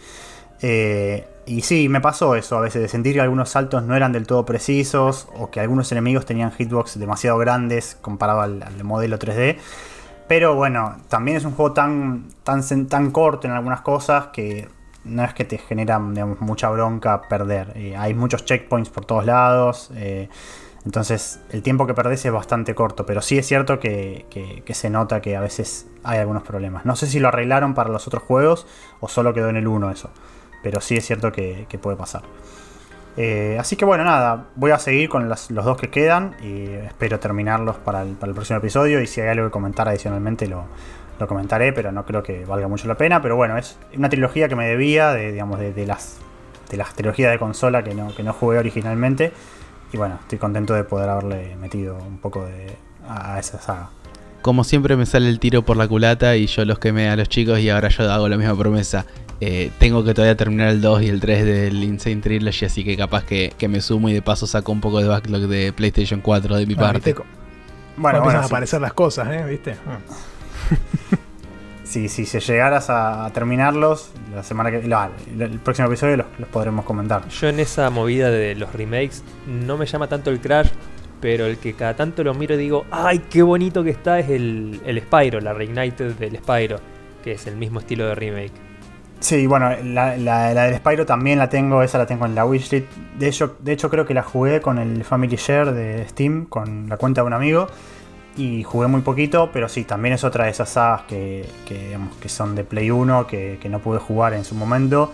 Eh, 0.60 1.24
y 1.46 1.62
sí, 1.62 1.88
me 1.88 2.02
pasó 2.02 2.34
eso 2.36 2.58
a 2.58 2.62
veces, 2.62 2.82
de 2.82 2.88
sentir 2.88 3.14
que 3.14 3.22
algunos 3.22 3.50
saltos 3.50 3.84
no 3.84 3.96
eran 3.96 4.12
del 4.12 4.26
todo 4.26 4.48
precisos 4.48 5.28
o 5.38 5.52
que 5.52 5.60
algunos 5.60 5.92
enemigos 5.92 6.26
tenían 6.26 6.52
hitbox 6.52 6.98
demasiado 6.98 7.38
grandes 7.38 7.96
comparado 8.02 8.42
al, 8.42 8.64
al 8.64 8.84
modelo 8.84 9.20
3D. 9.20 9.58
Pero 10.28 10.56
bueno, 10.56 10.98
también 11.10 11.38
es 11.38 11.46
un 11.46 11.52
juego 11.52 11.74
tan, 11.74 12.30
tan, 12.44 12.88
tan 12.88 13.12
corto 13.12 13.46
en 13.46 13.54
algunas 13.54 13.82
cosas 13.82 14.30
que 14.34 14.68
no 15.06 15.24
es 15.24 15.34
que 15.34 15.44
te 15.44 15.58
genera 15.58 16.00
mucha 16.00 16.70
bronca 16.70 17.24
perder. 17.24 17.74
Eh, 17.76 17.96
hay 17.98 18.14
muchos 18.14 18.46
checkpoints 18.46 18.90
por 18.90 19.06
todos 19.06 19.26
lados. 19.26 19.92
Eh, 19.96 20.30
entonces 20.86 21.40
el 21.52 21.62
tiempo 21.62 21.88
que 21.88 21.94
perdés 21.94 22.26
es 22.26 22.32
bastante 22.32 22.74
corto. 22.76 23.06
Pero 23.06 23.22
sí 23.22 23.38
es 23.38 23.48
cierto 23.48 23.80
que, 23.80 24.64
se 24.70 24.90
nota 24.90 25.22
que 25.22 25.36
a 25.36 25.42
veces 25.42 25.88
hay 26.04 26.20
algunos 26.20 26.44
problemas. 26.44 26.86
No 26.86 26.96
sé 26.96 27.08
si 27.08 27.20
lo 27.20 27.28
arreglaron 27.28 27.74
para 27.74 27.90
los 27.90 28.08
otros 28.08 28.24
juegos 28.24 28.66
o 29.00 29.08
solo 29.08 29.34
quedó 29.34 29.50
en 29.50 29.58
el 29.58 29.68
1 29.68 29.92
eso. 29.92 30.10
Pero 30.62 30.80
sí 30.80 30.96
es 30.96 31.06
cierto 31.06 31.32
que, 31.32 31.68
puede 31.82 31.98
pasar. 31.98 32.24
Eh, 33.16 33.58
así 33.60 33.76
que 33.76 33.86
bueno, 33.86 34.04
nada, 34.06 34.48
voy 34.56 34.72
a 34.72 34.80
seguir 34.80 35.08
con 35.08 35.30
los 35.30 35.50
dos 35.50 35.78
que 35.78 35.92
quedan 35.92 36.36
y 36.42 36.64
espero 36.64 37.20
terminarlos 37.20 37.76
para 37.76 38.02
el, 38.02 38.14
para 38.14 38.32
el 38.32 38.34
próximo 38.34 38.58
episodio 38.58 39.02
y 39.02 39.08
si 39.08 39.22
hay 39.22 39.28
algo 39.28 39.46
que 39.46 39.52
comentar 39.52 39.88
adicionalmente 39.88 40.48
lo, 40.48 40.64
lo 41.20 41.28
comentaré, 41.28 41.74
pero 41.74 41.92
no 41.92 42.06
creo 42.06 42.24
que 42.24 42.46
valga 42.46 42.68
mucho 42.68 42.88
la 42.88 42.96
pena. 42.96 43.22
Pero 43.22 43.36
bueno, 43.36 43.58
es 43.58 43.78
una 43.96 44.10
trilogía 44.10 44.48
que 44.50 44.56
me 44.56 44.68
debía 44.68 45.14
de, 45.14 45.32
digamos, 45.32 45.60
de, 45.60 45.86
las, 45.86 46.18
de 46.70 46.78
las 46.78 46.94
trilogías 46.94 47.32
de 47.32 47.40
consola 47.40 47.84
que 47.84 47.94
no, 47.94 48.14
que 48.16 48.24
no 48.24 48.34
jugué 48.34 48.58
originalmente. 48.58 49.32
Y 49.92 49.98
bueno, 49.98 50.18
estoy 50.22 50.40
contento 50.40 50.74
de 50.74 50.84
poder 50.84 51.10
haberle 51.10 51.56
metido 51.58 51.98
un 51.98 52.18
poco 52.18 52.46
de, 52.46 52.76
a, 53.08 53.40
esa 53.40 53.60
saga. 53.60 53.90
Como 54.42 54.64
siempre 54.64 54.98
me 54.98 55.06
sale 55.06 55.30
el 55.30 55.40
tiro 55.40 55.64
por 55.64 55.78
la 55.78 55.88
culata 55.88 56.36
y 56.36 56.48
yo 56.48 56.66
los 56.66 56.80
quemé 56.80 57.10
a 57.10 57.16
los 57.16 57.30
chicos 57.30 57.60
y 57.60 57.70
ahora 57.70 57.90
yo 57.90 58.12
hago 58.12 58.28
la 58.28 58.36
misma 58.36 58.58
promesa. 58.58 59.06
Eh, 59.40 59.72
tengo 59.78 60.04
que 60.04 60.14
todavía 60.14 60.36
terminar 60.36 60.70
el 60.70 60.82
2 60.82 61.04
y 61.04 61.10
el 61.10 61.20
3 61.20 61.46
del 61.46 61.84
Insane 61.84 62.18
Trilogy, 62.18 62.66
así 62.66 62.84
que 62.84 62.98
capaz 62.98 63.24
que, 63.24 63.54
me 63.68 63.82
sumo 63.82 64.10
y 64.10 64.14
de 64.14 64.22
paso 64.22 64.48
saco 64.48 64.72
un 64.72 64.82
poco 64.82 65.00
de 65.00 65.08
backlog 65.08 65.48
de 65.48 65.74
PlayStation 65.74 66.22
4 66.22 66.58
de 66.58 66.66
mi 66.66 66.76
parte. 66.76 67.16
Bueno, 67.96 68.22
bueno, 68.22 68.40
a 68.40 68.46
aparecer 68.46 68.82
las 68.82 68.94
cosas, 68.94 69.30
¿eh? 69.32 69.46
¿Viste? 69.48 69.76
Ah. 69.86 70.00
si, 71.84 72.10
si 72.10 72.26
se 72.26 72.40
llegaras 72.40 72.90
a, 72.90 73.30
terminarlos, 73.34 74.12
la 74.34 74.44
semana 74.44 74.72
que 74.72 74.78
el 74.78 75.60
próximo 75.60 75.88
episodio 75.88 76.18
los, 76.18 76.48
podremos 76.50 76.86
comentar. 76.86 77.28
Yo 77.30 77.50
en 77.50 77.60
esa 77.60 77.90
movida 77.90 78.32
de 78.32 78.56
los 78.56 78.74
remakes 78.74 79.24
no 79.48 79.78
me 79.78 79.86
llama 79.86 80.08
tanto 80.08 80.30
el 80.30 80.40
Crash, 80.40 80.70
pero 81.22 81.46
el 81.46 81.58
que 81.58 81.74
cada 81.74 81.96
tanto 81.96 82.24
lo 82.24 82.34
miro 82.34 82.56
y 82.56 82.58
digo, 82.58 82.86
¡ay, 82.92 83.20
qué 83.30 83.44
bonito 83.44 83.84
que 83.84 83.92
está! 83.92 84.20
es 84.20 84.30
el, 84.30 84.82
el 84.86 85.02
Spyro, 85.02 85.40
la 85.40 85.54
Reignited 85.54 86.14
del 86.16 86.38
Spyro, 86.38 86.78
que 87.24 87.34
es 87.34 87.48
el 87.48 87.56
mismo 87.56 87.80
estilo 87.80 88.08
de 88.08 88.16
remake. 88.16 88.74
Sí, 89.20 89.48
bueno, 89.48 89.70
la, 89.86 90.18
la, 90.18 90.66
del 90.66 90.76
Spyro 90.76 91.06
también 91.06 91.40
la 91.40 91.48
tengo, 91.48 91.82
esa 91.82 91.98
la 91.98 92.06
tengo 92.06 92.26
en 92.26 92.36
la 92.36 92.46
wishlist. 92.46 92.88
De 93.18 93.30
hecho, 93.30 93.56
de 93.62 93.72
hecho, 93.72 93.90
creo 93.90 94.06
que 94.06 94.14
la 94.14 94.22
jugué 94.22 94.60
con 94.60 94.80
el 94.80 95.06
Family 95.06 95.38
Share 95.38 95.72
de 95.72 96.06
Steam, 96.10 96.46
con 96.48 96.90
la 96.90 96.98
cuenta 96.98 97.22
de 97.22 97.28
un 97.28 97.34
amigo 97.34 97.70
y 98.36 98.64
jugué 98.64 98.88
muy 98.88 99.02
poquito, 99.02 99.52
pero 99.52 99.70
sí, 99.70 99.84
también 99.84 100.14
es 100.14 100.24
otra 100.24 100.46
de 100.46 100.52
esas 100.52 100.70
sagas 100.70 101.04
que, 101.04 101.48
que, 101.68 102.30
son 102.30 102.56
de 102.56 102.64
Play 102.64 102.90
1, 102.90 103.28
que, 103.28 103.68
no 103.70 103.80
pude 103.80 104.00
jugar 104.00 104.34
en 104.34 104.44
su 104.44 104.56
momento 104.56 105.12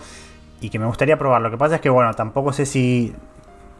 y 0.60 0.70
que 0.70 0.78
me 0.78 0.86
gustaría 0.86 1.18
probar. 1.18 1.42
Lo 1.42 1.50
que 1.50 1.58
pasa 1.58 1.76
es 1.76 1.80
que, 1.80 1.90
bueno, 1.90 2.14
tampoco 2.14 2.52
sé 2.52 2.66
si 2.66 3.14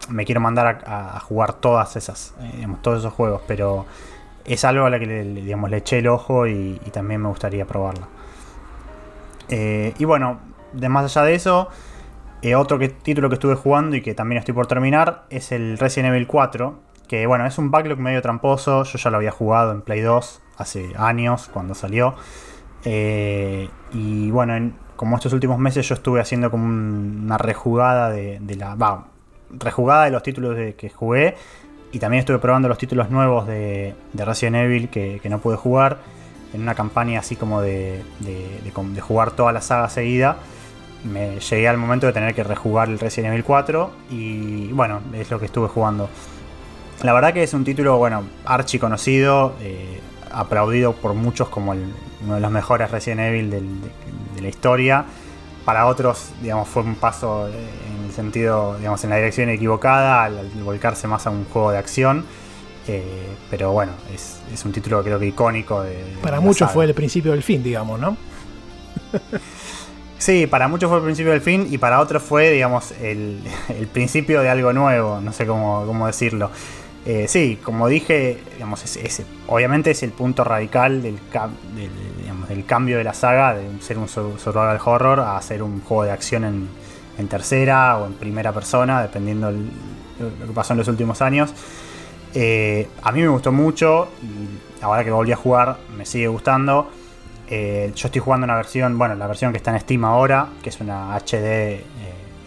me 0.09 0.24
quiero 0.24 0.41
mandar 0.41 0.82
a, 0.86 1.20
jugar 1.20 1.55
todas 1.55 1.97
esas, 1.97 2.34
eh, 2.41 2.66
todos 2.82 2.99
esos 2.99 3.12
juegos, 3.12 3.43
pero 3.47 3.86
es 4.45 4.64
algo 4.64 4.86
a 4.86 4.91
lo 4.91 4.99
que 4.99 5.07
le, 5.07 5.24
digamos, 5.24 5.70
le 5.70 5.78
eché 5.78 5.99
el 5.99 6.09
ojo 6.09 6.47
y, 6.47 6.78
también 6.93 7.22
me 7.22 7.28
gustaría 7.28 7.66
probarla. 7.66 8.09
Eh, 9.49 9.95
y 9.99 10.05
bueno, 10.05 10.38
de 10.72 10.88
más 10.88 11.05
allá 11.05 11.26
de 11.26 11.34
eso, 11.34 11.68
eh, 12.43 12.55
otro 12.55 12.78
que, 12.78 12.88
título 12.88 13.28
que 13.28 13.34
estuve 13.34 13.55
jugando 13.55 13.97
y 13.97 14.03
que 14.03 14.14
también 14.14 14.38
estoy 14.38 14.55
por 14.55 14.66
terminar 14.66 15.24
es 15.30 15.53
el 15.53 15.78
Resident 15.78 16.14
Evil 16.14 16.26
4 16.26 16.89
que 17.11 17.26
bueno, 17.26 17.44
es 17.44 17.58
un 17.58 17.72
backlog 17.72 17.98
medio 17.98 18.22
tramposo. 18.22 18.84
Yo 18.84 18.96
ya 18.96 19.11
lo 19.11 19.16
había 19.16 19.32
jugado 19.32 19.72
en 19.72 19.82
Play 19.82 20.00
2 20.00 20.40
hace 20.58 20.92
años 20.96 21.50
cuando 21.52 21.74
salió. 21.74 22.14
Eh, 22.84 23.68
y 23.92 24.30
bueno, 24.30 24.72
como 24.94 25.16
estos 25.16 25.32
últimos 25.32 25.58
meses 25.58 25.88
yo 25.88 25.96
estuve 25.96 26.20
haciendo 26.20 26.52
como 26.52 26.66
una 26.66 27.36
rejugada 27.36 28.11
de, 28.11 28.40
la. 28.56 28.76
Va, 28.76 29.08
rejugada 29.50 30.04
de 30.04 30.12
los 30.12 30.22
títulos 30.22 30.54
de, 30.54 30.76
que 30.76 30.88
jugué. 30.88 31.34
Y 31.90 31.98
también 31.98 32.20
estuve 32.20 32.38
probando 32.38 32.68
los 32.68 32.78
títulos 32.78 33.11
nuevos 33.11 33.44
de, 33.48 33.92
Resident 34.14 34.58
Evil 34.58 34.88
que, 34.88 35.20
no 35.28 35.40
pude 35.40 35.56
jugar. 35.56 35.98
En 36.54 36.62
una 36.62 36.76
campaña 36.76 37.18
así 37.18 37.34
como 37.34 37.61
de, 37.61 38.04
de, 38.20 39.00
jugar 39.00 39.32
toda 39.32 39.50
la 39.50 39.62
saga 39.62 39.88
seguida. 39.88 40.36
Me 41.02 41.40
llegué 41.40 41.66
al 41.66 41.76
momento 41.76 42.06
de 42.06 42.12
tener 42.12 42.36
que 42.36 42.44
rejugar 42.44 42.88
el 42.88 43.00
Resident 43.00 43.32
Evil 43.32 43.42
4. 43.42 43.90
Y 44.11 44.68
bueno, 44.74 45.00
es 45.12 45.28
lo 45.32 45.40
que 45.40 45.46
estuve 45.46 45.66
jugando. 45.66 46.08
La 47.03 47.14
verdad 47.14 47.32
que 47.32 47.42
es 47.42 47.55
un 47.55 47.64
título, 47.64 47.96
bueno, 47.96 48.24
archi 48.44 48.78
conocido, 48.78 49.55
eh, 49.61 50.01
aplaudido 50.30 50.92
por 50.92 51.14
muchos 51.14 51.48
como 51.48 51.72
uno 51.72 52.34
de 52.34 52.40
los 52.40 52.51
mejores 52.51 52.90
Resident 52.90 53.20
Evil 53.20 53.51
de, 53.51 53.62
la 54.42 54.48
historia. 54.48 55.05
Para 55.64 55.86
otros, 55.86 56.30
digamos, 56.42 56.68
fue 56.68 56.82
un 56.82 56.94
paso 56.94 57.48
eh, 57.48 57.53
en 57.53 58.07
el 58.07 58.12
sentido, 58.12 58.76
digamos, 58.78 59.03
en 59.05 59.11
la 59.11 59.16
dirección 59.16 59.48
equivocada, 59.48 60.24
al, 60.24 60.51
volcarse 60.62 61.07
más 61.07 61.26
a 61.26 61.30
un 61.30 61.44
juego 61.46 61.70
de 61.72 61.78
acción. 61.78 62.24
Eh, 62.86 63.28
pero 63.51 63.72
bueno, 63.72 63.92
es, 64.12 64.64
un 64.64 64.72
título 64.72 65.03
creo 65.03 65.18
que 65.18 65.26
icónico. 65.26 65.82
De, 65.82 66.16
para 66.22 66.40
muchos 66.40 66.70
fue 66.70 66.84
el 66.84 66.94
principio 66.94 67.32
del 67.32 67.42
fin, 67.42 67.62
digamos, 67.62 67.98
¿no? 67.98 68.16
Sí, 70.18 70.46
para 70.46 70.68
muchos 70.68 70.90
fue 70.90 70.98
el 70.98 71.05
principio 71.05 71.32
del 71.32 71.40
fin 71.40 71.66
y 71.70 71.78
para 71.78 71.98
otros 71.98 72.22
fue, 72.22 72.51
digamos, 72.51 72.92
el, 73.01 73.40
principio 73.90 74.42
de 74.42 74.51
algo 74.51 74.70
nuevo, 74.74 75.18
no 75.18 75.32
sé 75.32 75.46
cómo, 75.46 75.86
cómo 75.86 76.07
decirlo. 76.07 76.51
Eh, 77.07 77.26
sí, 77.28 77.59
como 77.62 77.88
dije, 77.88 78.38
digamos, 78.55 78.84
obviamente 79.46 79.90
es 79.92 80.03
el 80.03 80.11
punto 80.11 80.44
radical 80.44 81.03
del, 81.03 81.18
cambio 82.66 82.98
de 82.98 83.05
la 83.05 83.14
saga, 83.14 83.55
de 83.55 83.80
ser 83.80 83.96
un 83.98 84.09
survival 84.09 84.78
horror 84.84 85.20
a 85.20 85.40
ser 85.40 85.62
un 85.62 85.80
juego 85.80 86.05
de 86.05 86.11
acción 86.11 86.44
en, 86.44 87.28
tercera 87.28 87.98
o 87.98 88.07
en 88.07 88.14
primera 88.14 88.51
persona, 88.51 89.03
dependiendo 89.03 89.53
de 89.53 89.59
lo 90.18 90.46
que 90.46 90.53
pasó 90.55 90.72
en 90.72 90.78
los 90.78 90.88
últimos 90.88 91.20
años. 91.20 91.53
Eh, 92.34 92.88
a 93.03 93.12
mí 93.12 93.20
me 93.20 93.28
gustó 93.28 93.53
mucho 93.53 94.09
y 94.22 94.82
ahora 94.82 95.05
que 95.05 95.11
volví 95.11 95.32
a 95.32 95.36
jugar 95.36 95.78
me 95.96 96.07
sigue 96.07 96.28
gustando. 96.28 96.90
Eh, 97.48 97.92
yo 97.96 98.07
estoy 98.07 98.20
jugando 98.20 98.44
una 98.44 98.57
versión, 98.57 98.96
bueno, 98.96 99.16
la 99.16 99.26
versión 99.26 99.51
que 99.53 99.59
está 99.59 99.72
en 99.72 99.80
Steam 99.80 100.05
ahora, 100.05 100.48
que 100.62 100.68
es 100.68 100.80
una 100.80 101.16
HD 101.16 101.82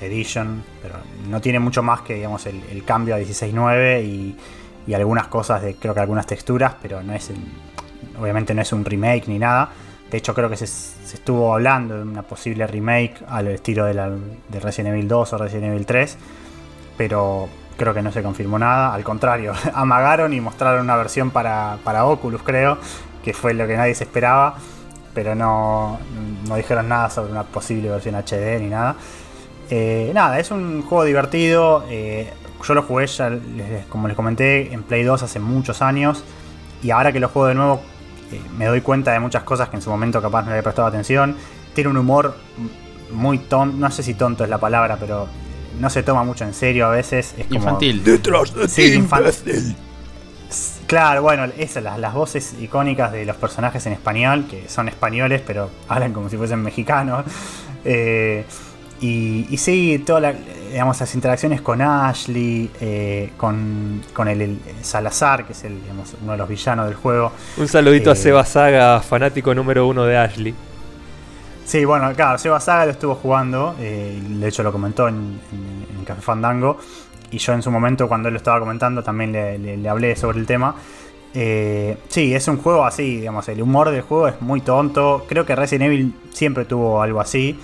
Edition, 0.03 0.63
pero 0.81 0.95
no 1.27 1.41
tiene 1.41 1.59
mucho 1.59 1.83
más 1.83 2.01
que 2.01 2.15
digamos 2.15 2.45
el, 2.45 2.83
cambio 2.85 3.15
a 3.15 3.19
16.9 3.19 4.03
y, 4.03 4.35
algunas 4.93 5.27
cosas 5.27 5.61
de 5.61 5.75
creo 5.75 5.93
que 5.93 6.01
algunas 6.01 6.27
texturas, 6.27 6.75
pero 6.81 7.01
no 7.01 7.13
es 7.13 7.31
obviamente 8.19 8.53
no 8.53 8.61
es 8.61 8.73
un 8.73 8.83
remake 8.83 9.27
ni 9.27 9.39
nada. 9.39 9.69
De 10.11 10.17
hecho 10.17 10.33
creo 10.33 10.49
que 10.49 10.57
se, 10.57 10.65
estuvo 10.65 11.53
hablando 11.53 11.95
de 11.95 12.03
una 12.03 12.21
posible 12.21 12.67
remake 12.67 13.15
al 13.27 13.47
estilo 13.47 13.85
de, 13.85 13.93
la, 13.93 14.09
de 14.09 14.59
Resident 14.59 14.93
Evil 14.93 15.07
2 15.07 15.33
o 15.33 15.37
Resident 15.37 15.73
Evil 15.73 15.85
3, 15.85 16.17
pero 16.97 17.49
creo 17.77 17.93
que 17.93 18.01
no 18.01 18.11
se 18.11 18.21
confirmó 18.21 18.59
nada. 18.59 18.93
Al 18.93 19.03
contrario, 19.03 19.53
amagaron 19.73 20.33
y 20.33 20.41
mostraron 20.41 20.81
una 20.81 20.95
versión 20.95 21.31
para, 21.31 21.77
para 21.83 22.05
Oculus, 22.05 22.43
creo, 22.43 22.77
que 23.23 23.33
fue 23.33 23.53
lo 23.53 23.67
que 23.67 23.77
nadie 23.77 23.95
se 23.95 24.03
esperaba, 24.03 24.55
pero 25.13 25.35
no, 25.35 25.99
no 26.47 26.55
dijeron 26.55 26.89
nada 26.89 27.09
sobre 27.09 27.31
una 27.31 27.43
posible 27.43 27.89
versión 27.89 28.15
HD 28.15 28.59
ni 28.59 28.69
nada. 28.69 28.95
Eh, 29.69 30.11
nada, 30.13 30.39
es 30.39 30.51
un 30.51 30.81
juego 30.83 31.03
divertido. 31.03 31.83
eh, 31.89 32.31
yo 32.65 32.73
lo 32.73 32.83
jugué, 32.83 33.07
ya, 33.07 33.29
les- 33.29 33.85
como 33.87 34.07
les 34.07 34.15
comenté, 34.15 34.71
en 34.73 34.83
Play 34.83 35.03
2 35.03 35.21
hace 35.23 35.39
muchos 35.39 35.81
años. 35.81 36.23
Y 36.81 36.91
ahora 36.91 37.11
que 37.11 37.19
lo 37.19 37.27
juego 37.29 37.47
de 37.49 37.55
nuevo, 37.55 37.81
eh, 38.31 38.39
me 38.57 38.65
doy 38.65 38.79
cuenta 38.81 39.11
de 39.11 39.19
muchas 39.19 39.43
cosas 39.43 39.67
que 39.69 39.75
en 39.75 39.81
su 39.81 39.89
momento 39.89 40.21
capaz 40.21 40.41
no 40.43 40.47
le 40.47 40.51
había 40.53 40.63
prestado 40.63 40.87
atención. 40.87 41.35
Tiene 41.73 41.89
un 41.89 41.97
humor 41.97 42.35
muy 43.11 43.37
tonto, 43.39 43.75
no 43.77 43.91
sé 43.91 44.01
si 44.03 44.13
tonto 44.13 44.43
es 44.45 44.49
la 44.49 44.59
palabra, 44.59 44.95
pero 44.99 45.27
no 45.79 45.89
se 45.89 46.03
toma 46.03 46.23
mucho 46.23 46.45
en 46.45 46.53
serio 46.53 46.85
a 46.85 46.89
veces. 46.91 47.33
Es 47.37 47.45
como- 47.47 47.59
Infantil. 47.59 48.03
Detrás 48.03 48.53
de 48.55 48.67
Sí, 48.69 48.91
ti, 48.91 48.97
infan- 48.99 49.19
imbécil. 49.19 49.75
Claro, 50.87 51.21
bueno, 51.23 51.45
esas 51.57 51.83
las, 51.83 51.97
las 51.99 52.13
voces 52.13 52.55
icónicas 52.61 53.11
de 53.11 53.25
los 53.25 53.35
personajes 53.37 53.85
en 53.87 53.93
español, 53.93 54.45
que 54.49 54.69
son 54.69 54.87
españoles, 54.87 55.41
pero 55.45 55.69
hablan 55.89 56.13
como 56.13 56.29
si 56.29 56.37
fuesen 56.37 56.61
mexicanos. 56.61 57.25
Eh, 57.85 58.45
y, 59.03 59.45
y 59.49 59.57
sí, 59.57 60.01
todas 60.05 60.21
la- 60.21 60.33
digamos, 60.71 60.99
las 60.99 61.13
interacciones 61.13 61.61
con 61.61 61.81
Ashley, 61.81 62.69
eh, 62.81 63.29
con, 63.37 64.01
con 64.13 64.27
el, 64.27 64.41
el 64.41 64.57
Salazar, 64.81 65.45
que 65.45 65.53
es 65.53 65.63
el, 65.65 65.81
digamos, 65.81 66.15
uno 66.21 66.31
de 66.31 66.37
los 66.39 66.49
villanos 66.49 66.85
del 66.87 66.95
juego. 66.95 67.31
Un 67.57 67.67
saludito 67.67 68.09
a 68.09 68.13
Eh, 68.13 68.15
Seba 68.15 68.43
Saga, 68.45 68.99
fanático 69.01 69.53
número 69.53 69.85
uno 69.87 70.03
de 70.05 70.17
Ashley. 70.17 70.55
Sí, 71.65 71.85
bueno, 71.85 72.11
claro, 72.15 72.37
Seba 72.37 72.59
Saga 72.59 72.85
lo 72.85 72.91
estuvo 72.91 73.15
jugando, 73.15 73.75
eh, 73.79 74.19
de 74.21 74.47
hecho 74.47 74.63
lo 74.63 74.71
comentó 74.71 75.07
en, 75.07 75.15
en- 75.51 75.97
en 75.99 76.05
Café 76.05 76.21
Fandango, 76.21 76.77
y 77.31 77.37
yo 77.37 77.53
en 77.53 77.61
su 77.61 77.71
momento 77.71 78.07
cuando 78.07 78.27
él 78.29 78.33
lo 78.33 78.37
estaba 78.37 78.59
comentando 78.59 79.01
también 79.03 79.31
le, 79.31 79.57
le- 79.59 79.77
le 79.77 79.89
hablé 79.89 80.15
sobre 80.15 80.39
el 80.39 80.45
tema. 80.45 80.75
Eh, 81.35 81.97
sí, 82.09 82.33
es 82.35 82.47
un 82.47 82.57
juego 82.57 82.85
así, 82.85 83.17
digamos, 83.17 83.47
el 83.49 83.61
humor 83.61 83.89
del 83.91 84.01
juego 84.01 84.27
es 84.27 84.41
muy 84.41 84.61
tonto, 84.61 85.25
creo 85.27 85.45
que 85.45 85.55
Resident 85.55 85.85
Evil 85.91 86.13
siempre 86.31 86.65
tuvo 86.65 87.01
algo 87.01 87.19
así, 87.21 87.59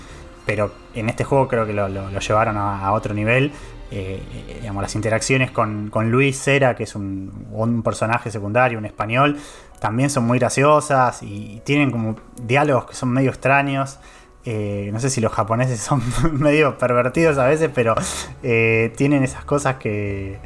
pero 0.46 0.72
en 0.94 1.08
este 1.08 1.24
juego 1.24 1.48
creo 1.48 1.66
que 1.66 1.72
lo, 1.72 1.88
llevaron 2.18 2.56
a, 2.56 2.92
otro 2.92 3.14
nivel. 3.14 3.52
Eh, 3.92 4.22
eh, 4.62 4.70
las 4.72 4.94
interacciones 4.94 5.50
con, 5.50 5.90
Luis 6.10 6.40
Cera, 6.40 6.76
que 6.76 6.84
es 6.84 6.94
un, 6.94 7.82
personaje 7.84 8.30
secundario, 8.30 8.78
un 8.78 8.86
español, 8.86 9.36
también 9.80 10.10
son 10.10 10.24
muy 10.24 10.38
graciosas 10.38 11.22
y 11.22 11.60
tienen 11.64 11.90
como 11.90 12.16
diálogos 12.42 12.86
que 12.86 12.94
son 12.94 13.10
medio 13.10 13.30
extraños. 13.30 13.98
Eh, 14.44 14.88
no 14.92 15.00
sé 15.00 15.10
si 15.10 15.20
los 15.20 15.32
japoneses 15.32 15.80
son 15.80 16.02
medio 16.32 16.78
pervertidos 16.78 17.36
a 17.38 17.46
veces, 17.46 17.70
pero 17.74 17.94
tienen 18.42 19.24
esas 19.24 19.44
cosas 19.44 19.76
que, 19.76 20.38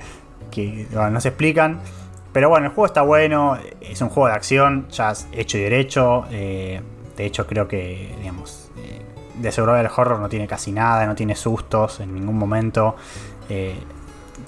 no 0.91 1.21
se 1.21 1.29
explican. 1.29 1.81
Pero 2.33 2.49
bueno, 2.49 2.67
el 2.67 2.73
juego 2.73 2.87
está 2.87 3.03
bueno, 3.03 3.57
es 3.81 4.01
un 4.01 4.09
juego 4.09 4.29
de 4.29 4.35
acción, 4.35 4.89
ya 4.91 5.13
es 5.13 5.29
hecho 5.33 5.57
y 5.59 5.61
derecho. 5.61 6.27
de 6.31 6.83
hecho, 7.19 7.47
creo 7.47 7.69
que, 7.69 8.13
digamos, 8.19 8.64
de 9.37 9.53
Survival 9.53 9.91
Horror 9.95 10.21
no 10.21 10.29
tiene 10.29 10.47
casi 10.47 10.73
nada, 10.73 11.07
no 11.07 11.15
tiene 11.15 11.35
sustos 11.35 12.01
en 12.01 12.15
ningún 12.15 12.39
momento. 12.39 12.97
eh, 13.49 13.77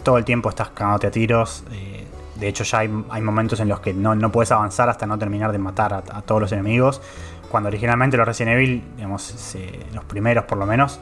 todo 0.03 0.19
el 0.19 0.25
tiempo 0.25 0.49
estás 0.49 0.71
cagándote 0.71 1.07
a 1.09 1.11
tiros. 1.11 1.65
eh, 1.73 2.07
de 2.37 2.49
hecho, 2.49 2.65
ya 2.65 2.81
hay, 2.81 3.05
hay 3.09 3.23
momentos 3.23 3.61
en 3.61 3.69
los 3.69 3.81
que 3.81 3.95
no, 3.95 4.15
no 4.15 4.31
puedes 4.31 4.53
avanzar 4.53 4.91
hasta 4.91 5.07
no 5.07 5.19
terminar 5.19 5.53
de 5.53 5.59
matar 5.59 5.95
a, 5.95 6.23
todos 6.23 6.41
los 6.41 6.53
enemigos. 6.53 7.01
Cuando 7.51 7.69
originalmente 7.69 8.17
los 8.19 8.27
Resident 8.27 8.57
Evil, 8.57 8.85
digamos, 8.97 9.57
los 9.95 10.05
primeros 10.05 10.45
por 10.45 10.59
lo 10.59 10.67
menos, 10.67 11.01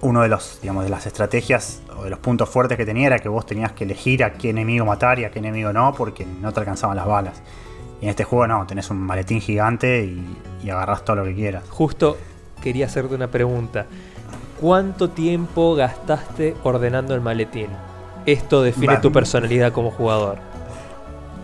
uno 0.00 0.22
de 0.22 0.28
los, 0.28 0.60
digamos, 0.62 0.84
de 0.84 0.90
las 0.90 1.06
estrategias 1.06 1.82
o 1.96 2.04
de 2.04 2.10
los 2.10 2.18
puntos 2.20 2.48
fuertes 2.48 2.78
que 2.78 2.86
tenía 2.86 3.08
era 3.08 3.18
que 3.18 3.28
vos 3.28 3.44
tenías 3.44 3.72
que 3.72 3.84
elegir 3.84 4.24
a 4.24 4.32
qué 4.32 4.50
enemigo 4.50 4.86
matar 4.86 5.18
y 5.18 5.24
a 5.24 5.30
qué 5.30 5.40
enemigo 5.40 5.72
no, 5.72 5.92
porque 5.92 6.24
no 6.24 6.52
te 6.52 6.60
alcanzaban 6.60 6.96
las 6.96 7.06
balas. 7.06 7.42
Y 8.00 8.04
en 8.04 8.10
este 8.10 8.24
juego 8.24 8.46
no, 8.46 8.66
tenés 8.66 8.88
un 8.90 8.98
maletín 8.98 9.42
gigante 9.42 10.04
y, 10.04 10.38
y 10.62 10.70
agarrás 10.70 11.04
todo 11.04 11.16
lo 11.16 11.24
que 11.24 11.34
quieras. 11.34 11.68
Justo 11.68 12.16
quería 12.64 12.86
hacerte 12.86 13.14
una 13.14 13.28
pregunta. 13.28 13.84
¿Cuánto 14.58 15.10
tiempo 15.10 15.74
gastaste 15.74 16.56
ordenando 16.62 17.14
el 17.14 17.20
maletín? 17.20 17.66
Esto 18.24 18.62
define 18.62 18.96
tu 18.96 19.12
personalidad 19.12 19.70
como 19.70 19.90
jugador. 19.90 20.38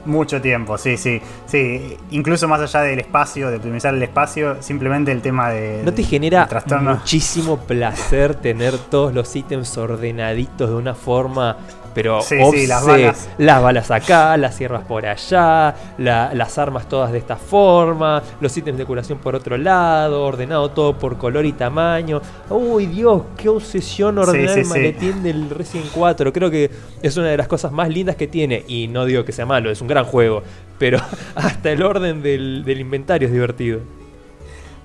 Mucho 0.06 0.40
tiempo, 0.40 0.78
sí, 0.78 0.96
sí. 0.96 1.20
Sí, 1.44 1.98
incluso 2.10 2.48
más 2.48 2.62
allá 2.62 2.80
del 2.80 3.00
espacio, 3.00 3.50
de 3.50 3.56
optimizar 3.56 3.94
el 3.94 4.02
espacio, 4.02 4.62
simplemente 4.62 5.12
el 5.12 5.20
tema 5.20 5.50
de. 5.50 5.82
¿No 5.84 5.92
te 5.92 6.02
genera 6.02 6.48
muchísimo 6.80 7.58
placer 7.58 8.34
tener 8.34 8.78
todos 8.78 9.12
los 9.12 9.36
ítems 9.36 9.76
ordenaditos 9.76 10.70
de 10.70 10.76
una 10.76 10.94
forma, 10.94 11.58
pero 11.94 12.20
Sí, 12.22 12.36
sí, 12.52 12.66
las 12.66 12.82
offset? 12.82 13.00
balas. 13.02 13.28
Las 13.38 13.62
balas 13.62 13.90
acá, 13.90 14.36
las 14.36 14.54
sierras 14.54 14.84
por 14.84 15.06
allá, 15.06 15.74
la- 15.98 16.30
las 16.34 16.58
armas 16.58 16.88
todas 16.88 17.12
de 17.12 17.18
esta 17.18 17.36
forma, 17.36 18.22
los 18.40 18.56
ítems 18.56 18.78
de 18.78 18.84
curación 18.84 19.18
por 19.18 19.34
otro 19.34 19.56
lado, 19.58 20.22
ordenado 20.24 20.70
todo 20.70 20.98
por 20.98 21.16
color 21.18 21.44
y 21.46 21.52
tamaño. 21.52 22.20
Uy, 22.48 22.86
Dios, 22.86 23.22
qué 23.36 23.48
obsesión 23.48 24.14
Sí, 24.14 24.20
ordenar 24.20 24.54
sí, 24.54 24.60
el 24.60 24.66
maletín 24.66 25.22
del 25.22 25.50
Resident 25.50 25.90
4. 25.94 26.32
Creo 26.32 26.50
que 26.50 26.70
es 27.02 27.16
una 27.16 27.28
de 27.28 27.36
las 27.36 27.48
cosas 27.48 27.72
más 27.72 27.88
lindas 27.88 28.16
que 28.16 28.26
tiene. 28.26 28.64
Y 28.68 28.88
no 28.88 29.04
digo 29.04 29.24
que 29.24 29.32
sea 29.32 29.46
malo, 29.46 29.70
es 29.70 29.80
un 29.80 29.88
gran 29.88 30.04
juego. 30.04 30.42
Pero 30.78 30.98
hasta 31.34 31.70
el 31.70 31.82
orden 31.82 32.22
del, 32.22 32.64
del 32.64 32.80
inventario 32.80 33.26
es 33.28 33.32
divertido. 33.32 33.80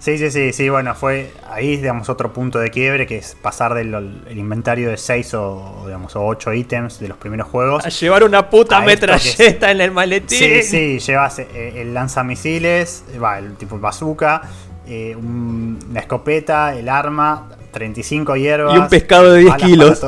Sí, 0.06 0.20
sí, 0.20 0.30
sí, 0.30 0.54
sí, 0.54 0.70
bueno, 0.70 0.94
fue 0.94 1.32
ahí, 1.50 1.78
digamos, 1.78 2.10
otro 2.10 2.32
punto 2.32 2.60
de 2.60 2.70
quiebre, 2.70 3.08
que 3.08 3.18
es 3.18 3.36
pasar 3.42 3.74
del 3.74 3.92
el 4.30 4.38
inventario 4.38 4.92
de 4.92 4.98
6 4.98 5.34
o, 5.34 5.82
digamos, 5.88 6.16
o 6.16 6.24
8 6.24 6.54
ítems 6.54 7.00
de 7.00 7.08
los 7.08 7.18
primeros 7.18 7.48
juegos. 7.48 7.84
A 7.84 7.90
llevar 7.90 8.24
una 8.24 8.48
puta 8.48 8.82
es- 8.82 8.86
metralleta 8.86 9.72
en 9.72 9.82
el 9.82 9.90
maletín. 9.90 10.38
Sí, 10.38 10.62
sí, 10.62 11.00
llevas 11.00 11.40
eh, 11.40 11.74
el 11.78 11.96
lanzamisiles, 11.96 13.04
eh, 13.16 13.18
va, 13.18 13.40
el 13.40 13.56
tipo 13.56 13.80
bazooka, 13.80 14.44
eh, 14.88 15.16
un- 15.18 15.80
una 15.90 16.02
escopeta, 16.02 16.76
el 16.78 16.88
arma, 16.88 17.50
35 17.72 18.36
hierbas. 18.36 18.76
Y 18.76 18.78
un 18.78 18.88
pescado 18.88 19.34
de 19.34 19.40
10 19.40 19.52
balas 19.54 19.68
kilos. 19.68 20.00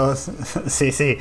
sí, 0.67 0.91
sí. 0.91 1.17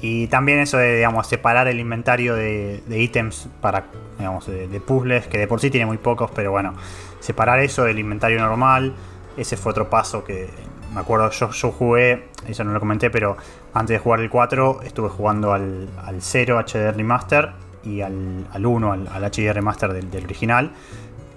Y 0.00 0.26
también 0.26 0.58
eso 0.58 0.76
de, 0.78 0.96
digamos, 0.96 1.26
separar 1.26 1.66
el 1.68 1.80
inventario 1.80 2.34
de, 2.34 2.82
de 2.86 2.98
ítems 3.00 3.48
para, 3.60 3.84
digamos, 4.18 4.46
de, 4.46 4.80
puzzles, 4.80 5.26
que 5.26 5.38
de 5.38 5.46
por 5.46 5.60
sí 5.60 5.70
tiene 5.70 5.86
muy 5.86 5.96
pocos, 5.98 6.30
pero 6.34 6.50
bueno, 6.50 6.74
separar 7.20 7.60
eso 7.60 7.84
del 7.84 7.98
inventario 7.98 8.38
normal, 8.40 8.94
ese 9.36 9.56
fue 9.56 9.70
otro 9.70 9.88
paso 9.88 10.22
que 10.24 10.48
me 10.94 11.00
acuerdo, 11.00 11.30
yo, 11.30 11.50
yo 11.50 11.72
jugué, 11.72 12.28
eso 12.46 12.62
no 12.64 12.72
lo 12.72 12.80
comenté, 12.80 13.10
pero 13.10 13.36
antes 13.72 13.94
de 13.94 13.98
jugar 13.98 14.20
el 14.20 14.30
4 14.30 14.82
estuve 14.84 15.08
jugando 15.08 15.52
al, 15.52 15.88
al 16.04 16.20
0 16.22 16.58
HD 16.60 16.92
Remaster 16.94 17.50
y 17.82 18.00
al, 18.02 18.46
al 18.52 18.66
1, 18.66 18.92
al, 18.92 19.08
al 19.08 19.24
HD 19.24 19.52
Remaster 19.52 19.92
del, 19.92 20.10
del 20.10 20.24
original. 20.24 20.72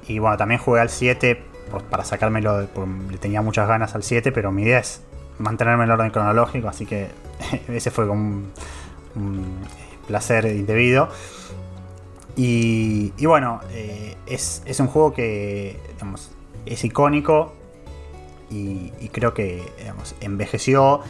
Y 0.08 0.20
bueno, 0.20 0.38
también 0.38 0.60
jugué 0.62 0.82
al 0.82 0.90
7 0.90 1.42
por- 1.72 1.84
para 1.84 2.04
sacármelo, 2.04 2.68
porque 2.74 2.92
le 3.12 3.18
tenía 3.18 3.42
muchas 3.42 3.68
ganas 3.68 3.96
al 3.96 4.04
7, 4.04 4.32
pero 4.32 4.52
mi 4.52 4.64
idea 4.64 4.80
es 4.80 5.02
mantenerme 5.40 5.84
en 5.86 5.90
el 5.90 5.94
orden 5.94 6.12
cronológico, 6.12 6.68
así 6.68 6.86
que 6.86 7.08
ese 7.68 7.92
fue 7.92 8.08
como 8.08 8.22
un, 8.22 8.52
un 9.16 9.58
placer 10.08 10.46
indebido. 10.46 11.10
Y, 12.36 13.14
y 13.18 13.26
bueno, 13.26 13.62
eh, 13.72 14.16
es, 14.28 14.62
es 14.66 14.80
un 14.80 14.88
juego 14.88 15.14
que 15.14 15.80
es 16.66 16.84
icónico 16.84 17.54
y, 18.50 18.92
creo 19.12 19.34
que 19.34 19.64
envejeció 20.22 21.02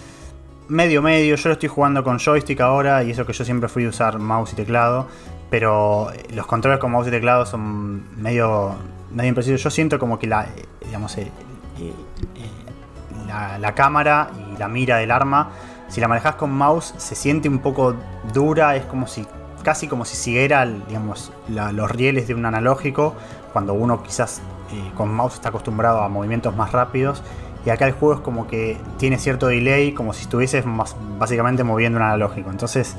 medio 0.68 1.02
medio. 1.02 1.36
Yo 1.36 1.50
lo 1.50 1.54
estoy 1.54 1.70
jugando 1.70 2.04
con 2.04 2.20
joystick 2.20 2.62
ahora 2.62 3.04
y 3.04 3.12
eso 3.12 3.26
que 3.26 3.34
yo 3.34 3.44
siempre 3.44 3.70
fui 3.70 3.86
a 3.86 3.90
usar 3.90 4.20
mouse 4.20 4.54
y 4.54 4.56
teclado. 4.56 5.08
Pero 5.50 6.12
eh, 6.12 6.26
los 6.34 6.46
controles 6.46 6.80
con 6.80 6.92
mouse 6.92 7.08
y 7.08 7.12
teclado 7.12 7.46
son 7.46 8.22
medio, 8.22 8.76
medio 9.14 9.30
imprecisos. 9.30 9.64
Yo 9.64 9.70
siento 9.70 10.00
como 10.00 10.20
que 10.20 10.28
la, 10.28 10.44
eh, 10.44 10.66
digamos, 10.86 11.18
eh, 11.18 11.32
eh, 11.80 11.94
eh, 12.36 13.26
la, 13.28 13.58
la 13.58 13.76
cámara 13.76 14.30
y 14.54 14.58
la 14.58 14.68
mira 14.68 14.98
del 14.98 15.12
arma, 15.12 15.52
si 15.88 16.02
la 16.02 16.08
manejas 16.08 16.36
con 16.36 16.52
mouse, 16.52 16.94
se 16.98 17.16
siente 17.16 17.50
un 17.50 17.60
poco 17.60 17.96
dura. 18.34 18.76
Es 18.76 18.86
como 18.86 19.08
si, 19.08 19.26
casi 19.64 19.88
como 19.88 20.06
si 20.06 20.16
siguiera, 20.16 20.66
los 20.66 21.92
rieles 21.92 22.28
de 22.28 22.36
un 22.36 22.46
analógico. 22.46 23.16
Cuando 23.54 23.74
uno 23.74 24.04
quizás 24.04 24.42
eh, 24.72 24.92
con 24.96 25.14
mouse 25.14 25.36
está 25.36 25.50
acostumbrado 25.50 26.02
a 26.02 26.10
movimientos 26.10 26.56
más 26.56 26.72
rápidos. 26.72 27.24
Y 27.66 27.70
acá 27.70 27.86
el 27.86 27.94
juego 27.94 28.16
es 28.16 28.22
como 28.22 28.48
que 28.48 28.78
tiene 28.98 29.18
cierto 29.18 29.48
delay, 29.48 29.94
como 29.94 30.14
si 30.14 30.24
estuvieses 30.24 30.66
más, 30.66 30.96
básicamente 31.20 31.64
moviendo 31.64 31.98
un 31.98 32.04
analógico. 32.04 32.50
Entonces 32.50 32.96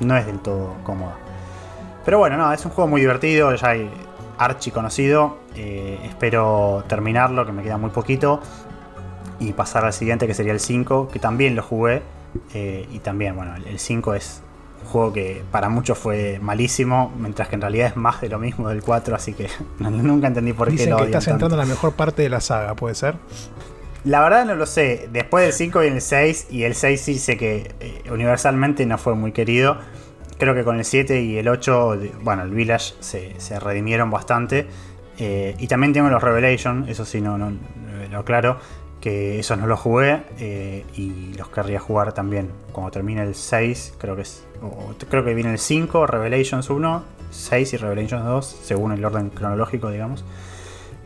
no 0.00 0.16
es 0.16 0.26
del 0.26 0.40
todo 0.40 0.74
cómodo. 0.82 1.12
Pero 2.04 2.18
bueno, 2.18 2.36
no, 2.36 2.52
es 2.52 2.64
un 2.64 2.70
juego 2.70 2.88
muy 2.88 3.00
divertido, 3.00 3.54
ya 3.54 3.68
hay 3.68 3.90
archi 4.38 4.70
conocido. 4.70 5.38
eh, 5.56 6.00
espero 6.04 6.84
terminarlo, 6.88 7.46
que 7.46 7.52
me 7.52 7.62
queda 7.62 7.76
muy 7.78 7.90
poquito. 7.90 8.40
Y 9.40 9.52
pasar 9.52 9.84
al 9.84 9.92
siguiente, 9.92 10.26
que 10.26 10.34
sería 10.34 10.52
el 10.52 10.60
5, 10.60 11.08
que 11.12 11.18
también 11.18 11.54
lo 11.56 11.62
jugué. 11.62 12.02
eh, 12.52 12.86
y 12.92 12.98
también, 12.98 13.36
bueno, 13.36 13.54
el 13.56 13.78
5 13.78 14.14
es 14.14 14.42
un 14.82 14.88
juego 14.88 15.12
que 15.12 15.42
para 15.50 15.68
muchos 15.68 15.96
fue 15.98 16.38
malísimo, 16.42 17.12
mientras 17.18 17.48
que 17.48 17.54
en 17.54 17.60
realidad 17.62 17.86
es 17.88 17.96
más 17.96 18.20
de 18.20 18.28
lo 18.28 18.38
mismo 18.38 18.68
del 18.68 18.82
4, 18.82 19.14
así 19.16 19.32
que 19.34 19.48
nunca 19.78 20.26
entendí 20.26 20.52
por 20.52 20.68
qué 20.68 20.86
lo 20.90 20.96
que 20.98 21.04
estás 21.06 21.24
entrando 21.34 21.54
en 21.56 21.60
la 21.60 21.66
mejor 21.66 21.92
parte 21.94 22.22
de 22.22 22.28
la 22.28 22.40
saga, 22.40 22.74
¿puede 22.74 22.94
ser? 22.94 23.14
La 24.04 24.20
verdad 24.20 24.44
no 24.44 24.54
lo 24.54 24.66
sé. 24.66 25.08
Después 25.12 25.44
del 25.44 25.52
5 25.54 25.82
y 25.84 25.86
el 25.86 26.00
6, 26.02 26.48
y 26.50 26.64
el 26.64 26.74
6 26.74 27.00
sí 27.00 27.18
sé 27.18 27.36
que 27.38 27.74
eh, 27.80 28.02
universalmente 28.12 28.84
no 28.84 28.98
fue 28.98 29.14
muy 29.14 29.32
querido. 29.32 29.78
Creo 30.38 30.54
que 30.54 30.62
con 30.64 30.76
el 30.78 30.84
7 30.84 31.22
y 31.22 31.38
el 31.38 31.48
8, 31.48 31.96
de- 31.96 32.12
bueno, 32.22 32.42
el 32.42 32.50
Village 32.50 32.94
se, 33.00 33.38
se 33.40 33.58
redimieron 33.58 34.10
bastante. 34.10 34.66
Eh, 35.18 35.54
y 35.58 35.68
también 35.68 35.92
tengo 35.94 36.10
los 36.10 36.22
Revelation, 36.22 36.86
eso 36.88 37.04
sí, 37.06 37.20
no, 37.22 37.38
no 37.38 37.52
lo 38.10 38.18
aclaro, 38.18 38.58
que 39.04 39.38
esos 39.38 39.58
no 39.58 39.66
los 39.66 39.78
jugué 39.80 40.22
eh, 40.38 40.82
y 40.96 41.34
los 41.34 41.50
querría 41.50 41.78
jugar 41.78 42.14
también. 42.14 42.48
Cuando 42.72 42.90
termine 42.90 43.22
el 43.22 43.34
6, 43.34 43.96
creo 43.98 44.16
que 44.16 44.22
es. 44.22 44.46
creo 45.10 45.22
que 45.22 45.34
viene 45.34 45.52
el 45.52 45.58
5, 45.58 46.06
Revelations 46.06 46.70
1, 46.70 47.04
6 47.30 47.74
y 47.74 47.76
Revelations 47.76 48.24
2, 48.24 48.60
según 48.62 48.92
el 48.92 49.04
orden 49.04 49.28
cronológico, 49.28 49.90
digamos. 49.90 50.24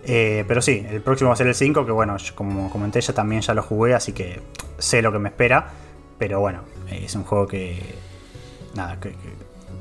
Eh, 0.05 0.45
pero 0.47 0.63
sí, 0.63 0.87
el 0.89 1.01
próximo 1.01 1.31
va 1.31 1.35
a 1.35 1.37
ser 1.37 1.49
el 1.49 1.57
5, 1.57 1.85
que 1.85 1.91
bueno, 1.91 2.17
como 2.37 2.71
comenté, 2.71 3.01
ya 3.01 3.13
también 3.13 3.41
ya 3.41 3.53
lo 3.53 3.65
jugué, 3.65 3.95
así 3.95 4.13
que 4.13 4.43
sé 4.79 5.03
lo 5.03 5.11
que 5.11 5.19
me 5.19 5.31
espera. 5.31 5.73
Pero 6.19 6.39
bueno, 6.39 6.61
es 6.89 7.17
un 7.17 7.25
juego 7.25 7.49
que. 7.49 7.81
Nada, 8.77 9.01
que, 9.01 9.13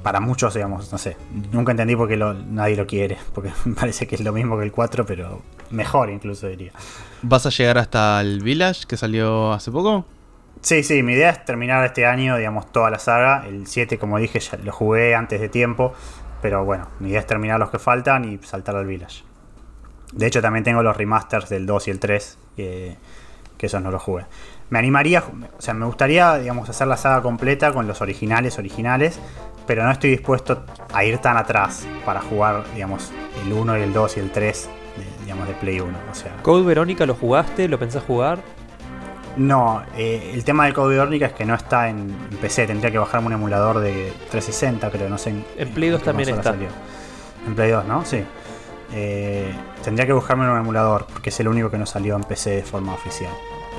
para 0.02 0.20
muchos, 0.20 0.56
digamos, 0.56 0.92
no 0.92 0.98
sé. 0.98 1.18
Nunca 1.52 1.70
entendí 1.70 1.96
por 1.96 2.08
qué 2.08 2.18
nadie 2.18 2.76
lo 2.76 2.88
quiere. 2.88 3.20
Porque 3.36 3.52
me 3.66 3.76
parece 3.76 4.08
que 4.08 4.16
es 4.16 4.22
lo 4.22 4.34
mismo 4.34 4.58
que 4.58 4.64
el 4.64 4.72
4, 4.72 5.06
pero 5.06 5.44
mejor 5.70 6.10
incluso 6.10 6.48
diría. 6.48 6.72
¿Vas 7.22 7.46
a 7.46 7.50
llegar 7.50 7.78
hasta 7.78 8.22
el 8.22 8.42
Village 8.42 8.86
que 8.88 8.98
salió 8.98 9.54
hace 9.54 9.72
poco? 9.72 10.06
Sí, 10.62 10.84
sí, 10.84 11.04
mi 11.04 11.14
idea 11.14 11.30
es 11.30 11.46
terminar 11.46 11.86
este 11.86 12.06
año, 12.06 12.38
digamos, 12.38 12.72
toda 12.72 12.90
la 12.90 13.00
saga. 13.00 13.46
El 13.48 13.68
7, 13.68 13.98
como 13.98 14.18
dije, 14.18 14.40
ya 14.40 14.58
lo 14.58 14.72
jugué 14.72 15.16
antes 15.16 15.40
de 15.40 15.50
tiempo. 15.50 15.94
Pero 16.42 16.66
bueno, 16.66 16.88
mi 17.00 17.10
idea 17.10 17.20
es 17.20 17.28
terminar 17.28 17.60
los 17.60 17.70
que 17.70 17.80
faltan 17.80 18.26
y 18.26 18.38
saltar 18.40 18.76
al 18.76 18.86
Village. 18.86 19.24
De 20.14 20.26
hecho, 20.28 20.42
también 20.42 20.64
tengo 20.64 20.84
los 20.84 20.96
remasters 20.96 21.50
del 21.50 21.66
2 21.66 21.88
y 21.88 21.92
el 21.92 22.00
3, 22.00 22.38
que, 22.56 22.98
que 23.58 23.66
esos 23.66 23.82
no 23.82 23.92
los 23.92 24.02
jugué. 24.02 24.26
Me 24.70 24.80
animaría, 24.80 25.24
o 25.58 25.62
sea, 25.62 25.74
me 25.74 25.86
gustaría, 25.86 26.38
digamos, 26.38 26.70
hacer 26.70 26.88
la 26.88 26.98
saga 26.98 27.22
completa 27.22 27.72
con 27.74 27.88
los 27.88 28.02
originales, 28.02 28.58
originales, 28.58 29.20
pero 29.66 29.84
no 29.84 29.92
estoy 29.92 30.10
dispuesto 30.12 30.66
a 30.94 31.04
ir 31.04 31.18
tan 31.20 31.38
atrás 31.38 31.86
para 32.06 32.22
jugar, 32.22 32.64
digamos, 32.74 33.12
el 33.46 33.54
1 33.54 33.78
y 33.78 33.82
el 33.82 33.94
2 33.94 34.18
y 34.18 34.20
el 34.20 34.32
3, 34.32 34.70
de, 34.70 34.77
digamos, 35.28 35.46
de 35.46 35.56
Play 35.56 35.82
1. 35.82 35.98
O 36.10 36.16
sea, 36.16 36.38
¿Code 36.42 36.64
Verónica 36.64 37.06
lo 37.06 37.14
jugaste? 37.14 37.68
¿Lo 37.68 37.78
pensás 37.78 38.02
jugar? 38.02 38.40
No, 39.36 39.84
eh, 39.98 40.32
el 40.34 40.46
tema 40.46 40.64
del 40.64 40.74
Code 40.74 40.96
Verónica 40.96 41.26
es 41.26 41.34
que 41.34 41.44
no 41.44 41.54
está 41.54 41.90
en, 41.90 42.16
PC, 42.40 42.66
tendría 42.66 42.92
que 42.92 42.98
bajarme 42.98 43.28
un 43.28 43.34
emulador 43.34 43.80
de 43.80 44.14
360, 44.32 44.90
creo, 44.90 45.10
no 45.10 45.18
sé. 45.18 45.32
En, 45.32 45.46
en 45.58 45.70
Play 45.74 45.90
2 45.90 46.02
también 46.02 46.30
está. 46.30 46.56
En 47.46 47.56
Play 47.56 47.72
2, 47.72 47.86
¿no? 47.86 48.06
Sí. 48.06 48.24
Eh, 48.94 49.54
tendría 49.84 50.06
que 50.06 50.14
buscarme 50.14 50.50
un 50.50 50.58
emulador, 50.58 51.08
porque 51.12 51.30
es 51.30 51.40
el 51.42 51.50
único 51.50 51.70
que 51.70 51.78
no 51.78 51.86
salió 51.86 52.16
en 52.16 52.24
PC 52.24 52.52
de 52.52 52.64
forma 52.64 52.94
oficial. 52.94 53.34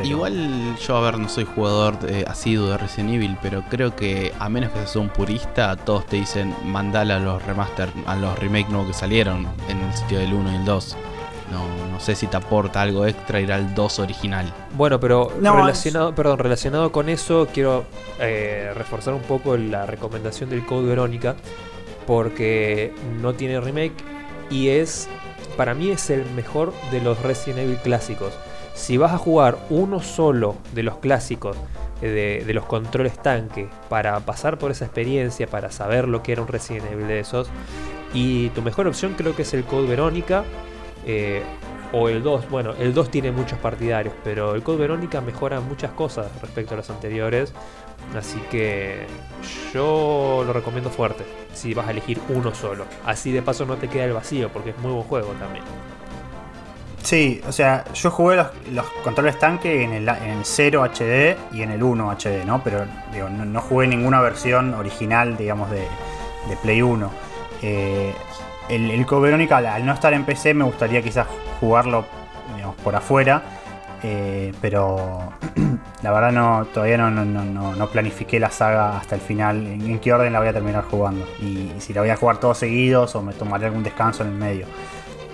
Igual 0.05 0.77
yo, 0.77 0.97
a 0.97 1.01
ver, 1.01 1.19
no 1.19 1.29
soy 1.29 1.45
jugador 1.45 1.99
de, 1.99 2.25
asiduo 2.25 2.69
de 2.69 2.79
Resident 2.79 3.15
Evil, 3.15 3.37
pero 3.43 3.65
creo 3.69 3.97
que 3.97 4.33
a 4.39 4.49
menos 4.49 4.71
que 4.71 4.79
seas 4.79 4.97
un 4.97 5.09
purista, 5.09 5.75
todos 5.77 6.07
te 6.07 6.17
dicen 6.17 6.55
mandala 6.65 7.17
a 7.17 7.19
los 7.19 7.43
remaster, 7.45 7.89
a 8.07 8.15
los 8.15 8.39
remake 8.39 8.69
nuevos 8.69 8.89
que 8.89 8.95
salieron 8.95 9.49
en 9.69 9.81
el 9.81 9.93
sitio 9.95 10.19
del 10.19 10.35
1 10.35 10.53
y 10.53 10.57
el 10.57 10.65
2. 10.65 10.97
No, 11.53 11.91
no 11.91 12.01
sé 12.01 12.15
si 12.15 12.27
te 12.27 12.37
aporta 12.37 12.83
algo 12.83 13.07
extra 13.07 13.41
ir 13.41 13.53
al 13.53 13.75
2 13.75 13.99
original. 14.01 14.53
Bueno, 14.77 15.01
pero 15.01 15.33
relacionado, 15.41 16.15
perdón, 16.15 16.39
relacionado 16.39 16.93
con 16.93 17.09
eso, 17.09 17.49
quiero 17.53 17.85
eh, 18.21 18.73
reforzar 18.75 19.15
un 19.15 19.23
poco 19.23 19.57
la 19.57 19.87
recomendación 19.87 20.51
del 20.51 20.65
Code 20.67 20.89
Verónica, 20.89 21.37
porque 22.07 22.95
no 23.21 23.35
tiene 23.35 23.61
remake 23.61 23.95
y 24.51 24.69
es, 24.69 25.09
para 25.57 25.75
mí 25.75 25.91
es 25.91 26.11
el 26.11 26.25
mejor 26.33 26.73
de 26.91 27.01
los 27.01 27.21
Resident 27.23 27.61
Evil 27.61 27.79
clásicos 27.79 28.33
si 28.79 28.97
vas 28.97 29.13
a 29.13 29.19
jugar 29.19 29.59
uno 29.71 30.01
solo 30.01 30.57
de 30.73 30.85
los 30.85 30.99
clásicos, 30.99 31.57
eh, 32.01 32.45
de, 32.47 32.55
los 32.55 32.65
controles 32.65 33.21
tanque, 33.21 33.69
para 33.89 34.19
pasar 34.21 34.57
por 34.57 34.71
esa 34.71 34.85
experiencia, 34.85 35.49
para 35.49 35.71
saber 35.73 36.07
lo 36.07 36.23
que 36.23 36.33
era 36.33 36.43
un 36.43 36.49
Resident 36.49 36.93
Evil 36.93 37.09
de 37.09 37.19
esos, 37.19 37.49
y 38.15 38.51
tu 38.51 38.63
mejor 38.63 38.87
opción 38.87 39.15
creo 39.19 39.35
que 39.35 39.43
es 39.43 39.53
el 39.53 39.65
Code 39.65 39.89
Verónica. 39.89 40.45
Eh, 41.07 41.43
o 41.93 42.09
el 42.09 42.23
2, 42.23 42.51
bueno, 42.51 42.75
el 42.79 42.93
2 42.93 43.11
tiene 43.11 43.33
muchos 43.33 43.59
partidarios, 43.59 44.15
pero 44.23 44.55
el 44.55 44.63
Code 44.63 44.79
Verónica 44.79 45.21
mejora 45.21 45.61
muchas 45.61 45.91
cosas 45.93 46.27
respecto 46.43 46.75
a 46.75 46.77
los 46.77 46.91
anteriores. 46.91 47.53
Así 48.17 48.39
que 48.51 49.07
yo 49.73 50.43
lo 50.47 50.53
recomiendo 50.53 50.91
fuerte 50.91 51.25
si 51.53 51.75
vas 51.75 51.89
a 51.89 51.91
elegir 51.91 52.21
uno 52.29 52.55
solo. 52.55 52.85
Así 53.05 53.33
de 53.33 53.43
paso 53.43 53.67
no 53.67 53.77
te 53.77 53.89
queda 53.89 54.05
el 54.05 54.13
vacío, 54.13 54.51
porque 54.51 54.71
es 54.71 54.79
muy 54.79 54.93
buen 54.93 55.05
juego 55.05 55.29
también. 55.33 55.65
Sí, 57.03 57.41
o 57.49 57.53
sea, 57.53 57.85
yo 57.95 58.11
jugué 58.11 58.37
los, 58.37 58.87
controles 59.03 59.39
tanque 59.39 59.83
en 59.83 59.93
el, 59.93 60.09
en 60.09 60.41
0 60.43 60.85
HD 60.85 61.37
y 61.53 61.63
en 61.63 61.71
el 61.71 61.83
1 61.83 62.11
HD, 62.19 62.45
¿no? 62.45 62.63
Pero 62.63 62.85
digo, 63.13 63.29
no, 63.31 63.61
jugué 63.63 63.87
ninguna 63.87 64.21
versión 64.21 64.75
original, 64.75 65.37
digamos, 65.37 65.71
de, 65.71 65.87
Play 66.63 66.83
1. 66.83 67.11
Eh, 67.63 68.15
el, 68.69 68.91
el 68.91 69.53
al 69.53 69.87
no 69.87 69.93
estar 69.93 70.13
en 70.13 70.25
PC, 70.25 70.55
me 70.55 70.65
gustaría 70.65 71.03
quizás 71.03 71.27
jugarlo 71.61 72.05
por 72.83 72.97
afuera. 72.97 73.43
Eh, 74.03 74.53
pero 74.61 75.33
la 76.03 76.13
verdad 76.13 76.31
no 76.31 76.67
todavía 76.73 76.99
no, 76.99 77.11
no, 77.11 77.87
planifiqué 77.89 78.39
la 78.39 78.51
saga 78.51 78.97
hasta 78.97 79.17
el 79.17 79.21
final, 79.21 79.67
en, 79.67 79.99
qué 79.99 80.13
orden 80.13 80.33
la 80.33 80.39
voy 80.39 80.49
a 80.49 80.53
terminar 80.53 80.85
jugando. 80.85 81.27
Y, 81.41 81.73
si 81.79 81.93
la 81.93 82.03
voy 82.03 82.11
a 82.11 82.17
jugar 82.17 82.39
todos 82.39 82.59
seguidos 82.59 83.15
o 83.17 83.23
me 83.23 83.33
tomaré 83.33 83.67
algún 83.67 83.83
descanso 83.83 84.23
en 84.23 84.31
el 84.31 84.35
medio. 84.35 84.67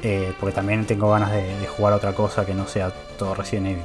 Eh, 0.03 0.35
porque 0.39 0.55
también 0.55 0.85
tengo 0.87 1.11
ganas 1.11 1.33
de, 1.33 1.67
jugar 1.77 1.95
otra 1.95 2.13
cosa 2.13 2.45
que 2.45 2.55
no 2.55 2.67
sea 2.67 2.93
todo 3.19 3.35
Resident 3.35 3.69
Evil. 3.69 3.85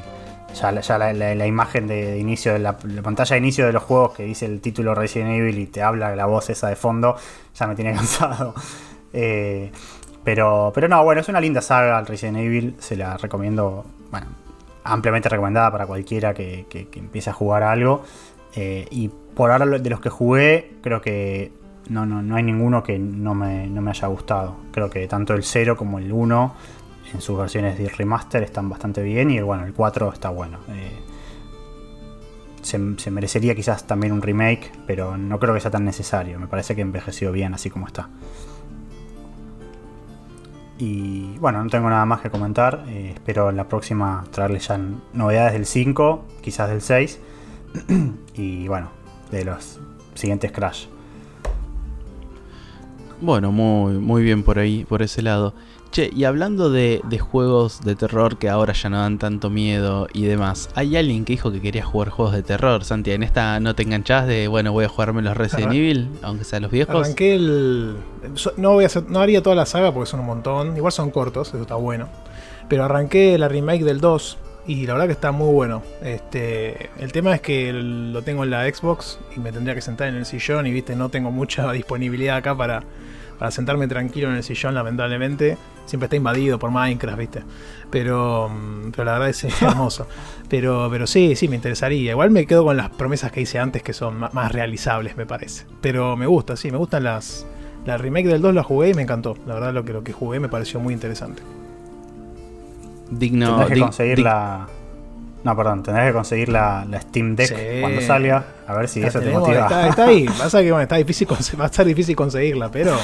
Ya, 0.54 0.98
la, 0.98 1.48
imagen 1.48 1.88
de, 1.88 2.18
inicio 2.18 2.54
de 2.54 2.60
la, 2.60 2.78
pantalla 2.78 3.36
de 3.36 3.38
inicio 3.38 3.66
de 3.66 3.72
los 3.72 3.84
juegos 3.84 4.16
que 4.16 4.24
dice 4.24 4.46
el 4.46 4.60
título 4.62 4.96
Resident 4.96 5.32
Evil 5.32 5.60
y 5.60 5.68
te 5.68 5.82
habla 5.84 6.16
la 6.16 6.26
voz 6.26 6.50
esa 6.50 6.68
de 6.68 6.76
fondo, 6.76 7.16
ya 7.56 7.68
me 7.68 7.76
tiene 7.76 7.94
cansado. 7.96 8.54
Eh, 9.14 9.72
pero, 10.24 10.72
pero 10.74 10.88
no, 10.88 11.04
bueno, 11.04 11.22
es 11.22 11.30
una 11.30 11.42
linda 11.42 11.62
saga 11.62 12.02
Resident 12.02 12.38
Evil, 12.38 12.76
se 12.80 12.96
la 12.96 13.18
recomiendo, 13.18 13.86
bueno, 14.12 14.28
ampliamente 14.84 15.30
recomendada 15.30 15.72
para 15.72 15.86
cualquiera 15.86 16.34
que, 16.34 16.66
empiece 16.96 17.30
a 17.30 17.34
jugar 17.34 17.64
algo. 17.64 18.04
Eh, 18.56 18.88
y 18.92 19.10
por 19.10 19.52
ahora 19.52 19.66
de 19.66 19.90
los 19.90 20.02
que 20.02 20.10
jugué, 20.10 20.74
creo 20.82 21.02
que 21.02 21.52
no, 21.90 22.06
no, 22.06 22.22
no 22.22 22.36
hay 22.36 22.44
ninguno 22.44 22.84
que 22.84 23.00
no 23.00 23.34
me, 23.34 23.90
haya 23.90 24.08
gustado. 24.08 24.58
Creo 24.72 24.90
que 24.90 25.08
tanto 25.08 25.34
el 25.34 25.44
0 25.44 25.76
como 25.76 26.00
el 26.00 26.12
1 26.12 26.56
en 27.14 27.22
sus 27.22 27.38
versiones 27.38 27.78
de 27.78 27.90
remaster 27.90 28.44
están 28.44 28.70
bastante 28.70 29.02
bien 29.02 29.32
y 29.32 29.38
el, 29.38 29.44
bueno, 29.44 29.66
el 29.66 29.74
4 29.74 30.14
está 30.14 30.30
bueno. 30.30 30.60
Eh, 30.70 31.00
se, 32.62 32.78
merecería 33.10 33.56
quizás 33.56 33.88
también 33.88 34.14
un 34.14 34.22
remake, 34.22 34.72
pero 34.86 35.18
no 35.18 35.40
creo 35.40 35.54
que 35.54 35.60
sea 35.60 35.72
tan 35.72 35.86
necesario. 35.86 36.40
Me 36.40 36.48
parece 36.48 36.76
que 36.76 36.82
envejeció 36.82 37.32
bien 37.32 37.54
así 37.54 37.70
como 37.70 37.88
está. 37.88 38.10
Y 40.80 41.38
bueno, 41.40 41.62
no 41.62 41.70
tengo 41.70 41.90
nada 41.90 42.06
más 42.06 42.22
que 42.22 42.30
comentar. 42.30 42.86
Eh, 42.88 43.12
espero 43.14 43.50
en 43.50 43.58
la 43.58 43.68
próxima 43.68 44.24
traerles 44.32 44.70
ya 44.70 44.80
novedades 45.14 45.54
del 45.54 45.66
5, 45.66 46.26
quizás 46.42 46.70
del 46.70 46.82
6. 46.82 47.20
y 48.34 48.68
bueno, 48.70 48.90
de 49.30 49.44
los 49.44 49.80
siguientes 50.16 50.54
Crash. 50.54 50.88
Bueno, 53.22 53.52
muy, 53.52 53.94
muy 53.94 54.24
bien 54.24 54.44
por 54.44 54.60
ahí, 54.60 54.86
por 54.86 55.02
ese 55.02 55.22
lado. 55.22 55.54
Che, 55.92 56.12
y 56.16 56.24
hablando 56.24 56.70
de, 56.70 57.02
juegos 57.20 57.82
de 57.82 57.96
terror 57.96 58.38
que 58.38 58.48
ahora 58.48 58.74
ya 58.74 58.90
no 58.90 59.00
dan 59.00 59.18
tanto 59.18 59.50
miedo 59.50 60.08
y 60.14 60.24
demás, 60.26 60.70
hay 60.76 60.96
alguien 60.96 61.26
que 61.26 61.34
dijo 61.34 61.52
que 61.52 61.62
quería 61.62 61.84
jugar 61.84 62.10
juegos 62.10 62.36
de 62.36 62.44
terror, 62.44 62.84
Santi. 62.84 63.12
¿En 63.12 63.24
esta 63.24 63.60
no 63.60 63.74
te 63.74 63.84
enganchás 63.84 64.28
de, 64.28 64.48
bueno, 64.48 64.72
voy 64.72 64.86
a 64.86 64.90
jugarme 64.90 65.24
los 65.24 65.36
Resident 65.36 65.74
Evil, 65.74 66.10
aunque 66.22 66.44
sean 66.44 66.62
los 66.62 66.72
viejos? 66.72 66.96
Arranqué 66.96 67.36
el. 67.36 67.96
No, 68.58 68.74
voy 68.74 68.86
a 68.86 68.90
no 69.08 69.20
haría 69.20 69.42
toda 69.42 69.56
la 69.56 69.66
saga 69.66 69.92
porque 69.92 70.10
son 70.10 70.20
un 70.20 70.28
montón. 70.28 70.78
Igual 70.78 70.92
son 70.92 71.10
cortos, 71.10 71.50
eso 71.50 71.62
está 71.62 71.76
bueno. 71.76 72.08
Pero 72.68 72.84
arranqué 72.84 73.38
la 73.40 73.48
remake 73.48 73.84
del 73.84 74.00
2 74.00 74.38
y 74.70 74.86
la 74.86 74.94
verdad 74.94 75.08
que 75.08 75.14
está 75.14 75.32
muy 75.32 75.52
bueno. 75.52 75.82
Este, 76.04 76.92
el 77.00 77.12
tema 77.12 77.34
es 77.34 77.42
que 77.42 77.74
lo 77.74 78.22
tengo 78.22 78.44
en 78.44 78.52
la 78.52 78.72
Xbox 78.72 79.20
y 79.36 79.40
me 79.40 79.52
tendría 79.52 79.74
que 79.74 79.82
sentar 79.82 80.08
en 80.10 80.16
el 80.16 80.26
sillón 80.26 80.68
y 80.68 80.72
viste, 80.72 80.96
no 80.96 81.10
tengo 81.10 81.32
mucha 81.32 81.72
disponibilidad 81.74 82.38
acá 82.38 82.56
para 82.56 82.84
para 83.40 83.52
sentarme 83.52 83.88
tranquilo 83.88 84.30
en 84.30 84.36
el 84.36 84.44
sillón, 84.44 84.76
lamentablemente. 84.76 85.58
Siempre 85.86 86.06
está 86.06 86.18
invadido 86.18 86.60
por 86.60 86.72
Minecraft, 86.72 87.18
¿viste? 87.18 87.44
Pero, 87.90 88.50
mm, 88.50 88.92
pero 88.92 89.06
la 89.06 89.14
verdad 89.14 89.30
es 89.30 89.44
hermoso. 89.62 90.08
Pero, 90.50 90.90
pero 90.92 91.08
sí, 91.08 91.36
sí, 91.36 91.48
me 91.48 91.56
interesaría. 91.56 92.12
Igual 92.12 92.32
me 92.32 92.46
quedo 92.46 92.66
con 92.66 92.76
las 92.76 92.90
promesas 92.90 93.32
que 93.32 93.42
hice 93.42 93.58
antes, 93.58 93.82
que 93.82 93.94
son 93.94 94.20
más 94.20 94.52
realizables, 94.52 95.16
me 95.16 95.26
parece. 95.26 95.66
Pero 95.82 96.18
me 96.18 96.28
gusta, 96.28 96.58
sí, 96.58 96.70
me 96.70 96.78
gustan 96.78 97.06
las. 97.06 97.48
La 97.86 97.98
remake 97.98 98.28
del 98.28 98.42
2 98.42 98.54
la 98.54 98.64
jugué 98.64 98.90
y 98.90 98.94
me 98.94 99.04
encantó. 99.04 99.38
La 99.48 99.54
verdad, 99.54 99.74
lo 99.74 99.86
que, 99.86 99.94
lo 99.94 100.04
que 100.04 100.12
jugué 100.12 100.42
me 100.42 100.50
pareció 100.50 100.82
muy 100.82 100.94
interesante. 100.94 101.42
Digno. 103.10 103.48
Tendrás 103.48 103.70
que 103.70 103.80
conseguir 103.80 104.20
la. 104.20 104.68
No, 105.44 105.56
perdón, 105.56 105.84
tendrás 105.84 106.08
que 106.08 106.14
conseguir 106.14 106.50
la, 106.50 106.86
Steam 107.02 107.36
Deck 107.36 107.82
cuando 107.82 108.02
salga. 108.02 108.46
A 108.68 108.74
ver 108.76 108.88
si 108.88 109.02
eso 109.02 109.20
te 109.20 109.32
motiva. 109.32 109.88
Está, 109.88 110.06
ahí. 110.06 110.26
Pasa 110.26 110.62
que 110.62 110.72
bueno, 110.72 110.84
está 110.84 110.98
difícil, 110.98 111.28
va 111.60 111.64
a 111.64 111.68
estar 111.68 111.86
difícil 111.86 112.16
conseguirla, 112.16 112.70
pero 112.70 112.98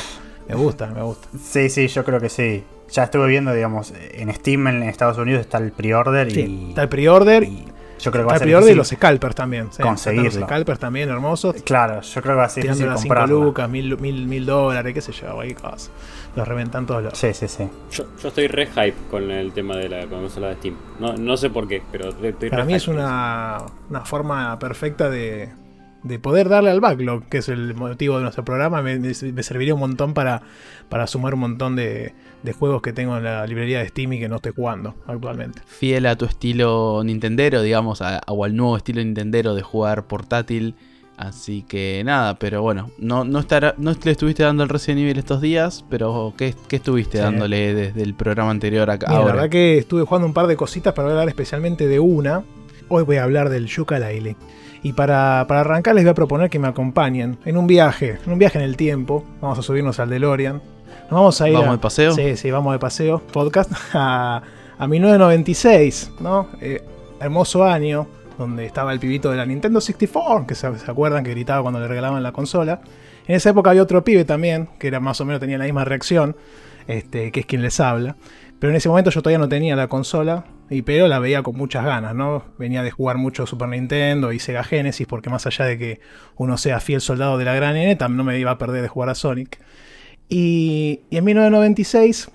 me 0.48 0.56
gusta, 0.56 0.88
me 0.88 1.02
gusta. 1.02 1.27
Sí, 1.41 1.69
sí, 1.69 1.88
yo 1.88 2.03
creo 2.03 2.19
que 2.19 2.30
sí. 2.30 2.64
Ya 2.91 3.03
estuve 3.03 3.27
viendo, 3.27 3.53
digamos, 3.53 3.94
en 4.11 4.34
Steam 4.34 4.68
en 4.68 4.84
Estados 4.84 5.18
Unidos 5.18 5.41
está 5.41 5.57
el 5.57 5.72
pre-order 5.72 6.38
y. 6.38 6.69
Está 6.69 6.84
el 6.84 6.90
pre-order. 6.90 7.48
Yo 7.99 8.11
creo 8.11 8.26
que 8.26 8.30
va 8.30 8.36
a 8.36 8.40
ser 8.40 8.48
difícil 8.48 8.77
los 8.77 8.90
scalpers 8.90 9.36
también. 9.36 9.69
sí. 9.72 9.82
conseguirlo. 9.82 10.40
Los 10.40 10.49
scalpers 10.49 10.80
también 10.80 11.10
hermosos. 11.10 11.56
Claro, 11.64 12.02
yo 12.02 12.22
creo 12.22 12.36
que 12.36 12.40
va 12.40 12.45
a 12.45 12.49
ser 12.49 12.64
difícil 12.64 12.88
las 12.88 13.02
5 13.02 13.10
comprarlo. 13.10 13.44
lucas, 13.44 13.69
mil, 13.69 13.98
mil, 13.98 14.27
mil 14.27 14.45
dólares, 14.45 14.94
qué 14.94 15.02
sé 15.02 15.11
yo, 15.14 15.34
cualquier 15.34 15.57
cosa. 15.57 15.90
Los 16.36 16.48
reventan 16.48 16.86
todos 16.86 17.02
los. 17.03 17.18
Sí, 17.18 17.34
sí, 17.34 17.48
sí. 17.48 17.68
Yo, 17.91 18.03
yo 18.22 18.28
estoy 18.28 18.48
re 18.48 18.68
hype 18.68 18.95
con 19.10 19.32
el 19.32 19.53
tema 19.53 19.78
de 19.78 19.88
la 19.90 20.06
consola 20.07 20.49
de 20.49 20.56
Steam. 20.56 20.76
No, 20.99 21.14
no 21.14 21.38
sé 21.38 21.49
por 21.49 21.68
qué, 21.68 21.82
pero 21.91 22.10
estoy 22.10 22.49
Para 22.49 22.64
re 22.64 22.68
mí 22.68 22.74
hype 22.74 22.78
es 22.78 22.88
una, 22.90 23.57
una 23.90 24.02
forma 24.02 24.60
perfecta 24.60 25.10
de, 25.10 25.49
de 26.03 26.20
poder 26.20 26.49
darle 26.49 26.72
al 26.72 26.82
backlog, 26.82 27.24
que 27.30 27.38
es 27.38 27.48
el 27.48 27.74
motivo 27.76 28.18
de 28.18 28.24
nuestro 28.24 28.44
programa. 28.44 28.82
Me 28.82 29.14
serviría 29.14 29.74
un 29.74 29.80
montón 29.80 30.14
para, 30.14 30.41
para 30.90 31.07
sumar 31.07 31.34
un 31.36 31.40
montón 31.40 31.78
de, 31.78 32.14
de 32.44 32.53
juegos 32.53 32.82
que 32.82 32.91
tengo 32.91 33.16
en 33.18 33.24
la 33.24 33.48
librería 33.48 33.80
de 33.80 33.88
Steam 33.88 34.12
y 34.14 34.20
que 34.20 34.28
no 34.28 34.36
estoy 34.36 34.52
jugando 34.53 34.94
actualmente. 35.07 35.62
Fiel 35.66 36.06
a 36.06 36.18
tu 36.18 36.26
estilo 36.26 37.02
Nintendero, 37.06 37.62
digamos, 37.62 38.02
a- 38.02 38.22
o 38.28 38.44
al 38.44 38.56
nuevo 38.57 38.76
estilo 38.76 39.02
Nintendero 39.02 39.56
de 39.56 39.62
jugar 39.62 40.06
portátil. 40.07 40.76
Así 41.18 41.62
que 41.64 42.02
nada, 42.06 42.36
pero 42.38 42.62
bueno, 42.62 42.92
no, 42.98 43.24
no, 43.24 43.40
estará, 43.40 43.74
no 43.78 43.94
le 44.04 44.12
estuviste 44.12 44.44
dando 44.44 44.64
el 44.64 44.70
Resident 44.70 45.00
Evil 45.02 45.18
estos 45.18 45.40
días, 45.40 45.86
pero 45.90 46.34
¿qué, 46.38 46.54
qué 46.68 46.76
estuviste 46.76 47.20
Sí. 47.20 47.24
dándole 47.24 47.74
desde 47.74 48.02
el 48.04 48.14
programa 48.16 48.52
anterior 48.52 48.90
acá? 48.90 49.08
Mira, 49.08 49.20
la 49.20 49.24
ahora? 49.24 49.34
verdad 49.36 49.50
que 49.50 49.78
estuve 49.78 50.04
jugando 50.04 50.28
un 50.28 50.34
par 50.34 50.48
de 50.48 50.58
cositas 50.58 50.94
para 50.94 51.10
hablar 51.10 51.30
especialmente 51.30 51.88
de 51.88 52.00
una. 52.02 52.44
Hoy 52.90 53.04
voy 53.04 53.16
a 53.18 53.24
hablar 53.24 53.50
del 53.50 53.68
Yooka-Laylee. 53.68 54.36
Y 54.84 54.94
para, 54.94 55.46
para 55.48 55.62
arrancar 55.62 55.96
les 55.96 56.04
voy 56.04 56.12
a 56.12 56.16
proponer 56.16 56.50
que 56.50 56.60
me 56.60 56.68
acompañen 56.68 57.38
en 57.46 57.56
un 57.58 57.66
viaje, 57.66 58.20
en 58.26 58.32
un 58.34 58.38
viaje 58.38 58.60
en 58.60 58.66
el 58.66 58.76
tiempo. 58.78 59.24
Vamos 59.42 59.58
a 59.58 59.62
subirnos 59.62 60.00
al 60.00 60.10
DeLorean. 60.10 60.56
Nos 61.04 61.12
vamos 61.12 61.42
a 61.42 61.48
ir 61.48 61.54
¿Vamos 61.56 61.70
a- 61.70 61.72
de 61.72 61.78
paseo? 61.78 62.12
Sí, 62.14 62.36
sí, 62.36 62.52
vamos 62.52 62.74
de 62.74 62.80
paseo. 62.80 63.22
Podcast 63.32 63.72
a, 63.94 64.44
a 64.78 64.88
1996, 64.88 66.12
¿no? 66.20 66.48
Eh, 66.62 66.84
hermoso 67.20 67.64
año 67.64 68.06
donde 68.38 68.66
estaba 68.66 68.94
el 68.94 68.99
pibito 68.99 69.32
de 69.32 69.38
la 69.38 69.45
Nintendo 69.45 69.82
64, 69.82 70.48
que 70.48 70.56
se, 70.56 70.68
acuerdan 70.68 71.24
que 71.24 71.32
gritaba 71.32 71.62
cuando 71.62 71.80
le 71.80 71.88
regalaban 71.88 72.22
la 72.24 72.32
consola. 72.32 72.82
En 73.28 73.36
esa 73.36 73.49
época 73.49 73.72
había 73.72 73.84
otro 73.84 74.03
pibe 74.03 74.26
también, 74.26 74.70
que 74.80 74.88
era 74.88 74.99
más 74.99 75.20
o 75.22 75.26
menos 75.26 75.40
tenía 75.40 75.57
la 75.57 75.66
misma 75.66 75.86
reacción, 75.86 76.36
este, 76.88 77.32
que 77.32 77.41
es 77.41 77.45
quien 77.45 77.62
les 77.62 77.80
habla. 77.80 78.16
Pero 78.60 78.72
en 78.72 78.78
ese 78.78 78.90
momento 78.90 79.10
yo 79.10 79.22
todavía 79.22 79.40
no 79.40 79.49
tenía 79.49 79.76
la 79.76 79.88
consola, 79.88 80.45
y 80.70 80.82
pero 80.82 81.07
la 81.07 81.20
veía 81.20 81.44
con 81.44 81.56
muchas 81.56 81.86
ganas, 81.86 82.16
¿no? 82.16 82.45
Venía 82.57 82.82
de 82.84 82.91
jugar 82.91 83.18
mucho 83.18 83.45
Super 83.45 83.70
Nintendo 83.70 84.32
y 84.32 84.40
Sega 84.40 84.64
Genesis, 84.64 85.06
porque 85.07 85.30
más 85.30 85.45
allá 85.45 85.66
de 85.66 85.78
que 85.78 85.99
uno 86.38 86.57
sea 86.57 86.80
fiel 86.80 87.02
soldado 87.02 87.38
de 87.38 87.45
la 87.45 87.53
gran 87.53 87.76
N, 87.76 87.95
también 87.95 88.18
no 88.18 88.24
me 88.24 88.40
iba 88.40 88.52
a 88.52 88.57
perder 88.57 88.82
de 88.82 88.88
jugar 88.88 89.10
a 89.10 89.16
Sonic. 89.16 89.60
Y, 90.30 91.02
y 91.10 91.18
en 91.18 91.24
1996, 91.26 92.32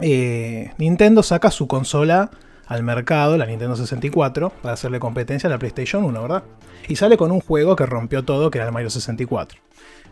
eh, 0.00 0.72
Nintendo 0.78 1.22
saca 1.22 1.50
su 1.50 1.66
consola 1.66 2.30
al 2.66 2.82
mercado, 2.82 3.36
la 3.36 3.46
Nintendo 3.46 3.76
64, 3.76 4.50
para 4.62 4.74
hacerle 4.74 4.98
competencia 4.98 5.48
a 5.48 5.50
la 5.50 5.58
PlayStation 5.58 6.04
1, 6.04 6.22
¿verdad? 6.22 6.42
Y 6.88 6.96
sale 6.96 7.16
con 7.16 7.30
un 7.30 7.40
juego 7.40 7.76
que 7.76 7.86
rompió 7.86 8.24
todo, 8.24 8.50
que 8.50 8.58
era 8.58 8.66
el 8.66 8.72
Mario 8.72 8.90
64. 8.90 9.60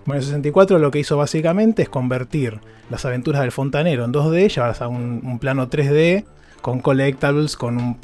Mario 0.06 0.22
64 0.22 0.78
lo 0.78 0.90
que 0.90 0.98
hizo 0.98 1.16
básicamente 1.16 1.82
es 1.82 1.88
convertir 1.88 2.60
las 2.90 3.04
aventuras 3.04 3.40
del 3.40 3.52
fontanero 3.52 4.04
en 4.04 4.12
2D, 4.12 4.48
llevarlas 4.48 4.82
a 4.82 4.88
un, 4.88 5.38
plano 5.40 5.68
3D, 5.68 6.24
con 6.60 6.80
collectables, 6.80 7.56
con 7.56 7.76
un, 7.76 7.98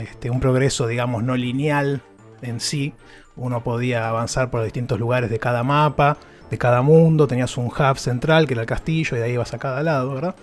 este, 0.00 0.30
un 0.30 0.40
progreso, 0.40 0.86
digamos, 0.86 1.22
no 1.22 1.36
lineal 1.36 2.02
en 2.42 2.60
sí. 2.60 2.92
Uno 3.36 3.62
podía 3.64 4.08
avanzar 4.08 4.50
por 4.50 4.62
distintos 4.62 4.98
lugares 4.98 5.30
de 5.30 5.38
cada 5.38 5.62
mapa, 5.62 6.18
de 6.50 6.58
cada 6.58 6.82
mundo, 6.82 7.26
tenías 7.26 7.56
un 7.56 7.66
hub 7.66 7.98
central 7.98 8.46
que 8.46 8.52
era 8.54 8.60
el 8.60 8.66
castillo 8.66 9.16
y 9.16 9.20
de 9.20 9.24
ahí 9.24 9.32
ibas 9.32 9.54
a 9.54 9.58
cada 9.58 9.82
lado, 9.82 10.14
¿verdad? 10.14 10.34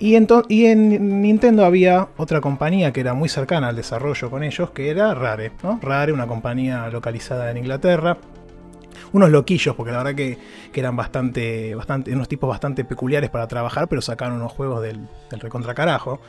Y, 0.00 0.16
y 0.48 0.66
en 0.66 1.20
Nintendo 1.20 1.66
había 1.66 2.08
otra 2.16 2.40
compañía 2.40 2.90
que 2.90 3.00
era 3.00 3.12
muy 3.12 3.28
cercana 3.28 3.68
al 3.68 3.76
desarrollo 3.76 4.30
con 4.30 4.42
ellos, 4.42 4.70
que 4.70 4.88
era 4.88 5.14
Rare, 5.14 5.52
¿no? 5.62 5.78
Rare, 5.82 6.12
una 6.12 6.26
compañía 6.26 6.88
localizada 6.88 7.50
en 7.50 7.58
Inglaterra. 7.58 8.16
Unos 9.12 9.28
loquillos, 9.28 9.74
porque 9.76 9.92
la 9.92 9.98
verdad 9.98 10.14
que, 10.14 10.38
que 10.72 10.80
eran 10.80 10.96
bastante, 10.96 11.74
bastante, 11.74 12.14
unos 12.14 12.28
tipos 12.28 12.48
bastante 12.48 12.84
peculiares 12.84 13.28
para 13.28 13.46
trabajar, 13.46 13.88
pero 13.88 14.00
sacaron 14.00 14.36
unos 14.36 14.52
juegos 14.52 14.80
del, 14.82 15.06
del 15.30 15.40
recontra 15.40 15.74
carajo. 15.74 16.20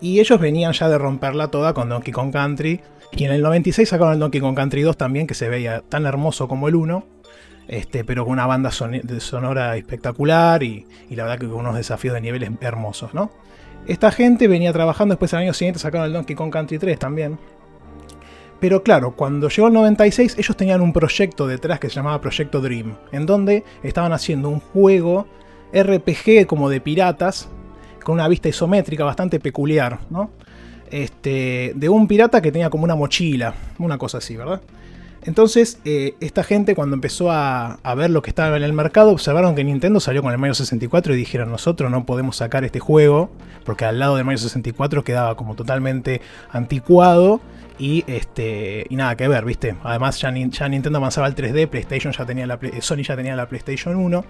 Y 0.00 0.20
ellos 0.20 0.38
venían 0.38 0.72
ya 0.72 0.88
de 0.88 0.96
romperla 0.96 1.48
toda 1.48 1.74
con 1.74 1.88
Donkey 1.88 2.12
Kong 2.12 2.32
Country. 2.32 2.82
Y 3.10 3.24
en 3.24 3.32
el 3.32 3.42
96 3.42 3.88
sacaron 3.88 4.12
el 4.12 4.20
Donkey 4.20 4.40
Kong 4.40 4.54
Country 4.54 4.82
2 4.82 4.96
también, 4.96 5.26
que 5.26 5.34
se 5.34 5.48
veía 5.48 5.82
tan 5.88 6.06
hermoso 6.06 6.46
como 6.46 6.68
el 6.68 6.76
1. 6.76 7.04
Este, 7.68 8.02
pero 8.02 8.24
con 8.24 8.32
una 8.32 8.46
banda 8.46 8.70
sonora 8.70 9.76
espectacular 9.76 10.62
y, 10.62 10.86
la 11.10 11.24
verdad 11.24 11.38
que 11.38 11.46
con 11.46 11.56
unos 11.58 11.76
desafíos 11.76 12.14
de 12.14 12.22
niveles 12.22 12.50
hermosos, 12.62 13.12
¿no? 13.12 13.30
Esta 13.86 14.10
gente 14.10 14.48
venía 14.48 14.72
trabajando, 14.72 15.12
después 15.12 15.32
al 15.34 15.42
año 15.42 15.52
siguiente 15.52 15.78
sacaron 15.78 16.06
el 16.06 16.14
Donkey 16.14 16.34
Kong 16.34 16.50
Country 16.50 16.78
3 16.78 16.98
también. 16.98 17.38
Pero 18.58 18.82
claro, 18.82 19.14
cuando 19.14 19.48
llegó 19.48 19.68
el 19.68 19.74
96, 19.74 20.36
ellos 20.38 20.56
tenían 20.56 20.80
un 20.80 20.92
proyecto 20.92 21.46
detrás 21.46 21.78
que 21.78 21.88
se 21.88 21.96
llamaba 21.96 22.20
Proyecto 22.20 22.60
Dream, 22.60 22.96
en 23.12 23.26
donde 23.26 23.64
estaban 23.82 24.12
haciendo 24.12 24.48
un 24.48 24.60
juego 24.60 25.26
RPG 25.72 26.46
como 26.46 26.68
de 26.68 26.80
piratas, 26.80 27.48
con 28.02 28.14
una 28.14 28.28
vista 28.28 28.48
isométrica 28.48 29.04
bastante 29.04 29.38
peculiar. 29.38 30.00
Este, 30.90 31.72
de 31.76 31.88
un 31.88 32.08
pirata 32.08 32.40
que 32.40 32.50
tenía 32.50 32.70
como 32.70 32.84
una 32.84 32.96
mochila, 32.96 33.54
una 33.78 33.98
cosa 33.98 34.18
así, 34.18 34.36
¿verdad? 34.36 34.62
Entonces, 35.24 35.80
eh, 35.84 36.14
esta 36.20 36.42
gente 36.44 36.74
cuando 36.74 36.94
empezó 36.94 37.30
a, 37.30 37.78
ver 37.96 38.10
lo 38.10 38.22
que 38.22 38.30
estaba 38.30 38.56
en 38.56 38.62
el 38.62 38.72
mercado, 38.72 39.10
observaron 39.10 39.54
que 39.54 39.64
Nintendo 39.64 40.00
salió 40.00 40.22
con 40.22 40.32
el 40.32 40.38
Mario 40.38 40.54
64 40.54 41.12
y 41.12 41.16
dijeron, 41.16 41.50
nosotros 41.50 41.90
no 41.90 42.06
podemos 42.06 42.36
sacar 42.36 42.64
este 42.64 42.80
juego, 42.80 43.30
porque 43.64 43.84
al 43.84 43.98
lado 43.98 44.16
del 44.16 44.24
Mario 44.24 44.38
64 44.38 45.04
quedaba 45.04 45.36
como 45.36 45.54
totalmente 45.54 46.20
anticuado 46.50 47.40
y, 47.78 48.04
este, 48.06 48.86
y 48.88 48.96
nada 48.96 49.16
que 49.16 49.28
ver, 49.28 49.44
¿viste? 49.44 49.76
Además 49.84 50.20
ya, 50.20 50.32
ya 50.34 50.68
Nintendo 50.68 50.98
avanzaba 50.98 51.26
al 51.26 51.34
3D, 51.34 51.68
PlayStation 51.68 52.12
ya 52.12 52.24
tenía 52.24 52.46
la, 52.46 52.58
Play- 52.58 52.80
Sony 52.80 53.02
ya 53.02 53.16
tenía 53.16 53.36
la 53.36 53.48
PlayStation 53.48 53.96
1. 53.96 54.24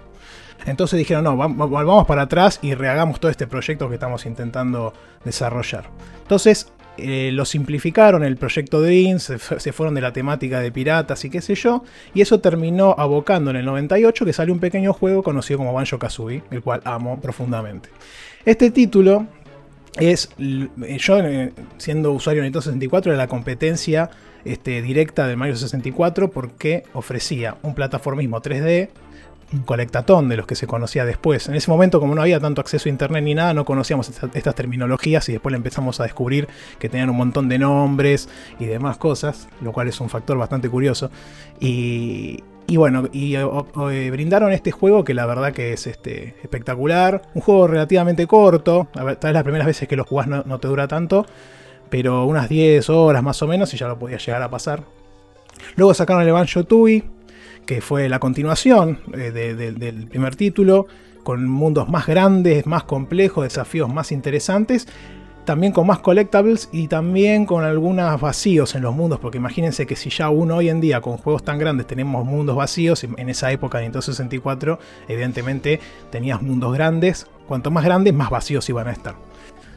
Entonces 0.65 0.97
dijeron, 0.99 1.23
no, 1.23 1.37
va- 1.37 1.47
va- 1.47 1.65
volvamos 1.65 2.05
para 2.05 2.23
atrás 2.23 2.59
y 2.61 2.73
rehagamos 2.73 3.19
todo 3.19 3.31
este 3.31 3.47
proyecto 3.47 3.87
que 3.87 3.95
estamos 3.95 4.25
intentando 4.25 4.93
desarrollar. 5.23 5.85
Entonces 6.21 6.71
eh, 7.01 7.31
lo 7.31 7.45
simplificaron, 7.45 8.23
el 8.23 8.37
proyecto 8.37 8.83
se, 9.19 9.37
fu- 9.39 9.59
se 9.59 9.71
fueron 9.73 9.95
de 9.95 10.01
la 10.01 10.13
temática 10.13 10.59
de 10.61 10.71
piratas 10.71 11.23
y 11.25 11.29
qué 11.29 11.41
sé 11.41 11.55
yo, 11.55 11.83
y 12.13 12.21
eso 12.21 12.39
terminó 12.39 12.95
abocando 12.97 13.49
en 13.51 13.57
el 13.57 13.65
98 13.65 14.25
que 14.25 14.33
salió 14.33 14.53
un 14.53 14.59
pequeño 14.59 14.93
juego 14.93 15.23
conocido 15.23 15.57
como 15.59 15.73
Banjo 15.73 15.99
Kazooie, 15.99 16.43
el 16.51 16.61
cual 16.61 16.81
amo 16.85 17.19
profundamente. 17.19 17.89
Este 18.45 18.71
título 18.71 19.27
es, 19.99 20.29
l- 20.37 20.69
yo 20.97 21.19
eh, 21.19 21.51
siendo 21.77 22.11
usuario 22.11 22.41
de 22.41 22.47
Nintendo 22.47 22.61
64, 22.61 23.11
era 23.11 23.17
la 23.17 23.27
competencia 23.27 24.09
este, 24.45 24.81
directa 24.81 25.27
del 25.27 25.35
Mario 25.37 25.55
64 25.55 26.31
porque 26.31 26.83
ofrecía 26.93 27.57
un 27.63 27.75
plataformismo 27.75 28.41
3D, 28.41 28.89
un 29.51 29.63
colectatón 29.63 30.29
de 30.29 30.37
los 30.37 30.45
que 30.45 30.55
se 30.55 30.67
conocía 30.67 31.05
después. 31.05 31.47
En 31.49 31.55
ese 31.55 31.71
momento, 31.71 31.99
como 31.99 32.13
no 32.13 32.21
había 32.21 32.39
tanto 32.39 32.61
acceso 32.61 32.87
a 32.87 32.91
internet 32.91 33.23
ni 33.23 33.33
nada, 33.33 33.53
no 33.53 33.65
conocíamos 33.65 34.07
esta- 34.09 34.29
estas 34.33 34.53
terminologías 34.55 35.27
y 35.29 35.31
después 35.31 35.55
empezamos 35.55 35.99
a 35.99 36.03
descubrir 36.03 36.47
que 36.77 36.87
tenían 36.89 37.09
un 37.09 37.17
montón 37.17 37.49
de 37.49 37.57
nombres 37.59 38.29
y 38.59 38.65
demás 38.65 38.97
cosas, 38.97 39.47
lo 39.61 39.71
cual 39.71 39.87
es 39.87 39.99
un 40.01 40.09
factor 40.09 40.37
bastante 40.37 40.69
curioso. 40.69 41.09
Y, 41.59 42.43
y 42.67 42.77
bueno, 42.77 43.09
y 43.11 43.35
o, 43.37 43.65
eh, 43.89 44.11
brindaron 44.11 44.51
este 44.53 44.71
juego 44.71 45.03
que 45.03 45.13
la 45.15 45.25
verdad 45.25 45.51
que 45.51 45.73
es 45.73 45.87
este, 45.87 46.35
espectacular. 46.43 47.23
Un 47.33 47.41
juego 47.41 47.67
relativamente 47.67 48.27
corto, 48.27 48.87
a 48.95 49.03
ver, 49.03 49.15
tal 49.15 49.29
vez 49.29 49.33
las 49.33 49.43
primeras 49.43 49.65
veces 49.67 49.87
que 49.87 49.95
lo 49.95 50.03
jugás 50.05 50.27
no, 50.27 50.59
te 50.59 50.67
dura 50.67 50.87
tanto, 50.87 51.25
pero 51.89 52.25
unas 52.25 52.47
10 52.49 52.87
horas 52.91 53.23
más 53.23 53.41
o 53.41 53.47
menos 53.47 53.73
y 53.73 53.77
ya 53.77 53.87
lo 53.87 53.97
podías 53.97 54.23
llegar 54.23 54.43
a 54.43 54.49
pasar. 54.51 54.83
Luego 55.75 55.93
sacaron 55.95 56.21
el 56.23 56.31
Banjo 56.31 56.63
Tooie, 56.63 57.03
que 57.69 57.81
fue 57.81 58.09
la 58.09 58.17
continuación 58.17 58.97
eh, 59.13 59.29
de- 59.29 59.53
de- 59.53 59.73
del 59.73 60.07
primer 60.07 60.35
título, 60.35 60.87
con 61.23 61.47
mundos 61.47 61.87
más 61.87 62.07
grandes, 62.07 62.65
más 62.65 62.83
complejos, 62.85 63.43
desafíos 63.43 63.93
más 63.93 64.11
interesantes, 64.11 64.87
también 65.45 65.71
con 65.71 65.85
más 65.85 65.99
collectables 65.99 66.69
y 66.71 66.87
también 66.87 67.45
con 67.45 67.63
algunos 67.63 68.19
vacíos 68.19 68.73
en 68.73 68.81
los 68.81 68.95
mundos, 68.95 69.19
porque 69.19 69.37
imagínense 69.37 69.85
que 69.85 69.95
si 69.95 70.09
ya 70.09 70.29
uno 70.31 70.55
hoy 70.55 70.69
en 70.69 70.81
día 70.81 70.99
con 70.99 71.17
juegos 71.17 71.43
tan 71.43 71.59
grandes 71.59 71.85
tenemos 71.85 72.25
mundos 72.25 72.55
vacíos, 72.55 73.03
en 73.03 73.13
en 73.19 73.29
esa 73.29 73.51
época 73.51 73.77
de 73.77 73.83
Nintendo 73.83 74.01
64 74.01 74.79
evidentemente 75.07 75.79
tenías 76.09 76.41
mundos 76.41 76.73
grandes, 76.73 77.27
cuanto 77.47 77.69
más 77.69 77.85
grandes 77.85 78.15
más 78.15 78.31
vacíos 78.31 78.67
iban 78.67 78.87
a 78.87 78.91
estar. 78.93 79.13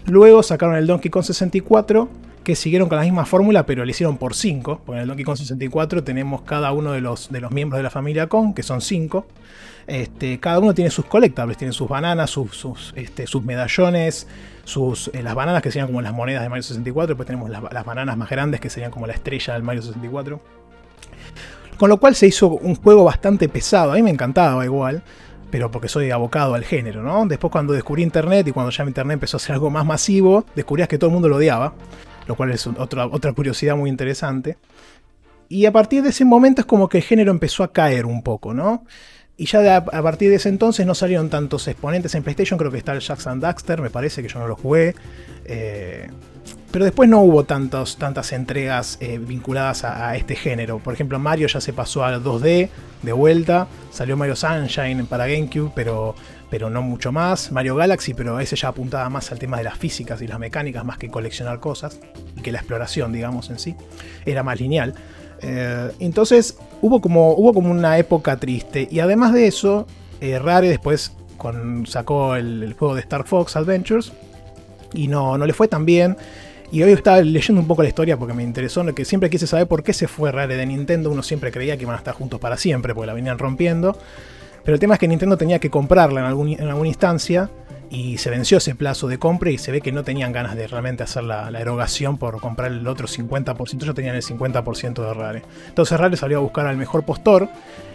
Luego 0.07 0.43
sacaron 0.43 0.77
el 0.77 0.87
Donkey 0.87 1.11
Kong 1.11 1.25
64, 1.25 2.09
que 2.43 2.57
siguieron 2.57 2.89
con 2.89 2.97
la 2.99 3.05
misma 3.05 3.25
fórmula, 3.25 3.65
pero 3.67 3.85
lo 3.85 3.91
hicieron 3.91 4.19
por 4.19 4.35
5. 4.35 4.83
Porque 4.85 4.97
en 4.97 5.03
el 5.03 5.09
Donkey 5.09 5.25
Kong 5.25 5.37
64 5.37 6.05
tenemos 6.05 6.43
cada 6.43 6.73
uno 6.73 6.93
de 6.93 7.01
los, 7.01 7.31
de 7.31 7.41
los 7.41 7.51
miembros 7.51 7.79
de 7.79 7.83
la 7.83 7.91
familia 7.91 8.27
Kong, 8.29 8.55
que 8.55 8.63
son 8.63 8.81
5. 8.81 9.27
Este, 9.87 10.39
cada 10.39 10.59
uno 10.59 10.75
tiene 10.75 10.91
sus 10.91 11.05
collectables, 11.07 11.57
tiene 11.57 11.73
sus 11.73 11.89
bananas, 11.89 12.31
sus, 12.31 12.57
sus, 12.57 12.93
este, 12.97 13.25
medallones, 13.43 14.27
sus, 14.65 15.09
eh, 15.13 15.23
las 15.23 15.35
bananas 15.35 15.63
que 15.63 15.71
serían 15.71 15.89
como 15.89 16.01
las 16.03 16.13
monedas 16.13 16.43
de 16.43 16.49
Mario 16.49 16.63
64. 16.63 17.09
Después 17.09 17.27
tenemos 17.27 17.51
las, 17.51 17.63
las 17.73 17.85
bananas 17.85 18.17
más 18.17 18.31
grandes 18.31 18.61
que 18.61 18.71
serían 18.71 18.91
como 18.91 19.07
la 19.07 19.15
estrella 19.15 19.55
del 19.55 19.63
Mario 19.63 19.83
64. 19.83 20.41
Con 21.77 21.89
lo 21.89 21.97
cual 21.99 22.15
se 22.15 22.27
hizo 22.27 22.49
un 22.49 22.77
juego 22.77 23.05
bastante 23.05 23.49
pesado. 23.49 23.93
A 23.93 23.95
mí 23.97 24.03
me 24.03 24.11
encantaba 24.11 24.65
igual. 24.65 25.03
pero 25.51 25.71
porque 25.71 25.87
soy 25.89 26.11
abocado 26.11 26.55
al 26.55 26.65
género, 26.65 27.03
¿no? 27.03 27.27
Después 27.27 27.51
cuando 27.51 27.75
descubrí 27.75 28.03
Internet 28.03 28.49
y 28.49 28.53
cuando 28.53 28.71
ya 28.71 28.85
Internet 28.85 29.17
empezó 29.17 29.37
a 29.37 29.41
ser 29.41 29.53
algo 29.53 29.69
más 29.69 29.85
masivo, 29.85 30.47
descubrías 30.57 30.89
que 30.89 30.97
todo 30.97 31.11
el 31.11 31.13
mundo 31.13 31.29
lo 31.29 31.37
odiaba, 31.37 31.75
lo 32.27 32.35
cual 32.35 32.51
es 32.53 32.67
otra, 32.67 33.07
otra 33.07 33.33
curiosidad 33.33 33.77
muy 33.77 33.91
interesante. 33.91 34.57
Y 35.49 35.67
a 35.67 35.73
partir 35.73 36.03
de 36.03 36.11
ese 36.11 36.25
momento 36.25 36.63
es 36.63 36.67
como 36.67 36.89
que 36.89 36.99
el 36.99 37.05
género 37.05 37.31
empezó 37.31 37.63
a 37.63 37.73
caer 37.73 38.07
un 38.07 38.23
poco, 38.23 38.55
¿no? 38.55 38.85
Y 39.37 39.47
ya 39.47 39.77
a 39.77 40.03
partir 40.03 40.31
de 40.31 40.37
ese 40.37 40.49
entonces 40.49 40.87
no 40.87 40.95
salieron 40.95 41.29
tantos 41.29 41.67
exponentes 41.67 42.15
en 42.15 42.23
PlayStation, 42.23 42.59
creo 42.59 42.71
que 42.71 42.79
está 42.79 42.93
el 42.93 43.01
Jackson 43.01 43.41
Daxter, 43.41 43.81
me 43.81 43.91
parece 43.91 44.23
que 44.23 44.29
yo 44.29 44.39
no 44.39 44.47
lo 44.47 44.57
jugué. 44.57 44.95
Eh, 45.45 46.09
pero 46.71 46.87
después 46.87 47.09
no 47.09 47.21
hubo 47.21 47.45
tantas 47.45 48.33
entregas 48.33 48.97
eh, 49.01 49.19
vinculadas 49.19 49.85
a, 49.85 50.17
este 50.17 50.37
género. 50.37 50.79
Por 50.79 50.95
ejemplo, 50.95 51.19
Mario 51.19 51.47
ya 51.49 51.61
se 51.61 51.75
pasó 51.75 52.03
al 52.03 52.25
2D 52.25 52.71
de 53.03 53.13
vuelta. 53.13 53.69
Salió 53.91 54.17
Mario 54.17 54.37
Sunshine 54.37 55.05
para 55.07 55.27
GameCube, 55.27 55.71
pero, 55.75 56.15
pero 56.53 56.69
no 56.69 56.83
mucho 56.83 57.13
más. 57.13 57.51
Mario 57.51 57.77
Galaxy, 57.77 58.13
pero 58.13 58.39
ese 58.39 58.57
ya 58.57 58.69
apuntaba 58.69 59.09
más 59.09 59.33
al 59.33 59.39
tema 59.39 59.57
de 59.57 59.65
las 59.65 59.79
físicas 59.79 60.21
y 60.21 60.27
las 60.27 60.39
mecánicas, 60.39 60.85
más 60.85 60.99
que 60.99 61.09
coleccionar 61.09 61.61
cosas. 61.61 61.99
Y 62.37 62.43
que 62.43 62.53
la 62.53 62.59
exploración, 62.59 63.11
digamos, 63.11 63.49
en 63.49 63.59
sí. 63.59 63.75
Era 64.27 64.43
más 64.43 64.61
lineal. 64.61 64.93
Eh, 65.41 65.91
entonces 65.99 66.59
hubo 66.83 67.01
como, 67.01 67.33
hubo 67.33 67.55
como 67.55 67.71
una 67.71 67.97
época 67.97 68.37
triste. 68.37 68.87
Y 68.91 69.01
además 69.01 69.33
de 69.33 69.47
eso, 69.47 69.87
eh, 70.21 70.39
Rare 70.39 70.69
después 70.69 71.17
sacó 71.87 72.37
el, 72.37 72.75
juego 72.79 72.97
de 72.97 73.01
Star 73.01 73.27
Fox 73.27 73.57
Adventures. 73.57 74.13
Y 74.93 75.09
no, 75.09 75.39
no 75.39 75.47
le 75.47 75.55
fue 75.55 75.69
tan 75.69 75.87
bien. 75.87 76.19
Y 76.71 76.83
hoy 76.83 76.93
estaba 76.93 77.23
leyendo 77.23 77.63
un 77.63 77.67
poco 77.67 77.83
la 77.83 77.89
historia 77.89 78.19
porque 78.19 78.35
me 78.35 78.43
interesó, 78.43 78.85
que 78.95 79.07
siempre 79.07 79.31
quise 79.31 79.47
saber 79.47 79.69
por 79.69 79.83
qué 79.83 79.95
se 79.95 80.07
fue 80.07 80.31
Rare 80.31 80.55
de 80.55 80.67
Nintendo. 80.67 81.11
Uno 81.11 81.23
siempre 81.23 81.51
creía 81.51 81.79
que 81.79 81.85
iban 81.85 81.95
a 81.95 81.99
estar 81.99 82.13
juntos 82.13 82.39
para 82.41 82.59
siempre, 82.59 82.95
porque 82.95 83.07
la 83.07 83.15
venían 83.15 83.39
rompiendo. 83.39 83.97
Pero 84.65 84.75
el 84.75 84.81
tema 84.81 84.95
es 84.95 85.01
que 85.01 85.09
Nintendo 85.09 85.37
tenía 85.37 85.59
que 85.59 85.71
comprarla 85.71 86.21
en, 86.21 86.27
algún, 86.27 86.49
en 86.51 86.69
alguna 86.69 86.89
instancia 86.89 87.51
y 87.93 88.17
se 88.17 88.31
venció 88.31 88.57
ese 88.59 88.75
plazo 88.75 89.07
de 89.07 89.19
compra 89.19 89.51
y 89.51 89.59
se 89.59 89.71
ve 89.71 89.83
que 89.83 89.93
no 89.93 90.03
tenían 90.03 90.33
ganas 90.33 90.57
de 90.57 90.67
realmente 90.67 91.03
hacer 91.03 91.25
la, 91.25 91.49
erogación 91.61 92.17
por 92.17 92.41
comprar 92.41 92.73
el 92.73 92.87
otro 92.87 93.07
50%, 93.07 93.83
ellos 93.83 93.95
tenían 93.95 94.17
el 94.17 94.23
50% 94.23 95.07
de 95.07 95.15
Rare. 95.15 95.43
Entonces 95.69 96.01
Rare 96.01 96.17
salió 96.17 96.39
a 96.39 96.41
buscar 96.41 96.67
al 96.67 96.79
mejor 96.79 97.05
postor. 97.05 97.49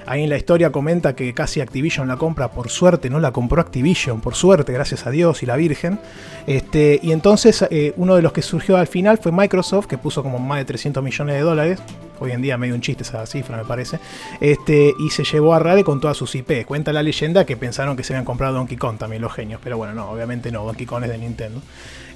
Ahí 0.08 0.24
en 0.24 0.30
la 0.30 0.38
historia 0.38 0.72
comenta 0.72 1.16
que 1.16 1.34
casi 1.34 1.62
Activision 1.62 2.08
la 2.08 2.16
compra, 2.18 2.50
por 2.50 2.70
suerte 2.70 3.10
no 3.10 3.20
la 3.20 3.32
compró 3.32 3.62
Activision, 3.62 4.22
por 4.22 4.36
suerte, 4.36 4.72
gracias 4.72 5.06
a 5.06 5.12
Dios 5.12 5.44
y 5.44 5.46
la 5.46 5.58
Virgen. 5.58 6.00
Este, 6.48 7.00
y 7.04 7.12
entonces 7.12 7.66
eh, 7.70 7.94
uno 7.98 8.16
de 8.16 8.22
los 8.22 8.32
que 8.32 8.42
surgió 8.42 8.78
al 8.78 8.88
final 8.88 9.18
fue 9.18 9.32
Microsoft, 9.32 9.86
que 9.86 9.98
puso 9.98 10.24
como 10.24 10.40
más 10.40 10.60
de 10.60 10.66
300 10.66 11.04
millones 11.04 11.36
de 11.36 11.42
dólares 11.42 11.80
hoy 12.20 12.32
en 12.32 12.42
día 12.42 12.58
medio 12.58 12.76
un 12.76 12.82
chiste 12.82 13.04
esa 13.04 13.26
cifra 13.26 13.58
me 13.58 13.66
parece, 13.66 14.00
este, 14.40 14.94
y 15.00 15.10
se 15.10 15.24
llevó 15.24 15.54
a 15.54 15.60
Rare 15.60 15.84
con 15.84 16.00
todas 16.00 16.18
sus 16.18 16.34
IP. 16.36 16.66
Cuenta 16.66 16.94
la 16.94 17.04
leyenda 17.04 17.46
que 17.46 17.58
pensaron 17.58 17.96
que 17.96 18.04
se 18.04 18.14
habían 18.14 18.26
comprado 18.26 18.56
Donkey 18.56 18.78
Kong 18.78 18.98
también 18.98 19.22
los 19.22 19.34
genios, 19.34 19.60
pero 19.64 19.78
bueno, 19.78 19.94
no, 19.94 20.10
obviamente 20.10 20.52
no, 20.52 20.66
Donkey 20.66 20.86
Kong 20.86 21.04
es 21.04 21.10
de 21.10 21.18
Nintendo. 21.18 21.62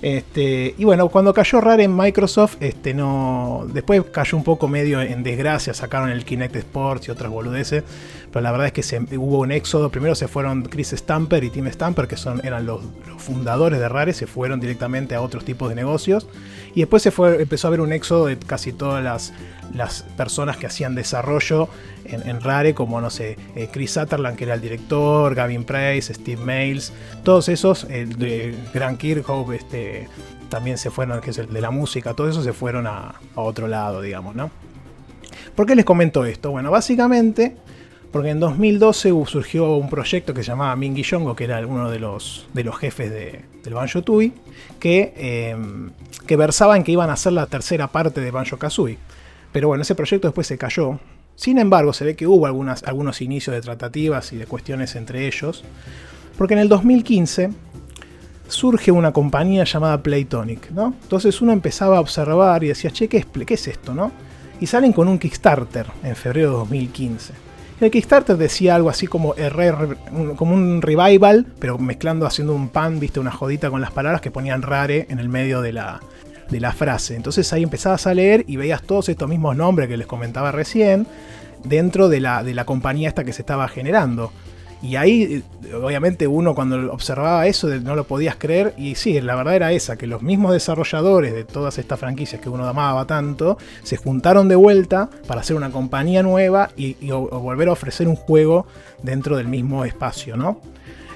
Este, 0.02 0.74
y 0.78 0.84
bueno, 0.84 1.10
cuando 1.10 1.34
cayó 1.34 1.62
Rare 1.62 1.84
en 1.84 1.96
Microsoft, 1.96 2.58
este, 2.60 2.94
no, 2.94 3.66
después 3.72 4.04
cayó 4.12 4.36
un 4.38 4.44
poco 4.44 4.68
medio 4.68 5.00
en 5.02 5.22
desgracia, 5.22 5.74
sacaron 5.74 6.10
el 6.10 6.26
Kinect 6.26 6.56
Sports 6.56 7.08
y 7.08 7.12
otras 7.12 7.32
boludeces, 7.32 7.84
pero 8.32 8.44
la 8.44 8.52
verdad 8.52 8.72
es 8.74 8.74
que 8.74 9.18
hubo 9.18 9.40
un 9.40 9.52
éxodo. 9.52 9.90
Primero 9.90 10.16
se 10.16 10.28
fueron 10.28 10.64
Chris 10.64 10.92
Stamper 10.92 11.44
y 11.44 11.50
Tim 11.50 11.68
Stamper, 11.68 12.08
que 12.08 12.16
son, 12.16 12.40
eran 12.46 12.66
los, 12.66 12.82
fundadores 13.18 13.80
de 13.80 13.88
Rare, 13.88 14.14
se 14.14 14.26
fueron 14.26 14.60
directamente 14.60 15.16
a 15.16 15.22
otros 15.22 15.44
tipos 15.44 15.70
de 15.70 15.76
negocios. 15.76 16.28
Y 16.74 16.80
después 16.80 17.04
se 17.04 17.12
empezó 17.40 17.68
a 17.68 17.70
haber 17.70 17.82
un 17.82 17.92
éxodo 17.92 18.28
de 18.28 18.38
casi 18.38 18.72
todas 18.72 19.04
las, 19.04 20.04
personas 20.16 20.58
que 20.58 20.68
hacían 20.68 20.96
desarrollo 20.96 21.68
en, 22.06 22.42
Rare, 22.42 22.74
como 22.74 23.00
no 23.02 23.10
sé, 23.10 23.38
eh, 23.56 23.70
Chris 23.72 23.92
Sutherland, 23.92 24.38
que 24.38 24.46
era 24.46 24.54
el 24.54 24.62
director, 24.62 25.36
Gavin 25.36 25.64
Price, 25.64 26.14
Steve 26.14 26.44
Mails, 26.44 26.92
todos 27.24 27.50
esos, 27.50 27.86
el 27.86 28.18
de 28.18 28.56
Grant 28.74 29.00
Kirkhope, 29.00 29.56
este, 29.56 30.10
también 30.50 30.78
se 30.78 30.90
fueron, 30.90 31.22
que 31.22 31.32
es 31.32 31.38
el 31.38 31.52
de 31.52 31.62
la 31.62 31.72
música, 31.72 32.14
todos 32.14 32.32
esos 32.32 32.44
se 32.44 32.54
fueron 32.54 32.88
a, 32.88 33.16
a 33.36 33.42
otro 33.42 33.68
lado, 33.68 34.02
digamos, 34.02 34.36
¿no? 34.36 34.52
¿Por 35.56 35.66
qué 35.66 35.76
les 35.76 35.86
comento 35.86 36.26
esto? 36.26 36.52
Bueno, 36.52 36.72
básicamente 36.72 37.56
porque 38.12 38.30
en 38.30 38.40
2012 38.40 39.14
surgió 39.26 39.76
un 39.76 39.90
proyecto 39.90 40.34
que 40.34 40.44
se 40.44 40.48
llamaba 40.48 40.76
Mingy 40.76 41.04
Yongo, 41.04 41.36
que 41.36 41.46
era 41.46 41.66
uno 41.66 41.90
de 41.90 42.00
los, 42.00 42.48
de 42.54 42.64
los 42.64 42.78
jefes 42.78 43.10
de, 43.10 43.46
del 43.64 43.74
Banjo 43.74 44.02
Tui, 44.02 44.34
que, 44.80 45.14
eh, 45.16 45.56
que 46.28 46.36
versaba 46.36 46.76
en 46.76 46.84
que 46.84 46.92
iban 46.92 47.10
a 47.10 47.14
hacer 47.14 47.34
la 47.34 47.46
tercera 47.46 47.88
parte 47.88 48.20
de 48.20 48.32
Banjo 48.32 48.58
Kazooie. 48.58 48.98
Pero 49.52 49.70
bueno, 49.70 49.84
ese 49.84 49.96
proyecto 49.96 50.28
después 50.28 50.48
se 50.48 50.58
cayó. 50.58 51.00
Sin 51.36 51.58
embargo, 51.58 51.94
se 51.94 52.04
ve 52.04 52.16
que 52.16 52.28
hubo 52.28 52.46
algunas, 52.46 52.84
algunos 52.84 53.22
inicios 53.22 53.56
de 53.56 53.62
tratativas 53.62 54.34
y 54.34 54.38
de 54.38 54.46
cuestiones 54.46 54.96
entre 54.96 55.28
ellos. 55.28 55.64
Porque 56.38 56.54
en 56.54 56.60
el 56.60 56.70
2015 56.70 57.52
surge 58.48 58.92
una 58.92 59.14
compañía 59.14 59.64
llamada 59.64 60.04
Playtonic, 60.04 60.72
¿no? 60.72 60.94
Entonces 61.02 61.42
uno 61.42 61.54
empezaba 61.54 61.98
a 61.98 62.02
observar 62.02 62.64
y 62.64 62.68
decía, 62.68 62.92
che, 62.92 63.08
¿qué 63.08 63.18
es, 63.18 63.26
qué 63.26 63.54
es 63.54 63.68
esto, 63.68 63.94
no? 63.94 64.12
Y 64.60 64.68
salen 64.68 64.92
con 64.92 65.08
un 65.08 65.18
Kickstarter 65.18 65.88
en 66.04 66.16
febrero 66.16 66.52
de 66.52 66.58
2015. 66.58 67.51
El 67.82 67.90
Kickstarter 67.90 68.38
decía 68.38 68.76
algo 68.76 68.92
así 68.92 69.08
como, 69.08 69.34
como 70.36 70.54
un 70.54 70.84
revival, 70.84 71.48
pero 71.58 71.80
mezclando, 71.80 72.28
haciendo 72.28 72.54
un 72.54 72.70
pan, 72.70 73.00
viste, 73.00 73.20
una 73.20 73.32
jodita 73.32 73.72
con 73.72 73.82
las 73.82 73.90
palabras 73.90 74.22
que 74.22 74.30
ponían 74.30 74.62
rare 74.62 75.08
en 75.10 75.18
el 75.18 75.30
medio 75.30 75.62
de 75.62 75.74
la, 75.74 76.00
de 76.52 76.60
la 76.60 76.74
frase. 76.74 77.16
Entonces 77.16 77.52
ahí 77.54 77.64
empezabas 77.64 78.06
a 78.06 78.14
leer 78.14 78.44
y 78.48 78.56
veías 78.56 78.84
todos 78.84 79.10
estos 79.10 79.28
mismos 79.28 79.58
nombres 79.58 79.90
que 79.90 79.98
les 79.98 80.06
comentaba 80.06 80.52
recién 80.52 81.08
dentro 81.64 82.08
de 82.08 82.20
la, 82.20 82.44
de 82.44 82.54
la 82.54 82.66
compañía 82.66 83.10
esta 83.10 83.24
que 83.24 83.34
se 83.34 83.42
estaba 83.42 83.68
generando. 83.68 84.32
Y 84.84 84.96
ahí, 84.96 85.44
obviamente, 85.74 86.26
uno 86.28 86.56
cuando 86.56 86.92
observaba 86.92 87.46
eso 87.46 87.68
no 87.68 87.96
lo 87.96 88.06
podías 88.06 88.36
creer. 88.36 88.74
Y 88.78 88.96
sí, 88.96 89.20
la 89.22 89.36
verdad 89.36 89.56
era 89.56 89.72
esa, 89.72 89.96
que 89.96 90.08
los 90.08 90.24
mismos 90.24 90.54
desarrolladores 90.54 91.34
de 91.34 91.44
todas 91.44 91.78
estas 91.78 92.00
franquicias 92.00 92.42
que 92.42 92.50
uno 92.50 92.68
amaba 92.68 93.06
tanto, 93.06 93.58
se 93.84 93.98
juntaron 93.98 94.48
de 94.48 94.56
vuelta 94.56 95.10
para 95.28 95.42
hacer 95.42 95.56
una 95.56 95.70
compañía 95.70 96.24
nueva 96.24 96.72
y, 96.76 96.96
volver 97.12 97.70
a 97.70 97.74
ofrecer 97.74 98.08
un 98.08 98.16
juego 98.16 98.66
dentro 99.04 99.38
del 99.38 99.48
mismo 99.48 99.86
espacio, 99.86 100.36
¿no? 100.36 100.60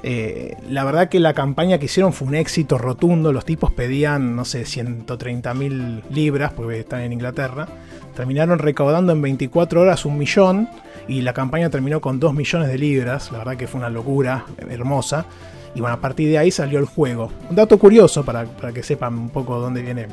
Eh, 0.03 0.55
la 0.69 0.83
verdad 0.83 1.09
que 1.09 1.19
la 1.19 1.33
campaña 1.33 1.79
que 1.79 1.85
hicieron 1.85 2.13
fue 2.13 2.27
un 2.27 2.35
éxito 2.35 2.77
rotundo. 2.77 3.33
Los 3.33 3.45
tipos 3.45 3.71
pedían, 3.71 4.35
no 4.35 4.45
sé, 4.45 4.65
130 4.65 5.53
mil 5.55 6.03
libras, 6.11 6.53
porque 6.53 6.81
están 6.81 7.01
en 7.01 7.13
Inglaterra. 7.13 7.67
Terminaron 8.15 8.59
recaudando 8.59 9.11
en 9.11 9.23
24 9.23 9.81
horas 9.81 10.05
un 10.05 10.19
millón 10.19 10.69
y 11.07 11.21
la 11.21 11.33
campaña 11.33 11.69
terminó 11.69 12.01
con 12.01 12.19
2 12.19 12.33
millones 12.33 12.67
de 12.67 12.77
libras. 12.77 13.31
La 13.31 13.39
verdad 13.39 13.57
que 13.57 13.67
fue 13.67 13.79
una 13.79 13.89
locura 13.89 14.45
hermosa. 14.69 15.25
Y 15.75 15.81
bueno, 15.81 15.95
a 15.95 16.01
partir 16.01 16.29
de 16.29 16.37
ahí 16.37 16.51
salió 16.51 16.79
el 16.79 16.85
juego. 16.85 17.31
Un 17.49 17.55
dato 17.55 17.77
curioso 17.77 18.23
para, 18.23 18.45
que 18.73 18.81
sepan 18.81 19.13
un 19.13 19.29
poco 19.29 19.59
dónde 19.59 19.81
viene 19.81 20.07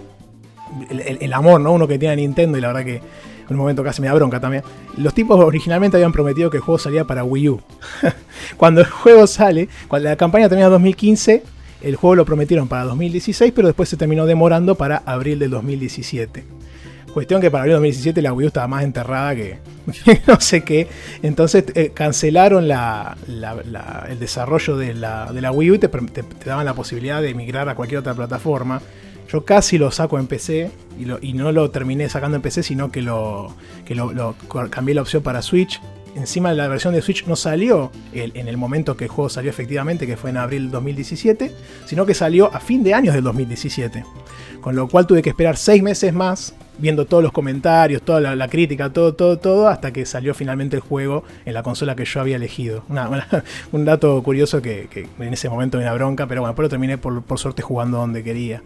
el, 0.90 1.32
amor, 1.32 1.60
¿no? 1.60 1.73
Uno 1.73 1.86
que 1.86 1.98
tiene 1.98 2.12
a 2.14 2.16
Nintendo 2.16 2.59
y 2.59 2.60
la 2.60 2.69
verdad 2.69 2.85
que 2.85 2.97
en 2.97 3.02
un 3.51 3.56
momento 3.56 3.85
casi 3.85 4.01
me 4.01 4.09
da 4.09 4.14
bronca 4.14 4.40
también. 4.40 4.64
Los 4.97 5.14
tipos 5.14 5.39
originalmente 5.39 5.97
habían 5.97 6.12
prometido 6.12 6.51
que 6.51 6.56
el 6.56 6.62
juego 6.62 6.78
salía 6.78 7.05
para 7.05 7.24
Wii 7.24 7.48
U. 7.51 7.60
cuando 8.56 8.81
el 8.81 8.86
juego 8.86 9.27
sale, 9.27 9.69
cuando 9.89 10.09
la 10.09 10.16
campaña 10.16 10.48
termina 10.48 10.66
en 10.66 10.73
2015, 10.73 11.43
el 11.82 11.97
juego 11.97 12.16
lo 12.16 12.24
prometieron 12.24 12.69
para 12.69 12.85
2016, 12.85 13.52
pero 13.55 13.69
después 13.69 13.89
se 13.89 13.97
terminó 13.97 14.27
demorando 14.27 14.74
para 14.74 15.02
abril 15.06 15.39
del 15.39 15.51
2017. 15.51 16.44
Cuestión 17.12 17.40
que 17.43 17.51
para 17.51 17.62
abril 17.62 17.74
del 17.74 17.82
2017 17.82 18.22
la 18.22 18.32
Wii 18.32 18.47
U 18.47 18.48
estaba 18.48 18.68
más 18.68 18.84
enterrada 18.84 19.34
que 19.34 19.59
no 20.26 20.40
sé 20.40 20.62
qué. 20.62 20.89
Entonces 21.22 21.64
eh, 21.74 21.90
cancelaron 21.94 22.64
el 22.64 24.18
desarrollo 24.18 24.76
de 24.76 24.94
la, 24.94 25.52
Wii 25.52 25.70
U 25.70 25.74
y 25.74 25.78
te, 25.78 25.90
daban 26.44 26.64
la 26.64 26.74
posibilidad 26.74 27.20
de 27.20 27.34
migrar 27.34 27.68
a 27.68 27.74
cualquier 27.74 28.01
otra 28.01 28.14
plataforma. 28.14 28.80
Yo 29.28 29.44
casi 29.44 29.78
lo 29.78 29.90
saco 29.90 30.18
en 30.18 30.26
PC 30.26 30.70
y, 30.98 31.32
no 31.32 31.52
lo 31.52 31.70
terminé 31.70 32.09
sacando 32.09 32.36
en 32.36 32.43
PC, 32.43 32.62
sino 32.62 32.93
que 32.93 33.01
lo, 33.01 33.55
lo, 33.89 34.36
cambié 34.70 34.94
la 34.94 35.02
opción 35.02 35.22
para 35.22 35.40
Switch. 35.43 35.80
Encima 36.14 36.51
de 36.51 36.56
la 36.56 36.68
versión 36.68 36.93
de 36.93 37.01
Switch 37.01 37.26
no 37.26 37.36
salió 37.36 37.90
en 38.12 38.47
el 38.47 38.59
momento 38.59 38.98
que 38.98 39.05
el 39.05 39.10
juego 39.10 39.30
salió 39.30 39.51
efectivamente, 39.51 40.06
que 40.06 40.18
fue 40.18 40.28
en 40.28 40.36
abril 40.36 40.64
del 40.64 40.70
2017, 40.72 41.51
sino 41.86 42.05
que 42.05 42.12
salió 42.12 42.55
a 42.55 42.60
fin 42.60 42.82
de 42.82 42.93
años 42.93 43.14
del 43.14 43.24
2017. 43.24 44.05
Con 44.60 44.76
lo 44.76 44.89
cual 44.89 45.06
tuve 45.06 45.22
que 45.22 45.30
esperar 45.30 45.56
6 45.56 45.82
meses 45.82 46.12
más, 46.12 46.55
viendo 46.78 47.04
todos 47.06 47.22
los 47.22 47.32
comentarios, 47.32 48.02
toda 48.02 48.34
la, 48.34 48.48
crítica, 48.48 48.92
todo, 48.92 49.14
todo, 49.14 49.38
todo, 49.38 49.68
hasta 49.68 49.92
que 49.92 50.06
salió 50.06 50.34
finalmente 50.34 50.76
el 50.76 50.82
juego 50.82 51.24
en 51.44 51.54
la 51.54 51.62
consola 51.62 51.94
que 51.94 52.04
yo 52.04 52.20
había 52.20 52.36
elegido. 52.36 52.84
un 53.72 53.84
dato 53.84 54.22
curioso 54.22 54.62
que, 54.62 54.88
en 55.18 55.32
ese 55.32 55.48
momento 55.48 55.78
me 55.78 55.84
da 55.84 55.92
bronca, 55.94 56.26
pero 56.26 56.40
bueno, 56.40 56.54
pero 56.54 56.68
terminé 56.68 56.98
por 56.98 57.38
suerte 57.38 57.62
jugando 57.62 57.98
donde 57.98 58.22
quería. 58.24 58.62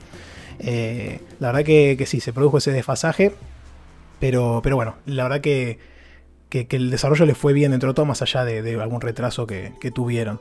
Eh, 0.58 1.20
la 1.38 1.48
verdad 1.48 1.64
que, 1.64 2.04
sí, 2.06 2.20
se 2.20 2.32
produjo 2.32 2.58
ese 2.58 2.72
desfasaje, 2.72 3.32
pero, 4.18 4.60
pero 4.62 4.76
bueno, 4.76 4.96
la 5.06 5.24
verdad 5.24 5.40
que, 5.40 5.78
el 6.50 6.90
desarrollo 6.90 7.26
le 7.26 7.34
fue 7.34 7.52
bien 7.52 7.72
dentro 7.72 7.90
de 7.90 7.94
todo, 7.94 8.06
más 8.06 8.22
allá 8.22 8.44
de, 8.44 8.80
algún 8.80 9.00
retraso 9.00 9.46
que, 9.46 9.72
tuvieron. 9.94 10.40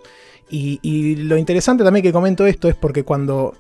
Y, 0.50 1.16
lo 1.18 1.38
interesante 1.38 1.84
también 1.84 2.04
que 2.04 2.14
comento 2.14 2.46
esto 2.46 2.70
es 2.70 2.76
porque 2.76 3.04
cuando 3.04 3.56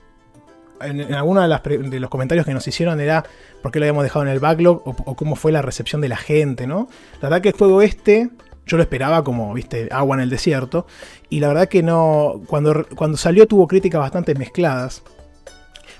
en, 0.81 1.13
alguno 1.13 1.41
de, 1.41 1.99
los 1.99 2.09
comentarios 2.09 2.45
que 2.45 2.53
nos 2.53 2.67
hicieron 2.67 2.99
era 2.99 3.25
por 3.61 3.71
qué 3.71 3.79
lo 3.79 3.85
habíamos 3.85 4.03
dejado 4.03 4.25
en 4.25 4.31
el 4.31 4.39
backlog 4.39 4.81
o, 4.85 5.15
cómo 5.15 5.35
fue 5.35 5.51
la 5.51 5.61
recepción 5.61 6.01
de 6.01 6.09
la 6.09 6.17
gente, 6.17 6.67
¿no? 6.67 6.87
La 7.21 7.29
verdad 7.29 7.41
que 7.41 7.49
el 7.49 7.55
juego 7.55 7.81
este 7.81 8.29
yo 8.65 8.77
lo 8.77 8.83
esperaba 8.83 9.23
como, 9.23 9.53
viste, 9.53 9.89
agua 9.91 10.15
en 10.15 10.23
el 10.23 10.29
desierto. 10.29 10.87
Y 11.29 11.39
la 11.39 11.49
verdad 11.49 11.67
que 11.67 11.83
no. 11.83 12.41
Cuando, 12.47 12.85
cuando 12.95 13.17
salió 13.17 13.47
tuvo 13.47 13.67
críticas 13.67 13.99
bastante 13.99 14.33
mezcladas. 14.33 15.03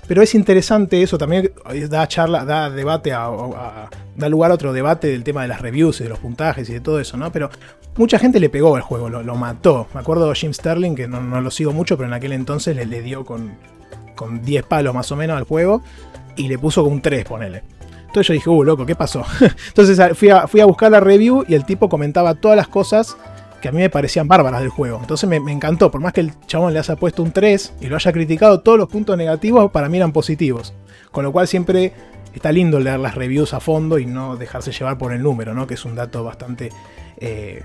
Pero 0.08 0.22
es 0.22 0.36
interesante 0.36 1.02
eso, 1.02 1.18
también 1.18 1.50
da 1.88 2.06
charla, 2.06 2.44
da 2.44 2.70
debate, 2.70 3.10
da 3.10 4.28
lugar 4.28 4.52
a 4.52 4.54
otro 4.54 4.72
debate 4.72 5.08
del 5.08 5.24
tema 5.24 5.42
de 5.42 5.48
las 5.48 5.60
reviews 5.60 6.00
y 6.00 6.04
de 6.04 6.10
los 6.10 6.20
puntajes 6.20 6.68
y 6.70 6.74
de 6.74 6.80
todo 6.80 7.00
eso, 7.00 7.16
¿no? 7.16 7.32
Pero 7.32 7.50
mucha 7.96 8.16
gente 8.20 8.38
le 8.38 8.48
pegó 8.48 8.76
al 8.76 8.82
juego, 8.82 9.08
lo, 9.08 9.34
mató. 9.34 9.88
Me 9.94 10.00
acuerdo 10.00 10.28
de 10.28 10.36
Jim 10.36 10.52
Sterling, 10.52 10.94
que 10.94 11.08
no, 11.08 11.40
lo 11.40 11.50
sigo 11.50 11.72
mucho, 11.72 11.96
pero 11.96 12.06
en 12.06 12.14
aquel 12.14 12.32
entonces 12.32 12.76
le, 12.76 12.86
le 12.86 13.02
dio 13.02 13.24
con, 13.24 13.56
con 14.16 14.42
10 14.42 14.64
palos 14.64 14.94
más 14.94 15.12
o 15.12 15.16
menos 15.16 15.36
al 15.36 15.44
juego 15.44 15.82
y 16.34 16.48
le 16.48 16.58
puso 16.58 16.82
con 16.82 16.94
un 16.94 17.00
3, 17.00 17.24
ponele. 17.24 17.62
Entonces 18.06 18.28
yo 18.28 18.34
dije, 18.34 18.50
uh, 18.50 18.64
loco, 18.64 18.86
¿qué 18.86 18.96
pasó? 18.96 19.24
Entonces 19.68 20.00
fui 20.16 20.30
a, 20.30 20.46
fui 20.46 20.60
a 20.60 20.66
buscar 20.66 20.90
la 20.90 21.00
review 21.00 21.44
y 21.46 21.54
el 21.54 21.64
tipo 21.64 21.88
comentaba 21.88 22.34
todas 22.34 22.56
las 22.56 22.66
cosas 22.66 23.16
que 23.60 23.68
a 23.68 23.72
mí 23.72 23.78
me 23.78 23.90
parecían 23.90 24.28
bárbaras 24.28 24.60
del 24.60 24.70
juego. 24.70 24.98
Entonces 25.00 25.28
me, 25.28 25.36
encantó, 25.52 25.90
por 25.90 26.00
más 26.00 26.12
que 26.12 26.20
el 26.20 26.32
chabón 26.46 26.72
le 26.72 26.78
haya 26.78 26.96
puesto 26.96 27.22
un 27.22 27.32
3 27.32 27.74
y 27.80 27.86
lo 27.86 27.96
haya 27.96 28.12
criticado, 28.12 28.60
todos 28.60 28.78
los 28.78 28.88
puntos 28.88 29.16
negativos 29.16 29.70
para 29.70 29.88
mí 29.88 29.96
eran 29.96 30.12
positivos. 30.12 30.74
Con 31.10 31.24
lo 31.24 31.32
cual 31.32 31.48
siempre 31.48 31.92
está 32.34 32.52
lindo 32.52 32.78
leer 32.80 33.00
las 33.00 33.14
reviews 33.14 33.54
a 33.54 33.60
fondo 33.60 33.98
y 33.98 34.06
no 34.06 34.36
dejarse 34.36 34.72
llevar 34.72 34.98
por 34.98 35.12
el 35.12 35.22
número, 35.22 35.54
¿no? 35.54 35.66
Que 35.66 35.74
es 35.74 35.84
un 35.84 35.94
dato 35.94 36.22
bastante 36.22 36.70
eh, 37.18 37.64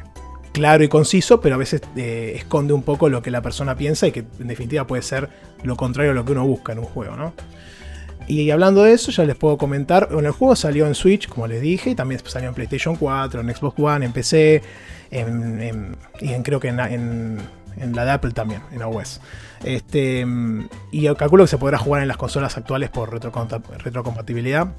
claro 0.51 0.83
y 0.83 0.87
conciso, 0.87 1.41
pero 1.41 1.55
a 1.55 1.57
veces 1.57 1.81
eh, 1.95 2.33
esconde 2.35 2.73
un 2.73 2.83
poco 2.83 3.09
lo 3.09 3.21
que 3.21 3.31
la 3.31 3.41
persona 3.41 3.75
piensa 3.75 4.07
y 4.07 4.11
que 4.11 4.25
en 4.39 4.47
definitiva 4.47 4.85
puede 4.87 5.01
ser 5.01 5.29
lo 5.63 5.75
contrario 5.75 6.11
a 6.11 6.15
lo 6.15 6.25
que 6.25 6.31
uno 6.31 6.45
busca 6.45 6.73
en 6.73 6.79
un 6.79 6.85
juego, 6.85 7.15
¿no? 7.15 7.33
Y 8.27 8.49
hablando 8.51 8.83
de 8.83 8.93
eso, 8.93 9.11
ya 9.11 9.25
les 9.25 9.35
puedo 9.35 9.57
comentar. 9.57 10.07
Bueno, 10.11 10.29
el 10.29 10.33
juego 10.33 10.55
salió 10.55 10.87
en 10.87 10.95
Switch, 10.95 11.27
como 11.27 11.47
les 11.47 11.61
dije, 11.61 11.89
y 11.89 11.95
también 11.95 12.21
salió 12.23 12.49
en 12.49 12.55
PlayStation 12.55 12.95
4, 12.95 13.41
en 13.41 13.53
Xbox 13.53 13.79
One, 13.79 14.05
en 14.05 14.13
PC, 14.13 14.61
y 16.21 16.33
creo 16.43 16.59
que 16.59 16.69
en, 16.69 17.37
la 17.93 18.05
de 18.05 18.11
Apple 18.11 18.31
también, 18.31 18.61
en 18.71 18.79
iOS. 18.79 19.19
Este, 19.63 20.25
y 20.91 21.13
calculo 21.15 21.43
que 21.43 21.49
se 21.49 21.57
podrá 21.57 21.77
jugar 21.77 22.03
en 22.03 22.07
las 22.07 22.17
consolas 22.17 22.55
actuales 22.57 22.89
por 22.89 23.11
retrocompatibilidad. 23.11 24.73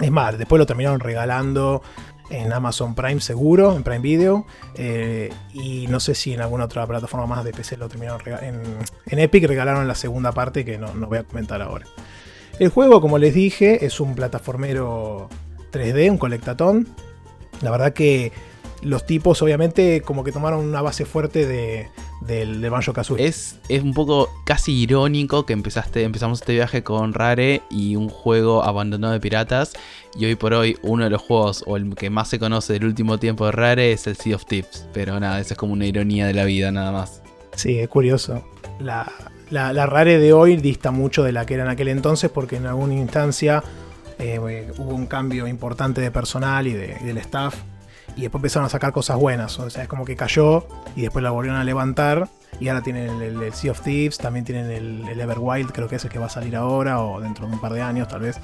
Es 0.00 0.10
más, 0.10 0.38
después 0.38 0.58
lo 0.58 0.66
terminaron 0.66 0.98
regalando 0.98 1.82
en 2.30 2.52
Amazon 2.52 2.94
Prime 2.94 3.20
seguro, 3.20 3.76
en 3.76 3.82
Prime 3.82 4.00
Video. 4.00 4.46
Eh, 4.74 5.32
y 5.52 5.86
no 5.88 6.00
sé 6.00 6.14
si 6.14 6.32
en 6.32 6.40
alguna 6.40 6.64
otra 6.64 6.86
plataforma 6.86 7.26
más 7.26 7.44
de 7.44 7.52
PC 7.52 7.76
lo 7.76 7.88
terminaron 7.88 8.20
en, 8.42 8.62
en 9.06 9.18
Epic 9.18 9.44
regalaron 9.46 9.86
la 9.86 9.94
segunda 9.94 10.32
parte 10.32 10.64
que 10.64 10.78
no, 10.78 10.94
no 10.94 11.08
voy 11.08 11.18
a 11.18 11.24
comentar 11.24 11.60
ahora. 11.60 11.86
El 12.58 12.68
juego, 12.68 13.00
como 13.00 13.18
les 13.18 13.34
dije, 13.34 13.84
es 13.84 14.00
un 14.00 14.14
plataformero 14.14 15.28
3D, 15.72 16.10
un 16.10 16.18
colectatón. 16.18 16.88
La 17.62 17.70
verdad 17.70 17.92
que 17.92 18.32
los 18.82 19.06
tipos, 19.06 19.42
obviamente, 19.42 20.02
como 20.02 20.24
que 20.24 20.32
tomaron 20.32 20.64
una 20.64 20.82
base 20.82 21.04
fuerte 21.04 21.46
de, 21.46 21.88
del, 22.22 22.68
Banjo 22.70 22.92
Kazooie. 22.92 23.26
Es, 23.26 23.58
es 23.68 23.82
un 23.82 23.94
poco 23.94 24.28
casi 24.44 24.72
irónico 24.72 25.46
que 25.46 25.52
empezaste, 25.52 26.02
empezamos 26.02 26.40
este 26.40 26.54
viaje 26.54 26.82
con 26.82 27.12
Rare 27.12 27.62
y 27.70 27.96
un 27.96 28.08
juego 28.08 28.62
abandonado 28.64 29.12
de 29.12 29.20
piratas. 29.20 29.72
Y 30.18 30.24
hoy 30.24 30.34
por 30.34 30.54
hoy, 30.54 30.76
uno 30.82 31.04
de 31.04 31.10
los 31.10 31.22
juegos, 31.22 31.62
o 31.66 31.76
el 31.76 31.94
que 31.94 32.10
más 32.10 32.28
se 32.28 32.38
conoce 32.38 32.72
del 32.72 32.84
último 32.84 33.18
tiempo 33.18 33.46
de 33.46 33.52
Rare, 33.52 33.92
es 33.92 34.06
el 34.06 34.16
Sea 34.16 34.36
of 34.36 34.44
Tips. 34.44 34.86
Pero 34.92 35.20
nada, 35.20 35.40
eso 35.40 35.54
es 35.54 35.58
como 35.58 35.72
una 35.72 35.86
ironía 35.86 36.26
de 36.26 36.34
la 36.34 36.44
vida, 36.44 36.72
nada 36.72 36.90
más. 36.90 37.22
Sí, 37.54 37.78
es 37.78 37.88
curioso. 37.88 38.44
La, 38.80 39.10
la, 39.50 39.86
Rare 39.86 40.18
de 40.18 40.32
hoy 40.32 40.56
dista 40.56 40.90
mucho 40.90 41.22
de 41.22 41.32
la 41.32 41.44
que 41.44 41.54
era 41.54 41.64
en 41.64 41.70
aquel 41.70 41.88
entonces 41.88 42.30
porque 42.30 42.56
en 42.56 42.66
alguna 42.66 42.94
instancia 42.94 43.62
eh, 44.18 44.38
hubo 44.78 44.94
un 44.94 45.06
cambio 45.06 45.46
importante 45.46 46.00
de 46.00 46.10
personal 46.10 46.66
y, 46.66 46.72
del 46.72 47.18
staff 47.18 47.54
y 48.16 48.22
después 48.22 48.40
empezaron 48.40 48.66
a 48.66 48.68
sacar 48.68 48.92
cosas 48.92 49.18
buenas. 49.18 49.58
O 49.58 49.68
sea, 49.70 49.82
es 49.82 49.88
como 49.88 50.04
que 50.04 50.16
cayó 50.16 50.66
y 50.96 51.02
después 51.02 51.22
la 51.22 51.30
volvieron 51.30 51.60
a 51.60 51.64
levantar. 51.64 52.28
Y 52.58 52.68
ahora 52.68 52.82
tienen 52.82 53.22
el, 53.22 53.52
Sea 53.54 53.70
of 53.70 53.80
Thieves, 53.80 54.18
también 54.18 54.44
tienen 54.44 54.70
el, 54.70 55.20
Everwild, 55.20 55.72
creo 55.72 55.88
que 55.88 55.96
es 55.96 56.04
el 56.04 56.10
que 56.10 56.18
va 56.18 56.26
a 56.26 56.30
salir 56.30 56.56
ahora 56.56 57.00
o 57.00 57.20
dentro 57.20 57.46
de 57.46 57.52
un 57.54 57.60
par 57.60 57.72
de 57.72 57.82
años 57.82 58.08
tal 58.08 58.20
vez. 58.20 58.38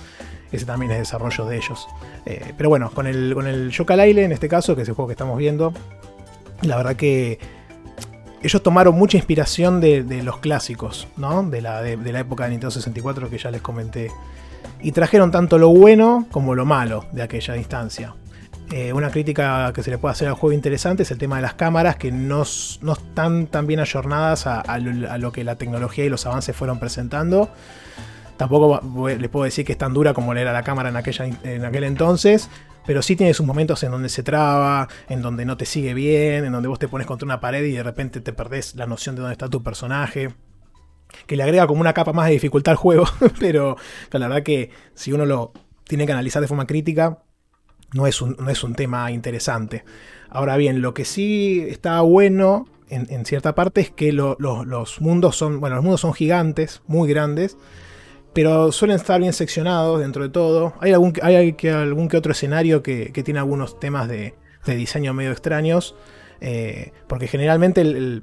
Ese 0.52 0.64
también 0.64 0.92
es 0.92 0.98
desarrollo 0.98 1.44
de 1.44 1.56
ellos. 1.56 1.86
Eh, 2.24 2.54
pero 2.56 2.68
bueno, 2.68 2.90
con 2.90 3.06
el, 3.06 3.34
con 3.34 3.46
el 3.46 3.72
en 3.78 4.32
este 4.32 4.48
caso, 4.48 4.74
que 4.76 4.82
es 4.82 4.88
el 4.88 4.94
juego 4.94 5.08
que 5.08 5.12
estamos 5.12 5.36
viendo, 5.36 5.72
la 6.62 6.76
verdad 6.76 6.96
que 6.96 7.38
ellos 8.42 8.62
tomaron 8.62 8.94
mucha 8.94 9.16
inspiración 9.16 9.80
de, 9.80 10.22
los 10.22 10.38
clásicos, 10.38 11.08
¿no? 11.16 11.42
De 11.42 11.60
la, 11.60 11.82
de, 11.82 11.96
la 11.96 12.20
época 12.20 12.44
de 12.44 12.50
Nintendo 12.50 12.70
64 12.70 13.28
que 13.28 13.38
ya 13.38 13.50
les 13.50 13.60
comenté. 13.60 14.10
Y 14.80 14.92
trajeron 14.92 15.30
tanto 15.30 15.58
lo 15.58 15.70
bueno 15.70 16.26
como 16.30 16.54
lo 16.54 16.64
malo 16.64 17.06
de 17.12 17.22
aquella 17.22 17.56
instancia. 17.56 18.14
Eh, 18.72 18.92
una 18.92 19.10
crítica 19.10 19.72
que 19.72 19.82
se 19.84 19.90
le 19.90 19.98
puede 19.98 20.12
hacer 20.12 20.26
al 20.26 20.34
juego 20.34 20.52
interesante 20.52 21.04
es 21.04 21.10
el 21.12 21.18
tema 21.18 21.36
de 21.36 21.42
las 21.42 21.54
cámaras 21.54 21.96
que 21.96 22.10
no, 22.10 22.42
están 22.42 23.46
tan 23.46 23.66
bien 23.66 23.78
ayornadas 23.78 24.46
a, 24.46 24.78
lo, 24.78 25.32
que 25.32 25.44
la 25.44 25.56
tecnología 25.56 26.04
y 26.04 26.08
los 26.08 26.26
avances 26.26 26.56
fueron 26.56 26.80
presentando. 26.80 27.48
Tampoco 28.36 28.80
les 29.06 29.28
puedo 29.30 29.44
decir 29.44 29.64
que 29.64 29.72
es 29.72 29.78
tan 29.78 29.94
dura 29.94 30.14
como 30.14 30.32
era 30.34 30.52
la 30.52 30.62
cámara 30.62 30.88
en, 30.88 30.96
aquella, 30.96 31.26
en 31.44 31.64
aquel 31.64 31.84
entonces, 31.84 32.50
pero 32.86 33.02
sí 33.02 33.16
tiene 33.16 33.34
sus 33.34 33.46
momentos 33.46 33.82
en 33.82 33.90
donde 33.90 34.08
se 34.08 34.22
traba, 34.22 34.88
en 35.08 35.22
donde 35.22 35.44
no 35.44 35.56
te 35.56 35.64
sigue 35.64 35.94
bien, 35.94 36.44
en 36.44 36.52
donde 36.52 36.68
vos 36.68 36.78
te 36.78 36.88
pones 36.88 37.06
contra 37.06 37.24
una 37.24 37.40
pared 37.40 37.64
y 37.64 37.72
de 37.72 37.82
repente 37.82 38.20
te 38.20 38.32
perdés 38.32 38.74
la 38.74 38.86
noción 38.86 39.14
de 39.14 39.22
dónde 39.22 39.32
está 39.32 39.48
tu 39.48 39.62
personaje. 39.62 40.34
Que 41.26 41.36
le 41.36 41.44
agrega 41.44 41.66
como 41.66 41.80
una 41.80 41.92
capa 41.92 42.12
más 42.12 42.26
de 42.26 42.32
dificultad 42.32 42.72
al 42.72 42.76
juego, 42.76 43.04
pero, 43.40 43.76
la 44.10 44.28
verdad 44.28 44.42
que 44.42 44.70
si 44.94 45.12
uno 45.12 45.24
lo 45.24 45.52
tiene 45.84 46.04
que 46.04 46.12
analizar 46.12 46.42
de 46.42 46.48
forma 46.48 46.66
crítica, 46.66 47.22
no 47.92 48.06
es 48.06 48.20
un, 48.22 48.36
no 48.38 48.50
es 48.50 48.62
un 48.64 48.74
tema 48.74 49.10
interesante. 49.10 49.84
Ahora 50.28 50.56
bien, 50.56 50.82
lo 50.82 50.94
que 50.94 51.04
sí 51.04 51.64
está 51.68 52.00
bueno 52.00 52.66
en, 52.88 53.24
cierta 53.24 53.54
parte 53.54 53.80
es 53.80 53.90
que 53.90 54.12
los 54.12 55.00
mundos 55.00 55.36
son, 55.36 55.60
bueno, 55.60 55.76
los 55.76 55.84
mundos 55.84 56.00
son 56.00 56.14
gigantes, 56.14 56.82
muy 56.86 57.08
grandes, 57.08 57.56
pero 58.32 58.70
suelen 58.70 58.96
estar 58.96 59.20
bien 59.20 59.32
seccionados 59.32 60.00
dentro 60.00 60.22
de 60.22 60.28
todo. 60.28 60.74
Hay 60.80 60.92
algún, 60.92 61.14
hay 61.22 61.54
que, 61.54 61.70
algún 61.70 62.08
que 62.08 62.16
otro 62.16 62.32
escenario 62.32 62.82
que, 62.82 63.10
tiene 63.24 63.40
algunos 63.40 63.80
temas 63.80 64.08
de, 64.08 64.34
diseño 64.66 65.14
medio 65.14 65.32
extraños, 65.32 65.94
eh, 66.40 66.92
porque 67.06 67.28
generalmente 67.28 68.20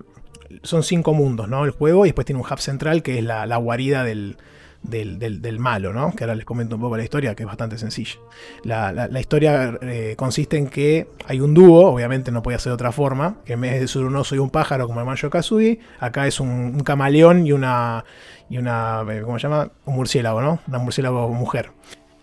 son 0.61 0.83
cinco 0.83 1.13
mundos, 1.13 1.47
¿no? 1.47 1.65
El 1.65 1.71
juego 1.71 2.05
y 2.05 2.09
después 2.09 2.25
tiene 2.25 2.41
un 2.41 2.47
hub 2.49 2.59
central 2.59 3.01
que 3.01 3.17
es 3.17 3.23
la 3.23 3.57
guarida 3.57 4.03
del, 4.03 4.37
del, 4.83 5.59
malo, 5.59 5.93
¿no? 5.93 6.11
Que 6.11 6.23
ahora 6.23 6.35
les 6.35 6.45
comento 6.45 6.75
un 6.75 6.81
poco 6.81 6.97
la 6.97 7.03
historia, 7.03 7.35
que 7.35 7.43
es 7.43 7.47
bastante 7.47 7.77
sencilla. 7.77 8.15
La, 8.63 9.19
historia 9.19 9.77
eh, 9.81 10.15
consiste 10.17 10.57
en 10.57 10.67
que 10.67 11.07
hay 11.25 11.39
un 11.39 11.53
dúo, 11.53 11.87
obviamente 11.89 12.31
no 12.31 12.43
puede 12.43 12.59
ser 12.59 12.71
de 12.71 12.75
otra 12.75 12.91
forma, 12.91 13.37
que 13.45 13.53
en 13.53 13.61
vez 13.61 13.79
de 13.79 13.87
ser 13.87 14.03
un 14.03 14.15
oso 14.15 14.35
y 14.35 14.39
un 14.39 14.49
pájaro 14.49 14.87
como 14.87 14.99
el 14.99 15.05
Manjo 15.05 15.29
Kazooie, 15.29 15.79
acá 15.99 16.27
es 16.27 16.39
un, 16.39 16.81
camaleón 16.81 17.47
y 17.47 17.53
una, 17.53 18.03
y 18.49 18.57
una, 18.57 19.03
eh, 19.09 19.21
¿cómo 19.23 19.39
se 19.39 19.47
llama? 19.47 19.71
Un 19.85 19.95
murciélago, 19.95 20.41
¿no? 20.41 20.59
Una 20.67 20.79
murciélago 20.79 21.29
mujer. 21.29 21.71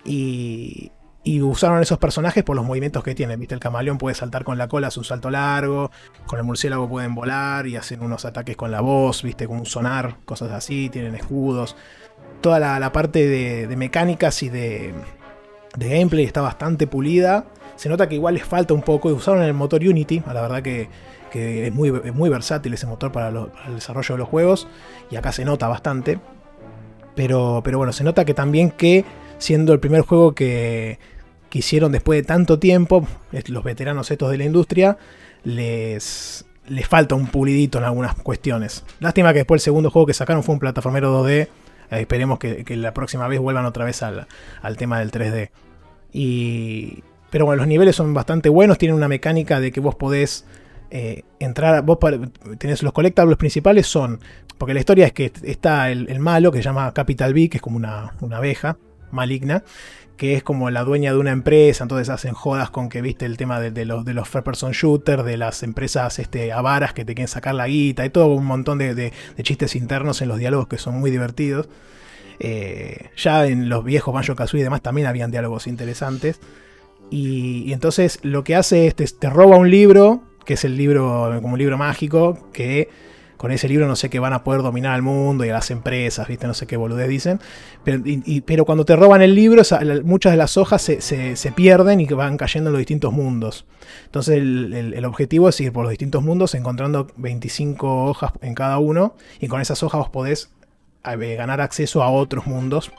Y, 0.05 0.93
y 1.23 1.43
usaron 1.43 1.83
esos 1.83 1.99
personajes 1.99 2.43
por 2.45 2.57
los 2.57 2.65
movimientos 2.65 3.05
que 3.05 3.15
tienen. 3.15 3.39
¿Viste? 3.39 3.55
El 3.55 3.61
camaleón 3.61 3.99
puede 3.99 4.15
saltar 4.15 4.45
con 4.45 4.57
la 4.57 4.69
cola, 4.69 4.89
hace 4.89 5.01
un 5.01 5.05
salto 5.05 5.31
largo. 5.31 5.91
Con 6.27 6.39
el 6.39 6.45
murciélago 6.45 6.89
pueden 6.89 7.15
volar 7.15 7.67
y 7.67 7.77
hacen 7.77 8.03
unos 8.03 8.25
ataques 8.25 8.57
con 8.57 8.71
la 8.71 8.81
voz, 8.81 9.23
¿viste? 9.23 9.47
Con 9.47 9.59
un 9.59 9.67
sonar, 9.67 10.17
cosas 10.25 10.51
así. 10.53 10.89
Tienen 10.89 11.15
escudos 11.15 11.77
toda 12.41 12.59
la, 12.59 12.93
parte 12.93 13.27
de, 13.27 13.77
mecánicas 13.77 14.43
y 14.43 14.49
de, 14.49 14.95
gameplay 15.77 16.25
está 16.25 16.41
bastante 16.41 16.87
pulida. 16.87 17.47
Se 17.77 17.89
nota 17.89 18.09
que 18.09 18.15
igual 18.15 18.35
les 18.35 18.45
falta 18.45 18.75
un 18.75 18.83
poco. 18.83 19.09
Usaron 19.09 19.43
el 19.43 19.55
motor 19.55 19.83
Unity, 19.83 20.23
la 20.27 20.43
verdad 20.43 20.63
que, 20.63 20.89
es, 21.33 21.73
muy, 21.75 22.29
versátil 22.29 22.75
ese 22.75 22.87
motor 22.87 23.13
para, 23.13 23.29
el 23.29 23.75
desarrollo 23.75 24.15
de 24.15 24.19
los 24.19 24.29
juegos. 24.29 24.69
Y 25.11 25.17
acá 25.17 25.33
se 25.33 25.45
nota 25.45 25.69
bastante. 25.69 26.19
Pero, 27.15 27.61
pero 27.65 27.79
bueno, 27.79 27.93
se 27.93 28.05
nota 28.05 28.25
que 28.25 28.35
también 28.35 28.71
que 28.71 29.05
siendo 29.39 29.73
el 29.73 29.81
primer 29.81 30.03
juego 30.03 30.35
que, 30.35 30.99
que 31.49 31.59
hicieron 31.59 31.93
después 31.93 32.19
de 32.19 32.23
tanto 32.23 32.59
tiempo, 32.59 33.07
los 33.49 33.65
veteranos 33.65 34.11
estos 34.11 34.31
de 34.31 34.39
la 34.39 34.45
industria, 34.45 34.97
les, 35.45 36.47
les 36.69 36.87
falta 36.87 37.15
un 37.15 37.27
pulidito 37.27 37.79
en 37.79 37.85
algunas 37.85 38.15
cuestiones. 38.15 38.85
Lástima 39.01 39.33
que 39.33 39.41
después 39.41 39.61
el 39.61 39.65
segundo 39.65 39.91
juego 39.91 40.07
que 40.07 40.15
sacaron 40.15 40.43
fue 40.43 40.55
un 40.55 40.61
plataformero 40.61 41.23
2D 41.23 41.31
eh, 41.31 41.49
esperemos 41.91 42.39
que, 42.39 42.65
la 42.77 42.95
próxima 42.95 43.27
vez 43.29 43.41
vuelvan 43.41 43.67
otra 43.67 43.85
vez 43.85 44.03
al, 44.03 44.27
tema 44.77 44.99
del 45.01 45.11
3D. 45.11 45.51
Y, 46.13 47.03
pero 47.31 47.47
bueno, 47.47 47.59
los 47.59 47.69
niveles 47.69 47.97
son 47.97 48.15
bastante 48.15 48.49
buenos, 48.49 48.79
tienen 48.79 48.97
una 48.97 49.09
mecánica 49.09 49.61
de 49.61 49.73
que 49.73 49.81
vos 49.81 49.95
podés 49.95 50.45
eh, 50.91 51.25
entrar, 51.39 51.83
vos 51.83 51.99
tenés 52.59 52.83
los 52.83 52.93
colectables 52.93 53.37
principales 53.37 53.87
son, 53.87 54.21
porque 54.59 54.75
la 54.75 54.81
historia 54.81 55.07
es 55.07 55.13
que 55.13 55.33
está 55.43 55.91
el, 55.91 56.19
malo 56.21 56.53
que 56.53 56.59
se 56.59 56.65
llama 56.65 56.93
Capital 56.93 57.35
B, 57.35 57.49
que 57.49 57.59
es 57.59 57.63
como 57.63 57.77
una, 57.77 58.15
una 58.21 58.39
abeja 58.39 58.77
maligna, 59.11 59.65
que 60.21 60.35
es 60.35 60.43
como 60.43 60.69
la 60.69 60.85
dueña 60.85 61.15
de 61.15 61.19
una 61.19 61.31
empresa, 61.31 61.83
entonces 61.83 62.11
hacen 62.11 62.35
jodas 62.35 62.69
con 62.69 62.91
que 62.91 63.01
viste 63.01 63.25
el 63.25 63.39
tema 63.39 63.59
de, 63.59 63.87
los, 63.87 64.05
de 64.05 64.13
los 64.13 64.29
first 64.29 64.45
person 64.45 64.73
shooters, 64.73 65.25
de 65.25 65.39
las 65.39 65.63
empresas 65.63 66.19
este, 66.19 66.53
avaras 66.53 66.93
que 66.93 67.07
te 67.07 67.15
quieren 67.15 67.27
sacar 67.27 67.55
la 67.55 67.67
guita, 67.67 68.03
hay 68.03 68.11
todo 68.11 68.27
un 68.27 68.45
montón 68.45 68.77
de, 68.77 69.15
chistes 69.43 69.75
internos 69.77 70.21
en 70.21 70.29
los 70.29 70.37
diálogos 70.37 70.69
que 70.69 70.77
son 70.77 71.01
muy 71.01 71.11
divertidos. 71.11 71.71
Eh, 72.39 73.09
ya 73.17 73.47
en 73.47 73.71
los 73.71 73.83
viejos 73.83 74.13
Banjo 74.13 74.37
Kazooie 74.37 74.61
y 74.61 74.65
demás 74.65 74.83
también 74.83 75.07
habían 75.07 75.31
diálogos 75.31 75.67
interesantes. 75.67 76.39
Y, 77.09 77.73
entonces 77.73 78.19
lo 78.21 78.45
que 78.45 78.57
hace 78.57 78.89
es 78.89 79.17
te, 79.17 79.31
roba 79.31 79.57
un 79.57 79.71
libro 79.71 80.21
que 80.45 80.53
es 80.53 80.67
el 80.67 80.77
libro, 80.77 81.39
como 81.41 81.55
un 81.55 81.59
libro 81.59 81.79
mágico, 81.79 82.51
que 82.53 82.91
con 83.41 83.53
ese 83.53 83.69
libro 83.69 83.89
no 83.89 83.97
sé 83.97 84.11
qué 84.11 84.19
van 84.19 84.35
a 84.35 84.45
poder 84.45 84.61
dominar 84.61 84.93
al 84.93 85.01
mundo 85.01 85.47
y 85.47 85.49
a 85.49 85.55
las 85.55 85.71
empresas, 85.71 86.29
¿viste? 86.29 86.47
No 86.47 86.53
sé 86.53 86.67
qué 86.67 86.77
boludez 86.77 87.09
dicen. 87.09 87.41
Pero, 88.45 88.67
cuando 88.67 88.85
te 88.85 88.95
roban 88.97 89.23
el 89.23 89.35
libro, 89.35 89.63
muchas 90.05 90.33
de 90.33 90.37
las 90.37 90.59
hojas 90.59 90.83
se, 90.83 91.53
pierden 91.57 92.01
y 92.01 92.07
van 92.09 92.37
cayendo 92.37 92.69
en 92.69 92.73
los 92.73 92.81
distintos 92.81 93.15
mundos. 93.15 93.65
Entonces 94.05 94.37
el, 94.37 95.05
objetivo 95.07 95.49
es 95.49 95.59
ir 95.59 95.73
por 95.73 95.85
los 95.85 95.91
distintos 95.91 96.23
mundos 96.23 96.55
encontrando 96.55 97.07
25 97.17 98.05
hojas 98.05 98.33
en 98.43 98.55
cada 98.55 98.77
uno 98.77 99.15
y 99.41 99.49
con 99.49 99.63
esas 99.63 99.83
hojas 99.83 100.01
vos 100.01 100.11
podés 100.11 100.51
eh, 101.05 101.35
ganar 101.37 101.63
acceso 101.63 102.03
a 102.03 102.11
otros 102.11 102.47
mundos 102.47 102.93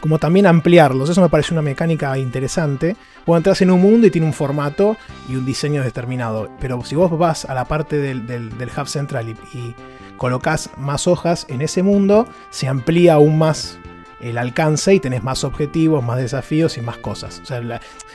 como 0.00 0.18
también 0.18 0.46
ampliarlos. 0.46 1.10
Eso 1.10 1.20
me 1.20 1.28
parece 1.28 1.52
una 1.52 1.62
mecánica 1.62 2.16
interesante. 2.18 2.96
Vos 3.26 3.36
entras 3.36 3.60
en 3.62 3.70
un 3.70 3.80
mundo 3.80 4.06
y 4.06 4.10
tiene 4.10 4.26
un 4.26 4.32
formato 4.32 4.96
y 5.28 5.36
un 5.36 5.44
diseño 5.44 5.82
determinado. 5.82 6.50
Pero 6.60 6.84
si 6.84 6.94
vos 6.94 7.16
vas 7.18 7.44
a 7.44 7.54
la 7.54 7.66
parte 7.66 7.98
del, 7.98 8.50
hub 8.76 8.88
central 8.88 9.34
y, 9.52 9.74
colocas 10.16 10.70
más 10.76 11.06
hojas 11.06 11.46
en 11.48 11.62
ese 11.62 11.82
mundo, 11.82 12.26
se 12.50 12.66
amplía 12.66 13.14
aún 13.14 13.38
más 13.38 13.78
el 14.20 14.36
alcance 14.36 14.92
y 14.92 14.98
tenés 14.98 15.22
más 15.22 15.44
objetivos, 15.44 16.02
más 16.02 16.18
desafíos 16.18 16.76
y 16.76 16.80
más 16.80 16.96
cosas. 16.98 17.40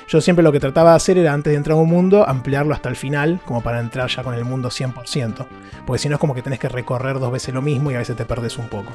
yo 0.09 0.19
siempre 0.19 0.43
lo 0.43 0.51
que 0.51 0.59
trataba 0.59 0.89
de 0.89 0.95
hacer 0.97 1.17
era 1.17 1.31
antes 1.31 1.51
de 1.51 1.57
entrar 1.57 1.77
a 1.77 1.81
un 1.81 1.87
mundo, 1.87 2.27
ampliarlo 2.27 2.73
hasta 2.73 2.89
el 2.89 2.97
final, 2.97 3.39
como 3.45 3.61
para 3.61 3.79
entrar 3.79 4.09
ya 4.09 4.21
con 4.21 4.35
el 4.35 4.43
mundo 4.43 4.69
100%. 4.69 5.45
Porque 5.85 5.99
si 5.99 6.09
no 6.09 6.15
es 6.15 6.19
como 6.19 6.35
que 6.35 6.41
tenés 6.41 6.59
que 6.59 6.67
recorrer 6.67 7.19
dos 7.19 7.31
veces 7.31 7.53
lo 7.53 7.61
mismo 7.61 7.89
y 7.89 7.95
a 7.95 7.99
veces 7.99 8.17
te 8.17 8.25
perdés 8.25 8.57
un 8.57 8.67
poco. 8.67 8.91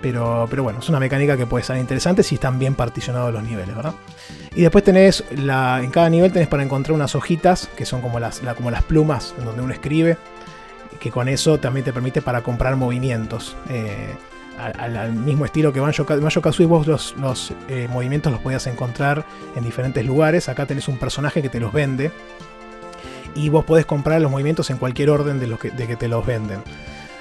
Pero, 0.00 0.46
pero 0.48 0.62
bueno, 0.62 0.78
es 0.78 0.88
una 0.88 1.00
mecánica 1.00 1.36
que 1.36 1.46
puede 1.46 1.64
ser 1.64 1.76
interesante 1.76 2.22
si 2.22 2.36
están 2.36 2.58
bien 2.58 2.74
particionados 2.74 3.32
los 3.32 3.42
niveles, 3.42 3.74
¿verdad? 3.74 3.94
Y 4.54 4.62
después 4.62 4.84
tenés, 4.84 5.24
la, 5.36 5.80
en 5.82 5.90
cada 5.90 6.08
nivel 6.08 6.32
tenés 6.32 6.48
para 6.48 6.62
encontrar 6.62 6.94
unas 6.94 7.14
hojitas, 7.14 7.68
que 7.76 7.84
son 7.84 8.00
como 8.00 8.20
las, 8.20 8.40
como 8.56 8.70
las 8.70 8.84
plumas 8.84 9.34
en 9.38 9.44
donde 9.44 9.62
uno 9.62 9.72
escribe, 9.72 10.16
que 11.00 11.10
con 11.10 11.28
eso 11.28 11.58
también 11.58 11.84
te 11.84 11.92
permite 11.92 12.22
para 12.22 12.42
comprar 12.42 12.76
movimientos. 12.76 13.56
Eh, 13.70 14.14
al, 14.58 15.12
mismo 15.12 15.44
estilo 15.44 15.72
que 15.72 15.80
Banjo, 15.80 16.04
Kazooie, 16.04 16.66
vos 16.66 16.86
los, 16.86 17.14
los 17.16 17.52
eh, 17.68 17.88
movimientos 17.90 18.32
los 18.32 18.40
podías 18.40 18.66
encontrar 18.66 19.24
en 19.54 19.64
diferentes 19.64 20.04
lugares. 20.04 20.48
Acá 20.48 20.66
tenés 20.66 20.88
un 20.88 20.98
personaje 20.98 21.42
que 21.42 21.48
te 21.48 21.60
los 21.60 21.72
vende. 21.72 22.10
Y 23.34 23.50
vos 23.50 23.64
podés 23.64 23.86
comprar 23.86 24.20
los 24.20 24.30
movimientos 24.30 24.70
en 24.70 24.78
cualquier 24.78 25.10
orden 25.10 25.38
de, 25.38 25.46
lo 25.46 25.58
de 25.58 25.86
que 25.86 25.96
te 25.96 26.08
los 26.08 26.26
venden. 26.26 26.60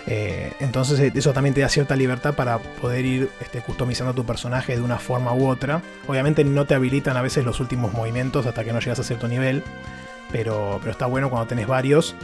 Eh, 0.10 0.54
entonces 0.62 1.00
eh, 1.02 1.12
eso 1.14 1.34
también 1.34 1.54
te 1.54 1.60
da 1.60 1.68
cierta 1.68 1.96
libertad 1.98 2.34
para 2.34 2.60
poder 2.60 3.06
ir 3.06 3.30
este, 3.42 3.62
customizando 3.62 4.14
tu 4.14 4.26
personaje 4.26 4.76
de 4.76 4.82
una 4.82 4.98
forma 4.98 5.34
u 5.34 5.48
otra. 5.48 5.82
Obviamente 6.08 6.44
no 6.46 6.66
te 6.66 6.76
habilitan 6.76 7.18
a 7.18 7.22
veces 7.22 7.44
los 7.44 7.60
últimos 7.60 7.94
movimientos 7.94 8.46
hasta 8.46 8.64
que 8.64 8.72
no 8.72 8.80
llegas 8.80 9.00
a 9.00 9.04
cierto 9.04 9.28
nivel, 9.28 9.64
pero, 10.32 10.78
pero 10.80 10.92
está 10.92 11.06
bueno 11.06 11.30
cuando 11.30 11.48
tenés 11.48 11.68
varios. 11.68 12.16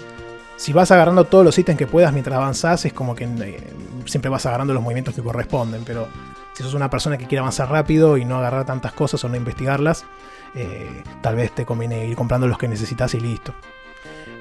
Si 0.56 0.72
vas 0.72 0.92
agarrando 0.92 1.26
todos 1.26 1.44
los 1.44 1.58
ítems 1.58 1.78
que 1.78 1.88
puedas 1.88 2.14
mientras 2.14 2.38
avanzás, 2.38 2.86
es 2.86 2.94
como 2.94 3.16
que 3.16 3.26
eh, 3.26 3.74
siempre 4.06 4.30
vas 4.30 4.46
agarrando 4.46 4.74
los 4.74 4.82
movimientos 4.82 5.14
que 5.14 5.22
corresponden, 5.22 5.84
pero 5.84 6.08
si 6.54 6.64
sos 6.64 6.76
una 6.76 6.90
persona 6.90 7.18
que 7.18 7.26
quiere 7.26 7.40
avanzar 7.40 7.70
rápido 7.70 8.16
y 8.18 8.24
no 8.24 8.38
agarrar 8.38 8.66
tantas 8.66 8.94
cosas 8.94 9.22
o 9.26 9.30
no 9.30 9.36
investigarlas, 9.36 10.06
tal 11.24 11.36
vez 11.36 11.52
te 11.52 11.66
conviene 11.66 12.06
ir 12.06 12.16
comprando 12.16 12.48
los 12.48 12.60
que 12.60 12.68
necesitas 12.68 13.16
y 13.16 13.20
listo. 13.20 13.56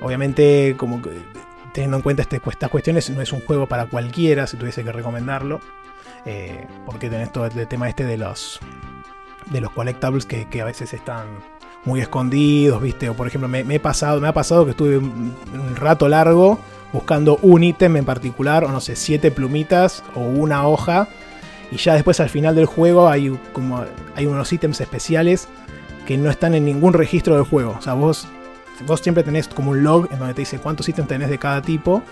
Obviamente, 0.02 0.74
como 0.76 1.00
que 1.00 1.22
teniendo 1.72 1.96
en 1.96 2.02
cuenta 2.02 2.22
este, 2.22 2.40
estas 2.44 2.70
cuestiones, 2.70 3.10
no 3.10 3.22
es 3.22 3.32
un 3.32 3.40
juego 3.40 3.66
para 3.66 3.86
cualquiera, 3.86 4.46
si 4.46 4.56
tuviese 4.56 4.84
que 4.84 4.92
recomendarlo. 4.92 5.60
Eh, 6.24 6.66
porque 6.86 7.10
tenés 7.10 7.32
todo 7.32 7.46
el 7.46 7.66
tema 7.66 7.88
este 7.88 8.04
de 8.04 8.16
los 8.16 8.60
de 9.50 9.60
los 9.60 9.72
collectables 9.72 10.24
que, 10.24 10.60
a 10.60 10.64
veces 10.64 10.92
están 10.94 11.26
muy 11.84 12.00
escondidos, 12.00 12.80
¿viste? 12.80 13.08
O 13.08 13.14
por 13.14 13.26
ejemplo, 13.26 13.48
me, 13.48 13.60
he 13.60 13.80
pasado, 13.80 14.20
me 14.20 14.28
ha 14.28 14.32
pasado 14.32 14.64
que 14.64 14.70
estuve 14.70 14.98
un, 14.98 15.34
rato 15.74 16.08
largo 16.08 16.58
buscando 16.92 17.38
un 17.42 17.64
ítem 17.64 17.96
en 17.96 18.04
particular, 18.04 18.64
o 18.64 18.68
no 18.68 18.80
sé, 18.80 18.96
siete 18.96 19.30
plumitas 19.30 20.04
o 20.14 20.20
una 20.20 20.66
hoja. 20.66 21.08
Y 21.70 21.76
ya 21.76 21.94
después 21.94 22.20
al 22.20 22.28
final 22.28 22.54
del 22.54 22.66
juego 22.66 23.08
hay 23.08 23.36
como 23.52 23.84
hay 24.14 24.26
unos 24.26 24.52
ítems 24.52 24.80
especiales 24.80 25.48
que 26.06 26.18
no 26.18 26.30
están 26.30 26.54
en 26.54 26.64
ningún 26.64 26.92
registro 26.92 27.34
del 27.34 27.44
juego. 27.44 27.76
O 27.78 27.82
sea, 27.82 27.94
vos 27.94 28.28
vos 28.86 29.00
siempre 29.00 29.22
tenés 29.22 29.48
como 29.48 29.70
un 29.70 29.82
log 29.82 30.08
en 30.12 30.18
donde 30.18 30.34
te 30.34 30.42
dice 30.42 30.58
cuántos 30.58 30.88
ítems 30.88 31.08
tenés 31.08 31.30
de 31.30 31.38
cada 31.38 31.62
tipo. 31.62 32.02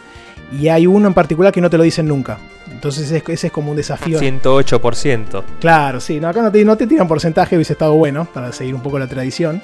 Y 0.52 0.68
hay 0.68 0.86
uno 0.86 1.06
en 1.06 1.14
particular 1.14 1.52
que 1.52 1.60
no 1.60 1.70
te 1.70 1.76
lo 1.76 1.84
dicen 1.84 2.08
nunca. 2.08 2.38
Entonces 2.70 3.10
ese 3.10 3.46
es 3.46 3.52
como 3.52 3.70
un 3.70 3.76
desafío. 3.76 4.18
108%. 4.18 5.42
Claro, 5.60 6.00
sí. 6.00 6.18
No, 6.18 6.28
acá 6.28 6.42
no 6.42 6.50
te, 6.50 6.64
no 6.64 6.76
te 6.76 6.86
tiran 6.86 7.06
porcentaje, 7.06 7.56
hubiese 7.56 7.74
estado 7.74 7.94
bueno 7.94 8.26
para 8.32 8.52
seguir 8.52 8.74
un 8.74 8.82
poco 8.82 8.98
la 8.98 9.06
tradición. 9.06 9.62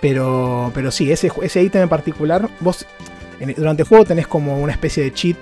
Pero, 0.00 0.70
pero 0.74 0.90
sí, 0.90 1.10
ese, 1.10 1.30
ese 1.42 1.62
ítem 1.62 1.82
en 1.82 1.88
particular, 1.88 2.48
vos 2.60 2.86
durante 3.56 3.82
el 3.82 3.88
juego 3.88 4.04
tenés 4.04 4.26
como 4.26 4.58
una 4.58 4.72
especie 4.72 5.02
de 5.02 5.12
cheat 5.12 5.36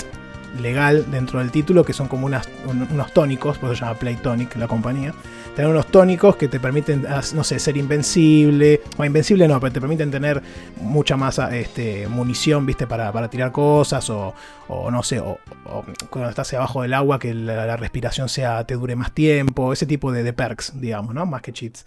legal 0.60 1.10
dentro 1.10 1.40
del 1.40 1.50
título 1.50 1.84
que 1.84 1.92
son 1.92 2.08
como 2.08 2.26
unas, 2.26 2.48
unos 2.66 3.12
tónicos, 3.12 3.58
por 3.58 3.70
eso 3.70 3.78
se 3.78 3.84
llama 3.84 3.98
Playtonic 3.98 4.56
la 4.56 4.68
compañía 4.68 5.12
tener 5.54 5.70
unos 5.70 5.86
tónicos 5.86 6.36
que 6.36 6.48
te 6.48 6.58
permiten, 6.58 7.06
no 7.34 7.44
sé, 7.44 7.58
ser 7.58 7.76
invencible, 7.76 8.80
o 8.96 9.04
invencible 9.04 9.46
no, 9.46 9.60
pero 9.60 9.72
te 9.72 9.80
permiten 9.80 10.10
tener 10.10 10.42
mucha 10.80 11.16
más 11.16 11.38
este, 11.38 12.08
munición, 12.08 12.66
viste, 12.66 12.86
para, 12.86 13.28
tirar 13.28 13.52
cosas, 13.52 14.08
o, 14.10 14.34
no 14.90 15.02
sé, 15.02 15.20
o, 15.20 15.38
cuando 16.10 16.28
estás 16.28 16.52
abajo 16.54 16.82
del 16.82 16.94
agua 16.94 17.18
que 17.18 17.32
la, 17.34 17.76
respiración 17.76 18.28
sea, 18.28 18.64
te 18.64 18.74
dure 18.74 18.96
más 18.96 19.12
tiempo, 19.12 19.72
ese 19.72 19.86
tipo 19.86 20.10
de, 20.12 20.32
perks, 20.32 20.80
digamos, 20.80 21.14
¿no? 21.14 21.26
Más 21.26 21.42
que 21.42 21.52
cheats. 21.52 21.86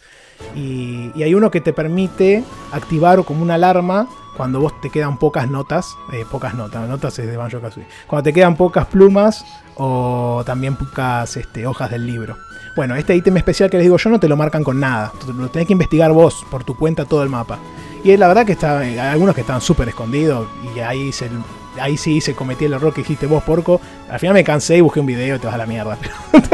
Y, 0.55 1.11
hay 1.21 1.33
uno 1.33 1.51
que 1.51 1.59
te 1.59 1.73
permite 1.73 2.43
activar 2.71 3.23
como 3.25 3.41
una 3.41 3.55
alarma 3.55 4.07
cuando 4.37 4.61
vos 4.61 4.79
te 4.81 4.89
quedan 4.89 5.17
pocas 5.17 5.49
notas, 5.49 5.95
eh, 6.13 6.23
pocas 6.29 6.53
notas, 6.53 6.87
notas 6.87 7.17
es 7.19 7.27
de 7.27 7.35
Banjo 7.35 7.59
Kazooie, 7.59 7.87
cuando 8.05 8.23
te 8.23 8.33
quedan 8.33 8.55
pocas 8.55 8.85
plumas 8.85 9.43
o 9.75 10.43
también 10.45 10.75
pocas 10.75 11.35
este, 11.35 11.65
hojas 11.65 11.89
del 11.89 12.05
libro. 12.05 12.37
Bueno, 12.77 12.95
este 12.95 13.15
ítem 13.15 13.35
especial 13.37 13.71
que 13.71 13.77
les 13.77 13.85
digo 13.85 13.97
yo 13.97 14.11
no 14.11 14.19
te 14.19 14.29
lo 14.29 14.37
marcan 14.37 14.63
con 14.63 14.79
nada. 14.79 15.11
Lo 15.35 15.49
tenés 15.49 15.65
que 15.65 15.73
investigar 15.73 16.11
vos 16.11 16.45
por 16.47 16.63
tu 16.63 16.75
cuenta 16.75 17.05
todo 17.05 17.23
el 17.23 17.29
mapa. 17.29 17.57
Y 18.03 18.15
la 18.17 18.27
verdad 18.27 18.45
que 18.45 18.51
está, 18.51 18.77
hay 18.77 18.99
algunos 18.99 19.33
que 19.33 19.41
estaban 19.41 19.63
súper 19.63 19.89
escondidos 19.89 20.47
y 20.75 20.79
ahí, 20.81 21.11
se, 21.11 21.27
ahí 21.81 21.97
sí 21.97 22.21
se 22.21 22.35
cometí 22.35 22.65
el 22.65 22.73
error 22.73 22.93
que 22.93 23.01
dijiste 23.01 23.25
vos, 23.25 23.41
porco. 23.41 23.81
Al 24.07 24.19
final 24.19 24.35
me 24.35 24.43
cansé 24.43 24.77
y 24.77 24.81
busqué 24.81 24.99
un 24.99 25.07
video 25.07 25.37
y 25.37 25.39
te 25.39 25.47
vas 25.47 25.55
a 25.55 25.57
la 25.57 25.65
mierda. 25.65 25.97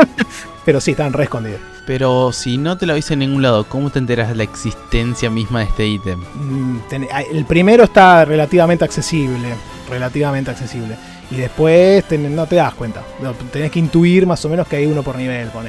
Pero 0.64 0.80
sí, 0.80 0.92
estaban 0.92 1.12
re 1.12 1.26
escondidos. 1.26 1.60
Pero 1.86 2.32
si 2.32 2.58
no 2.58 2.78
te 2.78 2.86
lo 2.86 2.96
viste 2.96 3.16
en 3.16 3.20
ningún 3.20 3.42
lado, 3.42 3.66
¿cómo 3.66 3.90
te 3.90 4.00
enteras 4.00 4.30
de 4.30 4.36
la 4.36 4.44
existencia 4.44 5.30
misma 5.30 5.60
de 5.60 5.66
este 5.66 5.86
ítem? 5.86 6.22
Mm, 6.36 6.78
el 7.34 7.44
primero 7.44 7.84
está 7.84 8.24
relativamente 8.24 8.86
accesible. 8.86 9.50
Relativamente 9.90 10.52
accesible. 10.52 10.96
Y 11.32 11.36
después 11.36 12.06
no 12.18 12.46
te 12.46 12.56
das 12.56 12.74
cuenta. 12.76 13.04
Tenés 13.52 13.72
que 13.72 13.80
intuir 13.80 14.26
más 14.26 14.46
o 14.46 14.50
menos 14.50 14.66
que 14.70 14.78
hay 14.78 14.86
uno 14.86 15.04
por 15.04 15.18
nivel, 15.18 15.50
con 15.50 15.68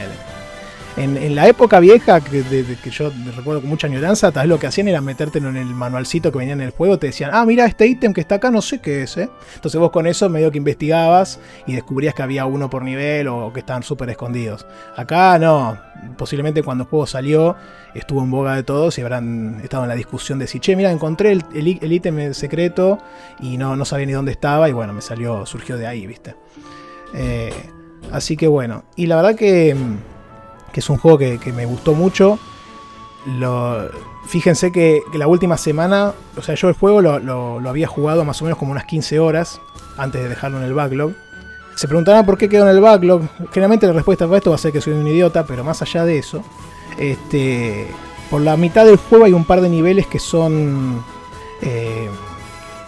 En, 0.96 1.34
la 1.34 1.48
época 1.48 1.80
vieja, 1.80 2.20
que, 2.20 2.44
que 2.82 2.90
yo 2.90 3.10
recuerdo 3.36 3.60
con 3.60 3.68
mucha 3.68 3.88
añoranza, 3.88 4.30
tal 4.30 4.42
vez 4.42 4.48
lo 4.50 4.60
que 4.60 4.68
hacían 4.68 4.86
era 4.86 5.00
metértelo 5.00 5.48
en 5.48 5.56
el 5.56 5.66
manualcito 5.66 6.30
que 6.30 6.38
venía 6.38 6.52
en 6.52 6.60
el 6.60 6.70
juego, 6.70 6.98
te 6.98 7.08
decían, 7.08 7.30
ah, 7.32 7.44
mira, 7.44 7.66
este 7.66 7.86
ítem 7.86 8.12
que 8.12 8.20
está 8.20 8.36
acá 8.36 8.50
no 8.52 8.62
sé 8.62 8.80
qué 8.80 9.02
es, 9.02 9.16
¿eh? 9.16 9.28
Entonces 9.56 9.80
vos 9.80 9.90
con 9.90 10.06
eso 10.06 10.28
medio 10.28 10.52
que 10.52 10.58
investigabas 10.58 11.40
y 11.66 11.72
descubrías 11.72 12.14
que 12.14 12.22
había 12.22 12.46
uno 12.46 12.70
por 12.70 12.82
nivel 12.82 13.26
o 13.26 13.52
que 13.52 13.58
estaban 13.58 13.82
súper 13.82 14.08
escondidos. 14.10 14.66
Acá 14.96 15.36
no, 15.40 15.76
posiblemente 16.16 16.62
cuando 16.62 16.84
el 16.84 16.90
juego 16.90 17.06
salió 17.06 17.56
estuvo 17.94 18.22
en 18.22 18.30
boga 18.30 18.54
de 18.54 18.62
todos 18.62 18.96
y 18.98 19.02
habrán 19.02 19.60
estado 19.64 19.82
en 19.82 19.88
la 19.88 19.96
discusión 19.96 20.38
de 20.38 20.46
si, 20.46 20.60
che, 20.60 20.76
mira, 20.76 20.92
encontré 20.92 21.32
el 21.32 21.92
ítem 21.92 22.34
secreto 22.34 22.98
y 23.40 23.56
no, 23.56 23.74
no 23.74 23.84
sabía 23.84 24.06
ni 24.06 24.12
dónde 24.12 24.32
estaba 24.32 24.68
y 24.68 24.72
bueno, 24.72 24.92
me 24.92 25.00
salió, 25.00 25.44
surgió 25.44 25.76
de 25.76 25.86
ahí, 25.86 26.06
¿viste? 26.06 26.36
Eh, 27.14 27.52
así 28.12 28.36
que 28.36 28.46
bueno, 28.46 28.84
y 28.96 29.06
la 29.06 29.16
verdad 29.16 29.34
que 29.34 29.76
que 30.74 30.80
es 30.80 30.90
un 30.90 30.98
juego 30.98 31.16
que, 31.16 31.52
me 31.54 31.64
gustó 31.66 31.94
mucho. 31.94 32.36
fíjense 34.26 34.72
que, 34.72 35.02
la 35.14 35.28
última 35.28 35.56
semana, 35.56 36.12
o 36.36 36.42
sea, 36.42 36.56
yo 36.56 36.68
el 36.68 36.74
juego 36.74 37.00
lo, 37.00 37.68
había 37.68 37.86
jugado 37.86 38.24
más 38.24 38.42
o 38.42 38.44
menos 38.44 38.58
como 38.58 38.72
unas 38.72 38.84
15 38.84 39.20
horas 39.20 39.60
antes 39.96 40.20
de 40.20 40.28
dejarlo 40.28 40.58
en 40.58 40.64
el 40.64 40.74
backlog. 40.74 41.12
Se 41.76 41.86
preguntarán 41.86 42.26
por 42.26 42.36
qué 42.36 42.48
quedó 42.48 42.64
en 42.64 42.74
el 42.74 42.80
backlog. 42.80 43.22
Generalmente 43.52 43.86
la 43.86 43.92
respuesta 43.92 44.26
para 44.26 44.38
esto 44.38 44.50
va 44.50 44.56
a 44.56 44.58
ser 44.58 44.72
que 44.72 44.80
soy 44.80 44.94
un 44.94 45.06
idiota, 45.06 45.46
pero 45.46 45.62
más 45.62 45.80
allá 45.80 46.04
de 46.04 46.18
eso, 46.18 46.42
este, 46.98 47.86
por 48.28 48.40
la 48.40 48.56
mitad 48.56 48.84
del 48.84 48.96
juego 48.96 49.26
hay 49.26 49.32
un 49.32 49.44
par 49.44 49.60
de 49.60 49.68
niveles 49.68 50.08
que 50.08 50.18
son 50.18 51.04
eh, 51.62 52.08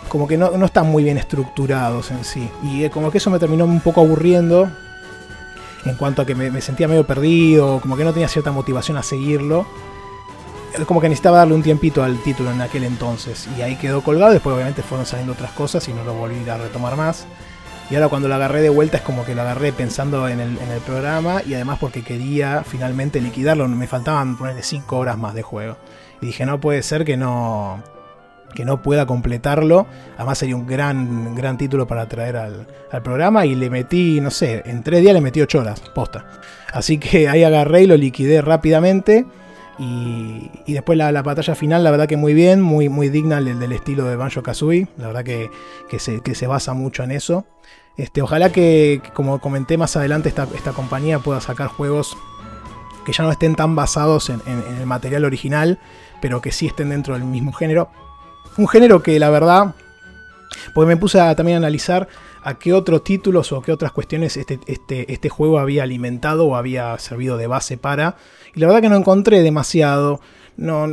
como 0.09 0.27
que 0.27 0.37
no, 0.37 0.51
no, 0.57 0.67
están 0.67 0.89
muy 0.89 1.05
bien 1.05 1.19
estructurados 1.19 2.11
en 2.11 2.25
sí. 2.25 2.51
Y 2.65 2.83
eh, 2.83 2.91
como 2.91 3.13
que 3.13 3.19
eso 3.19 3.31
me 3.31 3.39
terminó 3.39 3.65
un 3.65 3.81
poco 3.81 4.01
aburriendo 4.01 4.69
en 5.87 5.97
cuanto 5.97 6.23
a 6.23 6.27
que 6.27 6.35
me, 6.35 6.61
sentía 6.61 6.89
medio 6.89 7.07
perdido, 7.07 7.81
como 7.81 7.97
que 7.97 8.05
no 8.05 8.13
tenía 8.13 8.29
cierta 8.29 8.53
motivación 8.53 8.97
a 8.97 9.03
seguirlo. 9.03 9.67
Como 10.87 11.01
que 11.01 11.09
necesitaba 11.09 11.39
darle 11.39 11.55
un 11.55 11.63
tiempito 11.63 12.03
al 12.03 12.23
título 12.23 12.51
en 12.51 12.61
aquel 12.61 12.85
entonces. 12.85 13.49
Y 13.57 13.63
ahí 13.63 13.77
quedó 13.77 14.03
colgado. 14.03 14.33
Después, 14.33 14.55
obviamente, 14.55 14.83
fueron 14.83 15.07
saliendo 15.07 15.33
otras 15.33 15.53
cosas 15.53 15.89
y 15.89 15.93
no 15.93 16.05
lo 16.05 16.13
volví 16.15 16.47
a 16.49 16.59
retomar 16.59 16.97
más. 16.97 17.27
Y 17.89 17.95
ahora, 17.95 18.09
cuando 18.09 18.29
lo 18.29 18.35
agarré 18.35 18.61
de 18.61 18.69
vuelta, 18.69 18.99
es 18.99 19.03
como 19.03 19.25
que 19.25 19.35
lo 19.35 19.43
agarré 19.43 19.73
pensando 19.73 20.29
en 20.29 20.41
el, 20.41 20.59
programa 20.85 21.41
y 21.47 21.55
además 21.55 21.79
porque 21.79 22.03
quería 22.03 22.63
finalmente 22.67 23.21
liquidarlo. 23.21 23.67
Me 23.69 23.87
faltaban 23.87 24.37
ponerle 24.37 24.63
5 24.63 24.99
horas 24.99 25.17
más 25.17 25.35
de 25.35 25.43
juego. 25.43 25.77
Y 26.21 26.27
dije, 26.27 26.45
no 26.45 26.61
puede 26.61 26.83
ser 26.83 27.05
que 27.05 27.17
no 27.17 27.83
que 28.55 28.65
no 28.65 28.83
pueda 28.83 29.07
completarlo. 29.07 29.87
Además 30.17 30.39
sería 30.39 30.57
un 30.57 30.67
gran, 30.67 31.35
gran 31.35 31.59
título 31.59 31.87
para 31.87 32.09
traer 32.09 32.37
al, 32.37 32.67
programa. 33.03 33.45
Y 33.47 33.55
le 33.55 33.71
metí, 33.71 34.21
no 34.21 34.31
sé, 34.31 34.63
en 34.67 34.83
tres 34.83 35.03
días 35.03 35.15
le 35.15 35.21
metí 35.21 35.41
ocho 35.41 35.61
horas, 35.61 35.81
posta. 35.95 36.27
Así 36.73 36.99
que 36.99 37.29
ahí 37.29 37.45
agarré 37.45 37.83
y 37.83 37.87
lo 37.87 37.97
liquidé 37.97 38.41
rápidamente. 38.43 39.27
Y, 39.79 40.51
después 40.67 40.97
la, 40.97 41.11
batalla 41.23 41.55
final, 41.55 41.85
la 41.85 41.91
verdad 41.91 42.09
que 42.09 42.17
muy 42.17 42.33
bien, 42.33 42.63
muy, 42.63 42.89
muy 42.89 43.11
digna 43.11 43.41
del, 43.41 43.59
del 43.59 43.73
estilo 43.73 44.05
de 44.07 44.17
Banjo 44.17 44.43
Kazooie. 44.43 44.89
La 44.97 45.09
verdad 45.09 45.25
que, 45.25 45.51
se, 45.99 46.21
que, 46.21 46.35
se, 46.35 46.47
basa 46.47 46.73
mucho 46.73 47.03
en 47.03 47.11
eso. 47.11 47.45
Este, 47.97 48.23
ojalá 48.23 48.51
que, 48.53 49.03
como 49.15 49.39
comenté 49.41 49.77
más 49.79 49.97
adelante, 49.97 50.29
esta, 50.29 50.47
esta, 50.55 50.73
compañía 50.73 51.19
pueda 51.19 51.41
sacar 51.41 51.69
juegos 51.69 52.17
que 53.07 53.13
ya 53.13 53.25
no 53.25 53.31
estén 53.31 53.55
tan 53.55 53.77
basados 53.77 54.29
en, 54.31 54.41
el 54.47 54.85
material 54.85 55.25
original, 55.25 55.79
pero 56.21 56.41
que 56.41 56.51
sí 56.51 56.67
estén 56.67 56.91
dentro 56.91 57.15
del 57.15 57.25
mismo 57.25 57.53
género. 57.53 57.89
Un 58.59 58.69
género 58.69 59.03
que 59.03 59.19
la 59.19 59.31
verdad, 59.31 59.75
porque 60.75 60.89
me 60.89 60.97
puse 60.97 61.21
a, 61.21 61.35
también 61.35 61.57
a 61.57 61.59
analizar 61.59 62.09
a 62.43 62.59
qué 62.59 62.73
otros 62.73 63.03
títulos 63.03 63.53
o 63.53 63.61
qué 63.61 63.73
otras 63.73 63.93
cuestiones 63.93 64.37
este, 64.37 64.61
este, 64.67 65.13
este 65.13 65.29
juego 65.29 65.59
había 65.59 65.83
alimentado 65.83 66.47
o 66.47 66.57
había 66.57 66.97
servido 66.99 67.37
de 67.37 67.49
base 67.49 67.77
para. 67.77 68.17
Y 68.55 68.61
la 68.61 68.69
verdad 68.69 68.83
que 68.83 68.89
no 68.89 68.97
encontré 68.97 69.43
demasiado. 69.43 70.21
No, 70.57 70.89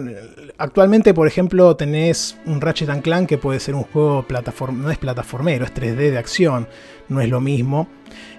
actualmente, 0.58 1.14
por 1.14 1.28
ejemplo, 1.28 1.76
tenés 1.78 2.36
un 2.46 2.60
Ratchet 2.60 3.02
Clank 3.02 3.30
que 3.30 3.38
puede 3.38 3.62
ser 3.62 3.76
un 3.76 3.84
juego 3.84 4.24
plataforma, 4.28 4.84
no 4.84 4.92
es 4.92 4.98
plataformero, 4.98 5.64
es 5.64 5.74
3D 5.74 6.12
de 6.12 6.18
acción, 6.18 6.68
no 7.08 7.22
es 7.22 7.30
lo 7.30 7.40
mismo. 7.40 7.88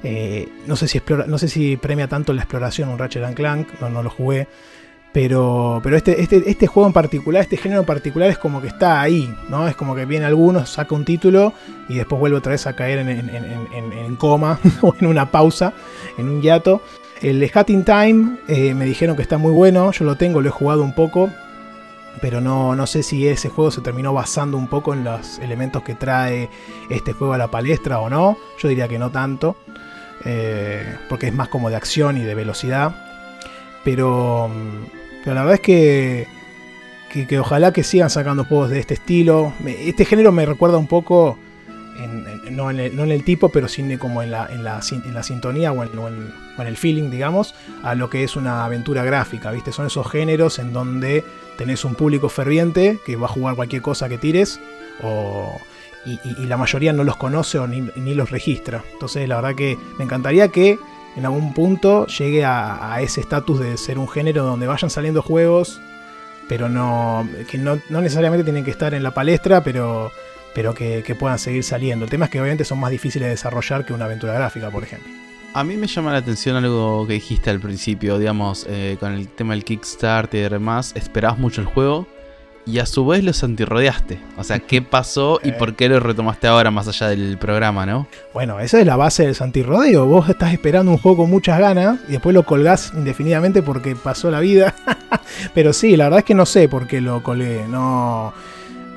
Eh, 0.02 0.48
no, 0.66 0.76
sé 0.76 0.86
si 0.86 1.00
no 1.26 1.38
sé 1.38 1.48
si 1.48 1.78
premia 1.78 2.08
tanto 2.08 2.34
la 2.34 2.42
exploración 2.42 2.90
un 2.90 2.98
Ratchet 2.98 3.34
Clank, 3.34 3.80
no, 3.80 3.88
no 3.88 4.02
lo 4.02 4.10
jugué. 4.10 4.48
Pero, 5.14 5.80
pero 5.82 5.96
este, 5.96 6.20
este, 6.20 6.42
este, 6.50 6.66
juego 6.66 6.88
en 6.88 6.92
particular, 6.92 7.40
este 7.40 7.56
género 7.56 7.82
en 7.82 7.86
particular 7.86 8.28
es 8.28 8.36
como 8.36 8.60
que 8.60 8.66
está 8.66 9.00
ahí, 9.00 9.32
¿no? 9.48 9.68
Es 9.68 9.76
como 9.76 9.94
que 9.94 10.04
viene 10.04 10.26
alguno, 10.26 10.66
saca 10.66 10.92
un 10.92 11.04
título 11.04 11.54
y 11.88 11.94
después 11.94 12.18
vuelve 12.18 12.36
otra 12.36 12.50
vez 12.50 12.66
a 12.66 12.74
caer 12.74 12.98
en, 12.98 13.30
en 13.30 14.16
coma 14.16 14.58
o 14.82 14.92
en 14.98 15.06
una 15.06 15.30
pausa, 15.30 15.72
en 16.18 16.28
un 16.28 16.42
hiato. 16.42 16.82
El 17.22 17.50
Hat 17.54 17.70
in 17.70 17.84
Time 17.84 18.38
eh, 18.48 18.74
me 18.74 18.84
dijeron 18.84 19.16
que 19.16 19.22
está 19.22 19.38
muy 19.38 19.52
bueno, 19.52 19.92
yo 19.92 20.04
lo 20.04 20.16
tengo, 20.16 20.42
lo 20.42 20.48
he 20.48 20.52
jugado 20.52 20.82
un 20.82 20.94
poco, 20.94 21.30
pero 22.20 22.40
no, 22.40 22.74
no 22.74 22.86
sé 22.86 23.02
si 23.02 23.26
ese 23.28 23.48
juego 23.48 23.70
se 23.70 23.80
terminó 23.80 24.12
basando 24.12 24.58
un 24.58 24.68
poco 24.68 24.94
en 24.94 25.04
los 25.04 25.38
elementos 25.38 25.82
que 25.84 25.94
trae 25.94 26.50
este 26.90 27.12
juego 27.12 27.34
a 27.34 27.38
la 27.38 27.48
palestra 27.48 28.00
o 28.00 28.10
no. 28.10 28.36
Yo 28.58 28.68
diría 28.68 28.88
que 28.88 28.98
no 28.98 29.10
tanto, 29.10 29.56
eh, 30.24 30.98
porque 31.08 31.28
es 31.28 31.34
más 31.34 31.48
como 31.48 31.70
de 31.70 31.76
acción 31.76 32.18
y 32.18 32.24
de 32.24 32.34
velocidad. 32.34 32.94
Pero, 33.84 34.50
pero 35.24 35.34
la 35.34 35.40
verdad 35.42 35.54
es 35.54 35.60
que, 35.60 36.28
que, 37.26 37.38
ojalá 37.38 37.72
que 37.72 37.82
sigan 37.82 38.10
sacando 38.10 38.44
juegos 38.44 38.70
de 38.70 38.78
este 38.78 38.94
estilo. 38.94 39.54
Este 39.66 40.04
género 40.04 40.30
me 40.30 40.44
recuerda 40.44 40.76
un 40.76 40.86
poco 40.86 41.38
no, 42.50 42.70
en 42.70 42.80
el, 42.80 43.24
tipo, 43.24 43.48
pero 43.48 43.68
sí 43.68 43.96
como 43.96 44.22
en 44.22 44.30
la, 44.30 44.46
en 44.46 44.64
la, 44.64 44.82
sintonía 44.82 45.72
o 45.72 45.82
en, 45.84 46.66
el 46.66 46.76
feeling, 46.76 47.10
digamos, 47.10 47.54
a 47.82 47.94
lo 47.94 48.10
que 48.10 48.24
es 48.24 48.36
una 48.36 48.64
aventura 48.64 49.04
gráfica, 49.04 49.50
¿viste? 49.50 49.72
Son 49.72 49.86
esos 49.86 50.10
géneros 50.10 50.58
en 50.58 50.72
donde 50.72 51.24
tenés 51.56 51.84
un 51.84 51.94
público 51.94 52.28
ferviente 52.28 52.98
que 53.06 53.16
va 53.16 53.26
a 53.26 53.30
jugar 53.30 53.54
cualquier 53.54 53.82
cosa 53.82 54.08
que 54.08 54.18
tires, 54.18 54.60
y, 56.04 56.46
la 56.46 56.56
mayoría 56.56 56.92
no 56.92 57.02
los 57.04 57.16
conoce 57.16 57.58
o 57.58 57.66
ni, 57.66 58.14
los 58.14 58.30
registra. 58.30 58.82
Entonces, 58.92 59.28
la 59.28 59.36
verdad 59.36 59.54
que 59.54 59.78
me 59.98 60.04
encantaría 60.04 60.48
que 60.48 60.78
en 61.16 61.24
algún 61.24 61.54
punto 61.54 62.06
llegue 62.06 62.44
a, 62.44 62.98
ese 63.00 63.20
estatus 63.20 63.60
de 63.60 63.76
ser 63.76 63.98
un 63.98 64.08
género 64.08 64.44
donde 64.44 64.66
vayan 64.66 64.90
saliendo 64.90 65.22
juegos, 65.22 65.80
pero 66.48 66.68
no, 66.68 67.28
que 67.50 67.58
no 67.58 67.78
necesariamente 67.88 68.44
tienen 68.44 68.64
que 68.64 68.70
estar 68.70 68.94
en 68.94 69.02
la 69.02 69.12
palestra, 69.12 69.62
pero 69.62 70.10
pero 70.54 70.72
que, 70.72 71.16
puedan 71.18 71.38
seguir 71.38 71.64
saliendo. 71.64 72.04
El 72.04 72.10
tema 72.10 72.26
es 72.26 72.30
que 72.30 72.40
obviamente 72.40 72.64
son 72.64 72.78
más 72.78 72.90
difíciles 72.90 73.26
de 73.26 73.30
desarrollar 73.30 73.84
que 73.84 73.92
una 73.92 74.06
aventura 74.06 74.32
gráfica, 74.32 74.70
por 74.70 74.84
ejemplo. 74.84 75.12
A 75.52 75.62
mí 75.62 75.76
me 75.76 75.86
llama 75.86 76.12
la 76.12 76.18
atención 76.18 76.56
algo 76.56 77.06
que 77.06 77.14
dijiste 77.14 77.50
al 77.50 77.60
principio, 77.60 78.18
digamos, 78.18 78.66
eh, 78.68 78.96
con 78.98 79.12
el 79.12 79.28
tema 79.28 79.54
del 79.54 79.64
Kickstarter 79.64 80.46
y 80.46 80.54
demás, 80.54 80.92
esperabas 80.96 81.38
mucho 81.38 81.60
el 81.60 81.66
juego 81.66 82.06
y 82.66 82.78
a 82.78 82.86
su 82.86 83.06
vez 83.06 83.22
los 83.22 83.42
antirrodeaste. 83.44 84.18
O 84.36 84.44
sea, 84.44 84.58
¿qué 84.58 84.82
pasó 84.82 85.40
y 85.42 85.52
por 85.52 85.74
qué 85.74 85.88
lo 85.88 86.00
retomaste 86.00 86.46
ahora 86.46 86.70
más 86.70 86.88
allá 86.88 87.08
del 87.08 87.38
programa, 87.38 87.84
no? 87.86 88.06
Bueno, 88.32 88.60
esa 88.60 88.80
es 88.80 88.86
la 88.86 88.96
base 88.96 89.26
del 89.26 89.36
antirrodeo. 89.38 90.06
Vos 90.06 90.28
estás 90.28 90.52
esperando 90.52 90.90
un 90.92 90.98
juego 90.98 91.18
con 91.18 91.30
muchas 91.30 91.58
ganas 91.58 91.98
y 92.08 92.12
después 92.12 92.34
lo 92.34 92.44
colgás 92.44 92.92
indefinidamente 92.94 93.62
porque 93.62 93.94
pasó 93.96 94.30
la 94.30 94.40
vida. 94.40 94.74
Pero 95.54 95.72
sí, 95.72 95.96
la 95.96 96.04
verdad 96.04 96.20
es 96.20 96.24
que 96.24 96.34
no 96.34 96.46
sé 96.46 96.68
por 96.68 96.86
qué 96.86 97.00
lo 97.00 97.22
colgué. 97.22 97.66
No 97.68 98.32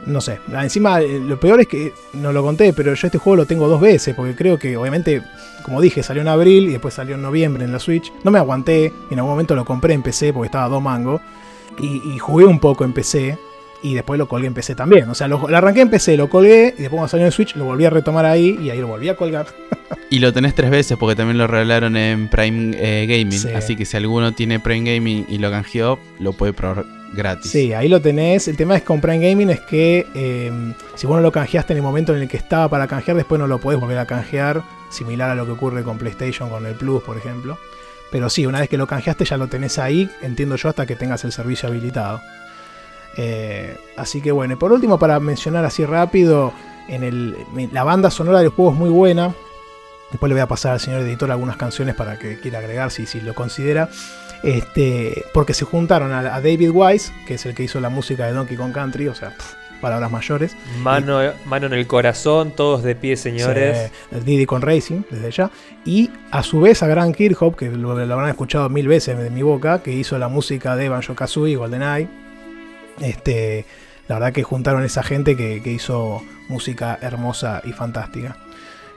no 0.07 0.21
sé. 0.21 0.39
Encima, 0.51 1.01
eh, 1.01 1.19
lo 1.19 1.39
peor 1.39 1.61
es 1.61 1.67
que 1.67 1.93
no 2.13 2.31
lo 2.31 2.41
conté, 2.41 2.73
pero 2.73 2.93
yo 2.93 3.07
este 3.07 3.17
juego 3.17 3.35
lo 3.35 3.45
tengo 3.45 3.67
dos 3.67 3.81
veces, 3.81 4.15
porque 4.15 4.35
creo 4.35 4.57
que, 4.57 4.77
obviamente, 4.77 5.21
como 5.63 5.81
dije, 5.81 6.01
salió 6.01 6.21
en 6.21 6.29
abril 6.29 6.69
y 6.69 6.71
después 6.71 6.93
salió 6.93 7.15
en 7.15 7.21
noviembre 7.21 7.65
en 7.65 7.73
la 7.73 7.79
Switch. 7.79 8.11
No 8.23 8.31
me 8.31 8.39
aguanté, 8.39 8.93
en 9.11 9.19
algún 9.19 9.31
momento 9.31 9.53
lo 9.53 9.65
compré 9.65 9.93
en 9.93 10.01
PC 10.01 10.33
porque 10.33 10.47
estaba 10.47 10.65
a 10.65 10.69
dos 10.69 10.81
mangos. 10.81 11.21
Y, 11.79 12.17
jugué 12.17 12.45
un 12.45 12.59
poco 12.59 12.85
en 12.85 12.93
PC. 12.93 13.37
Y 13.83 13.93
después 13.93 14.17
lo 14.17 14.27
colgué 14.27 14.47
en 14.47 14.53
PC 14.53 14.75
también. 14.75 15.09
O 15.09 15.15
sea, 15.15 15.27
lo, 15.27 15.47
arranqué 15.47 15.81
en 15.81 15.89
PC, 15.89 16.17
lo 16.17 16.29
colgué. 16.29 16.73
Y 16.77 16.81
después 16.81 16.91
cuando 16.91 17.07
salió 17.07 17.25
en 17.25 17.31
Switch 17.31 17.55
lo 17.55 17.65
volví 17.65 17.85
a 17.85 17.89
retomar 17.89 18.25
ahí. 18.25 18.57
Y 18.61 18.69
ahí 18.69 18.79
lo 18.79 18.87
volví 18.87 19.09
a 19.09 19.15
colgar. 19.15 19.47
y 20.09 20.19
lo 20.19 20.33
tenés 20.33 20.55
tres 20.55 20.71
veces 20.71 20.97
porque 20.97 21.15
también 21.15 21.37
lo 21.37 21.47
regalaron 21.47 21.95
en 21.95 22.27
Prime 22.29 22.75
eh, 22.77 23.05
Gaming. 23.07 23.55
Así 23.55 23.75
que 23.75 23.85
si 23.85 23.97
alguno 23.97 24.33
tiene 24.33 24.59
Prime 24.59 24.95
Gaming 24.95 25.25
y 25.29 25.37
lo 25.37 25.51
canjeó, 25.51 25.99
lo 26.19 26.33
puede 26.33 26.53
probar 26.53 26.85
gratis. 27.13 27.51
Sí, 27.51 27.73
ahí 27.73 27.87
lo 27.87 28.01
tenés. 28.01 28.47
El 28.47 28.57
tema 28.57 28.75
es 28.75 28.83
con 28.83 29.01
Prime 29.01 29.19
Gaming 29.29 29.49
es 29.49 29.61
que 29.61 30.05
eh, 30.15 30.51
si 30.95 31.07
vos 31.07 31.17
no 31.17 31.21
lo 31.21 31.31
canjeaste 31.31 31.73
en 31.73 31.77
el 31.77 31.83
momento 31.83 32.15
en 32.15 32.21
el 32.21 32.27
que 32.27 32.37
estaba 32.37 32.69
para 32.69 32.87
canjear, 32.87 33.17
después 33.17 33.39
no 33.39 33.47
lo 33.47 33.59
podés 33.59 33.79
volver 33.79 33.99
a 33.99 34.05
canjear, 34.05 34.63
similar 34.89 35.29
a 35.29 35.35
lo 35.35 35.45
que 35.45 35.51
ocurre 35.51 35.83
con 35.83 35.97
PlayStation 35.97 36.49
con 36.49 36.65
el 36.65 36.75
Plus, 36.75 37.03
por 37.03 37.17
ejemplo. 37.17 37.57
Pero 38.11 38.29
sí, 38.29 38.45
una 38.45 38.59
vez 38.59 38.69
que 38.69 38.77
lo 38.77 38.87
canjeaste 38.87 39.25
ya 39.25 39.37
lo 39.37 39.47
tenés 39.47 39.79
ahí, 39.79 40.09
entiendo 40.21 40.55
yo, 40.55 40.69
hasta 40.69 40.85
que 40.85 40.95
tengas 40.95 41.25
el 41.25 41.31
servicio 41.31 41.67
habilitado. 41.67 42.21
Eh, 43.17 43.75
así 43.95 44.21
que 44.21 44.31
bueno, 44.31 44.53
y 44.53 44.57
por 44.57 44.71
último, 44.71 44.99
para 44.99 45.19
mencionar 45.19 45.65
así 45.65 45.85
rápido, 45.85 46.53
en 46.87 47.03
el, 47.03 47.35
la 47.71 47.83
banda 47.83 48.11
sonora 48.11 48.39
del 48.39 48.49
juego 48.49 48.71
es 48.71 48.77
muy 48.77 48.89
buena. 48.89 49.33
Después 50.11 50.29
le 50.29 50.35
voy 50.35 50.41
a 50.41 50.47
pasar 50.47 50.73
al 50.73 50.79
señor 50.79 51.01
editor 51.01 51.29
algunas 51.31 51.57
canciones 51.57 51.95
para 51.95 52.17
que 52.17 52.39
quiera 52.39 52.59
agregar 52.59 52.91
si, 52.91 53.05
si 53.05 53.19
lo 53.19 53.33
considera. 53.33 53.89
Este, 54.43 55.25
porque 55.33 55.53
se 55.53 55.65
juntaron 55.65 56.13
a, 56.13 56.39
David 56.39 56.69
Wise, 56.71 57.11
que 57.25 57.33
es 57.35 57.45
el 57.45 57.55
que 57.55 57.63
hizo 57.63 57.79
la 57.79 57.89
música 57.89 58.25
de 58.25 58.33
Donkey 58.33 58.55
Kong 58.55 58.71
Country, 58.71 59.07
o 59.07 59.15
sea, 59.15 59.35
palabras 59.81 60.11
mayores. 60.11 60.55
Mano, 60.81 61.19
mano 61.45 61.67
en 61.67 61.73
el 61.73 61.87
corazón, 61.87 62.51
todos 62.51 62.83
de 62.83 62.95
pie, 62.95 63.17
señores. 63.17 63.91
Diddy 64.11 64.45
con 64.45 64.61
Racing, 64.61 65.01
desde 65.09 65.31
ya. 65.31 65.51
Y 65.85 66.11
a 66.31 66.43
su 66.43 66.61
vez 66.61 66.83
a 66.83 66.87
Grant 66.87 67.15
Kirchhoff, 67.15 67.55
que 67.55 67.69
lo, 67.69 67.91
habrán 67.91 68.29
escuchado 68.29 68.69
mil 68.69 68.87
veces 68.87 69.17
de 69.17 69.29
mi 69.29 69.41
boca, 69.41 69.81
que 69.81 69.91
hizo 69.91 70.17
la 70.17 70.27
música 70.27 70.75
de 70.75 70.89
Banjo 70.89 71.15
Kazooie 71.15 71.53
y 71.53 71.55
GoldenEye. 71.55 72.26
Este, 72.99 73.65
la 74.07 74.15
verdad 74.15 74.33
que 74.33 74.43
juntaron 74.43 74.83
esa 74.83 75.03
gente 75.03 75.35
que, 75.35 75.71
hizo 75.71 76.21
música 76.49 76.97
hermosa 77.01 77.61
y 77.65 77.71
fantástica. 77.73 78.37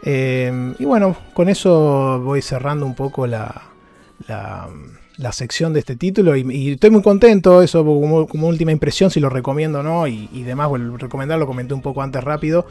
Eh, 0.03 0.75
y 0.79 0.85
bueno, 0.85 1.17
con 1.35 1.49
eso 1.49 2.21
voy 2.21 2.43
cerrando 2.43 2.87
un 2.87 2.95
poco 2.95 3.27
la, 3.27 3.63
la 5.21 5.33
sección 5.33 5.73
de 5.75 5.81
este 5.81 5.97
título 5.97 6.35
y, 6.35 6.73
estoy 6.73 6.91
muy 6.91 7.03
contento, 7.03 7.63
eso 7.63 7.85
como, 7.85 8.27
última 8.49 8.73
impresión, 8.73 9.11
si 9.11 9.21
lo 9.21 9.29
recomiendo 9.29 9.81
o 9.81 9.83
no, 9.83 10.07
y, 10.07 10.43
demás, 10.43 10.69
bueno, 10.69 10.97
recomendarlo, 10.97 11.47
comenté 11.47 11.75
un 11.75 11.83
poco 11.83 12.03
antes 12.03 12.25
rápido. 12.25 12.67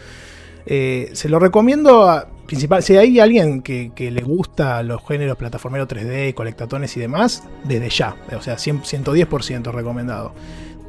Eh, 0.65 1.09
se 1.13 1.29
lo 1.29 1.39
recomiendo 1.39 2.09
a, 2.09 2.27
principal, 2.47 2.83
si 2.83 2.97
hay 2.97 3.19
alguien 3.19 3.61
que, 3.61 3.91
le 3.97 4.21
gusta 4.21 4.81
los 4.81 5.05
géneros 5.07 5.37
plataformero 5.37 5.87
3D, 5.87 6.33
colectatones 6.33 6.97
y 6.97 6.99
demás, 6.99 7.43
desde 7.65 7.89
ya, 7.89 8.15
o 8.35 8.41
sea, 8.41 8.55
110% 8.55 9.71
recomendado. 9.71 10.33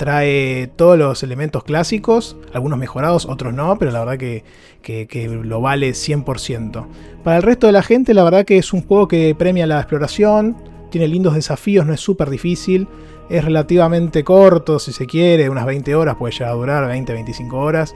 Trae 0.01 0.67
todos 0.77 0.97
los 0.97 1.23
elementos 1.23 1.63
clásicos, 1.63 2.35
algunos 2.55 2.79
mejorados, 2.79 3.27
otros 3.27 3.53
no, 3.53 3.77
pero 3.79 3.91
la 3.91 3.99
verdad 3.99 4.17
que, 4.17 4.45
que 4.81 5.29
lo 5.29 5.61
vale 5.61 5.91
100%. 5.91 6.87
Para 7.23 7.37
el 7.37 7.43
resto 7.43 7.67
de 7.67 7.75
la 7.75 7.83
gente, 7.83 8.15
la 8.15 8.25
verdad 8.25 8.47
que 8.47 8.57
es 8.57 8.73
un 8.73 8.81
juego 8.81 9.09
que 9.09 9.35
premia 9.39 9.67
la 9.67 9.79
exploración, 9.79 10.57
tiene 10.91 11.07
lindos 11.07 11.35
desafíos, 11.35 11.85
no 11.85 11.93
es 11.93 12.01
súper 12.01 12.31
difícil, 12.31 12.89
es 13.29 13.45
relativamente 13.45 14.25
corto 14.25 14.79
si 14.79 14.95
se 14.95 15.05
quiere, 15.05 15.51
unas 15.51 15.67
20 15.67 15.95
horas, 15.95 16.17
puede 16.17 16.33
llegar 16.33 16.49
a 16.49 16.55
durar 16.55 16.89
20, 16.89 17.13
25 17.13 17.59
horas. 17.59 17.95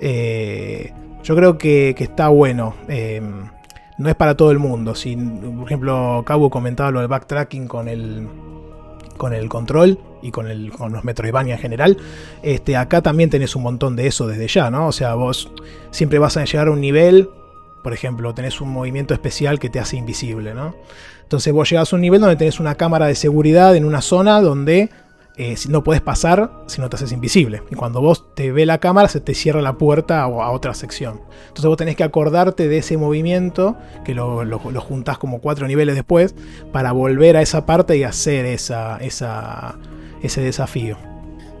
Eh, 0.00 0.92
yo 1.22 1.36
creo 1.36 1.56
que, 1.56 1.94
está 1.96 2.30
bueno. 2.30 2.74
Eh, 2.88 3.22
no 3.96 4.08
es 4.08 4.16
para 4.16 4.36
todo 4.36 4.50
el 4.50 4.58
mundo. 4.58 4.96
Si, 4.96 5.14
por 5.14 5.66
ejemplo, 5.66 6.24
Cabo 6.26 6.50
comentaba 6.50 6.90
lo 6.90 6.98
del 6.98 7.06
backtracking 7.06 7.68
con 7.68 7.86
el, 7.86 8.26
con 9.16 9.32
el 9.34 9.48
control 9.48 10.00
y 10.22 10.30
con, 10.30 10.48
el, 10.48 10.70
con 10.70 10.92
los 10.92 11.04
Metroidvania 11.04 11.54
en 11.54 11.60
general, 11.60 11.96
este, 12.42 12.76
acá 12.76 13.02
también 13.02 13.30
tenés 13.30 13.56
un 13.56 13.62
montón 13.62 13.96
de 13.96 14.06
eso 14.06 14.26
desde 14.26 14.48
ya, 14.48 14.70
¿no? 14.70 14.88
O 14.88 14.92
sea, 14.92 15.14
vos 15.14 15.50
siempre 15.90 16.18
vas 16.18 16.36
a 16.36 16.44
llegar 16.44 16.68
a 16.68 16.70
un 16.70 16.80
nivel, 16.80 17.30
por 17.82 17.92
ejemplo, 17.92 18.34
tenés 18.34 18.60
un 18.60 18.70
movimiento 18.70 19.14
especial 19.14 19.58
que 19.58 19.70
te 19.70 19.80
hace 19.80 19.96
invisible, 19.96 20.54
¿no? 20.54 20.74
Entonces 21.22 21.52
vos 21.52 21.68
llegás 21.68 21.92
a 21.92 21.96
un 21.96 22.02
nivel 22.02 22.20
donde 22.20 22.36
tenés 22.36 22.58
una 22.58 22.74
cámara 22.74 23.06
de 23.06 23.14
seguridad 23.14 23.76
en 23.76 23.84
una 23.84 24.00
zona 24.00 24.40
donde 24.40 24.90
eh, 25.40 25.54
no 25.68 25.84
puedes 25.84 26.02
pasar 26.02 26.50
si 26.66 26.80
no 26.80 26.90
te 26.90 26.96
haces 26.96 27.12
invisible. 27.12 27.62
Y 27.70 27.76
cuando 27.76 28.00
vos 28.00 28.34
te 28.34 28.50
ve 28.50 28.66
la 28.66 28.78
cámara, 28.78 29.08
se 29.08 29.20
te 29.20 29.34
cierra 29.34 29.62
la 29.62 29.78
puerta 29.78 30.22
a, 30.22 30.24
a 30.24 30.50
otra 30.50 30.74
sección. 30.74 31.20
Entonces 31.42 31.66
vos 31.66 31.76
tenés 31.76 31.94
que 31.94 32.02
acordarte 32.02 32.66
de 32.66 32.78
ese 32.78 32.96
movimiento, 32.96 33.76
que 34.04 34.14
lo, 34.14 34.44
lo, 34.44 34.60
lo, 34.68 34.80
juntás 34.80 35.16
como 35.16 35.40
cuatro 35.40 35.68
niveles 35.68 35.94
después, 35.94 36.34
para 36.72 36.90
volver 36.90 37.36
a 37.36 37.42
esa 37.42 37.66
parte 37.66 37.96
y 37.96 38.02
hacer 38.02 38.46
esa, 38.46 38.98
esa, 38.98 39.76
ese 40.22 40.40
desafío. 40.40 40.96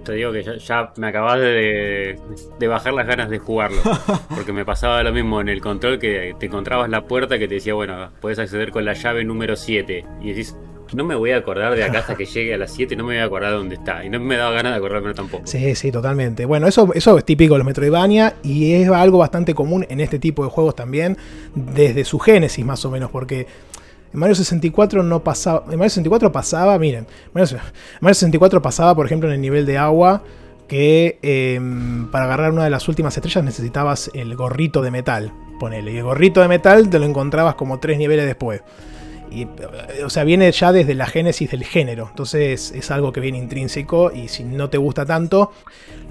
Te 0.04 0.14
digo 0.14 0.32
que 0.32 0.42
ya, 0.42 0.56
ya 0.56 0.92
me 0.96 1.08
acabas 1.08 1.38
de, 1.38 2.18
de, 2.58 2.66
bajar 2.68 2.94
las 2.94 3.06
ganas 3.06 3.28
de 3.28 3.38
jugarlo. 3.38 3.82
Porque 4.34 4.52
me 4.52 4.64
pasaba 4.64 5.02
lo 5.02 5.12
mismo 5.12 5.40
en 5.40 5.50
el 5.50 5.60
control 5.60 5.98
que 5.98 6.34
te 6.38 6.46
encontrabas 6.46 6.88
la 6.88 7.04
puerta 7.04 7.38
que 7.38 7.46
te 7.46 7.56
decía, 7.56 7.74
bueno, 7.74 8.10
puedes 8.20 8.38
acceder 8.38 8.70
con 8.70 8.84
la 8.86 8.94
llave 8.94 9.24
número 9.24 9.54
7. 9.54 10.04
Y 10.22 10.28
decís, 10.28 10.56
no 10.94 11.04
me 11.04 11.14
voy 11.14 11.32
a 11.32 11.38
acordar 11.38 11.74
de 11.74 11.84
acá 11.84 12.00
hasta 12.00 12.14
que 12.14 12.24
llegue 12.24 12.54
a 12.54 12.58
las 12.58 12.72
7, 12.72 12.96
no 12.96 13.04
me 13.04 13.14
voy 13.14 13.22
a 13.22 13.24
acordar 13.24 13.52
dónde 13.52 13.74
está. 13.74 14.04
Y 14.04 14.08
no 14.08 14.20
me 14.20 14.36
daba 14.36 14.52
ganas 14.52 14.72
de 14.72 14.78
acordarme 14.78 15.14
tampoco. 15.14 15.46
Sí, 15.46 15.74
sí, 15.74 15.92
totalmente. 15.92 16.44
Bueno, 16.44 16.66
eso, 16.66 16.90
eso 16.94 17.18
es 17.18 17.24
típico 17.24 17.54
de 17.54 17.58
los 17.58 17.66
Metroidvania 17.66 18.34
y 18.42 18.74
es 18.74 18.88
algo 18.88 19.18
bastante 19.18 19.54
común 19.54 19.86
en 19.88 20.00
este 20.00 20.18
tipo 20.18 20.44
de 20.44 20.50
juegos 20.50 20.74
también, 20.74 21.16
desde 21.54 22.04
su 22.04 22.18
génesis 22.18 22.64
más 22.64 22.84
o 22.84 22.90
menos, 22.90 23.10
porque 23.10 23.46
en 24.12 24.20
Mario 24.20 24.34
64 24.34 25.02
no 25.02 25.22
pasaba. 25.22 25.64
En 25.64 25.78
Mario 25.78 25.90
64 25.90 26.32
pasaba, 26.32 26.78
miren. 26.78 27.06
Mario, 27.32 27.58
Mario 28.00 28.14
64 28.14 28.62
pasaba, 28.62 28.94
por 28.94 29.06
ejemplo, 29.06 29.28
en 29.28 29.34
el 29.34 29.40
nivel 29.40 29.66
de 29.66 29.78
agua. 29.78 30.22
Que 30.66 31.18
eh, 31.22 31.58
para 32.12 32.26
agarrar 32.26 32.52
una 32.52 32.64
de 32.64 32.70
las 32.70 32.88
últimas 32.88 33.16
estrellas 33.16 33.42
necesitabas 33.42 34.10
el 34.14 34.36
gorrito 34.36 34.82
de 34.82 34.90
metal. 34.90 35.32
Ponele. 35.58 35.92
Y 35.92 35.96
el 35.96 36.04
gorrito 36.04 36.42
de 36.42 36.48
metal 36.48 36.90
te 36.90 36.98
lo 36.98 37.06
encontrabas 37.06 37.54
como 37.54 37.80
tres 37.80 37.96
niveles 37.98 38.26
después. 38.26 38.62
Y, 39.30 39.46
o 40.04 40.10
sea, 40.10 40.24
viene 40.24 40.50
ya 40.52 40.72
desde 40.72 40.94
la 40.94 41.06
génesis 41.06 41.50
del 41.50 41.64
género. 41.64 42.06
Entonces 42.10 42.72
es 42.72 42.90
algo 42.90 43.12
que 43.12 43.20
viene 43.20 43.38
intrínseco. 43.38 44.12
Y 44.12 44.28
si 44.28 44.44
no 44.44 44.70
te 44.70 44.78
gusta 44.78 45.06
tanto. 45.06 45.52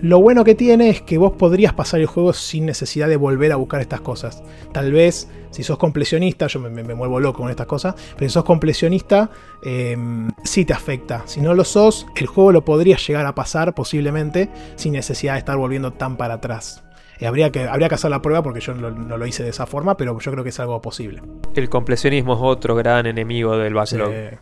Lo 0.01 0.21
bueno 0.21 0.43
que 0.43 0.55
tiene 0.55 0.89
es 0.89 1.01
que 1.01 1.17
vos 1.17 1.33
podrías 1.33 1.73
pasar 1.73 1.99
el 1.99 2.05
juego 2.05 2.33
sin 2.33 2.65
necesidad 2.65 3.07
de 3.07 3.15
volver 3.15 3.51
a 3.51 3.55
buscar 3.55 3.81
estas 3.81 4.01
cosas. 4.01 4.43
Tal 4.71 4.91
vez, 4.91 5.27
si 5.49 5.63
sos 5.63 5.77
completionista, 5.77 6.47
yo 6.47 6.59
me, 6.59 6.69
me, 6.69 6.93
vuelvo 6.93 7.19
loco 7.19 7.41
con 7.41 7.49
estas 7.49 7.67
cosas. 7.67 7.95
Pero 8.15 8.29
si 8.29 8.33
sos 8.33 8.43
completionista, 8.43 9.29
eh, 9.63 9.97
sí 10.43 10.65
te 10.65 10.73
afecta. 10.73 11.23
Si 11.25 11.41
no 11.41 11.53
lo 11.53 11.63
sos, 11.63 12.05
el 12.15 12.27
juego 12.27 12.51
lo 12.51 12.63
podrías 12.63 13.05
llegar 13.07 13.25
a 13.25 13.35
pasar 13.35 13.73
posiblemente. 13.73 14.49
Sin 14.75 14.93
necesidad 14.93 15.33
de 15.33 15.39
estar 15.39 15.57
volviendo 15.57 15.93
tan 15.93 16.17
para 16.17 16.35
atrás. 16.35 16.83
Eh, 17.19 17.27
habría, 17.27 17.51
que, 17.51 17.67
habría 17.67 17.89
que 17.89 17.95
hacer 17.95 18.11
la 18.11 18.21
prueba 18.21 18.43
porque 18.43 18.59
yo 18.59 18.73
no, 18.73 18.91
no, 18.91 19.17
lo 19.17 19.25
hice 19.25 19.43
de 19.43 19.49
esa 19.49 19.65
forma, 19.65 19.97
pero 19.97 20.17
yo 20.19 20.31
creo 20.31 20.43
que 20.43 20.49
es 20.49 20.59
algo 20.59 20.81
posible. 20.81 21.21
El 21.55 21.69
completionismo 21.69 22.33
es 22.33 22.39
otro 22.41 22.75
gran 22.75 23.05
enemigo 23.05 23.57
del 23.57 23.73
backlog. 23.73 24.11
Sí. 24.11 24.37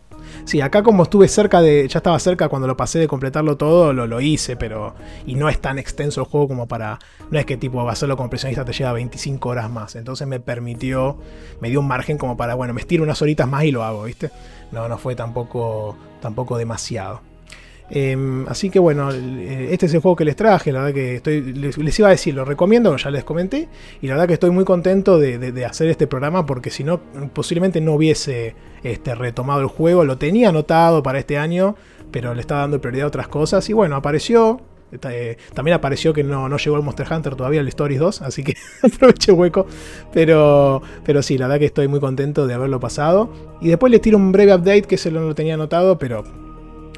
sí. 0.45 0.61
acá 0.61 0.83
como 0.83 1.03
estuve 1.03 1.27
cerca 1.27 1.61
de. 1.61 1.87
Ya 1.87 1.99
estaba 1.99 2.19
cerca 2.19 2.49
cuando 2.49 2.67
lo 2.67 2.75
pasé 2.75 2.99
de 2.99 3.07
completarlo 3.07 3.55
todo, 3.55 3.93
lo, 3.93 4.07
lo, 4.07 4.21
hice, 4.21 4.57
pero. 4.57 4.95
Y 5.25 5.35
no 5.35 5.47
es 5.47 5.59
tan 5.59 5.79
extenso 5.79 6.21
el 6.21 6.27
juego 6.27 6.47
como 6.49 6.67
para. 6.67 6.99
No 7.31 7.39
es 7.39 7.45
que 7.45 7.57
tipo 7.57 7.87
hacerlo 7.89 8.17
completionista 8.17 8.65
te 8.65 8.73
lleva 8.73 8.91
25 8.93 9.49
horas 9.49 9.69
más. 9.69 9.95
Entonces 9.95 10.27
me 10.27 10.39
permitió. 10.39 11.17
Me 11.61 11.69
dio 11.69 11.79
un 11.79 11.87
margen 11.87 12.17
como 12.17 12.35
para. 12.35 12.55
Bueno, 12.55 12.73
me 12.73 12.81
estiro 12.81 13.03
unas 13.03 13.21
horitas 13.21 13.47
más 13.47 13.63
y 13.63 13.71
lo 13.71 13.83
hago, 13.83 14.03
¿viste? 14.03 14.31
No, 14.71 14.89
no 14.89 14.97
fue 14.97 15.15
tampoco. 15.15 15.95
tampoco 16.21 16.57
demasiado. 16.57 17.21
Eh, 17.89 18.43
así 18.47 18.69
que 18.69 18.79
bueno, 18.79 19.11
este 19.11 19.85
es 19.85 19.93
el 19.93 20.01
juego 20.01 20.15
que 20.15 20.25
les 20.25 20.35
traje. 20.35 20.71
La 20.71 20.79
verdad 20.79 20.93
que 20.93 21.15
estoy, 21.15 21.41
les, 21.53 21.99
iba 21.99 22.07
a 22.07 22.11
decir, 22.11 22.33
lo 22.33 22.45
recomiendo, 22.45 22.95
ya 22.97 23.11
les 23.11 23.23
comenté. 23.23 23.67
Y 24.01 24.07
la 24.07 24.15
verdad 24.15 24.27
que 24.27 24.33
estoy 24.33 24.51
muy 24.51 24.65
contento 24.65 25.19
de, 25.19 25.65
hacer 25.65 25.87
este 25.89 26.07
programa 26.07 26.45
porque 26.45 26.69
si 26.69 26.83
no, 26.83 26.99
posiblemente 27.33 27.81
no 27.81 27.93
hubiese 27.93 28.55
este, 28.83 29.15
retomado 29.15 29.61
el 29.61 29.67
juego. 29.67 30.03
Lo 30.03 30.17
tenía 30.17 30.49
anotado 30.49 31.03
para 31.03 31.19
este 31.19 31.37
año, 31.37 31.75
pero 32.11 32.33
le 32.33 32.41
estaba 32.41 32.61
dando 32.61 32.81
prioridad 32.81 33.05
a 33.05 33.07
otras 33.07 33.27
cosas. 33.27 33.69
Y 33.69 33.73
bueno, 33.73 33.95
apareció. 33.95 34.61
Eh, 35.09 35.37
también 35.53 35.75
apareció 35.75 36.13
que 36.13 36.23
no, 36.23 36.47
no, 36.47 36.57
llegó 36.57 36.77
el 36.77 36.83
Monster 36.83 37.07
Hunter 37.11 37.35
todavía, 37.35 37.59
el 37.59 37.67
Stories 37.67 37.99
2, 37.99 38.21
así 38.21 38.43
que 38.43 38.55
aproveché 38.83 39.31
hueco. 39.33 39.65
Pero, 40.13 40.81
pero 41.03 41.21
sí, 41.21 41.37
la 41.37 41.47
verdad 41.47 41.59
que 41.59 41.65
estoy 41.65 41.87
muy 41.89 41.99
contento 41.99 42.47
de 42.47 42.53
haberlo 42.53 42.79
pasado. 42.79 43.29
Y 43.61 43.67
después 43.67 43.91
les 43.91 43.99
tiro 43.99 44.17
un 44.17 44.31
breve 44.31 44.55
update 44.55 44.83
que 44.83 44.97
se 44.97 45.11
lo, 45.11 45.19
no 45.19 45.27
lo 45.27 45.35
tenía 45.35 45.55
anotado, 45.55 45.99
pero 45.99 46.44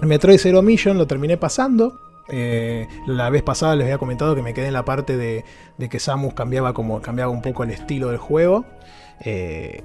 Metroid 0.01 0.37
Zero 0.37 0.61
Mission 0.61 0.97
lo 0.97 1.07
terminé 1.07 1.37
pasando. 1.37 1.99
Eh, 2.29 2.87
la 3.05 3.29
vez 3.29 3.41
pasada 3.41 3.75
les 3.75 3.85
había 3.85 3.97
comentado 3.97 4.35
que 4.35 4.41
me 4.41 4.53
quedé 4.53 4.67
en 4.67 4.73
la 4.73 4.83
parte 4.83 5.15
de, 5.15 5.45
de 5.77 5.89
que 5.89 5.99
Samus 5.99 6.33
cambiaba, 6.33 6.73
como, 6.73 7.01
cambiaba 7.01 7.31
un 7.31 7.41
poco 7.41 7.63
el 7.63 7.71
estilo 7.71 8.09
del 8.09 8.17
juego. 8.17 8.65
Eh, 9.21 9.81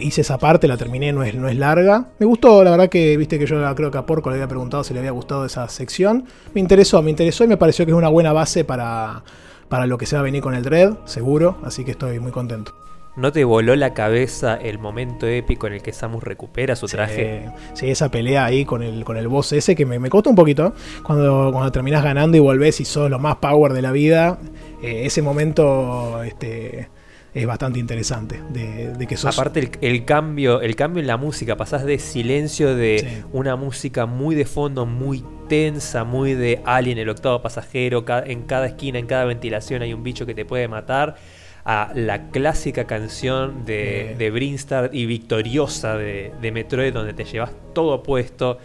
hice 0.00 0.22
esa 0.22 0.38
parte, 0.38 0.66
la 0.66 0.76
terminé, 0.76 1.12
no 1.12 1.22
es, 1.22 1.34
no 1.34 1.48
es 1.48 1.56
larga. 1.56 2.08
Me 2.18 2.26
gustó, 2.26 2.64
la 2.64 2.70
verdad 2.70 2.88
que 2.88 3.16
viste 3.16 3.38
que 3.38 3.46
yo 3.46 3.74
creo 3.74 3.90
que 3.90 3.98
a 3.98 4.06
Porco 4.06 4.30
le 4.30 4.36
había 4.36 4.48
preguntado 4.48 4.84
si 4.84 4.94
le 4.94 5.00
había 5.00 5.10
gustado 5.10 5.44
esa 5.44 5.68
sección. 5.68 6.24
Me 6.54 6.60
interesó, 6.60 7.02
me 7.02 7.10
interesó 7.10 7.44
y 7.44 7.48
me 7.48 7.56
pareció 7.56 7.84
que 7.84 7.92
es 7.92 7.98
una 7.98 8.08
buena 8.08 8.32
base 8.32 8.64
para, 8.64 9.22
para 9.68 9.86
lo 9.86 9.98
que 9.98 10.06
se 10.06 10.16
va 10.16 10.20
a 10.20 10.24
venir 10.24 10.42
con 10.42 10.54
el 10.54 10.62
Dread, 10.62 10.94
seguro. 11.04 11.58
Así 11.64 11.84
que 11.84 11.90
estoy 11.90 12.20
muy 12.20 12.32
contento. 12.32 12.72
¿No 13.16 13.32
te 13.32 13.44
voló 13.44 13.74
la 13.74 13.92
cabeza 13.92 14.54
el 14.54 14.78
momento 14.78 15.26
épico 15.26 15.66
en 15.66 15.74
el 15.74 15.82
que 15.82 15.92
Samus 15.92 16.22
recupera 16.22 16.76
su 16.76 16.86
traje? 16.86 17.46
Sí, 17.74 17.80
sí 17.80 17.90
esa 17.90 18.08
pelea 18.08 18.44
ahí 18.44 18.64
con 18.64 18.82
el, 18.82 19.04
con 19.04 19.16
el 19.16 19.26
boss 19.26 19.52
ese 19.52 19.74
que 19.74 19.84
me, 19.84 19.98
me 19.98 20.08
costó 20.08 20.30
un 20.30 20.36
poquito. 20.36 20.74
Cuando, 21.02 21.50
cuando 21.52 21.72
terminás 21.72 22.04
ganando 22.04 22.36
y 22.36 22.40
volvés 22.40 22.80
y 22.80 22.84
sos 22.84 23.10
lo 23.10 23.18
más 23.18 23.36
power 23.36 23.72
de 23.72 23.82
la 23.82 23.90
vida, 23.90 24.38
eh, 24.80 25.02
ese 25.06 25.22
momento 25.22 26.22
este, 26.22 26.88
es 27.34 27.46
bastante 27.46 27.80
interesante. 27.80 28.40
De, 28.50 28.92
de 28.92 29.06
que 29.08 29.16
sos... 29.16 29.36
Aparte 29.36 29.58
el, 29.58 29.70
el, 29.80 30.04
cambio, 30.04 30.60
el 30.60 30.76
cambio 30.76 31.00
en 31.00 31.08
la 31.08 31.16
música, 31.16 31.56
pasás 31.56 31.84
de 31.84 31.98
silencio 31.98 32.76
de 32.76 32.98
sí. 33.00 33.24
una 33.32 33.56
música 33.56 34.06
muy 34.06 34.36
de 34.36 34.44
fondo, 34.44 34.86
muy 34.86 35.24
tensa, 35.48 36.04
muy 36.04 36.34
de 36.34 36.62
Alien, 36.64 36.96
el 36.98 37.08
octavo 37.08 37.42
pasajero, 37.42 38.04
en 38.24 38.42
cada 38.42 38.66
esquina, 38.66 39.00
en 39.00 39.06
cada 39.06 39.24
ventilación 39.24 39.82
hay 39.82 39.92
un 39.92 40.04
bicho 40.04 40.26
que 40.26 40.34
te 40.34 40.44
puede 40.44 40.68
matar 40.68 41.16
a 41.64 41.92
la 41.94 42.30
clásica 42.30 42.84
canción 42.84 43.64
de, 43.64 44.14
de 44.18 44.30
Brinstar 44.30 44.90
y 44.92 45.06
victoriosa 45.06 45.96
de, 45.96 46.32
de, 46.40 46.52
Metroid, 46.52 46.92
donde 46.92 47.12
te 47.12 47.24
llevas 47.24 47.52
todo 47.74 48.02
puesto. 48.02 48.58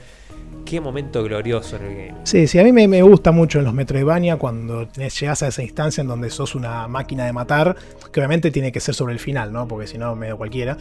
Qué 0.64 0.82
momento 0.82 1.24
glorioso 1.24 1.76
en 1.76 1.84
el 1.84 1.96
game. 1.96 2.20
Sí, 2.24 2.48
sí, 2.48 2.58
a 2.58 2.64
mí 2.64 2.72
me, 2.72 2.88
me 2.88 3.02
gusta 3.04 3.32
mucho 3.32 3.60
en 3.60 3.66
los 3.66 3.74
Metroidvania 3.74 4.38
cuando 4.38 4.88
llegas 4.94 5.44
a 5.44 5.48
esa 5.48 5.62
instancia 5.62 6.02
en 6.02 6.08
donde 6.08 6.30
sos 6.30 6.56
una 6.56 6.88
máquina 6.88 7.26
de 7.26 7.34
matar, 7.34 7.76
que 8.12 8.20
obviamente 8.20 8.50
tiene 8.50 8.72
que 8.72 8.80
ser 8.80 8.96
sobre 8.96 9.14
el 9.14 9.20
final, 9.20 9.54
¿no? 9.54 9.68
Porque 9.68 9.86
si 9.86 9.98
no, 9.98 10.16
medio 10.16 10.38
cualquiera, 10.38 10.78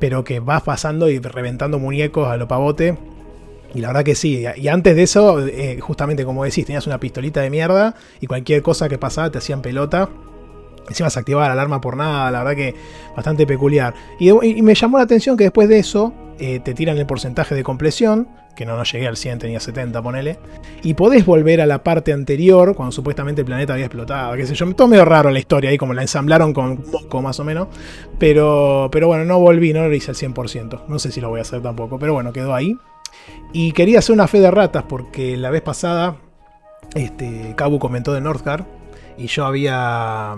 pero 0.00 0.24
que 0.24 0.40
vas 0.40 0.62
pasando 0.62 1.08
y 1.08 1.18
reventando 1.18 1.78
muñecos 1.78 2.28
a 2.28 2.36
lo 2.36 2.48
pavote. 2.48 2.96
Y 3.74 3.80
la 3.80 3.88
verdad 3.88 4.02
que 4.02 4.14
sí, 4.14 4.44
y 4.56 4.68
antes 4.68 4.96
de 4.96 5.02
eso, 5.02 5.46
eh, 5.46 5.78
justamente 5.80 6.24
como 6.24 6.42
decís, 6.42 6.64
tenías 6.64 6.86
una 6.86 6.98
pistolita 6.98 7.42
de 7.42 7.50
mierda 7.50 7.94
y 8.20 8.26
cualquier 8.26 8.62
cosa 8.62 8.88
que 8.88 8.96
pasaba 8.98 9.30
te 9.30 9.38
hacían 9.38 9.60
pelota. 9.60 10.08
Encima 10.88 11.10
se 11.10 11.18
activaba 11.18 11.46
la 11.46 11.52
alarma 11.52 11.80
por 11.80 11.96
nada, 11.96 12.30
la 12.30 12.42
verdad 12.42 12.56
que 12.56 12.74
bastante 13.14 13.46
peculiar. 13.46 13.94
Y, 14.18 14.32
me 14.62 14.74
llamó 14.74 14.98
la 14.98 15.04
atención 15.04 15.36
que 15.36 15.44
después 15.44 15.68
de 15.68 15.78
eso 15.78 16.12
eh, 16.38 16.60
te 16.60 16.74
tiran 16.74 16.98
el 16.98 17.06
porcentaje 17.06 17.54
de 17.54 17.62
compresión, 17.62 18.28
que 18.56 18.66
no, 18.66 18.76
no 18.76 18.82
llegué 18.82 19.06
al 19.06 19.16
100, 19.16 19.38
tenía 19.38 19.60
70, 19.60 20.02
ponele. 20.02 20.38
Y 20.82 20.94
podés 20.94 21.24
volver 21.24 21.60
a 21.60 21.66
la 21.66 21.84
parte 21.84 22.12
anterior, 22.12 22.74
cuando 22.74 22.90
supuestamente 22.90 23.42
el 23.42 23.46
planeta 23.46 23.74
había 23.74 23.84
explotado, 23.84 24.34
qué 24.36 24.46
sé 24.46 24.54
yo. 24.54 24.74
Todo 24.74 24.88
medio 24.88 25.04
raro 25.04 25.30
la 25.30 25.38
historia 25.38 25.70
ahí, 25.70 25.78
como 25.78 25.94
la 25.94 26.02
ensamblaron 26.02 26.52
con 26.52 26.78
poco 26.78 27.22
más 27.22 27.38
o 27.38 27.44
menos. 27.44 27.68
Pero, 28.18 28.88
pero 28.90 29.06
bueno, 29.06 29.24
no 29.24 29.38
volví, 29.38 29.72
no 29.72 29.86
lo 29.86 29.94
hice 29.94 30.10
al 30.10 30.16
100%. 30.16 30.86
No 30.88 30.98
sé 30.98 31.12
si 31.12 31.20
lo 31.20 31.28
voy 31.28 31.38
a 31.38 31.42
hacer 31.42 31.62
tampoco, 31.62 31.98
pero 32.00 32.14
bueno, 32.14 32.32
quedó 32.32 32.54
ahí. 32.54 32.76
Y 33.52 33.72
quería 33.72 34.00
hacer 34.00 34.14
una 34.14 34.26
fe 34.26 34.40
de 34.40 34.50
ratas, 34.50 34.84
porque 34.88 35.36
la 35.36 35.50
vez 35.50 35.62
pasada, 35.62 36.16
este, 36.94 37.54
Kabu 37.56 37.78
comentó 37.78 38.12
de 38.12 38.20
Northgard, 38.20 38.64
y 39.16 39.26
yo 39.26 39.44
había 39.44 40.36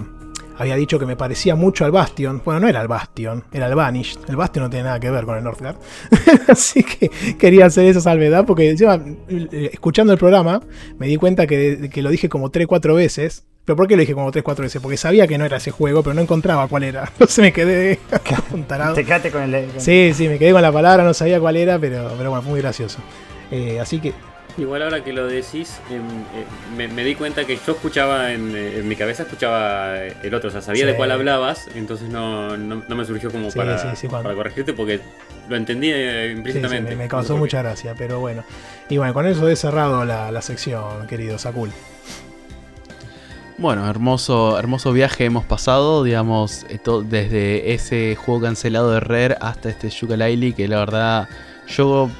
había 0.60 0.76
dicho 0.76 0.98
que 0.98 1.06
me 1.06 1.16
parecía 1.16 1.54
mucho 1.54 1.86
al 1.86 1.90
Bastion. 1.90 2.42
Bueno, 2.44 2.60
no 2.60 2.68
era 2.68 2.82
el 2.82 2.88
Bastion, 2.88 3.44
era 3.50 3.66
el 3.66 3.74
Vanish. 3.74 4.18
El 4.28 4.36
Bastion 4.36 4.64
no 4.64 4.68
tiene 4.68 4.84
nada 4.84 5.00
que 5.00 5.10
ver 5.10 5.24
con 5.24 5.38
el 5.38 5.42
Northgard. 5.42 5.76
Así 6.48 6.82
que 6.82 7.08
quería 7.38 7.64
hacer 7.64 7.86
esa 7.86 8.02
salvedad 8.02 8.44
porque 8.44 8.68
encima, 8.68 9.00
escuchando 9.72 10.12
el 10.12 10.18
programa, 10.18 10.60
me 10.98 11.06
di 11.06 11.16
cuenta 11.16 11.46
que, 11.46 11.88
que 11.90 12.02
lo 12.02 12.10
dije 12.10 12.28
como 12.28 12.52
3-4 12.52 12.94
veces. 12.94 13.46
¿Pero 13.64 13.74
por 13.74 13.88
qué 13.88 13.96
lo 13.96 14.00
dije 14.00 14.12
como 14.12 14.30
3-4 14.30 14.56
veces? 14.58 14.82
Porque 14.82 14.98
sabía 14.98 15.26
que 15.26 15.38
no 15.38 15.46
era 15.46 15.56
ese 15.56 15.70
juego, 15.70 16.02
pero 16.02 16.12
no 16.12 16.20
encontraba 16.20 16.68
cuál 16.68 16.82
era. 16.82 17.04
Entonces 17.12 17.38
me 17.38 17.54
quedé 17.54 17.98
apuntarado. 18.36 18.94
Te 18.94 19.04
quedaste 19.06 19.30
con 19.30 19.42
el. 19.42 19.66
Con... 19.66 19.80
Sí, 19.80 20.12
sí, 20.14 20.28
me 20.28 20.38
quedé 20.38 20.52
con 20.52 20.60
la 20.60 20.72
palabra, 20.72 21.04
no 21.04 21.14
sabía 21.14 21.40
cuál 21.40 21.56
era, 21.56 21.78
pero, 21.78 22.12
pero 22.18 22.28
bueno, 22.28 22.42
fue 22.42 22.50
muy 22.50 22.60
gracioso. 22.60 22.98
Eh, 23.50 23.80
así 23.80 23.98
que 23.98 24.12
Igual 24.60 24.82
ahora 24.82 25.02
que 25.02 25.14
lo 25.14 25.26
decís, 25.26 25.80
eh, 25.90 26.00
me, 26.76 26.86
me, 26.86 27.02
di 27.02 27.14
cuenta 27.14 27.46
que 27.46 27.56
yo 27.56 27.72
escuchaba 27.72 28.32
en, 28.32 28.54
en, 28.54 28.86
mi 28.86 28.94
cabeza, 28.94 29.22
escuchaba 29.22 29.96
el 30.04 30.34
otro, 30.34 30.50
o 30.50 30.52
sea, 30.52 30.60
sabía 30.60 30.82
sí. 30.82 30.88
de 30.88 30.96
cuál 30.96 31.10
hablabas, 31.12 31.66
entonces 31.74 32.10
no, 32.10 32.58
no, 32.58 32.82
no 32.86 32.94
me 32.94 33.06
surgió 33.06 33.32
como 33.32 33.50
sí, 33.50 33.56
para, 33.56 33.96
sí, 33.96 34.06
cuando... 34.06 34.28
para, 34.28 34.34
corregirte 34.34 34.74
porque 34.74 35.00
lo 35.48 35.56
entendí 35.56 35.90
implícitamente. 35.90 36.94
me, 36.94 37.08
causó 37.08 37.38
mucha 37.38 37.62
gracia, 37.62 37.94
pero 37.96 38.20
bueno. 38.20 38.44
Y 38.90 38.98
bueno, 38.98 39.14
con 39.14 39.26
eso 39.26 39.48
he 39.48 39.56
cerrado 39.56 40.04
la, 40.04 40.30
la 40.30 40.42
sección, 40.42 41.06
querido 41.06 41.38
Sakul. 41.38 41.70
Bueno, 43.56 43.88
hermoso, 43.88 44.58
hermoso 44.58 44.92
viaje 44.92 45.24
hemos 45.24 45.46
pasado, 45.46 46.04
digamos, 46.04 46.66
desde 47.04 47.72
ese 47.72 48.14
juego 48.14 48.42
cancelado 48.42 48.90
de 48.90 49.00
Rare 49.00 49.36
hasta 49.40 49.70
este 49.70 49.88
Yooka-Laylee, 49.88 50.54
que 50.54 50.68
la 50.68 50.78
verdad 50.78 51.28
yo 51.66 52.10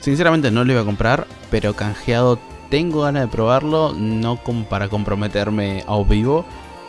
sinceramente 0.00 0.50
no 0.50 0.64
lo 0.64 0.72
iba 0.72 0.82
a 0.82 0.84
comprar, 0.84 1.26
pero 1.50 1.74
canjeado 1.74 2.38
tengo 2.70 3.02
ganas 3.02 3.22
de 3.22 3.28
probarlo, 3.28 3.92
no 3.96 4.38
para 4.68 4.88
comprometerme 4.88 5.84
a 5.86 6.02
vivo, 6.02 6.44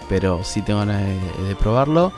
pero 0.07 0.43
sí 0.43 0.61
tengo 0.61 0.79
ganas 0.79 1.01
de, 1.01 1.55
probarlo. 1.55 2.13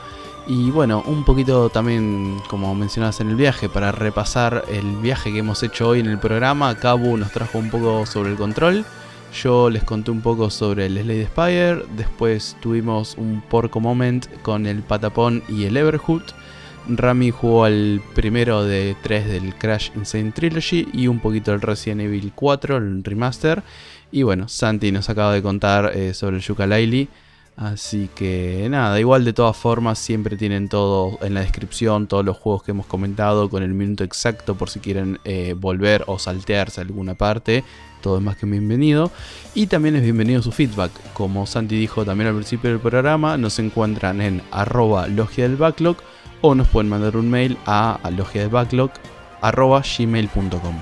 Y 0.46 0.70
bueno, 0.70 1.02
un 1.06 1.24
poquito 1.24 1.70
también, 1.70 2.38
como 2.48 2.74
mencionabas 2.74 3.20
en 3.20 3.30
el 3.30 3.36
viaje, 3.36 3.70
para 3.70 3.92
repasar 3.92 4.64
el 4.68 4.96
viaje 4.96 5.32
que 5.32 5.38
hemos 5.38 5.62
hecho 5.62 5.88
hoy 5.88 6.00
en 6.00 6.06
el 6.06 6.18
programa, 6.18 6.74
Cabu 6.78 7.16
nos 7.16 7.32
trajo 7.32 7.58
un 7.58 7.70
poco 7.70 8.04
sobre 8.04 8.30
el 8.30 8.36
control. 8.36 8.84
Yo 9.42 9.70
les 9.70 9.82
conté 9.82 10.10
un 10.10 10.20
poco 10.20 10.50
sobre 10.50 10.86
el 10.86 11.00
Slade 11.02 11.26
Spire. 11.26 11.86
Después 11.96 12.56
tuvimos 12.60 13.16
un 13.16 13.42
porco 13.48 13.80
moment 13.80 14.26
con 14.42 14.66
el 14.66 14.82
Patapón 14.82 15.42
y 15.48 15.64
el 15.64 15.76
Everhood. 15.76 16.22
Rami 16.88 17.30
jugó 17.30 17.64
al 17.64 18.02
primero 18.14 18.64
de 18.64 18.96
tres 19.02 19.26
del 19.26 19.54
Crash 19.54 19.90
Insane 19.94 20.32
Trilogy 20.32 20.88
y 20.92 21.06
un 21.08 21.20
poquito 21.20 21.52
el 21.52 21.60
Resident 21.60 22.02
Evil 22.02 22.32
4, 22.34 22.76
el 22.76 23.04
remaster. 23.04 23.62
Y 24.12 24.22
bueno, 24.22 24.48
Santi 24.48 24.92
nos 24.92 25.08
acaba 25.08 25.32
de 25.32 25.42
contar 25.42 25.92
eh, 25.94 26.14
sobre 26.14 26.36
el 26.36 26.42
yooka 26.42 26.66
Así 27.56 28.10
que 28.16 28.66
nada, 28.68 28.98
igual 28.98 29.24
de 29.24 29.32
todas 29.32 29.56
formas 29.56 30.00
siempre 30.00 30.36
tienen 30.36 30.68
todo 30.68 31.18
en 31.22 31.34
la 31.34 31.40
descripción, 31.40 32.08
todos 32.08 32.24
los 32.24 32.36
juegos 32.36 32.64
que 32.64 32.72
hemos 32.72 32.86
comentado 32.86 33.48
con 33.48 33.62
el 33.62 33.72
minuto 33.74 34.02
exacto 34.02 34.56
por 34.56 34.70
si 34.70 34.80
quieren 34.80 35.20
eh, 35.24 35.54
volver 35.56 36.02
o 36.08 36.18
saltearse 36.18 36.80
alguna 36.80 37.14
parte. 37.14 37.62
Todo 38.02 38.18
es 38.18 38.22
más 38.24 38.36
que 38.36 38.46
bienvenido. 38.46 39.12
Y 39.54 39.68
también 39.68 39.94
es 39.94 40.02
bienvenido 40.02 40.42
su 40.42 40.50
feedback. 40.50 40.90
Como 41.12 41.46
Santi 41.46 41.78
dijo 41.78 42.04
también 42.04 42.28
al 42.28 42.34
principio 42.34 42.70
del 42.70 42.80
programa, 42.80 43.38
nos 43.38 43.58
encuentran 43.60 44.20
en 44.20 44.42
arroba 44.50 45.06
logia 45.06 45.44
del 45.44 45.56
backlog 45.56 45.96
o 46.46 46.54
nos 46.54 46.68
pueden 46.68 46.90
mandar 46.90 47.16
un 47.16 47.30
mail 47.30 47.56
a 47.64 47.98
gmail.com 49.98 50.74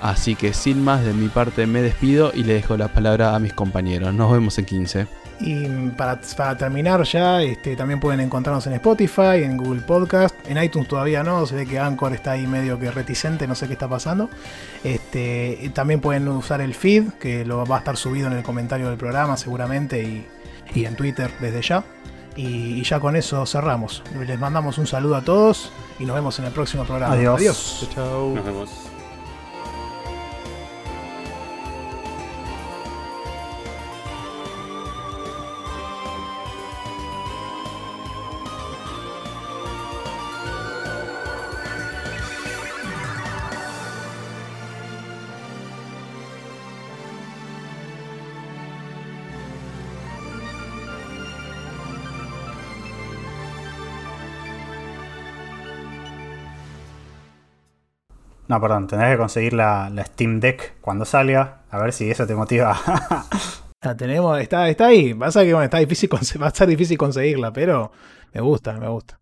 Así 0.00 0.34
que 0.34 0.54
sin 0.54 0.82
más 0.82 1.04
de 1.04 1.12
mi 1.12 1.28
parte 1.28 1.66
me 1.66 1.82
despido 1.82 2.32
y 2.34 2.42
le 2.42 2.54
dejo 2.54 2.78
la 2.78 2.88
palabra 2.88 3.34
a 3.34 3.38
mis 3.38 3.52
compañeros. 3.52 4.14
Nos 4.14 4.32
vemos 4.32 4.58
en 4.58 4.64
15. 4.64 5.06
Y 5.40 5.66
para, 5.90 6.18
terminar 6.56 7.02
ya, 7.02 7.42
este, 7.42 7.76
también 7.76 8.00
pueden 8.00 8.20
encontrarnos 8.20 8.66
en 8.66 8.74
Spotify, 8.74 9.42
en 9.42 9.58
Google 9.58 9.82
Podcast, 9.82 10.34
en 10.46 10.62
iTunes 10.62 10.88
todavía 10.88 11.22
no, 11.22 11.44
se 11.44 11.54
ve 11.54 11.66
que 11.66 11.78
Anchor 11.78 12.14
está 12.14 12.32
ahí 12.32 12.46
medio 12.46 12.78
que 12.78 12.90
reticente, 12.90 13.46
no 13.46 13.54
sé 13.54 13.66
qué 13.66 13.74
está 13.74 13.88
pasando. 13.88 14.30
Este, 14.84 15.70
también 15.74 16.00
pueden 16.00 16.28
usar 16.28 16.62
el 16.62 16.74
feed, 16.74 17.10
que 17.20 17.44
lo 17.44 17.66
va 17.66 17.76
a 17.76 17.78
estar 17.80 17.98
subido 17.98 18.28
en 18.28 18.34
el 18.34 18.42
comentario 18.42 18.88
del 18.88 18.96
programa 18.96 19.36
seguramente 19.36 20.02
y, 20.02 20.26
y 20.74 20.86
en 20.86 20.96
Twitter 20.96 21.30
desde 21.40 21.60
ya. 21.60 21.84
Y, 22.36 22.82
ya 22.82 23.00
con 23.00 23.16
eso 23.16 23.46
cerramos. 23.46 24.02
Les 24.26 24.38
mandamos 24.38 24.78
un 24.78 24.86
saludo 24.86 25.16
a 25.16 25.22
todos 25.22 25.70
y 25.98 26.04
nos 26.04 26.16
vemos 26.16 26.38
en 26.38 26.46
el 26.46 26.52
próximo 26.52 26.84
programa. 26.84 27.14
Adiós. 27.14 27.36
Adiós. 27.38 27.88
Chao. 27.94 28.34
Nos 28.34 28.44
vemos. 28.44 28.93
No, 58.54 58.60
perdón, 58.60 58.86
tendrás 58.86 59.10
que 59.10 59.18
conseguir 59.18 59.52
la, 59.52 59.90
Steam 60.06 60.38
Deck 60.38 60.80
cuando 60.80 61.04
salga. 61.04 61.62
A 61.70 61.78
ver 61.80 61.92
si 61.92 62.08
eso 62.08 62.24
te 62.24 62.36
motiva. 62.36 62.78
la 63.82 63.96
tenemos, 63.96 64.38
está, 64.38 64.68
está 64.68 64.86
ahí. 64.86 65.12
Pasa 65.12 65.42
que 65.42 65.50
está 65.64 65.78
difícil, 65.78 66.08
va 66.40 66.46
a 66.46 66.48
estar 66.50 66.68
difícil 66.68 66.96
conseguirla, 66.96 67.52
pero 67.52 67.90
me 68.32 68.40
gusta, 68.40 68.74
me 68.74 68.86
gusta. 68.86 69.18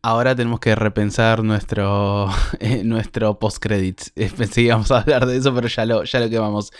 Ahora 0.00 0.36
tenemos 0.36 0.60
que 0.60 0.76
repensar 0.76 1.42
nuestro, 1.42 2.28
eh, 2.60 2.84
nuestro 2.84 3.36
post-credits. 3.40 4.12
Pensé 4.14 4.54
que 4.54 4.60
íbamos 4.60 4.92
a 4.92 5.00
hablar 5.00 5.26
de 5.26 5.38
eso, 5.38 5.52
pero 5.52 5.66
ya 5.66 5.84
lo, 5.84 6.04
ya 6.04 6.20
lo 6.20 6.30
quemamos. 6.30 6.70